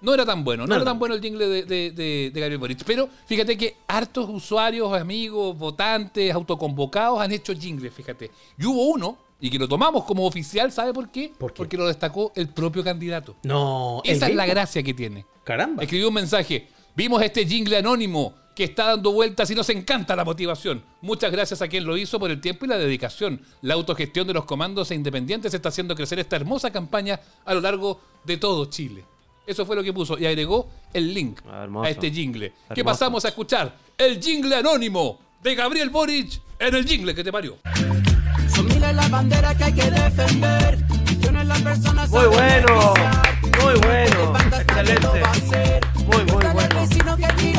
No 0.00 0.14
era 0.14 0.24
tan 0.24 0.44
bueno, 0.44 0.62
no, 0.62 0.68
No, 0.68 0.74
era 0.76 0.84
no. 0.84 0.90
tan 0.92 0.98
bueno 1.00 1.14
el 1.16 1.20
jingle 1.20 1.48
de, 1.48 1.62
de- 1.64 1.90
de- 1.90 2.30
de 2.32 2.40
Gabriel 2.40 2.58
Boric. 2.58 2.84
Pero 2.84 3.08
fíjate 3.26 3.56
que 3.58 3.78
hartos 3.88 4.28
usuarios, 4.28 4.92
amigos, 4.92 5.58
votantes, 5.58 6.32
autoconvocados 6.32 7.20
han 7.20 7.32
hecho 7.32 7.52
jingles, 7.52 7.92
fíjate. 7.92 8.30
Y 8.58 8.66
hubo 8.66 8.84
uno, 8.90 9.18
y 9.40 9.50
que 9.50 9.58
lo 9.58 9.66
tomamos 9.66 10.04
como 10.04 10.24
oficial, 10.24 10.70
¿sabe 10.70 10.92
por 10.92 11.10
qué? 11.10 11.32
Porque 11.36 11.76
lo 11.76 11.86
destacó 11.88 12.30
el 12.36 12.48
propio 12.48 12.84
candidato. 12.84 13.34
No, 13.42 14.00
¿el 14.04 14.12
Esa 14.16 14.28
es 14.28 14.36
la 14.36 14.46
gracia 14.46 14.82
que 14.84 14.94
tiene. 14.94 15.24
Caramba. 15.42 15.82
Escribió 15.82 16.08
un 16.08 16.14
mensaje. 16.14 16.68
Vimos 16.94 17.20
este 17.22 17.44
jingle 17.46 17.78
anónimo 17.78 18.34
que 18.58 18.64
está 18.64 18.86
dando 18.86 19.12
vueltas 19.12 19.48
y 19.52 19.54
nos 19.54 19.68
encanta 19.70 20.16
la 20.16 20.24
motivación. 20.24 20.82
Muchas 21.00 21.30
gracias 21.30 21.62
a 21.62 21.68
quien 21.68 21.84
lo 21.84 21.96
hizo 21.96 22.18
por 22.18 22.28
el 22.28 22.40
tiempo 22.40 22.64
y 22.64 22.68
la 22.68 22.76
dedicación. 22.76 23.40
La 23.62 23.74
autogestión 23.74 24.26
de 24.26 24.34
los 24.34 24.46
comandos 24.46 24.90
e 24.90 24.96
independientes 24.96 25.54
está 25.54 25.68
haciendo 25.68 25.94
crecer 25.94 26.18
esta 26.18 26.34
hermosa 26.34 26.72
campaña 26.72 27.20
a 27.44 27.54
lo 27.54 27.60
largo 27.60 28.00
de 28.24 28.36
todo 28.36 28.64
Chile. 28.64 29.04
Eso 29.46 29.64
fue 29.64 29.76
lo 29.76 29.84
que 29.84 29.92
puso 29.92 30.18
y 30.18 30.26
agregó 30.26 30.68
el 30.92 31.14
link 31.14 31.38
Ah, 31.48 31.62
hermoso. 31.62 31.86
a 31.86 31.90
este 31.90 32.10
jingle. 32.10 32.50
Que 32.74 32.80
Hermoso. 32.80 32.84
pasamos 32.98 33.24
a 33.26 33.28
escuchar 33.28 33.72
el 33.96 34.20
jingle 34.20 34.56
anónimo 34.56 35.20
de 35.40 35.54
Gabriel 35.54 35.90
Boric 35.90 36.40
en 36.58 36.74
el 36.74 36.84
jingle 36.84 37.14
que 37.14 37.22
te 37.22 37.30
parió. 37.30 37.58
Son 38.52 38.66
miles 38.66 38.92
las 38.92 39.08
banderas 39.08 39.54
que 39.56 39.62
hay 39.64 39.72
que 39.72 39.88
defender. 39.88 40.84
Millones 41.08 41.46
las 41.46 41.62
personas 41.62 42.10
Muy 42.10 42.26
bueno, 42.26 42.92
beneficiar. 42.92 43.37
Muy 43.62 43.74
bueno, 43.80 44.32
Que 44.50 44.56
excelente. 44.56 45.08
Muy, 46.06 46.24
muy 46.24 46.46
bueno. 46.52 46.88
que. 47.16 47.58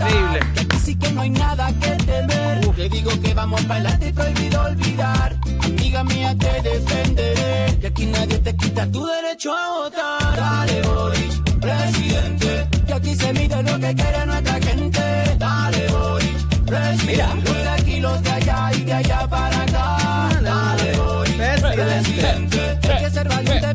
Increíble. 0.00 0.40
Que 0.54 0.60
aquí 0.60 0.78
sí 0.84 0.94
que 0.96 1.12
no 1.12 1.20
hay 1.22 1.30
nada 1.30 1.72
que 1.80 1.90
temer. 2.04 2.60
Te 2.74 2.88
digo 2.88 3.10
que 3.20 3.34
vamos 3.34 3.60
para 3.62 3.80
adelante 3.80 4.08
y 4.08 4.12
prohibido 4.12 4.62
olvidar. 4.62 5.36
Amiga 5.62 6.04
mía, 6.04 6.34
te 6.38 6.62
defenderé. 6.62 7.78
Y 7.82 7.86
aquí 7.86 8.06
nadie 8.06 8.38
te 8.38 8.56
quita 8.56 8.90
tu 8.90 9.04
derecho 9.06 9.52
a 9.54 9.68
votar. 9.70 10.36
Dale, 10.36 10.82
Boric, 10.82 11.60
presidente. 11.60 12.68
Que 12.86 12.92
aquí 12.92 13.14
se 13.14 13.32
mide 13.32 13.62
lo 13.62 13.78
que 13.78 13.94
quiere 13.94 14.26
nuestra 14.26 14.60
gente. 14.60 15.00
Dale, 15.38 15.86
Boric, 15.88 16.64
presidente. 16.64 17.52
De 17.52 17.68
aquí, 17.68 18.00
los 18.00 18.22
de 18.22 18.30
allá 18.30 18.70
y 18.74 18.82
de 18.84 18.92
allá 18.94 19.28
para 19.28 19.62
acá. 19.62 20.40
Dale, 20.40 20.96
Boric, 20.96 21.36
presidente. 21.36 22.89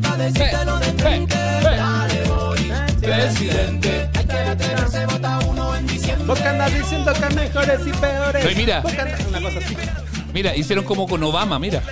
para 0.00 0.16
decírtelo 0.24 0.78
de 0.78 0.86
frente. 1.02 1.34
Dale, 1.36 2.22
Boric, 2.28 3.00
presidente. 3.00 4.10
Hay 4.14 4.26
que 4.56 4.90
se 4.90 5.06
vota 5.06 5.38
uno 5.46 5.76
en 5.76 5.86
diciembre. 5.86 6.26
Vos 6.26 6.38
que 6.40 6.48
andas 6.48 6.74
diciendo 6.74 7.12
que 7.12 7.24
hay 7.24 7.34
mejores 7.34 7.80
y 7.86 7.90
peores. 7.92 8.56
Mira. 8.56 8.80
Vos 8.80 8.92
que 8.92 9.00
andas- 9.00 9.26
Una 9.28 9.40
cosa 9.40 9.58
así. 9.58 9.76
Mira, 10.34 10.54
hicieron 10.56 10.84
como 10.84 11.06
con 11.06 11.22
Obama, 11.22 11.58
mira. 11.58 11.82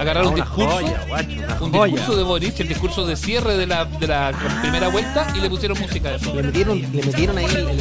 Agarraron 0.00 0.28
un 0.32 0.34
Una 0.34 0.44
discurso, 0.44 0.70
joya, 0.80 1.04
guacho, 1.06 1.28
una 1.38 1.54
un 1.60 1.70
joya. 1.72 1.92
discurso 1.92 2.16
de 2.16 2.22
Boric, 2.24 2.58
el 2.60 2.66
discurso 2.68 3.06
de 3.06 3.14
cierre 3.16 3.56
de 3.56 3.66
la, 3.68 3.84
de 3.84 4.08
la 4.08 4.32
primera 4.60 4.88
vuelta 4.88 5.28
y 5.36 5.40
le 5.40 5.48
pusieron 5.48 5.78
música 5.78 6.10
de 6.10 6.16
eso. 6.16 6.34
Le 6.34 6.42
metieron, 6.42 6.80
le 6.82 7.02
metieron 7.04 7.38
ahí 7.38 7.44
el, 7.44 7.56
el. 7.68 7.80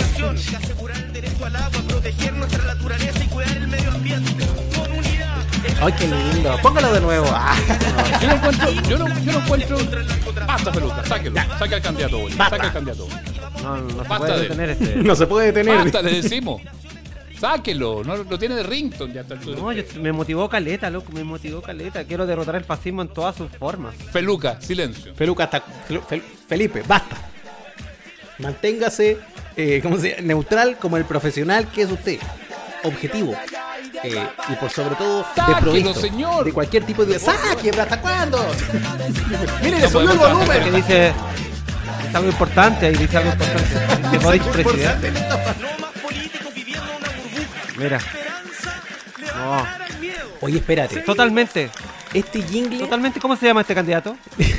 Ay, 5.82 5.94
qué 5.94 6.08
lindo. 6.08 6.58
Póngalo 6.62 6.94
de 6.94 7.02
nuevo. 7.02 7.28
Ah. 7.32 7.56
Yo 8.22 8.28
no 8.28 8.34
encuentro, 8.36 8.72
yo 8.90 8.98
no, 8.98 9.08
yo 9.24 9.32
no 9.34 9.40
encuentro. 9.40 9.78
Basta, 10.48 10.72
peluca, 10.72 11.06
sáquelo. 11.06 11.36
Saque 11.60 11.76
al 11.76 11.82
candidato. 11.82 12.18
Basta. 12.38 12.50
Saque 12.56 12.68
al 12.68 12.74
candidato 12.74 13.08
Boric. 13.08 13.62
No, 13.64 13.78
no 13.78 14.04
se 14.04 14.10
puede 14.18 14.34
de- 14.34 14.42
detener 14.42 14.70
este. 14.72 14.96
No 14.98 15.16
se 15.16 15.28
puede 15.28 15.46
detener. 15.48 15.78
Basta, 15.78 16.02
le 16.02 16.22
decimos. 16.22 16.62
Sáquelo, 17.40 18.04
no 18.06 18.16
lo 18.16 18.40
tiene 18.40 18.56
de 18.56 18.64
Rington 18.64 19.12
ya 19.12 19.22
hasta 19.22 19.34
el 19.34 19.56
No, 19.58 19.72
yo- 19.74 19.84
me 20.02 20.14
motivó 20.14 20.48
caleta, 20.48 20.90
loco, 20.90 21.12
me 21.12 21.24
motivó 21.26 21.62
caleta. 21.62 22.04
Quiero 22.06 22.26
derrotar 22.26 22.56
el 22.56 22.64
fascismo 22.64 23.02
en 23.02 23.10
todas 23.10 23.36
sus 23.36 23.50
formas. 23.52 23.96
Peluca, 24.14 24.62
silencio. 24.62 25.14
Feluca 25.16 25.46
hasta. 25.46 25.62
Fel- 25.90 26.22
Felipe, 26.48 26.84
basta. 26.88 27.18
Manténgase, 28.40 29.18
eh, 29.56 29.80
¿cómo 29.84 29.98
se? 29.98 30.22
Neutral 30.22 30.78
como 30.78 30.98
el 30.98 31.06
profesional 31.06 31.68
que 31.68 31.84
es 31.84 31.92
usted. 31.92 32.18
Objetivo. 32.84 33.34
Eh, 34.04 34.28
y 34.50 34.56
por 34.56 34.70
sobre 34.70 34.96
todo, 34.96 35.26
desprovisto 35.48 35.94
señor. 35.94 36.44
de 36.44 36.52
cualquier 36.52 36.86
tipo 36.86 37.06
de. 37.06 37.18
¡Saque! 37.18 37.70
¿Hasta 37.70 38.02
cuándo? 38.02 38.38
Mire, 39.64 39.78
le 39.78 39.82
No 39.84 39.90
subió 39.90 40.12
el 40.12 40.18
volumen. 40.18 40.48
Porque 40.48 40.72
dice. 40.72 41.14
Dice 42.04 42.18
algo 42.18 42.30
importante 42.30 42.86
ahí, 42.88 42.96
dice 42.96 43.18
algo 43.18 43.32
importante. 43.32 43.64
Dice 44.12 44.18
Boric 44.26 44.44
presidente. 44.44 45.14
Mira. 47.78 48.00
No. 49.36 49.66
Oye, 50.42 50.58
espérate. 50.58 51.00
Totalmente. 51.02 51.70
Este 52.14 52.42
jingle. 52.44 52.80
Totalmente. 52.80 53.20
¿Cómo 53.20 53.36
se 53.36 53.48
llama 53.48 53.62
este 53.62 53.76
candidato? 53.76 54.16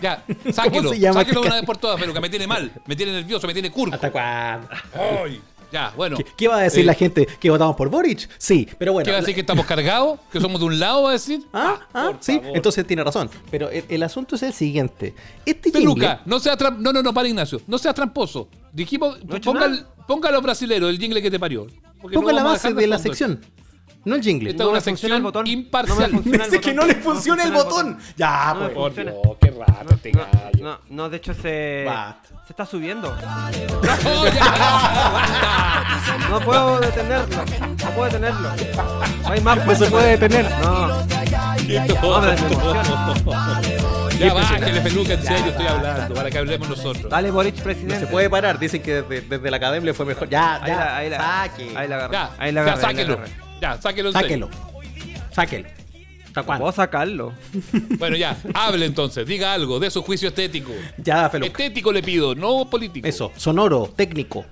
Ya, 0.00 0.22
sáquelo. 0.52 0.90
se 0.90 0.98
llama 0.98 1.20
sáquelo 1.20 1.40
este 1.40 1.48
una 1.48 1.56
vez 1.56 1.64
por 1.64 1.78
todas, 1.78 1.98
Peluca. 1.98 2.20
Me 2.20 2.28
tiene 2.28 2.46
mal, 2.46 2.70
me 2.84 2.94
tiene 2.94 3.12
nervioso, 3.12 3.46
me 3.46 3.54
tiene 3.54 3.70
curvo. 3.70 3.94
¿Hasta 3.94 4.10
cuándo? 4.10 4.68
Ay, 4.94 5.40
ya, 5.72 5.92
bueno. 5.96 6.16
¿Qué, 6.16 6.24
qué 6.36 6.48
va 6.48 6.58
a 6.58 6.62
decir 6.62 6.80
Eh, 6.80 6.84
la 6.86 6.94
gente? 6.94 7.26
¿Que 7.40 7.50
votamos 7.50 7.76
por 7.76 7.88
Boric? 7.88 8.28
Sí, 8.38 8.68
pero 8.78 8.92
bueno. 8.92 9.04
¿Qué 9.04 9.10
va 9.10 9.18
a 9.18 9.20
decir 9.20 9.34
que 9.34 9.40
estamos 9.40 9.66
cargados? 9.66 10.18
¿Que 10.32 10.40
somos 10.40 10.60
de 10.60 10.66
un 10.66 10.78
lado, 10.78 11.02
va 11.04 11.10
a 11.10 11.12
decir? 11.12 11.42
Ah, 11.52 11.80
ah, 11.92 12.08
por 12.12 12.16
sí, 12.20 12.38
favor. 12.38 12.56
entonces 12.56 12.86
tiene 12.86 13.02
razón. 13.04 13.30
Pero 13.50 13.68
el, 13.70 13.84
el 13.88 14.02
asunto 14.02 14.36
es 14.36 14.42
el 14.42 14.52
siguiente. 14.52 15.14
Este 15.44 15.70
Peluca, 15.70 16.00
jingle. 16.00 16.18
no 16.26 16.40
seas 16.40 16.56
tram- 16.58 16.78
No, 16.78 16.92
no, 16.92 17.02
no, 17.02 17.12
para 17.14 17.28
Ignacio. 17.28 17.60
No 17.66 17.78
seas 17.78 17.94
tramposo. 17.94 18.48
Dijimos, 18.72 19.18
No 19.24 19.40
ponga, 19.40 19.70
ponga 20.06 20.28
a 20.28 20.32
los 20.32 20.42
brasileros, 20.42 20.90
el 20.90 20.98
jingle 20.98 21.20
que 21.22 21.30
te 21.30 21.38
parió. 21.38 21.66
Porque 22.00 22.14
Ponga 22.14 22.32
no 22.32 22.38
la 22.38 22.44
base 22.44 22.72
de 22.74 22.86
la 22.86 22.98
sección. 22.98 23.40
No 24.06 24.14
el 24.14 24.22
jingle. 24.22 24.50
Esta 24.50 24.62
No 24.62 24.68
es 24.70 24.72
una 24.72 24.80
sección 24.80 25.22
botón. 25.22 25.46
imparcial. 25.46 26.12
No 26.12 26.22
me 26.24 26.38
Dice 26.38 26.60
que 26.60 26.72
no 26.72 26.86
le 26.86 26.94
funciona 26.94 27.42
el 27.44 27.52
botón. 27.52 27.98
Ya, 28.16 28.54
No 28.54 28.60
me 28.60 28.68
pues. 28.70 28.94
Dios, 28.94 29.06
qué 29.40 29.48
este 29.94 30.12
No, 30.12 30.18
gallo. 30.32 30.50
no, 30.64 30.78
no, 30.90 31.10
de 31.10 31.16
hecho 31.18 31.34
se. 31.34 31.82
Basta. 31.84 32.28
Se 32.46 32.52
está 32.52 32.64
subiendo. 32.64 33.10
No, 33.10 34.26
ya, 34.26 35.84
No 36.30 36.40
puedo 36.40 36.78
detenerlo. 36.80 37.36
No 37.84 37.90
puedo 37.90 38.04
detenerlo. 38.04 38.48
No 39.24 39.28
hay 39.32 39.40
más. 39.40 39.66
No 39.66 39.74
se 39.74 39.86
puede 39.86 40.10
detener. 40.16 40.50
No. 40.62 40.86
No, 40.88 42.20
me. 42.22 42.36
Ya 44.18 44.32
bájale, 44.32 44.80
peluca, 44.80 45.12
en 45.12 45.22
serio 45.22 45.46
estoy 45.50 45.66
hablando, 45.66 46.14
para 46.14 46.30
que 46.30 46.38
hablemos 46.38 46.68
nosotros. 46.70 47.10
Dale 47.10 47.30
Boric 47.30 47.56
No 47.56 47.64
presidente. 47.64 48.00
se 48.00 48.06
puede 48.06 48.30
parar. 48.30 48.58
Dicen 48.58 48.82
que 48.82 49.02
desde, 49.02 49.20
desde 49.22 49.50
la 49.50 49.56
academia 49.58 49.86
le 49.86 49.94
fue 49.94 50.06
mejor. 50.06 50.28
Ya, 50.30 50.54
Ahí 50.62 50.68
ya. 50.70 50.76
la, 50.76 50.96
ahí 50.96 51.10
la, 51.10 51.18
saque. 51.18 51.72
ahí 51.76 51.88
la 51.88 51.96
agarré. 51.96 52.12
Ya, 52.12 52.30
ahí 52.38 52.52
la 52.52 52.64
ya, 52.64 52.72
agarré, 52.72 52.86
ahí 52.86 52.94
la 52.94 53.02
sáquelo. 53.02 53.14
agarré. 53.14 53.45
Ya, 53.60 53.80
sáquelo. 53.80 54.12
Sáquelo. 54.12 54.50
Sáquelo. 55.32 55.68
¿Hasta 56.26 56.42
cuándo? 56.42 56.64
Puedo 56.64 56.72
sacarlo. 56.72 57.32
Bueno, 57.98 58.16
ya, 58.16 58.36
hable 58.54 58.84
entonces, 58.84 59.26
diga 59.26 59.54
algo 59.54 59.80
de 59.80 59.90
su 59.90 60.02
juicio 60.02 60.28
estético. 60.28 60.72
Ya, 60.98 61.30
Feluca. 61.30 61.50
Estético 61.50 61.92
le 61.92 62.02
pido, 62.02 62.34
no 62.34 62.68
político. 62.68 63.06
Eso, 63.08 63.32
sonoro, 63.36 63.90
técnico. 63.96 64.44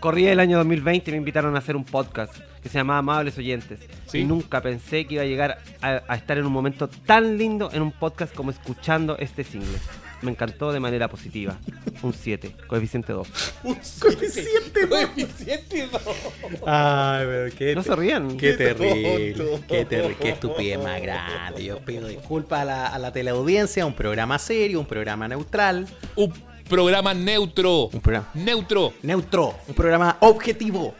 Corrí 0.00 0.26
el 0.26 0.40
año 0.40 0.58
2020 0.58 1.10
y 1.10 1.12
me 1.12 1.18
invitaron 1.18 1.54
a 1.56 1.58
hacer 1.58 1.76
un 1.76 1.84
podcast 1.84 2.34
que 2.62 2.68
se 2.68 2.78
llamaba 2.78 2.98
Amables 2.98 3.38
Oyentes. 3.38 3.80
Sí. 4.06 4.18
Y 4.18 4.24
nunca 4.24 4.60
pensé 4.60 5.06
que 5.06 5.14
iba 5.14 5.22
a 5.22 5.26
llegar 5.26 5.58
a, 5.80 6.02
a 6.06 6.14
estar 6.16 6.36
en 6.36 6.44
un 6.46 6.52
momento 6.52 6.88
tan 6.88 7.38
lindo 7.38 7.70
en 7.72 7.80
un 7.82 7.92
podcast 7.92 8.34
como 8.34 8.50
escuchando 8.50 9.16
este 9.18 9.44
single. 9.44 9.78
Me 10.22 10.30
encantó 10.30 10.72
de 10.72 10.80
manera 10.80 11.08
positiva. 11.08 11.56
Un 12.02 12.12
7, 12.12 12.54
coeficiente 12.66 13.12
2. 13.12 13.28
Coeficiente, 14.00 14.88
Coeficiente 14.88 15.88
dos. 15.88 16.02
Ay, 16.66 17.24
pero 17.26 17.56
qué. 17.56 17.74
No 17.74 17.82
se 17.82 17.96
rían. 17.96 18.36
Qué 18.36 18.52
terrible. 18.54 19.34
Qué 19.68 19.84
terrible. 19.84 20.16
Qué 20.20 20.28
estupidez 20.30 20.82
más 20.82 21.00
grande. 21.00 21.64
Yo 21.64 21.78
pido 21.80 22.08
disculpas 22.08 22.60
a 22.60 22.64
la, 22.64 22.86
a 22.88 22.98
la 22.98 23.12
teleaudiencia. 23.12 23.86
Un 23.86 23.94
programa 23.94 24.38
serio, 24.38 24.80
un 24.80 24.86
programa 24.86 25.26
neutral. 25.28 25.86
Un 26.16 26.32
programa 26.68 27.14
neutro. 27.14 27.84
Un 27.92 28.00
programa 28.00 28.28
Neutro. 28.34 28.92
neutro. 29.02 29.54
Un 29.68 29.74
programa 29.74 30.16
objetivo. 30.20 30.94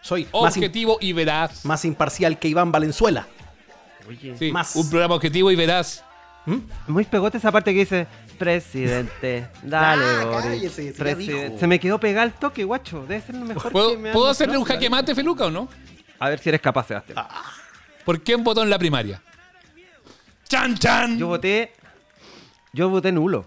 Soy 0.00 0.24
más, 0.32 0.56
Objetivo 0.56 0.98
y 1.00 1.12
veraz. 1.12 1.64
más 1.64 1.84
imparcial 1.84 2.38
que 2.38 2.48
Iván 2.48 2.72
Valenzuela. 2.72 3.28
Oye, 4.08 4.34
Sí, 4.38 4.50
más. 4.50 4.74
Un 4.76 4.90
programa 4.90 5.14
objetivo 5.14 5.50
y 5.50 5.56
veraz. 5.56 6.02
muy 6.88 7.04
pegote 7.04 7.38
esa 7.38 7.52
parte 7.52 7.72
que 7.72 7.78
dice, 7.80 8.06
presidente, 8.32 9.46
dale, 9.62 10.04
Ah, 10.04 10.24
Boric, 10.26 10.42
cállese, 10.50 10.82
si 10.82 10.92
ya 10.92 10.98
presidente". 10.98 11.44
dijo. 11.48 11.58
Se 11.60 11.66
me 11.66 11.78
quedó 11.80 11.98
pegado 12.00 12.26
el 12.26 12.32
toque, 12.34 12.64
guacho. 12.64 13.02
Debe 13.06 13.20
ser 13.20 13.34
lo 13.36 13.44
mejor 13.44 13.64
que 13.64 13.70
¿Puedo, 13.70 13.98
me 13.98 14.08
han 14.08 14.12
¿puedo 14.12 14.28
hacerle 14.30 14.58
un 14.58 14.64
jaque 14.64 14.88
mate, 14.90 15.14
Feluca, 15.14 15.46
o 15.46 15.50
no? 15.50 15.68
A 16.18 16.28
ver 16.28 16.38
si 16.38 16.48
eres 16.48 16.60
capaz, 16.60 16.86
Sebastián. 16.88 17.18
Ah. 17.20 17.50
¿Por 18.04 18.20
quién 18.22 18.42
votó 18.44 18.62
en 18.62 18.70
la 18.70 18.78
primaria? 18.78 19.22
¡Chan, 20.48 20.76
chan! 20.76 21.18
Yo 21.18 21.28
voté. 21.28 21.72
Yo 22.72 22.88
voté 22.88 23.12
nulo. 23.12 23.46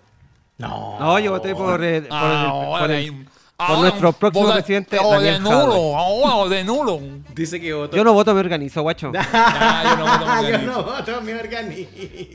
No. 0.57 0.97
No, 0.99 1.19
yo 1.19 1.31
voté 1.31 1.53
por, 1.53 1.83
eh, 1.83 2.01
por, 2.01 2.07
el- 2.07 2.11
Ahora 2.11 2.79
por 2.81 2.91
el- 2.91 3.27
por 3.57 3.65
ahora 3.67 3.81
nuestro 3.81 4.11
próximo 4.13 4.43
vota- 4.45 4.55
presidente, 4.55 4.97
oh, 5.01 5.11
de 5.19 5.31
Daniel 5.31 5.43
nulo, 5.43 5.75
oh, 5.97 6.49
de 6.49 6.63
nulo. 6.63 6.99
Dice 7.33 7.59
que 7.61 7.73
votó. 7.73 7.95
Yo 7.95 8.03
no 8.03 8.13
voto, 8.13 8.33
me 8.33 8.39
organizo, 8.41 8.81
guacho. 8.81 9.11
Ah, 9.33 9.83
yo 9.91 9.95
no 9.97 10.05
voto 10.05 10.25
Ah, 10.27 10.41
por 10.41 10.49
yo 10.51 10.57
no 10.65 10.83
voto. 10.83 11.21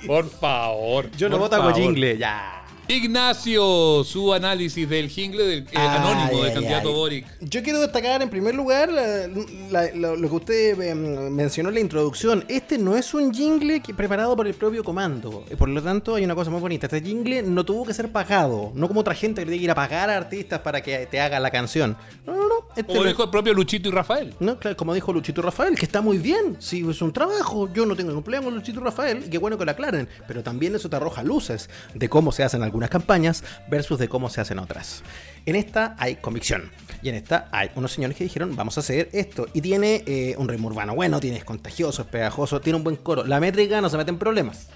Por 0.07 0.31
favor. 0.31 1.11
Yo 1.13 1.29
no 1.29 1.37
por 1.39 1.41
voto 1.49 1.57
con 1.57 1.67
favor. 1.73 1.81
jingle. 1.83 2.17
Ya. 2.19 2.60
Ignacio, 2.91 4.03
su 4.05 4.33
análisis 4.35 4.89
del 4.89 5.09
jingle 5.09 5.45
del 5.45 5.59
eh, 5.61 5.67
Ay, 5.75 5.87
anónimo 5.89 6.39
del 6.43 6.49
ay, 6.49 6.55
candidato 6.55 6.89
ay. 6.89 6.95
Boric. 6.95 7.27
Yo 7.41 7.63
quiero 7.63 7.81
destacar 7.81 8.23
en 8.23 8.29
primer 8.31 8.55
lugar 8.55 8.91
la- 8.93 9.27
la- 9.71 9.95
la- 9.95 10.17
lo 10.17 10.29
que 10.29 10.35
usted 10.35 10.81
eh, 10.81 10.95
mencionó 10.95 11.69
en 11.69 11.75
la 11.77 11.81
introducción. 11.81 12.45
Este 12.49 12.79
no 12.79 12.97
es 12.97 13.15
un 13.15 13.33
jingle 13.33 13.81
que- 13.81 13.95
preparado 13.95 14.35
por 14.37 14.47
el 14.47 14.55
propio 14.55 14.83
comando. 14.83 15.45
Por 15.59 15.69
lo 15.69 15.83
tanto, 15.83 16.15
hay 16.17 16.25
una 16.25 16.35
cosa 16.35 16.51
muy 16.51 16.61
bonita. 16.61 16.87
Este 16.87 17.01
jingle 17.03 17.43
no 17.43 17.65
tuvo 17.65 17.85
que 17.87 17.95
ser 17.95 18.11
pagado. 18.11 18.73
No 18.75 18.89
como 18.89 19.01
otra 19.01 19.15
gente 19.15 19.43
que 19.43 19.47
tiene 19.47 19.59
que 19.59 19.65
ir 19.65 19.71
a 19.71 19.75
pagar 19.75 20.11
a 20.11 20.17
artistas 20.17 20.61
para 20.61 20.83
que 20.83 21.07
te 21.07 21.21
haga 21.21 21.39
la 21.41 21.51
canción. 21.51 21.97
No, 22.27 22.35
no, 22.35 22.49
no. 22.49 22.55
Este 22.71 22.85
Como 22.85 23.01
no- 23.03 23.09
dijo 23.09 23.25
el 23.25 23.31
propio 23.31 23.55
Luchito 23.55 23.89
y 23.89 23.93
Rafael. 23.93 24.35
no, 24.41 24.59
claro, 24.59 24.77
como 24.77 24.95
dijo 24.95 25.13
Luchito 25.13 25.43
Rafael, 25.43 25.75
que 25.77 25.85
está 25.85 26.01
muy 26.01 26.19
bien. 26.19 26.57
Sí, 26.59 26.85
es 26.89 27.03
un 27.03 27.13
trabajo. 27.13 27.69
Yo 27.73 27.85
no 27.87 27.95
tengo 27.97 28.11
ningún 28.11 28.23
problema 28.23 28.45
con 28.47 28.55
Luchito 28.55 28.81
Rafael. 28.81 29.25
Y 29.27 29.31
qué 29.31 29.39
bueno 29.39 29.59
que 29.59 29.65
lo 29.65 29.71
aclaren. 29.71 30.09
Pero 30.29 30.43
también 30.43 30.75
eso 30.75 30.89
te 30.89 30.97
arroja 30.97 31.23
luces 31.23 31.69
de 31.95 32.09
cómo 32.09 32.33
se 32.33 32.43
hacen 32.45 32.63
algunas 32.81 32.91
campañas 32.91 33.45
versus 33.69 33.99
de 33.99 34.09
cómo 34.09 34.31
se 34.31 34.41
hacen 34.41 34.59
otras. 34.59 35.03
En 35.45 35.55
esta 35.57 35.95
hay 35.99 36.17
convicción. 36.17 36.71
Y 37.03 37.11
en 37.11 37.15
esta 37.15 37.49
hay 37.53 37.71
unos 37.75 37.93
señores 37.93 38.17
que 38.17 38.25
dijeron, 38.25 38.57
vamos 38.57 38.77
a 38.79 38.81
hacer 38.81 39.11
esto. 39.13 39.49
Y 39.53 39.61
tiene 39.61 40.03
eh, 40.07 40.35
un 40.39 40.49
ritmo 40.49 40.69
urbano 40.69 40.95
bueno, 40.95 41.21
tiene 41.21 41.37
es 41.37 41.45
contagioso, 41.45 42.03
es 42.03 42.09
pegajoso, 42.09 42.61
tiene 42.61 42.77
un 42.79 42.85
buen 42.85 42.97
coro. 42.97 43.25
La 43.25 43.39
métrica 43.39 43.81
no 43.83 43.91
se 43.91 43.97
mete 43.99 44.11
en 44.11 44.19
problemas. 44.19 44.69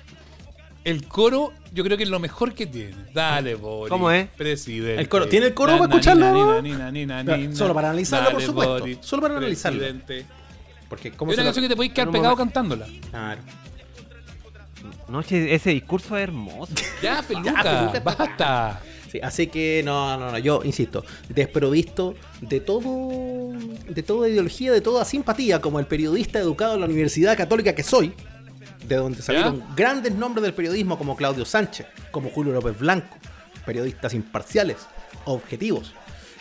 El 0.84 1.06
coro, 1.08 1.54
yo 1.72 1.82
creo 1.82 1.96
que 1.96 2.02
es 2.02 2.10
lo 2.10 2.18
mejor 2.20 2.52
que 2.52 2.66
tiene. 2.66 2.94
Dale, 3.14 3.54
Boric. 3.54 3.88
¿Cómo 3.90 4.10
es? 4.10 4.28
Presidente. 4.28 5.00
El 5.00 5.08
coro, 5.08 5.26
¿tiene 5.28 5.46
el 5.46 5.54
coro 5.54 5.72
para 5.78 5.84
escucharlo? 5.84 6.60
nina, 6.60 6.60
nina, 6.60 6.90
nina, 6.92 7.22
No, 7.24 7.36
nina. 7.38 7.56
solo 7.56 7.72
para 7.72 7.88
analizarlo, 7.88 8.32
por 8.32 8.42
supuesto. 8.42 8.86
Solo 9.00 9.22
para 9.22 9.38
analizarlo. 9.38 9.78
presidente. 9.78 10.26
Porque 10.90 11.08
Es 11.08 11.14
¿cómo 11.16 11.30
una 11.30 11.36
se 11.36 11.40
lo- 11.42 11.46
canción 11.46 11.64
que 11.64 11.68
te 11.70 11.76
podéis 11.76 11.94
quedar 11.94 12.10
pegado 12.10 12.36
momento- 12.36 12.52
cantándola. 12.52 12.86
Claro. 13.10 13.40
No, 15.08 15.22
che, 15.22 15.54
ese 15.54 15.70
discurso 15.70 16.16
es 16.16 16.24
hermoso. 16.24 16.72
Ya, 17.02 17.24
basta. 18.02 18.80
Sí, 19.10 19.20
así 19.22 19.46
que 19.46 19.82
no, 19.84 20.16
no, 20.16 20.32
no, 20.32 20.38
yo 20.38 20.62
insisto, 20.64 21.04
desprovisto 21.28 22.14
de 22.40 22.58
todo, 22.60 23.52
de 23.88 24.02
toda 24.02 24.28
ideología, 24.28 24.72
de 24.72 24.80
toda 24.80 25.04
simpatía, 25.04 25.60
como 25.60 25.78
el 25.78 25.86
periodista 25.86 26.40
educado 26.40 26.74
en 26.74 26.80
la 26.80 26.86
Universidad 26.86 27.36
Católica 27.36 27.74
que 27.74 27.84
soy, 27.84 28.12
de 28.88 28.96
donde 28.96 29.22
salieron 29.22 29.62
grandes 29.76 30.14
nombres 30.14 30.42
del 30.42 30.54
periodismo 30.54 30.98
como 30.98 31.14
Claudio 31.14 31.44
Sánchez, 31.44 31.86
como 32.10 32.30
Julio 32.30 32.52
López 32.52 32.76
Blanco, 32.76 33.16
periodistas 33.64 34.14
imparciales, 34.14 34.78
objetivos. 35.26 35.94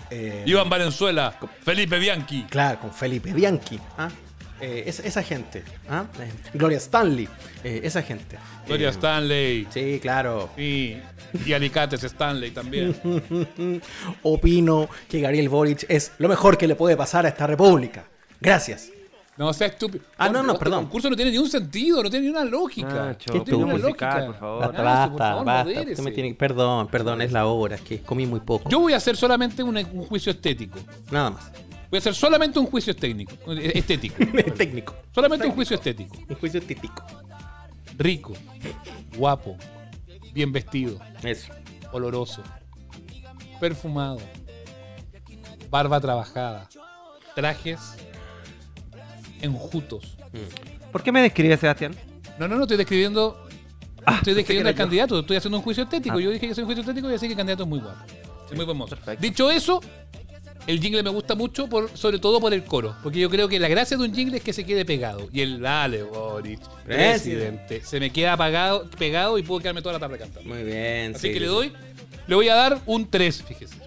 Eh, 0.10 0.44
Iván 0.46 0.70
Valenzuela, 0.70 1.38
Felipe 1.64 2.00
Bianchi. 2.00 2.44
Claro, 2.50 2.80
con 2.80 2.94
Felipe 2.94 3.34
Bianchi. 3.34 3.80
¿ah? 3.98 4.10
Eh, 4.64 4.84
es- 4.88 5.00
esa 5.00 5.22
gente. 5.24 5.62
¿ah? 5.90 6.06
Eh, 6.20 6.32
Gloria 6.54 6.78
Stanley. 6.78 7.28
eh, 7.64 7.82
esa 7.84 8.02
gente. 8.02 8.38
Gloria 8.66 8.88
Eh, 8.88 8.92
Stanley. 8.92 9.68
Sí, 9.70 10.00
claro. 10.02 10.50
Sí. 10.56 10.98
Y 11.46 11.54
Alicates 11.54 12.04
Stanley 12.04 12.52
también. 12.52 12.96
Opino 14.24 14.88
que 15.10 15.20
Gabriel 15.22 15.50
Boric 15.50 15.86
es 15.90 16.12
lo 16.18 16.30
mejor 16.30 16.58
que 16.58 16.68
le 16.68 16.76
puede 16.76 16.96
pasar 16.96 17.26
a 17.26 17.30
esta 17.30 17.48
república. 17.48 18.06
Gracias. 18.40 18.90
No 19.36 19.52
sea 19.52 19.66
estúpido. 19.68 20.04
Ah, 20.16 20.30
no, 20.30 20.44
no, 20.44 20.60
perdón. 20.60 20.84
concurso 20.86 21.10
no 21.10 21.16
tiene 21.16 21.32
ni 21.32 21.40
un 21.40 21.50
sentido, 21.50 22.04
no 22.04 22.10
tiene 22.10 22.26
ni 22.28 22.32
una 22.32 22.46
lógica. 22.46 22.88
Nacho, 22.88 23.34
no 23.34 23.44
tiene 23.44 23.64
una 23.64 23.74
musical, 23.74 24.10
lógica. 24.10 24.26
por 24.28 24.36
favor. 24.40 24.60
Basta, 24.62 24.76
por 24.78 24.86
basta, 24.86 25.18
favor, 25.18 25.46
basta. 25.46 25.64
modérese. 25.64 25.92
Usted 25.94 26.04
me 26.04 26.12
tiene- 26.12 26.34
Perdón, 26.36 26.88
perdón, 26.88 27.22
es 27.24 27.32
la 27.32 27.48
hora, 27.48 27.76
es 27.76 27.82
que 27.82 28.00
comí 28.02 28.28
muy 28.28 28.42
poco. 28.42 28.70
Yo 28.70 28.80
voy 28.80 28.94
a 28.94 28.98
hacer 28.98 29.18
solamente 29.18 29.64
un, 29.64 29.76
un 29.76 30.06
juicio 30.06 30.32
estético. 30.32 30.78
Nada 31.10 31.32
más. 31.32 31.52
Voy 31.94 31.98
a 31.98 32.00
hacer 32.00 32.16
solamente 32.16 32.58
un 32.58 32.66
juicio 32.66 32.96
técnico, 32.96 33.36
eh, 33.54 33.74
estético. 33.76 34.16
Técnico. 34.58 34.96
Solamente 35.14 35.46
un 35.46 35.54
juicio 35.54 35.76
estético. 35.76 36.18
Un 36.28 36.36
juicio 36.38 36.60
típico. 36.60 37.06
Rico, 38.00 38.34
guapo, 39.16 39.56
bien 40.34 40.52
vestido, 40.52 40.98
Eso. 41.22 41.54
oloroso, 41.92 42.42
perfumado, 43.60 44.18
barba 45.70 46.02
trabajada, 46.02 46.68
trajes 47.36 47.80
enjutos. 49.40 50.18
¿Por 50.92 51.04
qué 51.04 51.12
me 51.12 51.22
describe, 51.22 51.56
Sebastián? 51.58 51.96
No, 52.40 52.48
no, 52.48 52.56
no, 52.56 52.64
estoy 52.64 52.78
describiendo. 52.78 53.46
estoy 54.18 54.34
describiendo 54.34 54.70
al 54.70 54.76
yo. 54.76 54.80
candidato, 54.80 55.20
estoy 55.20 55.38
haciendo 55.38 55.60
un 55.60 55.64
juicio 55.64 55.84
estético. 55.84 56.18
Ah. 56.18 56.22
Yo 56.22 56.32
dije 56.32 56.48
que 56.48 56.56
soy 56.56 56.64
un 56.64 56.70
juicio 56.70 56.82
estético 56.82 57.12
y 57.12 57.14
así 57.14 57.28
que 57.28 57.34
el 57.34 57.38
candidato 57.38 57.62
es 57.62 57.70
muy 57.70 57.80
guapo. 57.82 58.04
Es 58.50 58.58
muy 58.58 58.66
famoso. 58.66 58.98
Dicho 59.20 59.52
eso, 59.52 59.80
el 60.68 60.80
jingle 60.80 61.04
me 61.04 61.10
gusta 61.10 61.36
mucho, 61.36 61.68
por, 61.68 61.90
sobre 61.98 62.20
todo 62.20 62.40
por 62.40 62.54
el 62.54 62.64
coro. 62.64 62.96
Porque 63.04 63.20
yo 63.20 63.30
creo 63.30 63.48
que 63.48 63.60
la 63.60 63.68
gracia 63.68 63.98
de 63.98 64.04
un 64.04 64.14
jingle 64.14 64.38
es 64.38 64.44
que 64.44 64.54
se 64.54 64.66
quede 64.66 64.86
pegado. 64.86 65.28
Y 65.32 65.42
el 65.42 65.60
dale, 65.62 66.04
Boric, 66.04 66.60
presidente, 66.86 67.82
se 67.84 68.00
me 68.00 68.12
queda 68.12 68.34
apagado, 68.34 68.90
pegado 68.98 69.38
y 69.38 69.44
puedo 69.44 69.60
quedarme 69.60 69.82
toda 69.82 69.94
la 69.94 70.00
tarde 70.00 70.18
cantando. 70.18 70.48
Muy 70.54 70.64
bien. 70.64 71.16
Así 71.16 71.28
sí, 71.28 71.34
que 71.34 71.40
le 71.40 71.48
doy, 71.48 71.74
le 72.28 72.36
voy 72.36 72.50
a 72.50 72.56
dar 72.56 72.82
un 72.86 73.10
3, 73.10 73.44
fíjese. 73.44 73.76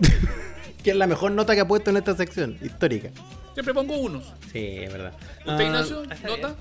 Que 0.82 0.90
es 0.92 0.96
la 0.96 1.08
mejor 1.08 1.32
nota 1.32 1.52
que 1.56 1.60
ha 1.62 1.66
puesto 1.66 1.90
en 1.90 1.96
esta 1.96 2.16
sección 2.16 2.56
histórica. 2.62 3.10
Siempre 3.54 3.74
pongo 3.74 3.96
unos. 3.98 4.22
Sí, 4.52 4.60
es 4.82 4.92
verdad. 4.92 5.12
¿Usted, 5.40 5.52
Ah, 5.52 5.64
Ignacio? 5.64 6.02
¿Nota? 6.24 6.54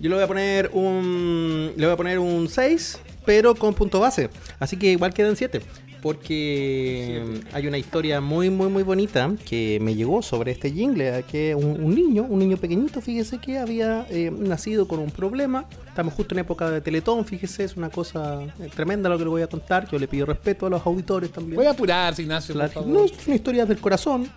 Yo 0.00 0.08
le 0.08 0.14
voy 0.14 0.24
a 0.24 0.26
poner 0.26 0.70
un. 0.72 1.74
Le 1.76 1.84
voy 1.84 1.92
a 1.92 1.96
poner 1.98 2.18
un 2.18 2.48
6, 2.48 2.98
pero 3.26 3.54
con 3.54 3.74
punto 3.74 4.00
base. 4.00 4.30
Así 4.58 4.78
que 4.78 4.86
igual 4.92 5.12
quedan 5.12 5.36
7. 5.36 5.60
Porque 6.02 7.22
hay 7.52 7.66
una 7.66 7.78
historia 7.78 8.20
muy, 8.20 8.50
muy, 8.50 8.68
muy 8.68 8.82
bonita 8.82 9.32
que 9.48 9.78
me 9.80 9.94
llegó 9.94 10.22
sobre 10.22 10.52
este 10.52 10.70
jingle. 10.70 11.24
Que 11.30 11.54
un, 11.54 11.82
un 11.82 11.94
niño, 11.94 12.24
un 12.28 12.38
niño 12.38 12.56
pequeñito, 12.56 13.00
fíjese 13.00 13.38
que 13.38 13.58
había 13.58 14.06
eh, 14.10 14.30
nacido 14.30 14.86
con 14.88 15.00
un 15.00 15.10
problema. 15.10 15.64
Estamos 15.86 16.14
justo 16.14 16.34
en 16.34 16.40
época 16.40 16.70
de 16.70 16.80
Teletón, 16.80 17.24
fíjese, 17.24 17.64
es 17.64 17.76
una 17.76 17.90
cosa 17.90 18.40
eh, 18.60 18.68
tremenda 18.74 19.08
lo 19.08 19.18
que 19.18 19.24
le 19.24 19.30
voy 19.30 19.42
a 19.42 19.46
contar. 19.48 19.88
Yo 19.90 19.98
le 19.98 20.06
pido 20.08 20.26
respeto 20.26 20.66
a 20.66 20.70
los 20.70 20.84
auditores 20.86 21.30
también. 21.32 21.56
Voy 21.56 21.66
a 21.66 21.70
apurarse, 21.70 22.22
Ignacio, 22.22 22.54
por 22.54 22.60
Claro, 22.64 22.72
favor. 22.72 22.88
No, 22.88 23.04
es 23.04 23.26
una 23.26 23.36
historia 23.36 23.66
del 23.66 23.78
corazón. 23.78 24.28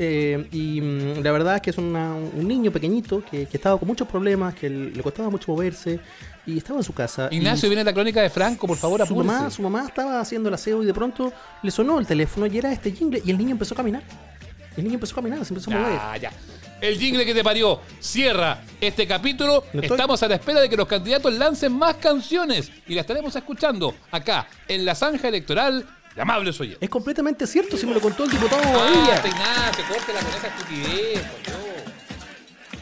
Eh, 0.00 0.46
y 0.52 0.80
mm, 0.80 1.22
la 1.24 1.32
verdad 1.32 1.56
es 1.56 1.62
que 1.62 1.70
es 1.70 1.78
una- 1.78 2.14
un 2.14 2.46
niño 2.46 2.70
pequeñito 2.70 3.20
que, 3.28 3.46
que 3.46 3.56
estaba 3.56 3.76
con 3.78 3.88
muchos 3.88 4.06
problemas, 4.06 4.54
que 4.54 4.70
le 4.70 5.02
costaba 5.02 5.28
mucho 5.28 5.50
moverse 5.50 5.98
y 6.48 6.58
estaba 6.58 6.78
en 6.80 6.84
su 6.84 6.92
casa. 6.94 7.28
Ignacio, 7.30 7.66
y 7.66 7.70
viene 7.70 7.84
la 7.84 7.92
crónica 7.92 8.22
de 8.22 8.30
Franco, 8.30 8.66
por 8.66 8.76
favor, 8.78 8.98
su 9.00 9.04
apúrese. 9.12 9.32
mamá, 9.34 9.50
su 9.50 9.62
mamá 9.62 9.84
estaba 9.86 10.20
haciendo 10.20 10.48
el 10.48 10.54
aseo 10.54 10.82
y 10.82 10.86
de 10.86 10.94
pronto 10.94 11.32
le 11.62 11.70
sonó 11.70 11.98
el 11.98 12.06
teléfono 12.06 12.46
y 12.46 12.56
era 12.58 12.72
este 12.72 12.90
jingle 12.90 13.20
y 13.24 13.30
el 13.30 13.36
niño 13.38 13.50
empezó 13.52 13.74
a 13.74 13.76
caminar. 13.76 14.02
El 14.76 14.84
niño 14.84 14.94
empezó 14.94 15.12
a 15.12 15.16
caminar, 15.16 15.44
se 15.44 15.52
empezó 15.52 15.70
a 15.70 15.74
mover. 15.78 16.20
Ya. 16.20 16.32
El 16.80 16.96
jingle 16.98 17.26
que 17.26 17.34
te 17.34 17.42
parió 17.44 17.80
cierra 18.00 18.62
este 18.80 19.06
capítulo. 19.06 19.64
No 19.72 19.80
estoy- 19.82 19.96
Estamos 19.96 20.22
a 20.22 20.28
la 20.28 20.36
espera 20.36 20.60
de 20.60 20.68
que 20.70 20.76
los 20.76 20.86
candidatos 20.86 21.34
lancen 21.34 21.72
más 21.76 21.96
canciones 21.96 22.70
y 22.86 22.94
la 22.94 23.00
estaremos 23.02 23.34
escuchando 23.34 23.94
acá 24.12 24.46
en 24.68 24.84
la 24.84 24.94
zanja 24.94 25.28
electoral 25.28 25.84
de 26.14 26.22
Amables 26.22 26.58
Oyentes. 26.60 26.82
Es 26.82 26.88
completamente 26.88 27.46
cierto, 27.46 27.76
si 27.76 27.84
me 27.86 27.92
lo 27.94 28.00
contó 28.00 28.24
el 28.24 28.30
diputado 28.30 28.62
Ah. 28.64 29.20
Ignacio, 29.26 29.84
con 29.88 29.96
esa 30.36 30.46
estupidez. 30.46 31.22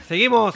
Seguimos. 0.06 0.54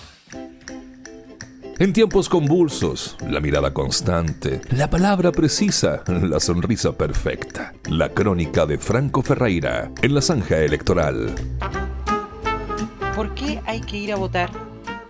En 1.81 1.95
tiempos 1.95 2.29
convulsos, 2.29 3.17
la 3.27 3.41
mirada 3.41 3.73
constante, 3.73 4.61
la 4.69 4.91
palabra 4.91 5.33
precisa, 5.33 6.05
la 6.07 6.39
sonrisa 6.39 6.93
perfecta. 6.93 7.73
La 7.89 8.11
crónica 8.11 8.67
de 8.67 8.77
Franco 8.77 9.23
Ferreira 9.23 9.91
en 10.03 10.15
la 10.15 10.21
zanja 10.21 10.59
electoral. 10.59 11.35
¿Por 13.17 13.35
qué 13.35 13.63
hay 13.65 13.81
que 13.81 13.97
ir 13.97 14.13
a 14.13 14.17
votar? 14.17 14.51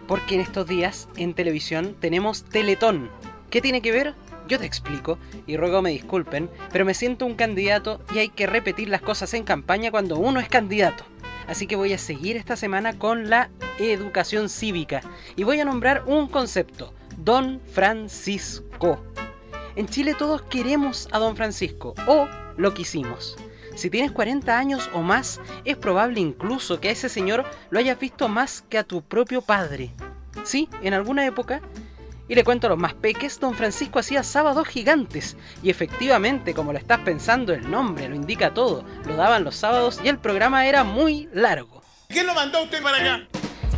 Porque 0.07 0.37
en 0.37 0.43
estos 0.43 0.69
días 0.69 1.09
en 1.17 1.35
televisión 1.35 1.97
tenemos 1.99 2.45
Teletón. 2.45 3.11
¿Qué 3.51 3.61
tiene 3.61 3.83
que 3.83 3.91
ver? 3.91 4.15
Yo 4.47 4.61
te 4.61 4.67
explico 4.67 5.19
y 5.49 5.57
ruego 5.57 5.83
me 5.83 5.91
disculpen, 5.91 6.49
pero 6.71 6.85
me 6.85 6.95
siento 6.95 7.27
un 7.27 7.35
candidato 7.35 8.01
y 8.15 8.19
hay 8.19 8.29
que 8.29 8.47
repetir 8.47 8.91
las 8.91 9.03
cosas 9.03 9.35
en 9.35 9.43
campaña 9.43 9.91
cuando 9.91 10.21
uno 10.21 10.39
es 10.39 10.49
candidato. 10.49 11.03
Así 11.51 11.67
que 11.67 11.75
voy 11.75 11.93
a 11.93 11.99
seguir 11.99 12.37
esta 12.37 12.55
semana 12.55 12.97
con 12.97 13.29
la 13.29 13.51
educación 13.81 14.49
cívica 14.49 15.01
y 15.35 15.43
voy 15.43 15.59
a 15.59 15.65
nombrar 15.65 16.05
un 16.07 16.29
concepto, 16.29 16.95
Don 17.19 17.61
Francisco. 17.73 19.05
En 19.75 19.89
Chile 19.89 20.15
todos 20.17 20.43
queremos 20.43 21.09
a 21.11 21.19
Don 21.19 21.35
Francisco, 21.35 21.97
o 22.07 22.29
lo 22.57 22.73
quisimos. 22.73 23.37
Si 23.75 23.91
tienes 23.91 24.13
40 24.13 24.57
años 24.57 24.89
o 24.95 25.03
más, 25.03 25.41
es 25.65 25.77
probable 25.77 26.21
incluso 26.21 26.79
que 26.79 26.89
a 26.89 26.93
ese 26.93 27.09
señor 27.09 27.45
lo 27.71 27.81
hayas 27.81 27.99
visto 27.99 28.29
más 28.29 28.63
que 28.69 28.79
a 28.79 28.85
tu 28.85 29.03
propio 29.03 29.43
padre. 29.43 29.91
Sí, 30.45 30.69
en 30.83 30.95
alguna 30.95 31.27
época. 31.27 31.63
Y 32.31 32.37
le 32.37 32.45
cuento 32.45 32.69
a 32.69 32.71
los 32.71 32.79
más 32.79 32.95
peques, 32.95 33.41
don 33.41 33.55
Francisco 33.55 33.99
hacía 33.99 34.23
sábados 34.23 34.69
gigantes. 34.69 35.37
Y 35.65 35.71
efectivamente, 35.71 36.55
como 36.55 36.71
lo 36.71 36.79
estás 36.79 37.01
pensando, 37.01 37.53
el 37.53 37.69
nombre 37.69 38.09
lo 38.09 38.15
indica 38.15 38.55
todo. 38.55 38.85
Lo 39.05 39.17
daban 39.17 39.43
los 39.43 39.57
sábados 39.57 40.01
y 40.05 40.07
el 40.07 40.19
programa 40.21 40.65
era 40.69 40.85
muy 40.85 41.29
largo. 41.33 41.83
¿Quién 42.09 42.29
lo 42.29 42.35
mandó 42.35 42.63
usted 42.63 42.81
para 42.85 42.99
acá? 42.99 43.27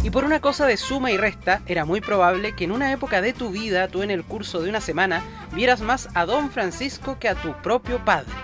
Y 0.02 0.10
por 0.10 0.26
una 0.26 0.42
cosa 0.42 0.66
de 0.66 0.76
suma 0.76 1.10
y 1.10 1.16
resta, 1.16 1.62
era 1.64 1.86
muy 1.86 2.02
probable 2.02 2.54
que 2.54 2.64
en 2.64 2.72
una 2.72 2.92
época 2.92 3.22
de 3.22 3.32
tu 3.32 3.48
vida, 3.48 3.88
tú 3.88 4.02
en 4.02 4.10
el 4.10 4.22
curso 4.22 4.60
de 4.60 4.68
una 4.68 4.82
semana, 4.82 5.22
vieras 5.52 5.80
más 5.80 6.10
a 6.12 6.26
Don 6.26 6.50
Francisco 6.50 7.18
que 7.18 7.30
a 7.30 7.34
tu 7.34 7.54
propio 7.62 8.04
padre. 8.04 8.34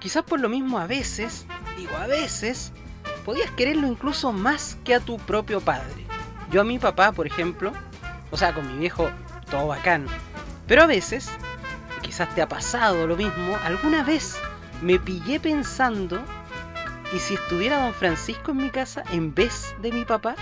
Quizás 0.00 0.22
por 0.22 0.40
lo 0.40 0.48
mismo 0.48 0.78
a 0.78 0.86
veces, 0.86 1.44
digo 1.76 1.94
a 1.94 2.06
veces, 2.06 2.72
podías 3.26 3.50
quererlo 3.50 3.86
incluso 3.86 4.32
más 4.32 4.78
que 4.82 4.94
a 4.94 5.00
tu 5.00 5.18
propio 5.18 5.60
padre. 5.60 6.06
Yo 6.50 6.62
a 6.62 6.64
mi 6.64 6.78
papá, 6.78 7.12
por 7.12 7.26
ejemplo, 7.26 7.74
o 8.30 8.36
sea, 8.38 8.54
con 8.54 8.66
mi 8.66 8.78
viejo, 8.78 9.10
todo 9.48 9.68
bacán. 9.68 10.06
Pero 10.66 10.82
a 10.82 10.86
veces, 10.86 11.30
quizás 12.02 12.34
te 12.34 12.42
ha 12.42 12.48
pasado 12.48 13.06
lo 13.06 13.16
mismo, 13.16 13.56
alguna 13.64 14.02
vez 14.02 14.36
me 14.82 14.98
pillé 14.98 15.40
pensando, 15.40 16.20
¿y 17.12 17.18
si 17.18 17.34
estuviera 17.34 17.82
Don 17.82 17.94
Francisco 17.94 18.52
en 18.52 18.58
mi 18.58 18.70
casa 18.70 19.02
en 19.12 19.34
vez 19.34 19.74
de 19.80 19.92
mi 19.92 20.04
papá? 20.04 20.34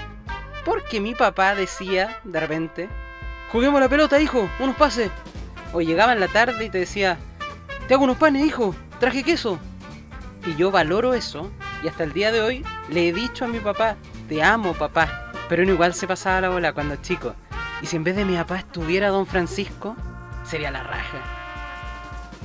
Porque 0.64 1.00
mi 1.00 1.14
papá 1.14 1.54
decía 1.54 2.20
de 2.24 2.40
repente, 2.40 2.88
juguemos 3.52 3.80
la 3.80 3.88
pelota, 3.88 4.20
hijo, 4.20 4.48
unos 4.58 4.76
pases. 4.76 5.10
O 5.72 5.80
llegaba 5.80 6.12
en 6.12 6.20
la 6.20 6.28
tarde 6.28 6.64
y 6.64 6.70
te 6.70 6.78
decía, 6.78 7.18
te 7.86 7.94
hago 7.94 8.04
unos 8.04 8.16
panes, 8.16 8.44
hijo, 8.44 8.74
traje 8.98 9.22
queso. 9.22 9.58
Y 10.46 10.54
yo 10.56 10.70
valoro 10.70 11.14
eso 11.14 11.50
y 11.82 11.88
hasta 11.88 12.04
el 12.04 12.12
día 12.12 12.32
de 12.32 12.40
hoy 12.40 12.64
le 12.88 13.08
he 13.08 13.12
dicho 13.12 13.44
a 13.44 13.48
mi 13.48 13.58
papá, 13.58 13.96
te 14.28 14.42
amo 14.42 14.74
papá. 14.74 15.32
Pero 15.48 15.62
uno 15.62 15.72
igual 15.72 15.94
se 15.94 16.06
pasaba 16.06 16.40
la 16.40 16.48
bola 16.48 16.72
cuando 16.72 16.96
chico. 16.96 17.34
Y 17.82 17.86
si 17.86 17.96
en 17.96 18.04
vez 18.04 18.16
de 18.16 18.24
mi 18.24 18.36
papá 18.36 18.56
estuviera 18.56 19.08
don 19.08 19.26
Francisco, 19.26 19.96
sería 20.44 20.70
la 20.70 20.82
raja. 20.82 21.18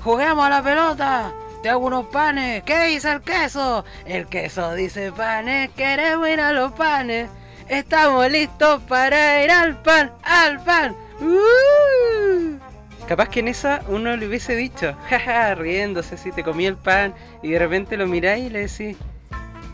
¡Juguemos 0.03 0.45
a 0.45 0.49
la 0.49 0.63
pelota! 0.63 1.31
¡Te 1.61 1.69
hago 1.69 1.85
unos 1.85 2.07
panes! 2.07 2.63
¿Qué 2.63 2.87
dice 2.87 3.11
el 3.11 3.21
queso? 3.21 3.85
El 4.05 4.27
queso 4.27 4.73
dice 4.73 5.11
panes, 5.11 5.69
queremos 5.71 6.27
ir 6.27 6.41
a 6.41 6.51
los 6.53 6.71
panes. 6.71 7.29
Estamos 7.69 8.29
listos 8.29 8.81
para 8.83 9.43
ir 9.43 9.51
al 9.51 9.81
pan, 9.81 10.11
al 10.23 10.63
pan. 10.63 10.95
¡Uh! 11.21 12.57
Capaz 13.07 13.29
que 13.29 13.41
en 13.41 13.47
esa 13.49 13.81
uno 13.87 14.15
le 14.17 14.27
hubiese 14.27 14.55
dicho, 14.55 14.95
jaja, 15.09 15.53
riéndose 15.55 16.15
así, 16.15 16.31
te 16.31 16.43
comí 16.43 16.65
el 16.65 16.77
pan 16.77 17.13
y 17.43 17.51
de 17.51 17.59
repente 17.59 17.95
lo 17.95 18.07
miráis 18.07 18.45
y 18.45 18.49
le 18.49 18.67
decís, 18.67 18.97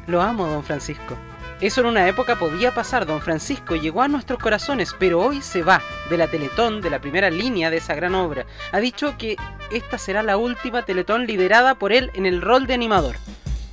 lo 0.07 0.21
amo, 0.21 0.45
don 0.47 0.63
Francisco. 0.63 1.15
Eso 1.59 1.81
en 1.81 1.87
una 1.87 2.07
época 2.07 2.37
podía 2.37 2.75
pasar, 2.75 3.07
don 3.07 3.19
Francisco 3.19 3.75
llegó 3.75 4.03
a 4.03 4.07
nuestros 4.07 4.37
corazones, 4.37 4.95
pero 4.99 5.19
hoy 5.19 5.41
se 5.41 5.63
va 5.63 5.81
de 6.07 6.15
la 6.15 6.27
Teletón, 6.27 6.81
de 6.81 6.91
la 6.91 7.01
primera 7.01 7.31
línea 7.31 7.71
de 7.71 7.77
esa 7.77 7.95
gran 7.95 8.13
obra. 8.13 8.45
Ha 8.71 8.79
dicho 8.79 9.17
que 9.17 9.37
esta 9.71 9.97
será 9.97 10.21
la 10.21 10.37
última 10.37 10.83
Teletón 10.83 11.25
liderada 11.25 11.73
por 11.73 11.93
él 11.93 12.11
en 12.13 12.27
el 12.27 12.43
rol 12.43 12.67
de 12.67 12.75
animador. 12.75 13.15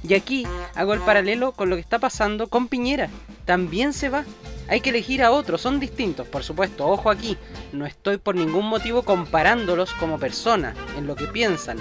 Y 0.03 0.15
aquí 0.15 0.47
hago 0.75 0.95
el 0.95 1.01
paralelo 1.01 1.53
con 1.53 1.69
lo 1.69 1.77
que 1.77 1.83
está 1.83 1.99
pasando 1.99 2.47
con 2.47 2.69
Piñera. 2.69 3.11
También 3.45 3.93
se 3.93 4.09
va. 4.09 4.25
Hay 4.67 4.81
que 4.81 4.89
elegir 4.89 5.23
a 5.23 5.31
otros, 5.31 5.61
son 5.61 5.79
distintos, 5.79 6.27
por 6.27 6.43
supuesto, 6.43 6.87
ojo 6.87 7.11
aquí, 7.11 7.37
no 7.75 7.85
estoy 7.85 8.17
por 8.17 8.35
ningún 8.35 8.67
motivo 8.67 9.03
comparándolos 9.03 9.93
como 9.93 10.19
personas, 10.19 10.75
en 10.97 11.07
lo 11.07 11.17
que 11.17 11.27
piensan. 11.27 11.77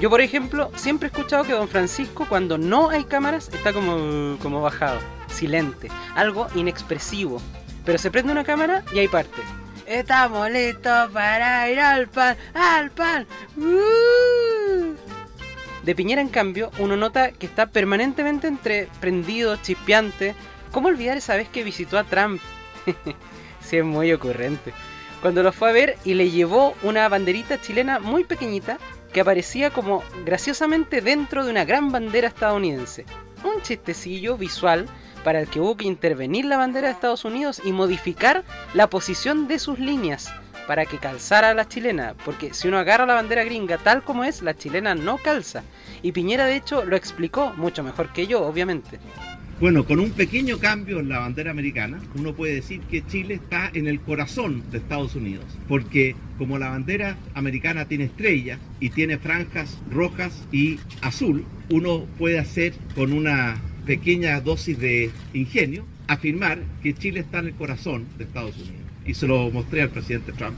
Yo, 0.00 0.08
por 0.08 0.20
ejemplo, 0.20 0.70
siempre 0.76 1.08
he 1.08 1.10
escuchado 1.10 1.42
que 1.42 1.52
Don 1.52 1.66
Francisco, 1.66 2.26
cuando 2.28 2.58
no 2.58 2.90
hay 2.90 3.02
cámaras, 3.02 3.50
está 3.52 3.72
como, 3.72 4.38
como 4.40 4.62
bajado, 4.62 5.00
silente, 5.32 5.88
algo 6.14 6.46
inexpresivo. 6.54 7.40
Pero 7.84 7.98
se 7.98 8.10
prende 8.10 8.32
una 8.32 8.44
cámara 8.44 8.84
y 8.94 8.98
ahí 8.98 9.08
parte. 9.08 9.42
Estamos 9.86 10.50
listos 10.50 11.10
para 11.10 11.68
ir 11.68 11.80
al 11.80 12.08
pan, 12.08 12.36
al 12.54 12.90
pan. 12.90 13.26
Uh. 13.56 14.94
De 15.82 15.94
Piñera, 15.96 16.22
en 16.22 16.28
cambio, 16.28 16.70
uno 16.78 16.96
nota 16.96 17.32
que 17.32 17.46
está 17.46 17.66
permanentemente 17.66 18.46
entre 18.46 18.88
prendido, 19.00 19.56
chispeante. 19.56 20.36
¿Cómo 20.70 20.88
olvidar 20.88 21.16
esa 21.16 21.36
vez 21.36 21.48
que 21.48 21.64
visitó 21.64 21.98
a 21.98 22.04
Trump? 22.04 22.40
sí, 23.60 23.78
es 23.78 23.84
muy 23.84 24.12
ocurrente. 24.12 24.72
Cuando 25.20 25.42
lo 25.42 25.52
fue 25.52 25.70
a 25.70 25.72
ver 25.72 25.98
y 26.04 26.14
le 26.14 26.30
llevó 26.30 26.74
una 26.82 27.08
banderita 27.08 27.60
chilena 27.60 27.98
muy 27.98 28.24
pequeñita 28.24 28.78
que 29.12 29.20
aparecía 29.20 29.70
como 29.70 30.02
graciosamente 30.24 31.00
dentro 31.00 31.44
de 31.44 31.50
una 31.50 31.64
gran 31.64 31.90
bandera 31.92 32.28
estadounidense. 32.28 33.04
Un 33.44 33.60
chistecillo 33.62 34.36
visual 34.36 34.86
para 35.24 35.40
el 35.40 35.48
que 35.48 35.60
hubo 35.60 35.76
que 35.76 35.86
intervenir 35.86 36.44
la 36.44 36.56
bandera 36.56 36.88
de 36.88 36.94
Estados 36.94 37.24
Unidos 37.24 37.60
y 37.64 37.72
modificar 37.72 38.44
la 38.74 38.88
posición 38.88 39.48
de 39.48 39.58
sus 39.58 39.78
líneas 39.78 40.32
para 40.66 40.86
que 40.86 40.98
calzara 40.98 41.54
la 41.54 41.68
chilena, 41.68 42.14
porque 42.24 42.54
si 42.54 42.68
uno 42.68 42.78
agarra 42.78 43.06
la 43.06 43.14
bandera 43.14 43.44
gringa 43.44 43.78
tal 43.78 44.02
como 44.02 44.24
es, 44.24 44.42
la 44.42 44.56
chilena 44.56 44.94
no 44.94 45.18
calza. 45.18 45.64
Y 46.02 46.12
Piñera 46.12 46.46
de 46.46 46.56
hecho 46.56 46.84
lo 46.84 46.96
explicó 46.96 47.52
mucho 47.56 47.82
mejor 47.82 48.12
que 48.12 48.26
yo, 48.26 48.42
obviamente. 48.42 48.98
Bueno, 49.60 49.84
con 49.84 50.00
un 50.00 50.10
pequeño 50.10 50.58
cambio 50.58 50.98
en 50.98 51.08
la 51.08 51.20
bandera 51.20 51.52
americana, 51.52 52.00
uno 52.16 52.34
puede 52.34 52.54
decir 52.54 52.80
que 52.80 53.06
Chile 53.06 53.34
está 53.34 53.70
en 53.72 53.86
el 53.86 54.00
corazón 54.00 54.64
de 54.72 54.78
Estados 54.78 55.14
Unidos, 55.14 55.44
porque 55.68 56.16
como 56.36 56.58
la 56.58 56.70
bandera 56.70 57.16
americana 57.34 57.84
tiene 57.84 58.04
estrellas 58.04 58.58
y 58.80 58.90
tiene 58.90 59.18
franjas 59.18 59.78
rojas 59.88 60.42
y 60.50 60.80
azul, 61.00 61.44
uno 61.70 62.06
puede 62.18 62.40
hacer 62.40 62.74
con 62.96 63.12
una 63.12 63.56
pequeña 63.86 64.40
dosis 64.40 64.78
de 64.78 65.10
ingenio 65.34 65.84
afirmar 66.08 66.60
que 66.82 66.94
Chile 66.94 67.20
está 67.20 67.38
en 67.38 67.46
el 67.46 67.54
corazón 67.54 68.06
de 68.18 68.24
Estados 68.24 68.56
Unidos. 68.56 68.76
Y 69.04 69.14
se 69.14 69.26
lo 69.26 69.50
mostré 69.50 69.82
al 69.82 69.90
presidente 69.90 70.32
Trump. 70.32 70.56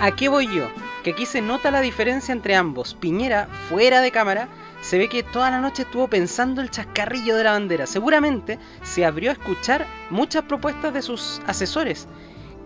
¿A 0.00 0.14
qué 0.16 0.28
voy 0.28 0.46
yo? 0.46 0.70
Que 1.04 1.10
aquí 1.10 1.26
se 1.26 1.40
nota 1.40 1.70
la 1.70 1.80
diferencia 1.80 2.32
entre 2.32 2.54
ambos. 2.54 2.94
Piñera, 2.94 3.48
fuera 3.68 4.00
de 4.00 4.10
cámara, 4.10 4.48
se 4.80 4.98
ve 4.98 5.08
que 5.08 5.22
toda 5.22 5.50
la 5.50 5.60
noche 5.60 5.82
estuvo 5.82 6.08
pensando 6.08 6.60
el 6.60 6.70
chascarrillo 6.70 7.36
de 7.36 7.44
la 7.44 7.52
bandera. 7.52 7.86
Seguramente 7.86 8.58
se 8.82 9.04
abrió 9.04 9.30
a 9.30 9.34
escuchar 9.34 9.86
muchas 10.10 10.44
propuestas 10.44 10.94
de 10.94 11.02
sus 11.02 11.40
asesores, 11.46 12.06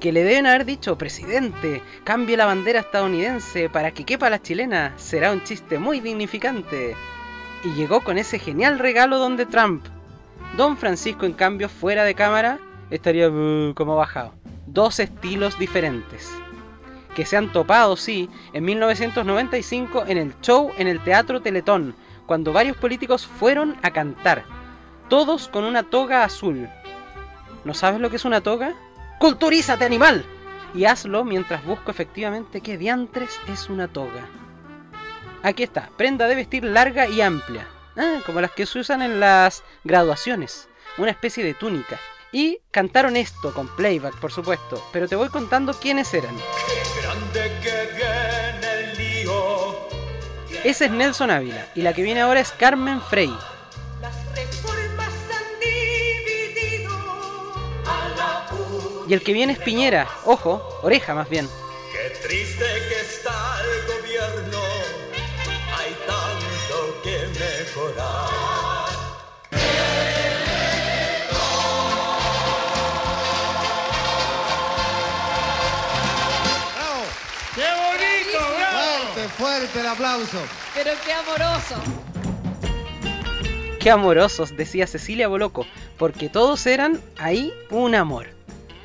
que 0.00 0.12
le 0.12 0.24
deben 0.24 0.46
haber 0.46 0.64
dicho, 0.64 0.98
presidente, 0.98 1.80
cambie 2.04 2.36
la 2.36 2.46
bandera 2.46 2.80
estadounidense 2.80 3.70
para 3.70 3.92
que 3.92 4.04
quepa 4.04 4.30
la 4.30 4.42
chilena. 4.42 4.92
Será 4.96 5.32
un 5.32 5.44
chiste 5.44 5.78
muy 5.78 6.00
dignificante. 6.00 6.94
Y 7.64 7.70
llegó 7.74 8.00
con 8.02 8.18
ese 8.18 8.38
genial 8.38 8.78
regalo 8.78 9.18
donde 9.18 9.46
Trump. 9.46 9.84
Don 10.56 10.76
Francisco, 10.76 11.26
en 11.26 11.32
cambio, 11.32 11.68
fuera 11.68 12.04
de 12.04 12.14
cámara, 12.14 12.58
estaría 12.90 13.28
uh, 13.28 13.72
como 13.74 13.96
bajado. 13.96 14.34
Dos 14.66 14.98
estilos 14.98 15.58
diferentes. 15.58 16.30
Que 17.14 17.24
se 17.24 17.36
han 17.36 17.52
topado, 17.52 17.96
sí, 17.96 18.28
en 18.52 18.64
1995 18.64 20.04
en 20.06 20.18
el 20.18 20.40
show 20.40 20.72
en 20.76 20.88
el 20.88 21.02
Teatro 21.04 21.40
Teletón, 21.40 21.94
cuando 22.26 22.52
varios 22.52 22.76
políticos 22.76 23.26
fueron 23.26 23.76
a 23.82 23.90
cantar. 23.92 24.44
Todos 25.08 25.48
con 25.48 25.64
una 25.64 25.84
toga 25.84 26.24
azul. 26.24 26.68
¿No 27.64 27.74
sabes 27.74 28.00
lo 28.00 28.10
que 28.10 28.16
es 28.16 28.24
una 28.24 28.40
toga? 28.40 28.74
¡Culturízate, 29.18 29.84
animal! 29.84 30.24
Y 30.74 30.86
hazlo 30.86 31.22
mientras 31.22 31.64
busco 31.64 31.90
efectivamente 31.90 32.60
qué 32.60 32.78
diantres 32.78 33.38
es 33.46 33.68
una 33.68 33.88
toga. 33.88 34.26
Aquí 35.42 35.62
está, 35.64 35.90
prenda 35.96 36.28
de 36.28 36.36
vestir 36.36 36.64
larga 36.64 37.08
y 37.08 37.20
amplia. 37.20 37.66
Ah, 37.96 38.20
como 38.24 38.40
las 38.40 38.52
que 38.52 38.64
se 38.64 38.78
usan 38.78 39.02
en 39.02 39.20
las 39.20 39.64
graduaciones. 39.84 40.68
Una 40.98 41.10
especie 41.10 41.44
de 41.44 41.54
túnica. 41.54 41.98
Y 42.30 42.60
cantaron 42.70 43.16
esto 43.16 43.52
con 43.52 43.68
playback, 43.76 44.18
por 44.18 44.32
supuesto, 44.32 44.82
pero 44.92 45.08
te 45.08 45.16
voy 45.16 45.28
contando 45.28 45.74
quiénes 45.74 46.14
eran. 46.14 46.34
Ese 50.64 50.84
es 50.84 50.90
Nelson 50.90 51.30
Ávila 51.30 51.66
y 51.74 51.82
la 51.82 51.92
que 51.92 52.02
viene 52.02 52.20
ahora 52.20 52.40
es 52.40 52.52
Carmen 52.52 53.00
Frey. 53.02 53.32
Y 59.08 59.14
el 59.14 59.22
que 59.22 59.32
viene 59.32 59.54
es 59.54 59.58
Piñera, 59.58 60.08
ojo, 60.24 60.80
oreja 60.82 61.14
más 61.14 61.28
bien. 61.28 61.48
Qué 61.92 62.16
triste 62.26 62.64
que 62.88 63.00
está 63.00 63.58
el 63.60 63.86
gobierno, 63.86 64.58
Fuerte, 79.36 79.80
el 79.80 79.86
aplauso. 79.86 80.38
Pero 80.74 80.90
qué 81.04 81.12
amoroso. 81.12 81.76
Qué 83.80 83.90
amorosos, 83.90 84.56
decía 84.56 84.86
Cecilia 84.86 85.26
Boloco, 85.26 85.66
porque 85.98 86.28
todos 86.28 86.66
eran 86.66 87.00
ahí 87.18 87.52
un 87.70 87.94
amor. 87.94 88.28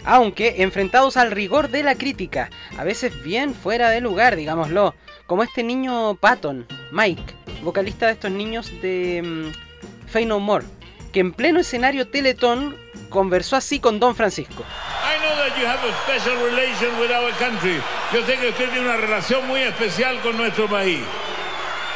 Aunque 0.05 0.63
enfrentados 0.63 1.17
al 1.17 1.31
rigor 1.31 1.69
de 1.69 1.83
la 1.83 1.95
crítica, 1.95 2.49
a 2.77 2.83
veces 2.83 3.21
bien 3.23 3.53
fuera 3.53 3.89
de 3.89 4.01
lugar, 4.01 4.35
digámoslo, 4.35 4.95
como 5.27 5.43
este 5.43 5.63
niño 5.63 6.15
Patton, 6.15 6.65
Mike, 6.91 7.33
vocalista 7.61 8.07
de 8.07 8.13
estos 8.13 8.31
niños 8.31 8.71
de 8.81 9.21
mm, 9.21 10.07
Fey 10.09 10.25
No 10.25 10.39
More, 10.39 10.65
que 11.12 11.20
en 11.20 11.34
pleno 11.34 11.60
escenario 11.60 12.08
Teletón 12.08 12.76
conversó 13.10 13.55
así 13.55 13.80
con 13.80 13.99
Don 13.99 14.16
Francisco. 14.16 14.64
I 14.64 15.20
know 15.20 15.36
that 15.38 15.58
you 15.60 15.66
have 15.66 15.80
a 15.84 15.93
special 16.03 16.36
relation 16.43 16.99
with 16.99 17.12
our 17.12 17.32
country. 17.38 17.82
Yo 18.14 18.26
sé 18.26 18.38
que 18.38 18.49
usted 18.49 18.70
tiene 18.70 18.88
una 18.88 18.97
relación 18.97 19.47
muy 19.47 19.62
especial 19.62 20.20
con 20.22 20.38
nuestro 20.38 20.68
país. 20.68 20.99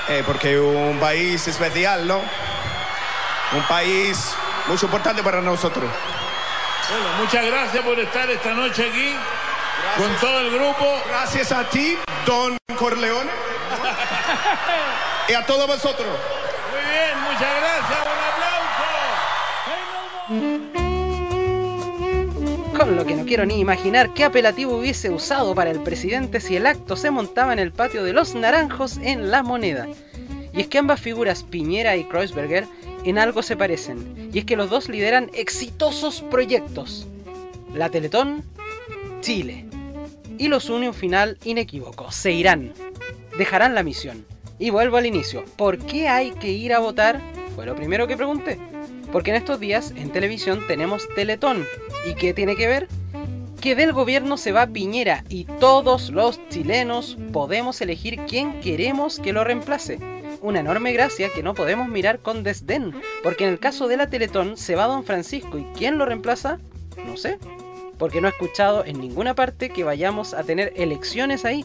Eh, 0.09 0.23
porque 0.25 0.59
un 0.59 0.99
país 0.99 1.47
especial, 1.47 2.07
¿no? 2.07 2.21
Un 3.53 3.63
país 3.67 4.35
muy 4.67 4.77
importante 4.81 5.21
para 5.23 5.41
nosotros. 5.41 5.89
Bueno, 6.89 7.07
muchas 7.19 7.45
gracias 7.45 7.83
por 7.83 7.99
estar 7.99 8.29
esta 8.29 8.53
noche 8.53 8.89
aquí 8.89 9.15
con 9.97 10.13
todo 10.15 10.39
el 10.39 10.51
grupo. 10.51 11.01
Gracias 11.07 11.51
a 11.51 11.63
ti, 11.69 11.97
Don 12.25 12.57
Corleone. 12.77 13.29
y 15.29 15.33
a 15.33 15.45
todos 15.45 15.67
vosotros. 15.67 16.07
Muy 16.71 16.81
bien, 16.81 17.19
muchas 17.21 17.55
gracias. 17.61 18.10
Con 22.77 22.95
lo 22.95 23.05
que 23.05 23.15
no 23.15 23.25
quiero 23.25 23.45
ni 23.45 23.59
imaginar 23.59 24.13
qué 24.13 24.23
apelativo 24.23 24.77
hubiese 24.77 25.09
usado 25.09 25.53
para 25.53 25.71
el 25.71 25.81
presidente 25.81 26.39
si 26.39 26.55
el 26.55 26.65
acto 26.65 26.95
se 26.95 27.11
montaba 27.11 27.53
en 27.53 27.59
el 27.59 27.71
patio 27.71 28.03
de 28.03 28.13
los 28.13 28.33
naranjos 28.33 28.97
en 29.03 29.29
La 29.29 29.43
Moneda. 29.43 29.87
Y 30.53 30.61
es 30.61 30.67
que 30.67 30.77
ambas 30.77 30.99
figuras, 30.99 31.43
Piñera 31.43 31.95
y 31.95 32.05
Kreuzberger, 32.05 32.65
en 33.03 33.17
algo 33.17 33.43
se 33.43 33.57
parecen. 33.57 34.29
Y 34.33 34.39
es 34.39 34.45
que 34.45 34.55
los 34.55 34.69
dos 34.69 34.89
lideran 34.89 35.29
exitosos 35.33 36.21
proyectos. 36.21 37.07
La 37.73 37.89
Teletón, 37.89 38.43
Chile. 39.21 39.65
Y 40.37 40.47
los 40.47 40.69
une 40.69 40.87
un 40.87 40.93
final 40.93 41.37
inequívoco. 41.43 42.11
Se 42.11 42.31
irán. 42.31 42.73
Dejarán 43.37 43.75
la 43.75 43.83
misión. 43.83 44.25
Y 44.59 44.69
vuelvo 44.69 44.97
al 44.97 45.05
inicio. 45.05 45.43
¿Por 45.55 45.77
qué 45.77 46.07
hay 46.07 46.31
que 46.31 46.49
ir 46.49 46.73
a 46.73 46.79
votar? 46.79 47.19
Fue 47.55 47.65
lo 47.65 47.75
primero 47.75 48.07
que 48.07 48.17
pregunté. 48.17 48.59
Porque 49.11 49.31
en 49.31 49.37
estos 49.37 49.59
días 49.59 49.93
en 49.95 50.09
televisión 50.11 50.65
tenemos 50.67 51.07
Teletón. 51.15 51.65
¿Y 52.09 52.15
qué 52.15 52.33
tiene 52.33 52.55
que 52.55 52.67
ver? 52.67 52.87
Que 53.59 53.75
del 53.75 53.93
gobierno 53.93 54.37
se 54.37 54.51
va 54.51 54.67
Piñera 54.67 55.23
y 55.29 55.45
todos 55.45 56.09
los 56.09 56.39
chilenos 56.49 57.17
podemos 57.31 57.79
elegir 57.81 58.19
quién 58.27 58.59
queremos 58.61 59.19
que 59.19 59.33
lo 59.33 59.43
reemplace. 59.43 59.99
Una 60.41 60.61
enorme 60.61 60.93
gracia 60.93 61.29
que 61.29 61.43
no 61.43 61.53
podemos 61.53 61.87
mirar 61.87 62.19
con 62.19 62.41
desdén, 62.41 62.93
porque 63.21 63.43
en 63.43 63.51
el 63.51 63.59
caso 63.59 63.87
de 63.87 63.97
la 63.97 64.09
Teletón 64.09 64.57
se 64.57 64.75
va 64.75 64.87
Don 64.87 65.03
Francisco 65.03 65.59
y 65.59 65.65
¿quién 65.77 65.99
lo 65.99 66.05
reemplaza? 66.07 66.57
No 67.05 67.15
sé, 67.17 67.37
porque 67.99 68.21
no 68.21 68.27
he 68.27 68.31
escuchado 68.31 68.83
en 68.83 68.99
ninguna 68.99 69.35
parte 69.35 69.69
que 69.69 69.83
vayamos 69.83 70.33
a 70.33 70.43
tener 70.43 70.73
elecciones 70.75 71.45
ahí. 71.45 71.63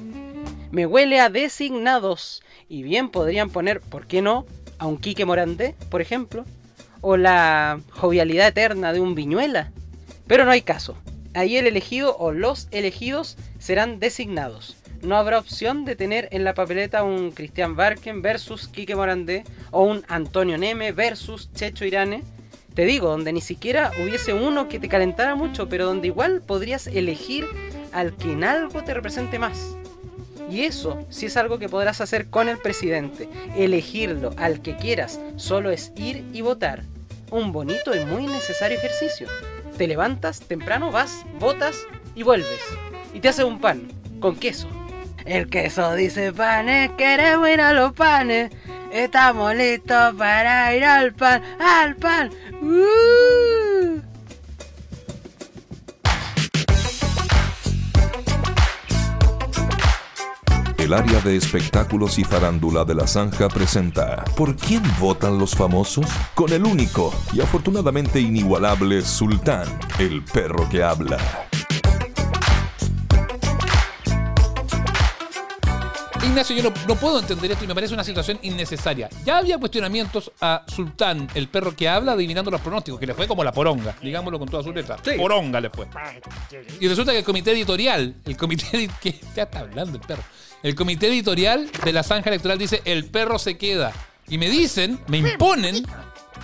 Me 0.70 0.84
huele 0.84 1.20
a 1.20 1.30
designados, 1.30 2.42
y 2.68 2.82
bien 2.82 3.08
podrían 3.08 3.48
poner, 3.48 3.80
¿por 3.80 4.06
qué 4.06 4.20
no?, 4.20 4.44
a 4.78 4.86
un 4.86 4.98
Quique 4.98 5.24
Morandé, 5.24 5.74
por 5.88 6.02
ejemplo, 6.02 6.44
o 7.00 7.16
la 7.16 7.80
jovialidad 7.90 8.48
eterna 8.48 8.92
de 8.92 9.00
un 9.00 9.14
Viñuela. 9.14 9.72
Pero 10.26 10.44
no 10.44 10.50
hay 10.50 10.62
caso. 10.62 10.96
Ahí 11.34 11.56
el 11.56 11.66
elegido 11.66 12.16
o 12.16 12.32
los 12.32 12.68
elegidos 12.70 13.36
serán 13.58 13.98
designados. 14.00 14.76
No 15.02 15.16
habrá 15.16 15.38
opción 15.38 15.84
de 15.84 15.94
tener 15.94 16.28
en 16.32 16.44
la 16.44 16.54
papeleta 16.54 17.04
un 17.04 17.30
Cristian 17.30 17.76
Barken 17.76 18.22
versus 18.22 18.68
Quique 18.68 18.96
Morandé 18.96 19.44
o 19.70 19.82
un 19.84 20.02
Antonio 20.08 20.56
Neme 20.56 20.92
versus 20.92 21.52
Checho 21.52 21.84
Irane. 21.84 22.22
Te 22.74 22.84
digo, 22.84 23.10
donde 23.10 23.32
ni 23.32 23.40
siquiera 23.40 23.92
hubiese 24.02 24.32
uno 24.32 24.68
que 24.68 24.78
te 24.78 24.88
calentara 24.88 25.34
mucho, 25.34 25.68
pero 25.68 25.86
donde 25.86 26.08
igual 26.08 26.42
podrías 26.42 26.86
elegir 26.86 27.46
al 27.92 28.14
que 28.16 28.32
en 28.32 28.44
algo 28.44 28.82
te 28.82 28.94
represente 28.94 29.38
más. 29.38 29.76
Y 30.50 30.62
eso 30.62 31.04
sí 31.10 31.26
es 31.26 31.36
algo 31.36 31.58
que 31.58 31.68
podrás 31.68 32.00
hacer 32.00 32.30
con 32.30 32.48
el 32.48 32.58
presidente. 32.58 33.28
Elegirlo 33.56 34.30
al 34.36 34.62
que 34.62 34.76
quieras, 34.76 35.20
solo 35.36 35.70
es 35.70 35.92
ir 35.96 36.24
y 36.32 36.40
votar. 36.40 36.82
Un 37.30 37.52
bonito 37.52 37.94
y 37.94 38.04
muy 38.04 38.26
necesario 38.26 38.78
ejercicio. 38.78 39.28
Te 39.76 39.86
levantas 39.86 40.40
temprano, 40.40 40.92
vas, 40.92 41.24
botas 41.38 41.76
y 42.14 42.22
vuelves. 42.22 42.60
Y 43.12 43.20
te 43.20 43.28
haces 43.28 43.44
un 43.44 43.60
pan 43.60 43.88
con 44.20 44.36
queso. 44.36 44.68
El 45.24 45.48
queso 45.48 45.94
dice 45.94 46.32
panes, 46.32 46.90
queremos 46.96 47.48
ir 47.48 47.60
a 47.60 47.72
los 47.72 47.92
panes. 47.92 48.52
Estamos 48.92 49.54
listos 49.56 50.14
para 50.14 50.74
ir 50.74 50.84
al 50.84 51.12
pan, 51.12 51.42
al 51.58 51.96
pan. 51.96 52.30
¡Uh! 52.62 53.55
El 60.86 60.94
área 60.94 61.20
de 61.20 61.34
espectáculos 61.34 62.16
y 62.16 62.22
farándula 62.22 62.84
de 62.84 62.94
la 62.94 63.08
Zanja 63.08 63.48
presenta 63.48 64.22
¿Por 64.36 64.54
quién 64.54 64.84
votan 65.00 65.36
los 65.36 65.56
famosos? 65.56 66.06
Con 66.32 66.52
el 66.52 66.64
único 66.64 67.12
y 67.32 67.40
afortunadamente 67.40 68.20
inigualable 68.20 69.02
Sultán, 69.02 69.66
el 69.98 70.22
perro 70.22 70.68
que 70.68 70.84
habla. 70.84 71.18
Ignacio, 76.26 76.56
yo 76.56 76.62
no, 76.64 76.72
no 76.86 76.94
puedo 76.96 77.18
entender 77.20 77.50
esto 77.52 77.64
y 77.64 77.66
me 77.68 77.74
parece 77.74 77.94
una 77.94 78.04
situación 78.04 78.38
innecesaria. 78.42 79.08
Ya 79.24 79.38
había 79.38 79.58
cuestionamientos 79.58 80.30
a 80.40 80.64
Sultán, 80.66 81.28
el 81.34 81.48
perro 81.48 81.74
que 81.74 81.88
habla, 81.88 82.12
adivinando 82.12 82.50
los 82.50 82.60
pronósticos, 82.60 83.00
que 83.00 83.06
le 83.06 83.14
fue 83.14 83.26
como 83.26 83.42
la 83.44 83.52
poronga, 83.52 83.94
digámoslo 84.02 84.38
con 84.38 84.48
todas 84.48 84.66
sus 84.66 84.74
letras. 84.74 85.00
Poronga 85.16 85.60
le 85.60 85.70
fue. 85.70 85.86
Y 86.80 86.88
resulta 86.88 87.12
que 87.12 87.18
el 87.18 87.24
comité 87.24 87.52
editorial, 87.52 88.14
el 88.24 88.36
comité 88.36 88.66
edi- 88.72 88.90
¿qué 89.00 89.18
ya 89.34 89.44
está 89.44 89.60
hablando 89.60 89.98
el 89.98 90.04
perro? 90.06 90.22
El 90.62 90.74
comité 90.74 91.08
editorial 91.08 91.70
de 91.84 91.92
la 91.92 92.02
zanja 92.02 92.28
electoral 92.30 92.58
dice 92.58 92.82
el 92.84 93.04
perro 93.06 93.38
se 93.38 93.56
queda. 93.56 93.92
Y 94.28 94.38
me 94.38 94.48
dicen, 94.50 94.98
me 95.06 95.18
imponen 95.18 95.86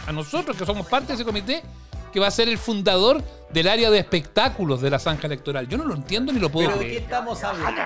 a 0.07 0.13
nosotros 0.13 0.57
que 0.57 0.65
somos 0.65 0.87
parte 0.87 1.09
de 1.09 1.15
ese 1.15 1.25
comité 1.25 1.63
que 2.13 2.21
va 2.21 2.27
a 2.27 2.31
ser 2.31 2.49
el 2.49 2.59
fundador 2.59 3.23
del 3.53 3.69
área 3.69 3.91
de 3.91 3.99
espectáculos 3.99 4.81
de 4.81 4.91
la 4.91 4.99
zanja 4.99 5.27
electoral. 5.27 5.69
Yo 5.69 5.79
no 5.79 5.85
lo 5.85 5.95
entiendo 5.95 6.33
ni 6.33 6.39
lo 6.39 6.51
puedo 6.51 6.69
¿Pero 6.69 6.81
de 6.81 6.89
qué 6.89 6.99
estamos 6.99 7.43
hablando? 7.45 7.83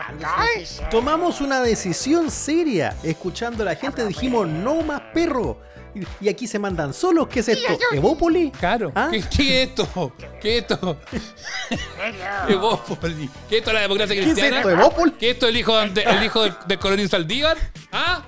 Tomamos 0.91 1.41
una 1.41 1.61
decisión 1.61 2.31
seria. 2.31 2.97
Escuchando 3.03 3.63
a 3.63 3.67
la 3.67 3.77
gente 3.77 4.07
dijimos 4.07 4.47
no 4.49 4.83
más 4.83 5.01
perro. 5.13 5.59
Y- 6.21 6.29
aquí 6.29 6.47
se 6.47 6.59
mandan 6.59 6.93
solos. 6.93 7.29
¿Qué 7.29 7.41
es 7.41 7.49
esto? 7.49 7.79
¿Evópoli? 7.93 8.51
Claro. 8.51 8.93
¿Qué, 9.11 9.23
qué 9.37 9.63
es 9.63 9.69
esto? 9.71 10.13
¿Qué 10.41 10.59
es 10.59 10.63
esto? 10.63 10.99
Evópoli. 12.49 13.29
¿Qué 13.49 13.57
es 13.57 13.61
esto 13.61 13.73
la 13.73 13.81
democracia 13.81 14.15
¿Qué 14.15 14.21
es 14.21 14.27
cristiana? 14.27 14.57
esto, 14.59 14.71
Evópoli? 14.71 15.13
¿Qué 15.13 15.29
es 15.31 15.35
esto 15.35 15.49
el 15.49 15.57
hijo, 15.57 15.77
de- 15.79 16.03
el 16.03 16.23
hijo 16.23 16.43
del, 16.43 16.55
del 16.67 16.79
coronel 16.79 17.09
Saldívar? 17.09 17.57
¿Ah? 17.93 18.23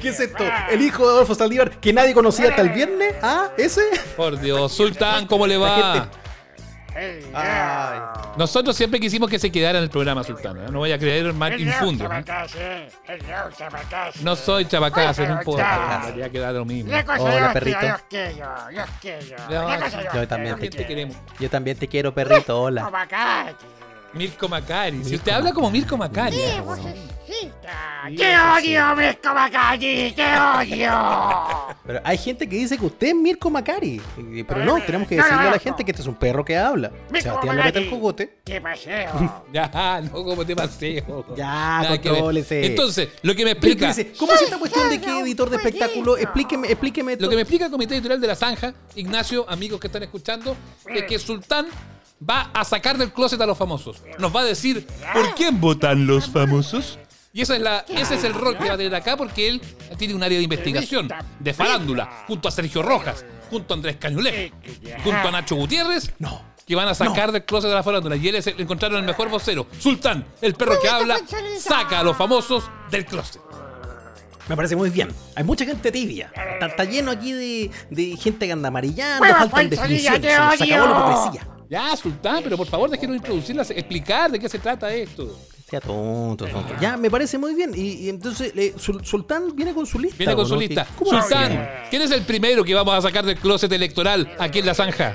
¿Qué 0.00 0.08
es 0.08 0.20
esto? 0.20 0.44
¿El 0.70 0.82
hijo 0.82 1.06
de 1.06 1.12
Adolfo 1.14 1.34
Saldívar 1.34 1.78
que 1.78 1.92
nadie 1.92 2.14
conocía 2.14 2.48
hasta 2.50 2.62
el 2.62 2.70
viernes? 2.70 3.14
¿Ah? 3.22 3.50
¿Ese? 3.56 3.82
Por 4.16 4.40
Dios, 4.40 4.72
Sultán, 4.72 5.26
¿cómo 5.26 5.46
le 5.46 5.56
va? 5.56 6.08
Nosotros 8.36 8.76
siempre 8.76 9.00
quisimos 9.00 9.28
que 9.30 9.38
se 9.38 9.50
quedara 9.50 9.78
en 9.78 9.84
el 9.84 9.90
programa 9.90 10.22
Sultán. 10.24 10.56
¿eh? 10.58 10.66
No 10.70 10.80
voy 10.80 10.92
a 10.92 10.98
creer 10.98 11.32
más 11.32 11.58
infundio. 11.58 12.08
No 14.22 14.36
soy 14.36 14.66
chabacase, 14.66 15.26
no 15.26 15.38
importa. 15.38 16.14
Ya 16.16 16.28
queda 16.28 16.52
lo 16.52 16.64
mismo. 16.64 16.92
Hola, 17.18 17.52
perrito. 17.52 17.78
Yo 20.14 20.28
también 20.28 20.58
te 20.58 20.70
te 20.70 20.86
queremos. 20.86 21.16
Yo 21.38 21.50
también 21.50 21.76
te 21.76 21.88
quiero, 21.88 22.14
perrito. 22.14 22.60
Hola. 22.60 22.90
Mirko 24.12 24.48
Macari. 24.48 25.04
Si 25.04 25.14
usted 25.14 25.32
habla 25.32 25.52
como 25.52 25.70
Mirko 25.70 25.96
Macari. 25.96 26.36
¡Qué 28.16 28.36
odio, 28.36 28.96
Mirko 28.96 29.34
Macari! 29.34 30.12
¡Qué 30.16 30.26
odio! 30.36 31.76
Pero 31.86 32.00
hay 32.02 32.18
gente 32.18 32.48
que 32.48 32.56
dice 32.56 32.76
que 32.76 32.86
usted 32.86 33.08
es 33.08 33.14
Mirko 33.14 33.50
Macari. 33.50 34.00
Pero 34.48 34.64
no, 34.64 34.82
tenemos 34.82 35.06
que 35.06 35.16
decirle 35.16 35.48
a 35.48 35.50
la 35.50 35.58
gente 35.58 35.84
que 35.84 35.92
este 35.92 36.02
es 36.02 36.08
un 36.08 36.16
perro 36.16 36.44
que 36.44 36.56
habla. 36.56 36.90
Mirko 37.10 37.22
Sebastián 37.22 37.56
López 37.56 37.76
el 37.76 37.82
Macari. 37.82 37.90
cogote. 37.90 38.38
¡Qué 38.44 38.60
paseo! 38.60 39.44
Ya, 39.52 40.00
no, 40.02 40.24
como 40.24 40.44
te 40.44 40.56
paseo. 40.56 41.24
Ya, 41.36 41.46
Nada 41.82 42.00
contrólese. 42.00 42.66
Entonces, 42.66 43.08
lo 43.22 43.34
que 43.34 43.44
me 43.44 43.52
explica. 43.52 43.94
¿Cómo 44.18 44.32
es 44.32 44.42
esta 44.42 44.58
cuestión 44.58 44.88
de 44.88 45.00
que 45.00 45.20
editor 45.20 45.50
de 45.50 45.56
espectáculo? 45.56 46.16
Explíqueme, 46.16 46.68
explíqueme. 46.68 47.16
Lo 47.16 47.28
que 47.28 47.36
me 47.36 47.42
explica 47.42 47.66
el 47.66 47.70
comité 47.70 47.94
editorial 47.94 48.20
de 48.20 48.26
la 48.26 48.34
Zanja, 48.34 48.74
Ignacio, 48.96 49.48
amigos 49.48 49.78
que 49.80 49.86
están 49.86 50.02
escuchando, 50.02 50.56
es 50.86 51.04
que 51.04 51.18
Sultán 51.18 51.66
va 52.28 52.50
a 52.52 52.64
sacar 52.64 52.98
del 52.98 53.12
closet 53.12 53.40
a 53.40 53.46
los 53.46 53.56
famosos. 53.56 54.02
Nos 54.18 54.34
va 54.34 54.40
a 54.40 54.44
decir 54.44 54.86
por 55.12 55.34
quién 55.34 55.60
votan 55.60 56.06
los 56.06 56.28
famosos. 56.28 56.98
Y 57.32 57.42
esa 57.42 57.54
es 57.54 57.62
la, 57.62 57.84
ese 57.88 58.16
es 58.16 58.24
el 58.24 58.34
rol 58.34 58.58
que 58.58 58.66
va 58.66 58.74
a 58.74 58.76
tener 58.76 58.94
acá 58.94 59.16
porque 59.16 59.48
él 59.48 59.62
tiene 59.96 60.14
un 60.14 60.22
área 60.22 60.36
de 60.36 60.44
investigación, 60.44 61.08
de 61.38 61.54
farándula, 61.54 62.24
junto 62.26 62.48
a 62.48 62.50
Sergio 62.50 62.82
Rojas, 62.82 63.24
junto 63.48 63.72
a 63.72 63.76
Andrés 63.76 63.96
Cañulé, 64.00 64.52
junto 65.04 65.28
a 65.28 65.30
Nacho 65.30 65.54
Gutiérrez. 65.54 66.12
Que 66.66 66.76
van 66.76 66.88
a 66.88 66.94
sacar 66.94 67.32
del 67.32 67.44
closet 67.44 67.68
de 67.68 67.74
la 67.74 67.82
farándula. 67.82 68.14
Y 68.16 68.28
él 68.28 68.36
es 68.36 68.46
el, 68.46 68.60
encontraron 68.60 68.98
el 68.98 69.04
mejor 69.04 69.28
vocero. 69.28 69.66
Sultán, 69.78 70.24
el 70.40 70.54
perro 70.54 70.78
que 70.80 70.88
habla, 70.88 71.18
saca 71.58 72.00
a 72.00 72.02
los 72.04 72.16
famosos 72.16 72.64
del 72.90 73.04
closet. 73.04 73.40
Me 74.48 74.56
parece 74.56 74.74
muy 74.76 74.90
bien. 74.90 75.08
Hay 75.36 75.44
mucha 75.44 75.64
gente 75.64 75.90
tibia. 75.92 76.32
Está, 76.34 76.66
está 76.66 76.84
lleno 76.84 77.10
aquí 77.12 77.32
de, 77.32 77.70
de 77.90 78.16
gente 78.16 78.46
que 78.46 78.52
anda 78.52 78.68
amarillando. 78.68 79.22
¡Hueva, 79.22 79.38
faltan 79.48 79.70
definiciones. 79.70 80.20
Se 80.58 80.74
acabó 80.74 80.88
la 80.88 81.12
hipocresía. 81.12 81.48
Ya, 81.70 81.96
Sultán, 81.96 82.40
pero 82.42 82.56
por 82.56 82.66
favor 82.66 82.90
déjenos 82.90 83.16
introducirlas, 83.16 83.70
explicar 83.70 84.28
de 84.32 84.40
qué 84.40 84.48
se 84.48 84.58
trata 84.58 84.92
esto. 84.92 85.38
Sea 85.68 85.80
tonto, 85.80 86.44
tonto. 86.48 86.74
Ya, 86.80 86.96
me 86.96 87.08
parece 87.08 87.38
muy 87.38 87.54
bien. 87.54 87.70
Y, 87.72 87.92
y 88.06 88.08
entonces, 88.08 88.52
eh, 88.56 88.74
Sul- 88.76 89.04
Sultán 89.04 89.54
viene 89.54 89.72
con 89.72 89.86
su 89.86 90.00
lista. 90.00 90.16
Viene 90.18 90.34
con 90.34 90.44
¿o 90.46 90.48
su 90.48 90.54
no? 90.54 90.60
lista. 90.60 90.84
¿Qué- 90.84 90.94
cómo 91.04 91.20
Sultán? 91.20 91.70
¿quién 91.88 92.02
es 92.02 92.10
el 92.10 92.22
primero 92.22 92.64
que 92.64 92.74
vamos 92.74 92.92
a 92.92 93.00
sacar 93.00 93.24
del 93.24 93.36
closet 93.36 93.70
electoral 93.70 94.34
aquí 94.40 94.58
en 94.58 94.66
la 94.66 94.74
zanja? 94.74 95.14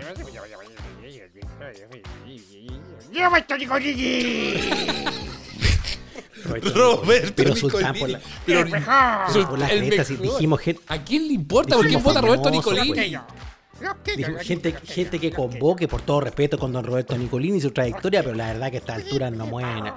¡Roberto 3.13 3.57
Nicolini! 3.57 4.53
Roberto 6.45 7.33
Pero 7.35 7.55
Sultán, 7.55 7.95
por 7.97 8.09
la, 8.09 8.21
Pero- 8.45 8.65
pero 8.69 9.49
por 9.49 9.59
la 9.59 9.67
el 9.67 10.05
si 10.05 10.13
mejor. 10.13 10.21
dijimos 10.35 10.59
gente, 10.61 10.81
¿A 10.87 11.03
quién 11.03 11.27
le 11.27 11.33
importa 11.33 11.75
por 11.75 11.85
quién 11.85 11.95
Dijimos 11.99 12.13
vota 12.13 12.21
Roberto 12.25 12.49
Nicolini? 12.51 13.17
Gente, 14.43 14.73
gente 14.85 15.19
que 15.19 15.31
convoque, 15.31 15.87
por 15.87 16.01
todo 16.01 16.21
respeto, 16.21 16.57
con 16.57 16.71
don 16.71 16.83
Roberto 16.83 17.17
Nicolini 17.17 17.57
y 17.57 17.61
su 17.61 17.71
trayectoria, 17.71 18.23
pero 18.23 18.35
la 18.35 18.47
verdad 18.53 18.69
que 18.71 18.77
a 18.77 18.79
esta 18.79 18.95
altura 18.95 19.29
no 19.29 19.45
mueve. 19.45 19.93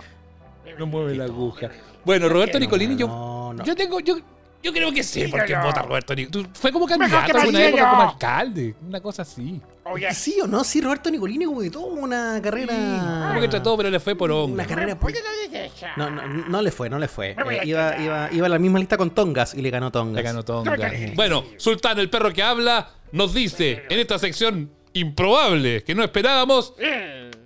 No 0.78 0.86
mueve 0.86 1.14
la 1.14 1.24
aguja. 1.24 1.70
Bueno, 2.04 2.28
Roberto 2.28 2.58
Nicolini, 2.58 2.96
yo, 2.96 3.06
No, 3.08 3.52
no. 3.54 3.64
yo 3.64 3.74
tengo, 3.74 4.00
yo, 4.00 4.16
yo 4.62 4.72
creo 4.72 4.92
que 4.92 5.02
sé 5.02 5.22
por 5.28 5.40
quién 5.40 5.58
Dígalo. 5.58 5.66
vota 5.68 5.82
Roberto 5.82 6.14
Nicolini. 6.14 6.48
Fue 6.54 6.72
como 6.72 6.86
candidato 6.86 7.26
época 7.26 7.44
Marcelo. 7.52 7.88
como 7.88 8.02
alcalde, 8.02 8.74
una 8.86 9.00
cosa 9.00 9.22
así. 9.22 9.60
Oye, 9.90 10.12
Sí 10.12 10.38
o 10.42 10.46
no, 10.46 10.64
sí, 10.64 10.80
Roberto 10.80 11.10
Nicolini 11.10 11.44
como 11.44 11.60
que 11.60 11.70
tuvo 11.70 11.86
una 11.86 12.40
carrera. 12.42 13.28
Como 13.28 13.40
que 13.40 13.48
trató, 13.48 13.76
pero 13.76 13.90
le 13.90 14.00
fue 14.00 14.14
por 14.14 14.30
hongo. 14.30 14.54
Una 14.54 14.66
carrera. 14.66 14.98
¿por 14.98 15.12
qué 15.12 15.20
no? 15.96 16.10
No, 16.10 16.26
no, 16.26 16.62
le 16.62 16.70
fue, 16.70 16.90
no 16.90 16.98
le 16.98 17.08
fue. 17.08 17.30
Eh, 17.30 17.60
iba, 17.64 17.96
iba, 17.98 18.28
iba 18.32 18.46
a 18.46 18.48
la 18.48 18.58
misma 18.58 18.78
lista 18.78 18.96
con 18.96 19.10
Tongas 19.10 19.54
y 19.54 19.62
le 19.62 19.70
ganó 19.70 19.90
Tongas. 19.90 20.16
Le 20.16 20.22
ganó 20.22 20.44
Tonga. 20.44 20.76
Tonga. 20.76 20.92
Bueno, 21.14 21.44
Sultán, 21.56 21.98
el 21.98 22.10
perro 22.10 22.32
que 22.32 22.42
habla, 22.42 22.90
nos 23.12 23.32
dice 23.34 23.84
en 23.88 23.98
esta 23.98 24.18
sección 24.18 24.70
improbable 24.92 25.82
que 25.84 25.94
no 25.94 26.02
esperábamos, 26.02 26.74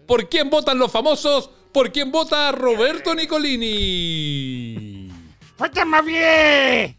¿por 0.07 0.29
quién 0.29 0.51
votan 0.51 0.79
los 0.79 0.91
famosos? 0.91 1.51
¿Por 1.73 1.91
quién 1.93 2.13
vota 2.13 2.53
Roberto 2.53 3.15
Nicolini? 3.15 5.09
¡Fuerte 5.57 5.85
más 5.85 6.05
bien! 6.05 6.97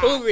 Tú. 0.00 0.24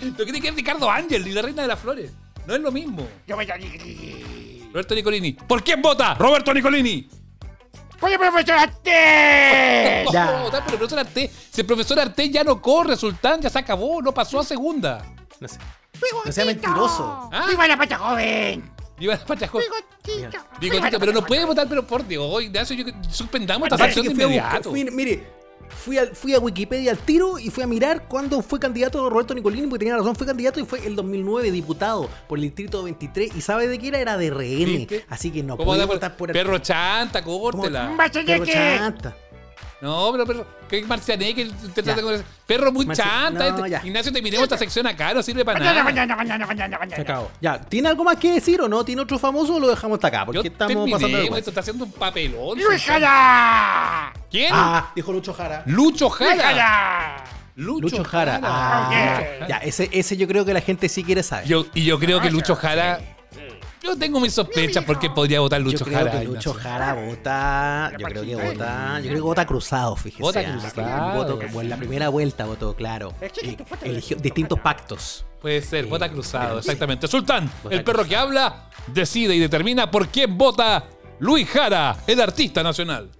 Lo 0.00 0.24
que 0.24 0.32
ver 0.40 0.54
Ricardo 0.54 0.90
Ángel 0.90 1.26
y 1.26 1.32
la 1.32 1.42
reina 1.42 1.62
de 1.62 1.68
las 1.68 1.80
flores. 1.80 2.12
No 2.46 2.54
es 2.54 2.60
lo 2.60 2.72
mismo. 2.72 3.06
Roberto 4.72 4.94
Nicolini. 4.94 5.32
¿Por 5.32 5.62
quién 5.62 5.82
vota? 5.82 6.14
Roberto 6.14 6.54
Nicolini. 6.54 7.08
¡Oye, 8.00 8.18
profesor 8.18 8.54
Arte! 8.54 10.04
¿Cómo 10.06 10.18
va 10.18 10.38
a 10.38 10.42
votar 10.42 10.64
por 10.64 10.72
el 10.72 10.78
profesor 10.78 10.98
Arte? 11.00 11.30
Si 11.50 11.60
el 11.60 11.66
profesor 11.66 11.98
Arte 11.98 12.30
ya 12.30 12.44
no 12.44 12.62
corre, 12.62 12.96
Sultán 12.96 13.40
ya 13.40 13.50
se 13.50 13.58
acabó, 13.58 14.00
no 14.00 14.12
pasó 14.12 14.40
a 14.40 14.44
segunda. 14.44 15.04
No 15.40 15.48
sé. 15.48 15.58
No 16.24 16.32
sea 16.32 16.44
mentiroso. 16.44 17.28
¿Ah? 17.32 17.46
¡Viva 17.48 17.66
la 17.66 17.76
pacha 17.76 17.98
joven! 17.98 18.70
Viva 18.98 19.14
la 19.14 19.24
patria 19.24 19.48
joven. 19.48 19.66
Bigotito. 20.04 20.44
Bigotito, 20.60 20.98
pero 20.98 21.12
no 21.12 21.24
puede 21.24 21.44
votar, 21.44 21.68
pero 21.68 21.86
por 21.86 22.06
Dios, 22.06 22.42
Ignacio, 22.42 22.76
yo 22.76 22.84
suspendamos 23.10 23.68
esta 23.70 23.84
sección 23.84 24.06
de 24.06 24.12
inmediato. 24.12 24.72
mire, 24.72 25.37
fui 25.68 25.98
a, 25.98 26.06
fui 26.06 26.34
a 26.34 26.38
Wikipedia 26.38 26.90
al 26.90 26.98
tiro 26.98 27.38
y 27.38 27.50
fui 27.50 27.64
a 27.64 27.66
mirar 27.66 28.06
cuándo 28.08 28.42
fue 28.42 28.58
candidato 28.58 29.08
Roberto 29.08 29.34
Nicolini, 29.34 29.66
porque 29.66 29.84
tenía 29.84 29.96
razón, 29.96 30.14
fue 30.16 30.26
candidato 30.26 30.60
y 30.60 30.64
fue 30.64 30.86
el 30.86 30.96
2009 30.96 31.50
diputado 31.50 32.08
por 32.28 32.38
el 32.38 32.42
distrito 32.44 32.82
23. 32.82 33.36
¿Y 33.36 33.40
sabe 33.40 33.68
de 33.68 33.78
qué 33.78 33.88
era? 33.88 33.98
Era 34.00 34.16
de 34.18 34.30
RN. 34.30 34.64
¿Viste? 34.66 35.04
Así 35.08 35.30
que 35.30 35.42
no 35.42 35.56
¿Cómo 35.56 35.66
puede 35.68 35.80
da 35.80 35.86
por- 35.86 35.96
votar 35.96 36.16
por 36.16 36.32
Perro 36.32 36.58
chanta, 36.58 37.22
córtela. 37.22 37.88
¡Un 37.90 37.96
bache 37.96 38.24
Perro 38.24 38.44
chanta. 38.46 39.16
No, 39.80 40.08
pero 40.10 40.26
perro, 40.26 40.46
que 40.68 40.82
Marcianeque 40.82 41.48
te 41.72 41.82
trata 41.84 42.02
con 42.02 42.20
Perro 42.46 42.72
muy 42.72 42.84
Marci- 42.84 42.96
chanta. 42.96 43.50
no, 43.52 43.64
este-. 43.64 43.86
Ignacio, 43.86 44.12
terminemos 44.12 44.42
esta 44.42 44.58
sección 44.58 44.86
acá, 44.88 45.14
no 45.14 45.22
sirve 45.22 45.44
para 45.44 45.60
nada. 45.60 45.84
Se 46.94 47.00
acabó. 47.02 47.30
Ya, 47.40 47.60
¿tiene 47.60 47.88
algo 47.88 48.02
más 48.02 48.16
que 48.16 48.32
decir 48.32 48.60
o 48.60 48.68
no? 48.68 48.84
¿Tiene 48.84 49.02
otro 49.02 49.18
famoso 49.20 49.54
o 49.54 49.60
lo 49.60 49.68
dejamos 49.68 49.96
hasta 49.96 50.08
acá? 50.08 50.26
Porque 50.26 50.42
Yo 50.42 50.42
estamos 50.42 50.74
pasando 50.74 50.98
terminé, 50.98 51.16
vergüenza. 51.20 51.38
esto 51.38 51.50
está 51.50 51.60
haciendo 51.60 51.84
un 51.84 51.92
papelón. 51.92 52.58
¡Luis 52.58 52.82
Jara! 52.84 54.12
¿Quién? 54.30 54.50
Ah, 54.52 54.90
dijo 54.96 55.12
Lucho 55.12 55.32
Jara. 55.32 55.62
Lucho 55.66 56.10
Jara. 56.10 56.32
¡Luis 56.32 56.42
Jara! 56.42 57.24
Lucho, 57.54 58.04
Jara. 58.04 58.40
Ah, 58.42 58.88
Yeah. 58.90 59.48
ya, 59.48 59.56
ese, 59.58 59.88
ese 59.92 60.16
yo 60.16 60.28
creo 60.28 60.44
que 60.44 60.54
la 60.54 60.60
gente 60.60 60.88
sí 60.88 61.02
quiere 61.02 61.22
saber. 61.24 61.46
Yo, 61.48 61.66
y 61.74 61.84
yo 61.84 61.98
creo 61.98 62.20
que 62.20 62.30
Lucho 62.30 62.54
Jara. 62.54 63.00
Yo 63.82 63.96
tengo 63.96 64.20
mis 64.20 64.34
sospechas 64.34 64.84
porque 64.84 65.10
podría 65.10 65.40
votar 65.40 65.60
Lucho 65.60 65.78
yo 65.78 65.84
creo 65.84 65.98
Jara. 65.98 66.18
que. 66.18 66.24
Lucho 66.24 66.54
Jara 66.54 66.94
vota. 66.94 67.92
Yo 67.98 68.06
creo 68.06 68.24
que 68.24 68.36
vota. 68.36 68.98
Yo 68.98 69.02
creo 69.04 69.14
que 69.14 69.20
vota 69.20 69.46
cruzado, 69.46 69.96
fíjese. 69.96 70.22
Vota 70.22 70.40
ah, 70.40 70.58
cruzado. 70.58 71.14
Voto 71.14 71.38
como 71.38 71.60
en 71.60 71.70
la 71.70 71.76
primera 71.76 72.08
vuelta 72.08 72.44
votó, 72.44 72.74
claro. 72.74 73.14
Y 73.42 73.56
eligió 73.88 74.16
distintos 74.16 74.58
pactos. 74.60 75.24
Puede 75.40 75.62
ser, 75.62 75.86
vota 75.86 76.08
cruzado, 76.08 76.58
exactamente. 76.58 77.06
Sultán, 77.06 77.50
Vota 77.62 77.76
el 77.76 77.84
perro 77.84 78.04
que 78.04 78.16
habla, 78.16 78.68
decide 78.88 79.36
y 79.36 79.38
determina 79.38 79.88
por 79.90 80.08
quién 80.08 80.36
vota 80.36 80.84
Luis 81.20 81.48
Jara, 81.48 81.96
el 82.06 82.20
artista 82.20 82.62
nacional. 82.62 83.10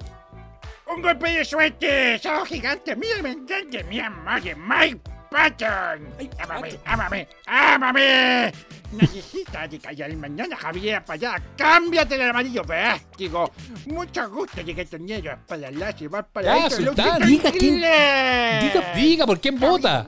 Un 0.92 1.02
golpe 1.02 1.30
de 1.30 1.44
suerte, 1.44 2.18
sos 2.18 2.48
gigante, 2.48 2.96
mira, 2.96 3.22
me 3.22 3.30
encanta, 3.30 3.82
mi 3.88 4.00
amor, 4.00 4.40
Mike 4.42 5.00
Patton. 5.30 6.08
Ámame, 6.38 6.78
ámame, 6.84 7.28
ámame. 7.46 8.52
Necesitas 8.92 9.70
de 9.70 9.78
callar 9.78 10.14
mañana, 10.16 10.56
Javier, 10.56 11.04
para 11.04 11.14
allá. 11.14 11.42
Cámbiate 11.56 12.14
el 12.14 12.30
amarillo 12.30 12.62
plástico. 12.62 13.50
Mucho 13.86 14.30
gusto, 14.30 14.62
llegué 14.62 14.86
toñero, 14.86 15.38
para 15.46 15.70
la 15.70 15.94
y 15.98 16.06
va 16.06 16.22
para 16.22 16.68
que 16.68 17.26
Diga 17.26 17.52
quién-. 17.52 17.76
Diga, 17.76 18.94
diga 18.94 19.26
por 19.26 19.40
quién 19.40 19.58
vota. 19.58 20.06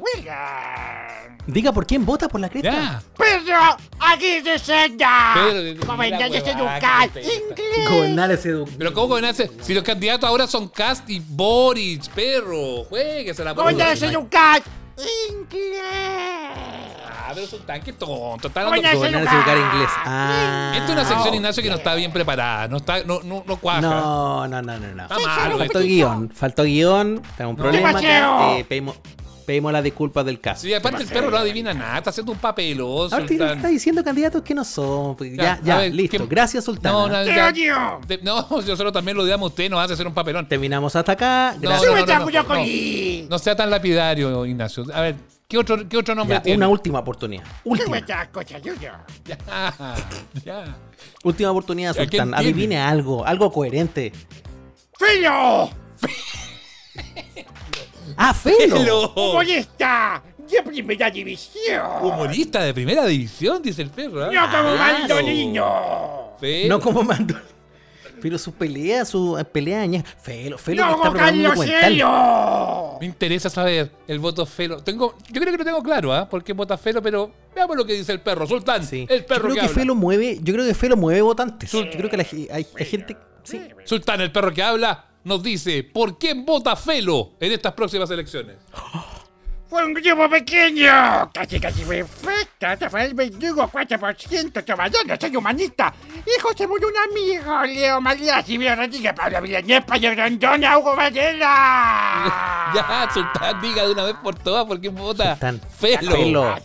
Diga 1.46 1.72
por 1.72 1.86
quién 1.86 2.06
vota 2.06 2.28
por 2.28 2.40
la 2.40 2.48
cresta. 2.48 2.70
Ya. 2.70 3.02
Pedro 3.16 3.76
Aguirre 3.98 4.58
mira, 5.98 6.18
Seducar. 6.44 7.08
huevada, 7.08 7.20
Inglés. 7.20 7.88
Gobernar 7.90 8.30
ese 8.30 8.64
Pero 8.78 8.94
¿cómo 8.94 9.08
gobernarse? 9.08 9.50
Si 9.60 9.74
los 9.74 9.82
candidatos 9.82 10.28
ahora 10.28 10.46
son 10.46 10.68
Cast 10.68 11.08
y 11.10 11.20
Boric, 11.20 12.08
perro. 12.10 12.84
Jueguese 12.84 13.44
la 13.44 13.54
pelota. 13.54 13.96
Seducar. 13.96 14.62
Inglés. 15.30 16.99
Pero 17.34 17.46
Sultán, 17.46 17.80
qué 17.82 17.92
tonto. 17.92 18.48
Está 18.48 18.64
Gobernar 18.64 18.94
hablando 18.96 19.18
ese 19.18 19.24
Gobernar 19.24 19.24
ese 19.24 19.52
lugar 19.58 19.72
inglés. 19.72 19.90
Ah. 20.04 20.72
Esta 20.74 20.84
es 20.86 20.90
una 20.92 21.04
sección, 21.04 21.34
Ignacio, 21.34 21.62
que 21.62 21.68
no 21.70 21.76
está 21.76 21.94
bien 21.94 22.12
preparada. 22.12 22.68
No 22.68 22.76
está, 22.78 23.02
no, 23.04 23.20
no, 23.22 23.44
no 23.46 23.56
cuaja. 23.56 23.80
No, 23.80 24.48
no, 24.48 24.62
no, 24.62 24.78
no. 24.78 24.94
no. 24.94 25.02
Está 25.02 25.18
malo 25.18 25.58
Faltó 25.58 25.62
esto. 25.64 25.80
guion. 25.80 26.30
Faltó 26.34 26.62
guion. 26.64 27.22
Tengo 27.36 27.50
un 27.50 27.56
No. 27.56 27.62
problema 27.62 27.88
Demasiado. 27.88 28.56
Eh, 28.56 28.64
pedimos, 28.68 28.96
pedimos 29.46 29.72
las 29.72 29.82
disculpas 29.82 30.24
del 30.24 30.40
caso. 30.40 30.62
Sí, 30.62 30.72
aparte 30.74 31.02
el 31.02 31.08
perro 31.08 31.28
no 31.30 31.36
adivina 31.36 31.74
nada, 31.74 31.98
está 31.98 32.10
haciendo 32.10 32.30
un 32.30 32.38
papelón, 32.38 33.12
Ahora 33.12 33.26
tiene- 33.26 33.44
está 33.44 33.54
Sultán. 33.54 33.70
diciendo 33.72 34.04
candidatos 34.04 34.42
que 34.42 34.54
no 34.54 34.64
son. 34.64 35.16
pues, 35.16 35.32
Ya, 35.32 35.42
Ya, 35.42 35.52
a 35.54 35.60
ya, 35.62 35.76
ver, 35.78 35.94
listo. 35.94 36.18
¿qué- 36.18 36.26
Gracias, 36.26 36.64
Sultana. 36.64 36.92
No, 36.94 37.08
no, 37.08 37.24
ya- 37.24 37.50
de- 38.06 38.18
no, 38.22 38.46
nosotros 38.50 38.92
también 38.92 39.16
lo 39.16 39.24
odiamos 39.24 39.46
a 39.46 39.48
usted, 39.48 39.68
nos 39.68 39.80
hace 39.80 39.94
hacer 39.94 40.06
un 40.06 40.14
papelón. 40.14 40.46
Terminamos 40.48 40.94
hasta 40.94 41.12
acá. 41.12 41.54
No, 41.56 41.62
Gracias. 41.62 41.82
no, 41.90 41.96
no, 41.96 42.06
no, 42.06 42.42
no, 42.42 42.54
no. 42.54 43.28
No 43.28 43.38
sea 43.38 43.56
tan 43.56 43.70
lapidario, 43.70 44.46
Ignacio. 44.46 44.84
A 44.94 45.00
ver, 45.00 45.16
¿qué 45.50 45.58
otro, 45.58 45.86
qué 45.88 45.96
otro 45.98 46.14
nombre 46.14 46.36
Ya, 46.36 46.42
tiene? 46.42 46.56
una 46.58 46.68
última 46.68 47.00
oportunidad. 47.00 47.44
Última. 47.64 47.98
Ya, 48.06 48.30
ya. 50.44 50.76
Última 51.24 51.50
oportunidad, 51.50 51.90
¿A 51.90 52.06
quién 52.06 52.22
Sultán. 52.24 52.34
Adivine 52.34 52.78
algo. 52.78 53.26
Algo 53.26 53.50
coherente. 53.52 54.12
¡Felo! 54.98 55.70
¡Ah, 58.16 58.34
Felo! 58.34 58.76
Felo. 58.76 59.12
¡Humorista! 59.14 60.22
¡De 60.50 60.62
primera 60.62 61.10
división! 61.10 61.86
Humorista 62.02 62.62
de 62.62 62.74
primera 62.74 63.06
división, 63.06 63.62
dice 63.62 63.82
el 63.82 63.90
perro. 63.90 64.24
¿ah? 64.24 64.30
¡No 64.32 64.50
como 64.50 64.74
Claro. 64.74 64.98
mandolino! 64.98 66.32
Felo. 66.40 66.68
No 66.68 66.80
como 66.80 67.02
mandó. 67.02 67.34
Pero 68.20 68.38
su 68.38 68.52
pelea, 68.52 69.04
su 69.04 69.38
eh, 69.38 69.44
pelea 69.44 69.82
añeja. 69.82 70.04
Felo, 70.20 70.58
Felo 70.58 70.84
¡No 70.84 70.88
que 70.88 70.96
está 70.96 71.10
preparando. 71.10 71.62
Cielo! 71.62 72.96
Me 73.00 73.06
interesa 73.06 73.50
saber 73.50 73.90
el 74.06 74.18
voto 74.18 74.46
Felo. 74.46 74.82
Tengo, 74.82 75.16
yo 75.28 75.40
creo 75.40 75.52
que 75.52 75.58
lo 75.58 75.64
tengo 75.64 75.82
claro, 75.82 76.12
¿ah? 76.12 76.28
¿Por 76.28 76.44
qué 76.44 76.52
vota 76.52 76.76
Felo? 76.76 77.02
Pero 77.02 77.30
veamos 77.54 77.76
lo 77.76 77.84
que 77.84 77.94
dice 77.94 78.12
el 78.12 78.20
perro. 78.20 78.46
Sultán, 78.46 78.82
el 78.82 79.06
Yo 79.06 79.26
perro 79.26 79.42
creo 79.42 79.54
que, 79.54 79.54
que, 79.54 79.60
habla. 79.60 79.74
Felo 79.74 79.94
mueve, 79.94 80.38
yo 80.42 80.52
creo 80.52 80.66
que 80.66 80.74
Felo 80.74 80.96
mueve 80.96 81.22
votantes. 81.22 81.70
Yo 81.70 81.88
creo 81.90 82.10
que 82.10 82.16
la 82.16 82.26
hay, 82.52 82.66
hay 82.74 82.84
gente. 82.84 83.16
Sí. 83.42 83.60
Sultán, 83.84 84.20
el 84.20 84.30
perro 84.30 84.52
que 84.52 84.62
habla, 84.62 85.06
nos 85.24 85.42
dice 85.42 85.82
por 85.84 86.18
quién 86.18 86.44
vota 86.44 86.76
Felo 86.76 87.32
en 87.40 87.52
estas 87.52 87.72
próximas 87.72 88.10
elecciones. 88.10 88.56
Fue 89.70 89.84
un 89.84 89.94
grupo 89.94 90.28
pequeño, 90.28 91.30
casi 91.32 91.60
casi 91.60 91.84
perfecto. 91.84 92.66
Rafael 92.80 93.14
Verdugo, 93.14 93.70
4%, 93.70 94.64
tomador, 94.64 95.06
no 95.06 95.14
soy 95.16 95.36
humanista. 95.36 95.94
Hijo, 96.26 96.48
se 96.56 96.66
murió 96.66 96.88
un 96.88 96.96
amigo, 96.96 97.64
Leo 97.66 98.00
María, 98.00 98.42
Silvio 98.42 98.74
Rodríguez, 98.74 99.12
Pablo 99.14 99.40
Villanueva, 99.40 99.86
Pablo 99.86 100.10
Grandona, 100.10 100.76
Hugo 100.76 100.96
Varela. 100.96 102.72
ya, 102.74 103.08
Sultán, 103.14 103.60
diga 103.60 103.86
de 103.86 103.92
una 103.92 104.02
vez 104.02 104.16
por 104.20 104.34
todas 104.34 104.66
por 104.66 104.80
quién 104.80 104.96
vota 104.96 105.30
Sultán, 105.34 105.60
Felo. 105.78 106.10
Felo. 106.10 106.56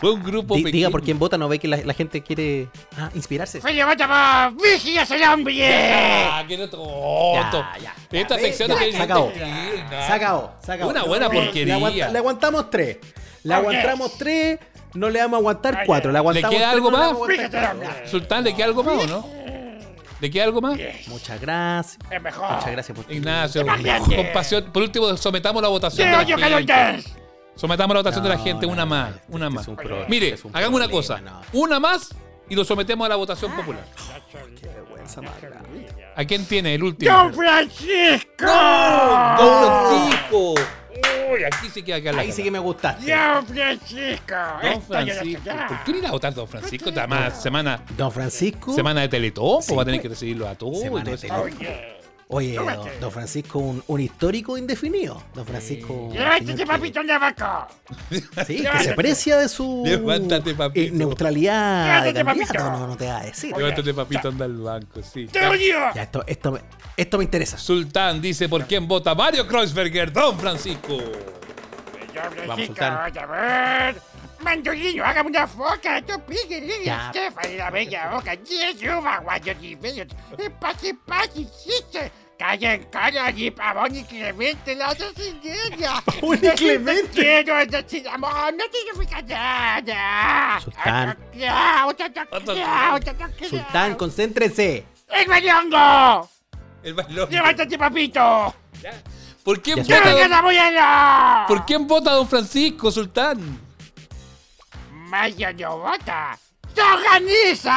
Fue 0.00 0.12
un 0.12 0.22
grupo 0.22 0.54
Di- 0.54 0.62
pequeño. 0.62 0.76
diga 0.78 0.90
por 0.90 1.02
quién 1.02 1.18
vota, 1.18 1.36
no 1.36 1.48
ve 1.48 1.58
que 1.58 1.66
la, 1.66 1.78
la 1.78 1.92
gente 1.92 2.22
quiere 2.22 2.68
ah, 2.96 3.10
inspirarse. 3.14 3.60
Fue 3.60 3.84
vota 3.84 4.52
por 4.54 4.62
Vigias 4.62 5.10
el 5.10 5.22
hombre. 5.24 5.68
Ah, 6.30 6.44
que 6.46 6.56
no 6.56 6.68
tonto. 6.68 7.64
Esta 8.12 8.36
Ya, 8.36 8.42
sección 8.42 8.68
ya, 8.68 8.74
no 8.74 8.80
tiene 8.80 8.96
se 8.96 9.02
acabó. 9.02 9.32
Se 9.32 10.12
acabó, 10.12 10.52
se 10.64 10.72
acabó. 10.72 10.90
Una 10.90 11.02
buena 11.04 11.28
Le 11.28 11.34
porquería. 11.42 11.74
aguanta- 11.74 12.08
Le, 12.10 12.18
aguantamos 12.18 12.70
tres. 12.70 12.98
Le 13.42 13.54
aguantamos 13.54 14.16
tres. 14.18 14.58
No 14.94 15.10
le 15.10 15.20
vamos 15.20 15.34
a 15.34 15.38
aguantar 15.40 15.82
cuatro. 15.84 16.10
Le 16.10 16.14
¿Le 16.14 16.18
aguantamos 16.18 16.50
queda 16.56 16.66
tres, 16.70 16.74
algo 16.74 16.90
no 16.90 16.96
le 16.96 17.04
más? 17.84 18.10
Sultán, 18.10 18.44
¿le 18.44 18.54
queda 18.54 18.64
algo 18.66 18.82
más 18.84 18.94
o 19.04 19.06
no? 19.06 19.28
¿Le 20.20 20.30
queda 20.30 20.44
algo 20.44 20.60
más? 20.60 20.78
Muchas 21.08 21.40
gracias. 21.40 21.98
Es 22.10 22.22
mejor. 22.22 22.50
Muchas 22.52 22.70
gracias 22.72 22.96
por 22.98 23.12
Ignacio, 23.12 23.60
Imagínate. 23.62 24.16
con 24.16 24.26
pasión. 24.32 24.64
Por 24.72 24.82
último, 24.82 25.16
sometamos 25.16 25.60
la 25.62 25.68
votación 25.68 26.08
Te 26.08 26.16
de 26.34 26.50
la 26.50 26.60
Sometamos 27.58 27.92
la 27.94 28.00
votación 28.00 28.22
de 28.22 28.28
la 28.30 28.38
gente, 28.38 28.66
no, 28.66 28.72
una 28.72 28.82
no, 28.84 28.90
más, 28.90 29.10
este- 29.16 29.22
una 29.30 29.46
este 29.46 29.54
más. 29.54 29.62
es 29.64 29.68
un 29.68 29.76
problema, 29.76 30.06
Mire, 30.08 30.26
este 30.28 30.34
es 30.38 30.44
un 30.44 30.56
hagamos 30.56 30.80
una 30.80 30.88
cosa, 30.88 31.20
no. 31.20 31.40
una 31.52 31.80
más 31.80 32.14
y 32.48 32.54
lo 32.54 32.64
sometemos 32.64 33.04
a 33.04 33.08
la 33.08 33.16
votación 33.16 33.52
popular. 33.54 33.84
Qué 34.60 34.68
vergüenza. 34.68 35.20
¿A 36.16 36.24
quién 36.24 36.46
tiene 36.46 36.74
el 36.76 36.82
último? 36.84 37.12
¡Don 37.12 37.34
Francisco! 37.34 38.46
¡Don 38.46 39.98
Francisco! 39.98 40.54
Uy, 41.32 41.44
aquí 41.44 41.68
sí 41.72 41.82
que 41.82 41.94
Ahí 41.94 42.32
sí 42.32 42.42
que 42.42 42.50
me 42.50 42.58
gustaste. 42.58 43.12
¡Don 43.12 43.46
Francisco! 43.46 44.34
Don 44.62 44.82
Francisco. 44.82 45.50
¿Por 45.68 45.84
qué 45.84 45.92
no 45.92 45.98
irá 45.98 46.08
a 46.08 46.12
votar 46.12 46.34
Don 46.34 46.48
Francisco? 46.48 46.90
Además, 46.96 47.42
semana, 47.42 47.82
Don 47.96 48.10
Francisco. 48.12 48.72
semana 48.72 49.00
de 49.02 49.08
Teletón, 49.08 49.62
Sí, 49.62 49.74
va 49.74 49.82
a 49.82 49.84
tener 49.84 50.00
pues. 50.00 50.02
que 50.02 50.14
recibirlo 50.14 50.48
a 50.48 50.54
todos. 50.54 50.80
Semana 50.80 51.10
de. 51.10 51.97
Oye, 52.30 52.54
don, 52.56 52.66
don 53.00 53.10
Francisco, 53.10 53.58
un, 53.58 53.82
un 53.86 54.00
histórico 54.00 54.58
indefinido. 54.58 55.22
Don 55.34 55.46
Francisco. 55.46 56.10
¡Levántate, 56.12 56.66
papito 56.66 57.02
Navaco! 57.02 57.66
Sí, 58.46 58.62
que 58.62 58.78
se 58.84 58.90
aprecia 58.90 59.38
de 59.38 59.48
su 59.48 59.82
Levántate, 59.86 60.54
papito. 60.54 60.86
eh, 60.86 60.90
neutralidad 60.94 62.04
de 62.04 62.12
Levántate, 62.12 62.46
papito. 62.52 62.70
No, 62.70 62.86
no 62.86 62.96
te 62.98 63.06
va 63.06 63.18
a 63.20 63.22
decir. 63.24 63.56
Levántate, 63.56 63.94
papito, 63.94 64.28
anda 64.28 64.44
al 64.44 64.58
banco, 64.58 65.02
sí. 65.02 65.26
¡Te 65.26 65.46
odio! 65.46 65.76
Ya, 65.94 66.02
esto, 66.02 66.22
esto, 66.26 66.52
me, 66.52 66.60
esto 66.98 67.16
me 67.16 67.24
interesa. 67.24 67.56
Sultán 67.56 68.20
dice 68.20 68.46
por 68.46 68.66
quién 68.66 68.86
vota 68.86 69.14
Mario 69.14 69.46
Kreuzberger, 69.48 70.12
Don 70.12 70.38
Francisco. 70.38 70.98
Francisco, 72.44 72.66
Sultán. 72.66 73.16
a 73.18 73.26
ver. 73.26 73.96
Mandolino, 74.40 75.04
hágame 75.04 75.30
una 75.30 75.46
foca, 75.46 76.02
pique, 76.26 76.60
Lidia 76.60 76.84
Ya. 76.84 77.06
Estefan, 77.06 77.56
la 77.56 77.70
bella 77.70 78.10
boca, 78.10 78.36
diez 78.36 78.80
uvas, 78.82 79.22
guayos 79.22 79.56
y 79.60 79.74
bellos, 79.74 80.06
pase, 80.60 80.94
pase, 81.06 81.46
chiste. 81.64 82.12
Callen 82.38 82.84
cara 82.84 83.26
allí, 83.26 83.50
pavón 83.50 83.96
y 83.96 84.04
Clemente, 84.04 84.76
la 84.76 84.90
otra 84.90 85.08
sillería. 85.12 86.00
Pavón 86.06 86.38
y 86.40 86.48
Clemente. 86.50 87.08
Quiero 87.12 87.66
decir, 87.66 88.08
amor, 88.08 88.54
no 88.54 88.64
significa 88.72 89.20
nada. 89.22 90.60
Sultán. 90.60 91.18
Sultán. 92.44 93.34
Sultán, 93.50 93.94
concéntrese. 93.96 94.84
¡El 95.08 95.26
bailongo! 95.26 96.30
El 96.84 96.94
bailón. 96.94 97.28
¡Levántate, 97.28 97.76
papito! 97.76 98.54
¿Por 99.42 99.60
quién 99.60 99.82
Ya 99.82 100.00
¡Quiero 100.00 100.16
vota 100.16 100.70
la! 100.70 101.44
¿Por 101.48 101.66
quién 101.66 101.88
vota 101.88 102.12
Don 102.12 102.28
Francisco, 102.28 102.92
Sultán? 102.92 103.67
Maya 105.08 105.52
no 105.54 105.78
vota. 105.78 106.38
¡Se 106.74 106.82
organiza! 106.82 107.72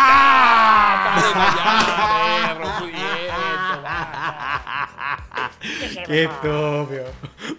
Qué 6.06 6.24
estúpido. 6.24 7.06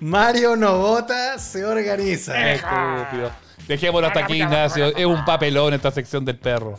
Mario 0.01 0.57
no 0.57 0.77
vota, 0.79 1.39
se 1.39 1.65
organiza. 1.65 2.53
Estúpido. 2.53 3.31
Dejémoslo 3.67 4.09
hasta 4.09 4.21
aquí, 4.21 4.35
Ignacio. 4.43 4.87
Es 4.97 5.07
un 5.07 5.25
papelón 5.25 5.73
esta 5.75 5.91
sección 5.91 6.25
del 6.25 6.39
perro. 6.39 6.79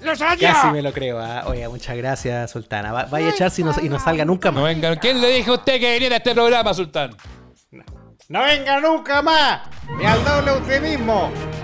¡Los! 0.00 0.18
Casi 0.18 0.66
me 0.72 0.82
lo 0.82 0.92
creo. 0.92 1.20
ah. 1.20 1.44
Oiga, 1.46 1.68
muchas 1.68 1.96
gracias, 1.96 2.50
Sultana. 2.50 2.92
Va- 2.92 3.04
vaya 3.04 3.26
a 3.26 3.30
echar 3.30 3.50
si 3.50 3.62
no, 3.62 3.72
y 3.80 3.88
no 3.88 3.98
salga 4.00 4.24
nunca 4.24 4.50
más. 4.50 4.60
No 4.60 4.64
venga, 4.66 4.96
¿quién 4.96 5.20
le 5.20 5.28
dijo 5.28 5.52
a 5.52 5.56
usted 5.56 5.78
que 5.78 5.92
viniera 5.94 6.16
a 6.16 6.18
este 6.18 6.32
programa, 6.34 6.74
Sultán? 6.74 7.14
¡No 8.28 8.42
venga 8.42 8.80
nunca 8.80 9.20
más! 9.22 9.60
¡Ni 9.98 10.06
al 10.06 10.24
doble 10.24 10.52
usted 10.52 10.82
mismo! 10.82 11.30
¡Viva 11.30 11.61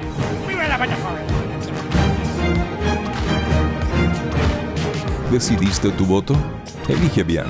¿Decidiste 5.30 5.90
tu 5.90 6.06
voto? 6.06 6.34
Elige 6.88 7.22
bien, 7.22 7.46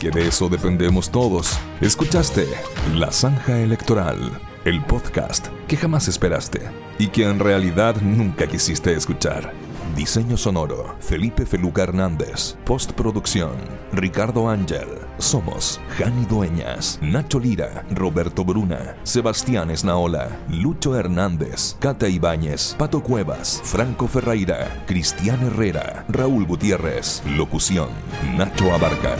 que 0.00 0.10
de 0.10 0.28
eso 0.28 0.48
dependemos 0.48 1.10
todos. 1.10 1.58
Escuchaste 1.80 2.46
La 2.94 3.12
Zanja 3.12 3.58
Electoral, 3.58 4.32
el 4.64 4.82
podcast 4.84 5.46
que 5.68 5.76
jamás 5.76 6.08
esperaste 6.08 6.60
y 6.98 7.08
que 7.08 7.24
en 7.24 7.38
realidad 7.38 7.96
nunca 8.02 8.46
quisiste 8.46 8.92
escuchar. 8.92 9.52
Diseño 9.94 10.36
sonoro, 10.36 10.96
Felipe 11.00 11.44
Feluca 11.44 11.82
Hernández. 11.82 12.56
Postproducción, 12.64 13.52
Ricardo 13.92 14.48
Ángel. 14.48 14.88
Somos 15.18 15.80
Jani 15.98 16.24
Dueñas, 16.26 16.98
Nacho 17.02 17.38
Lira, 17.38 17.84
Roberto 17.90 18.44
Bruna, 18.44 18.96
Sebastián 19.02 19.70
Esnaola, 19.70 20.38
Lucho 20.48 20.96
Hernández, 20.96 21.76
Cata 21.80 22.08
Ibáñez, 22.08 22.74
Pato 22.78 23.02
Cuevas, 23.02 23.60
Franco 23.64 24.06
Ferreira, 24.08 24.84
Cristian 24.86 25.42
Herrera, 25.42 26.04
Raúl 26.08 26.46
Gutiérrez. 26.46 27.22
Locución, 27.36 27.88
Nacho 28.36 28.72
Abarca. 28.72 29.16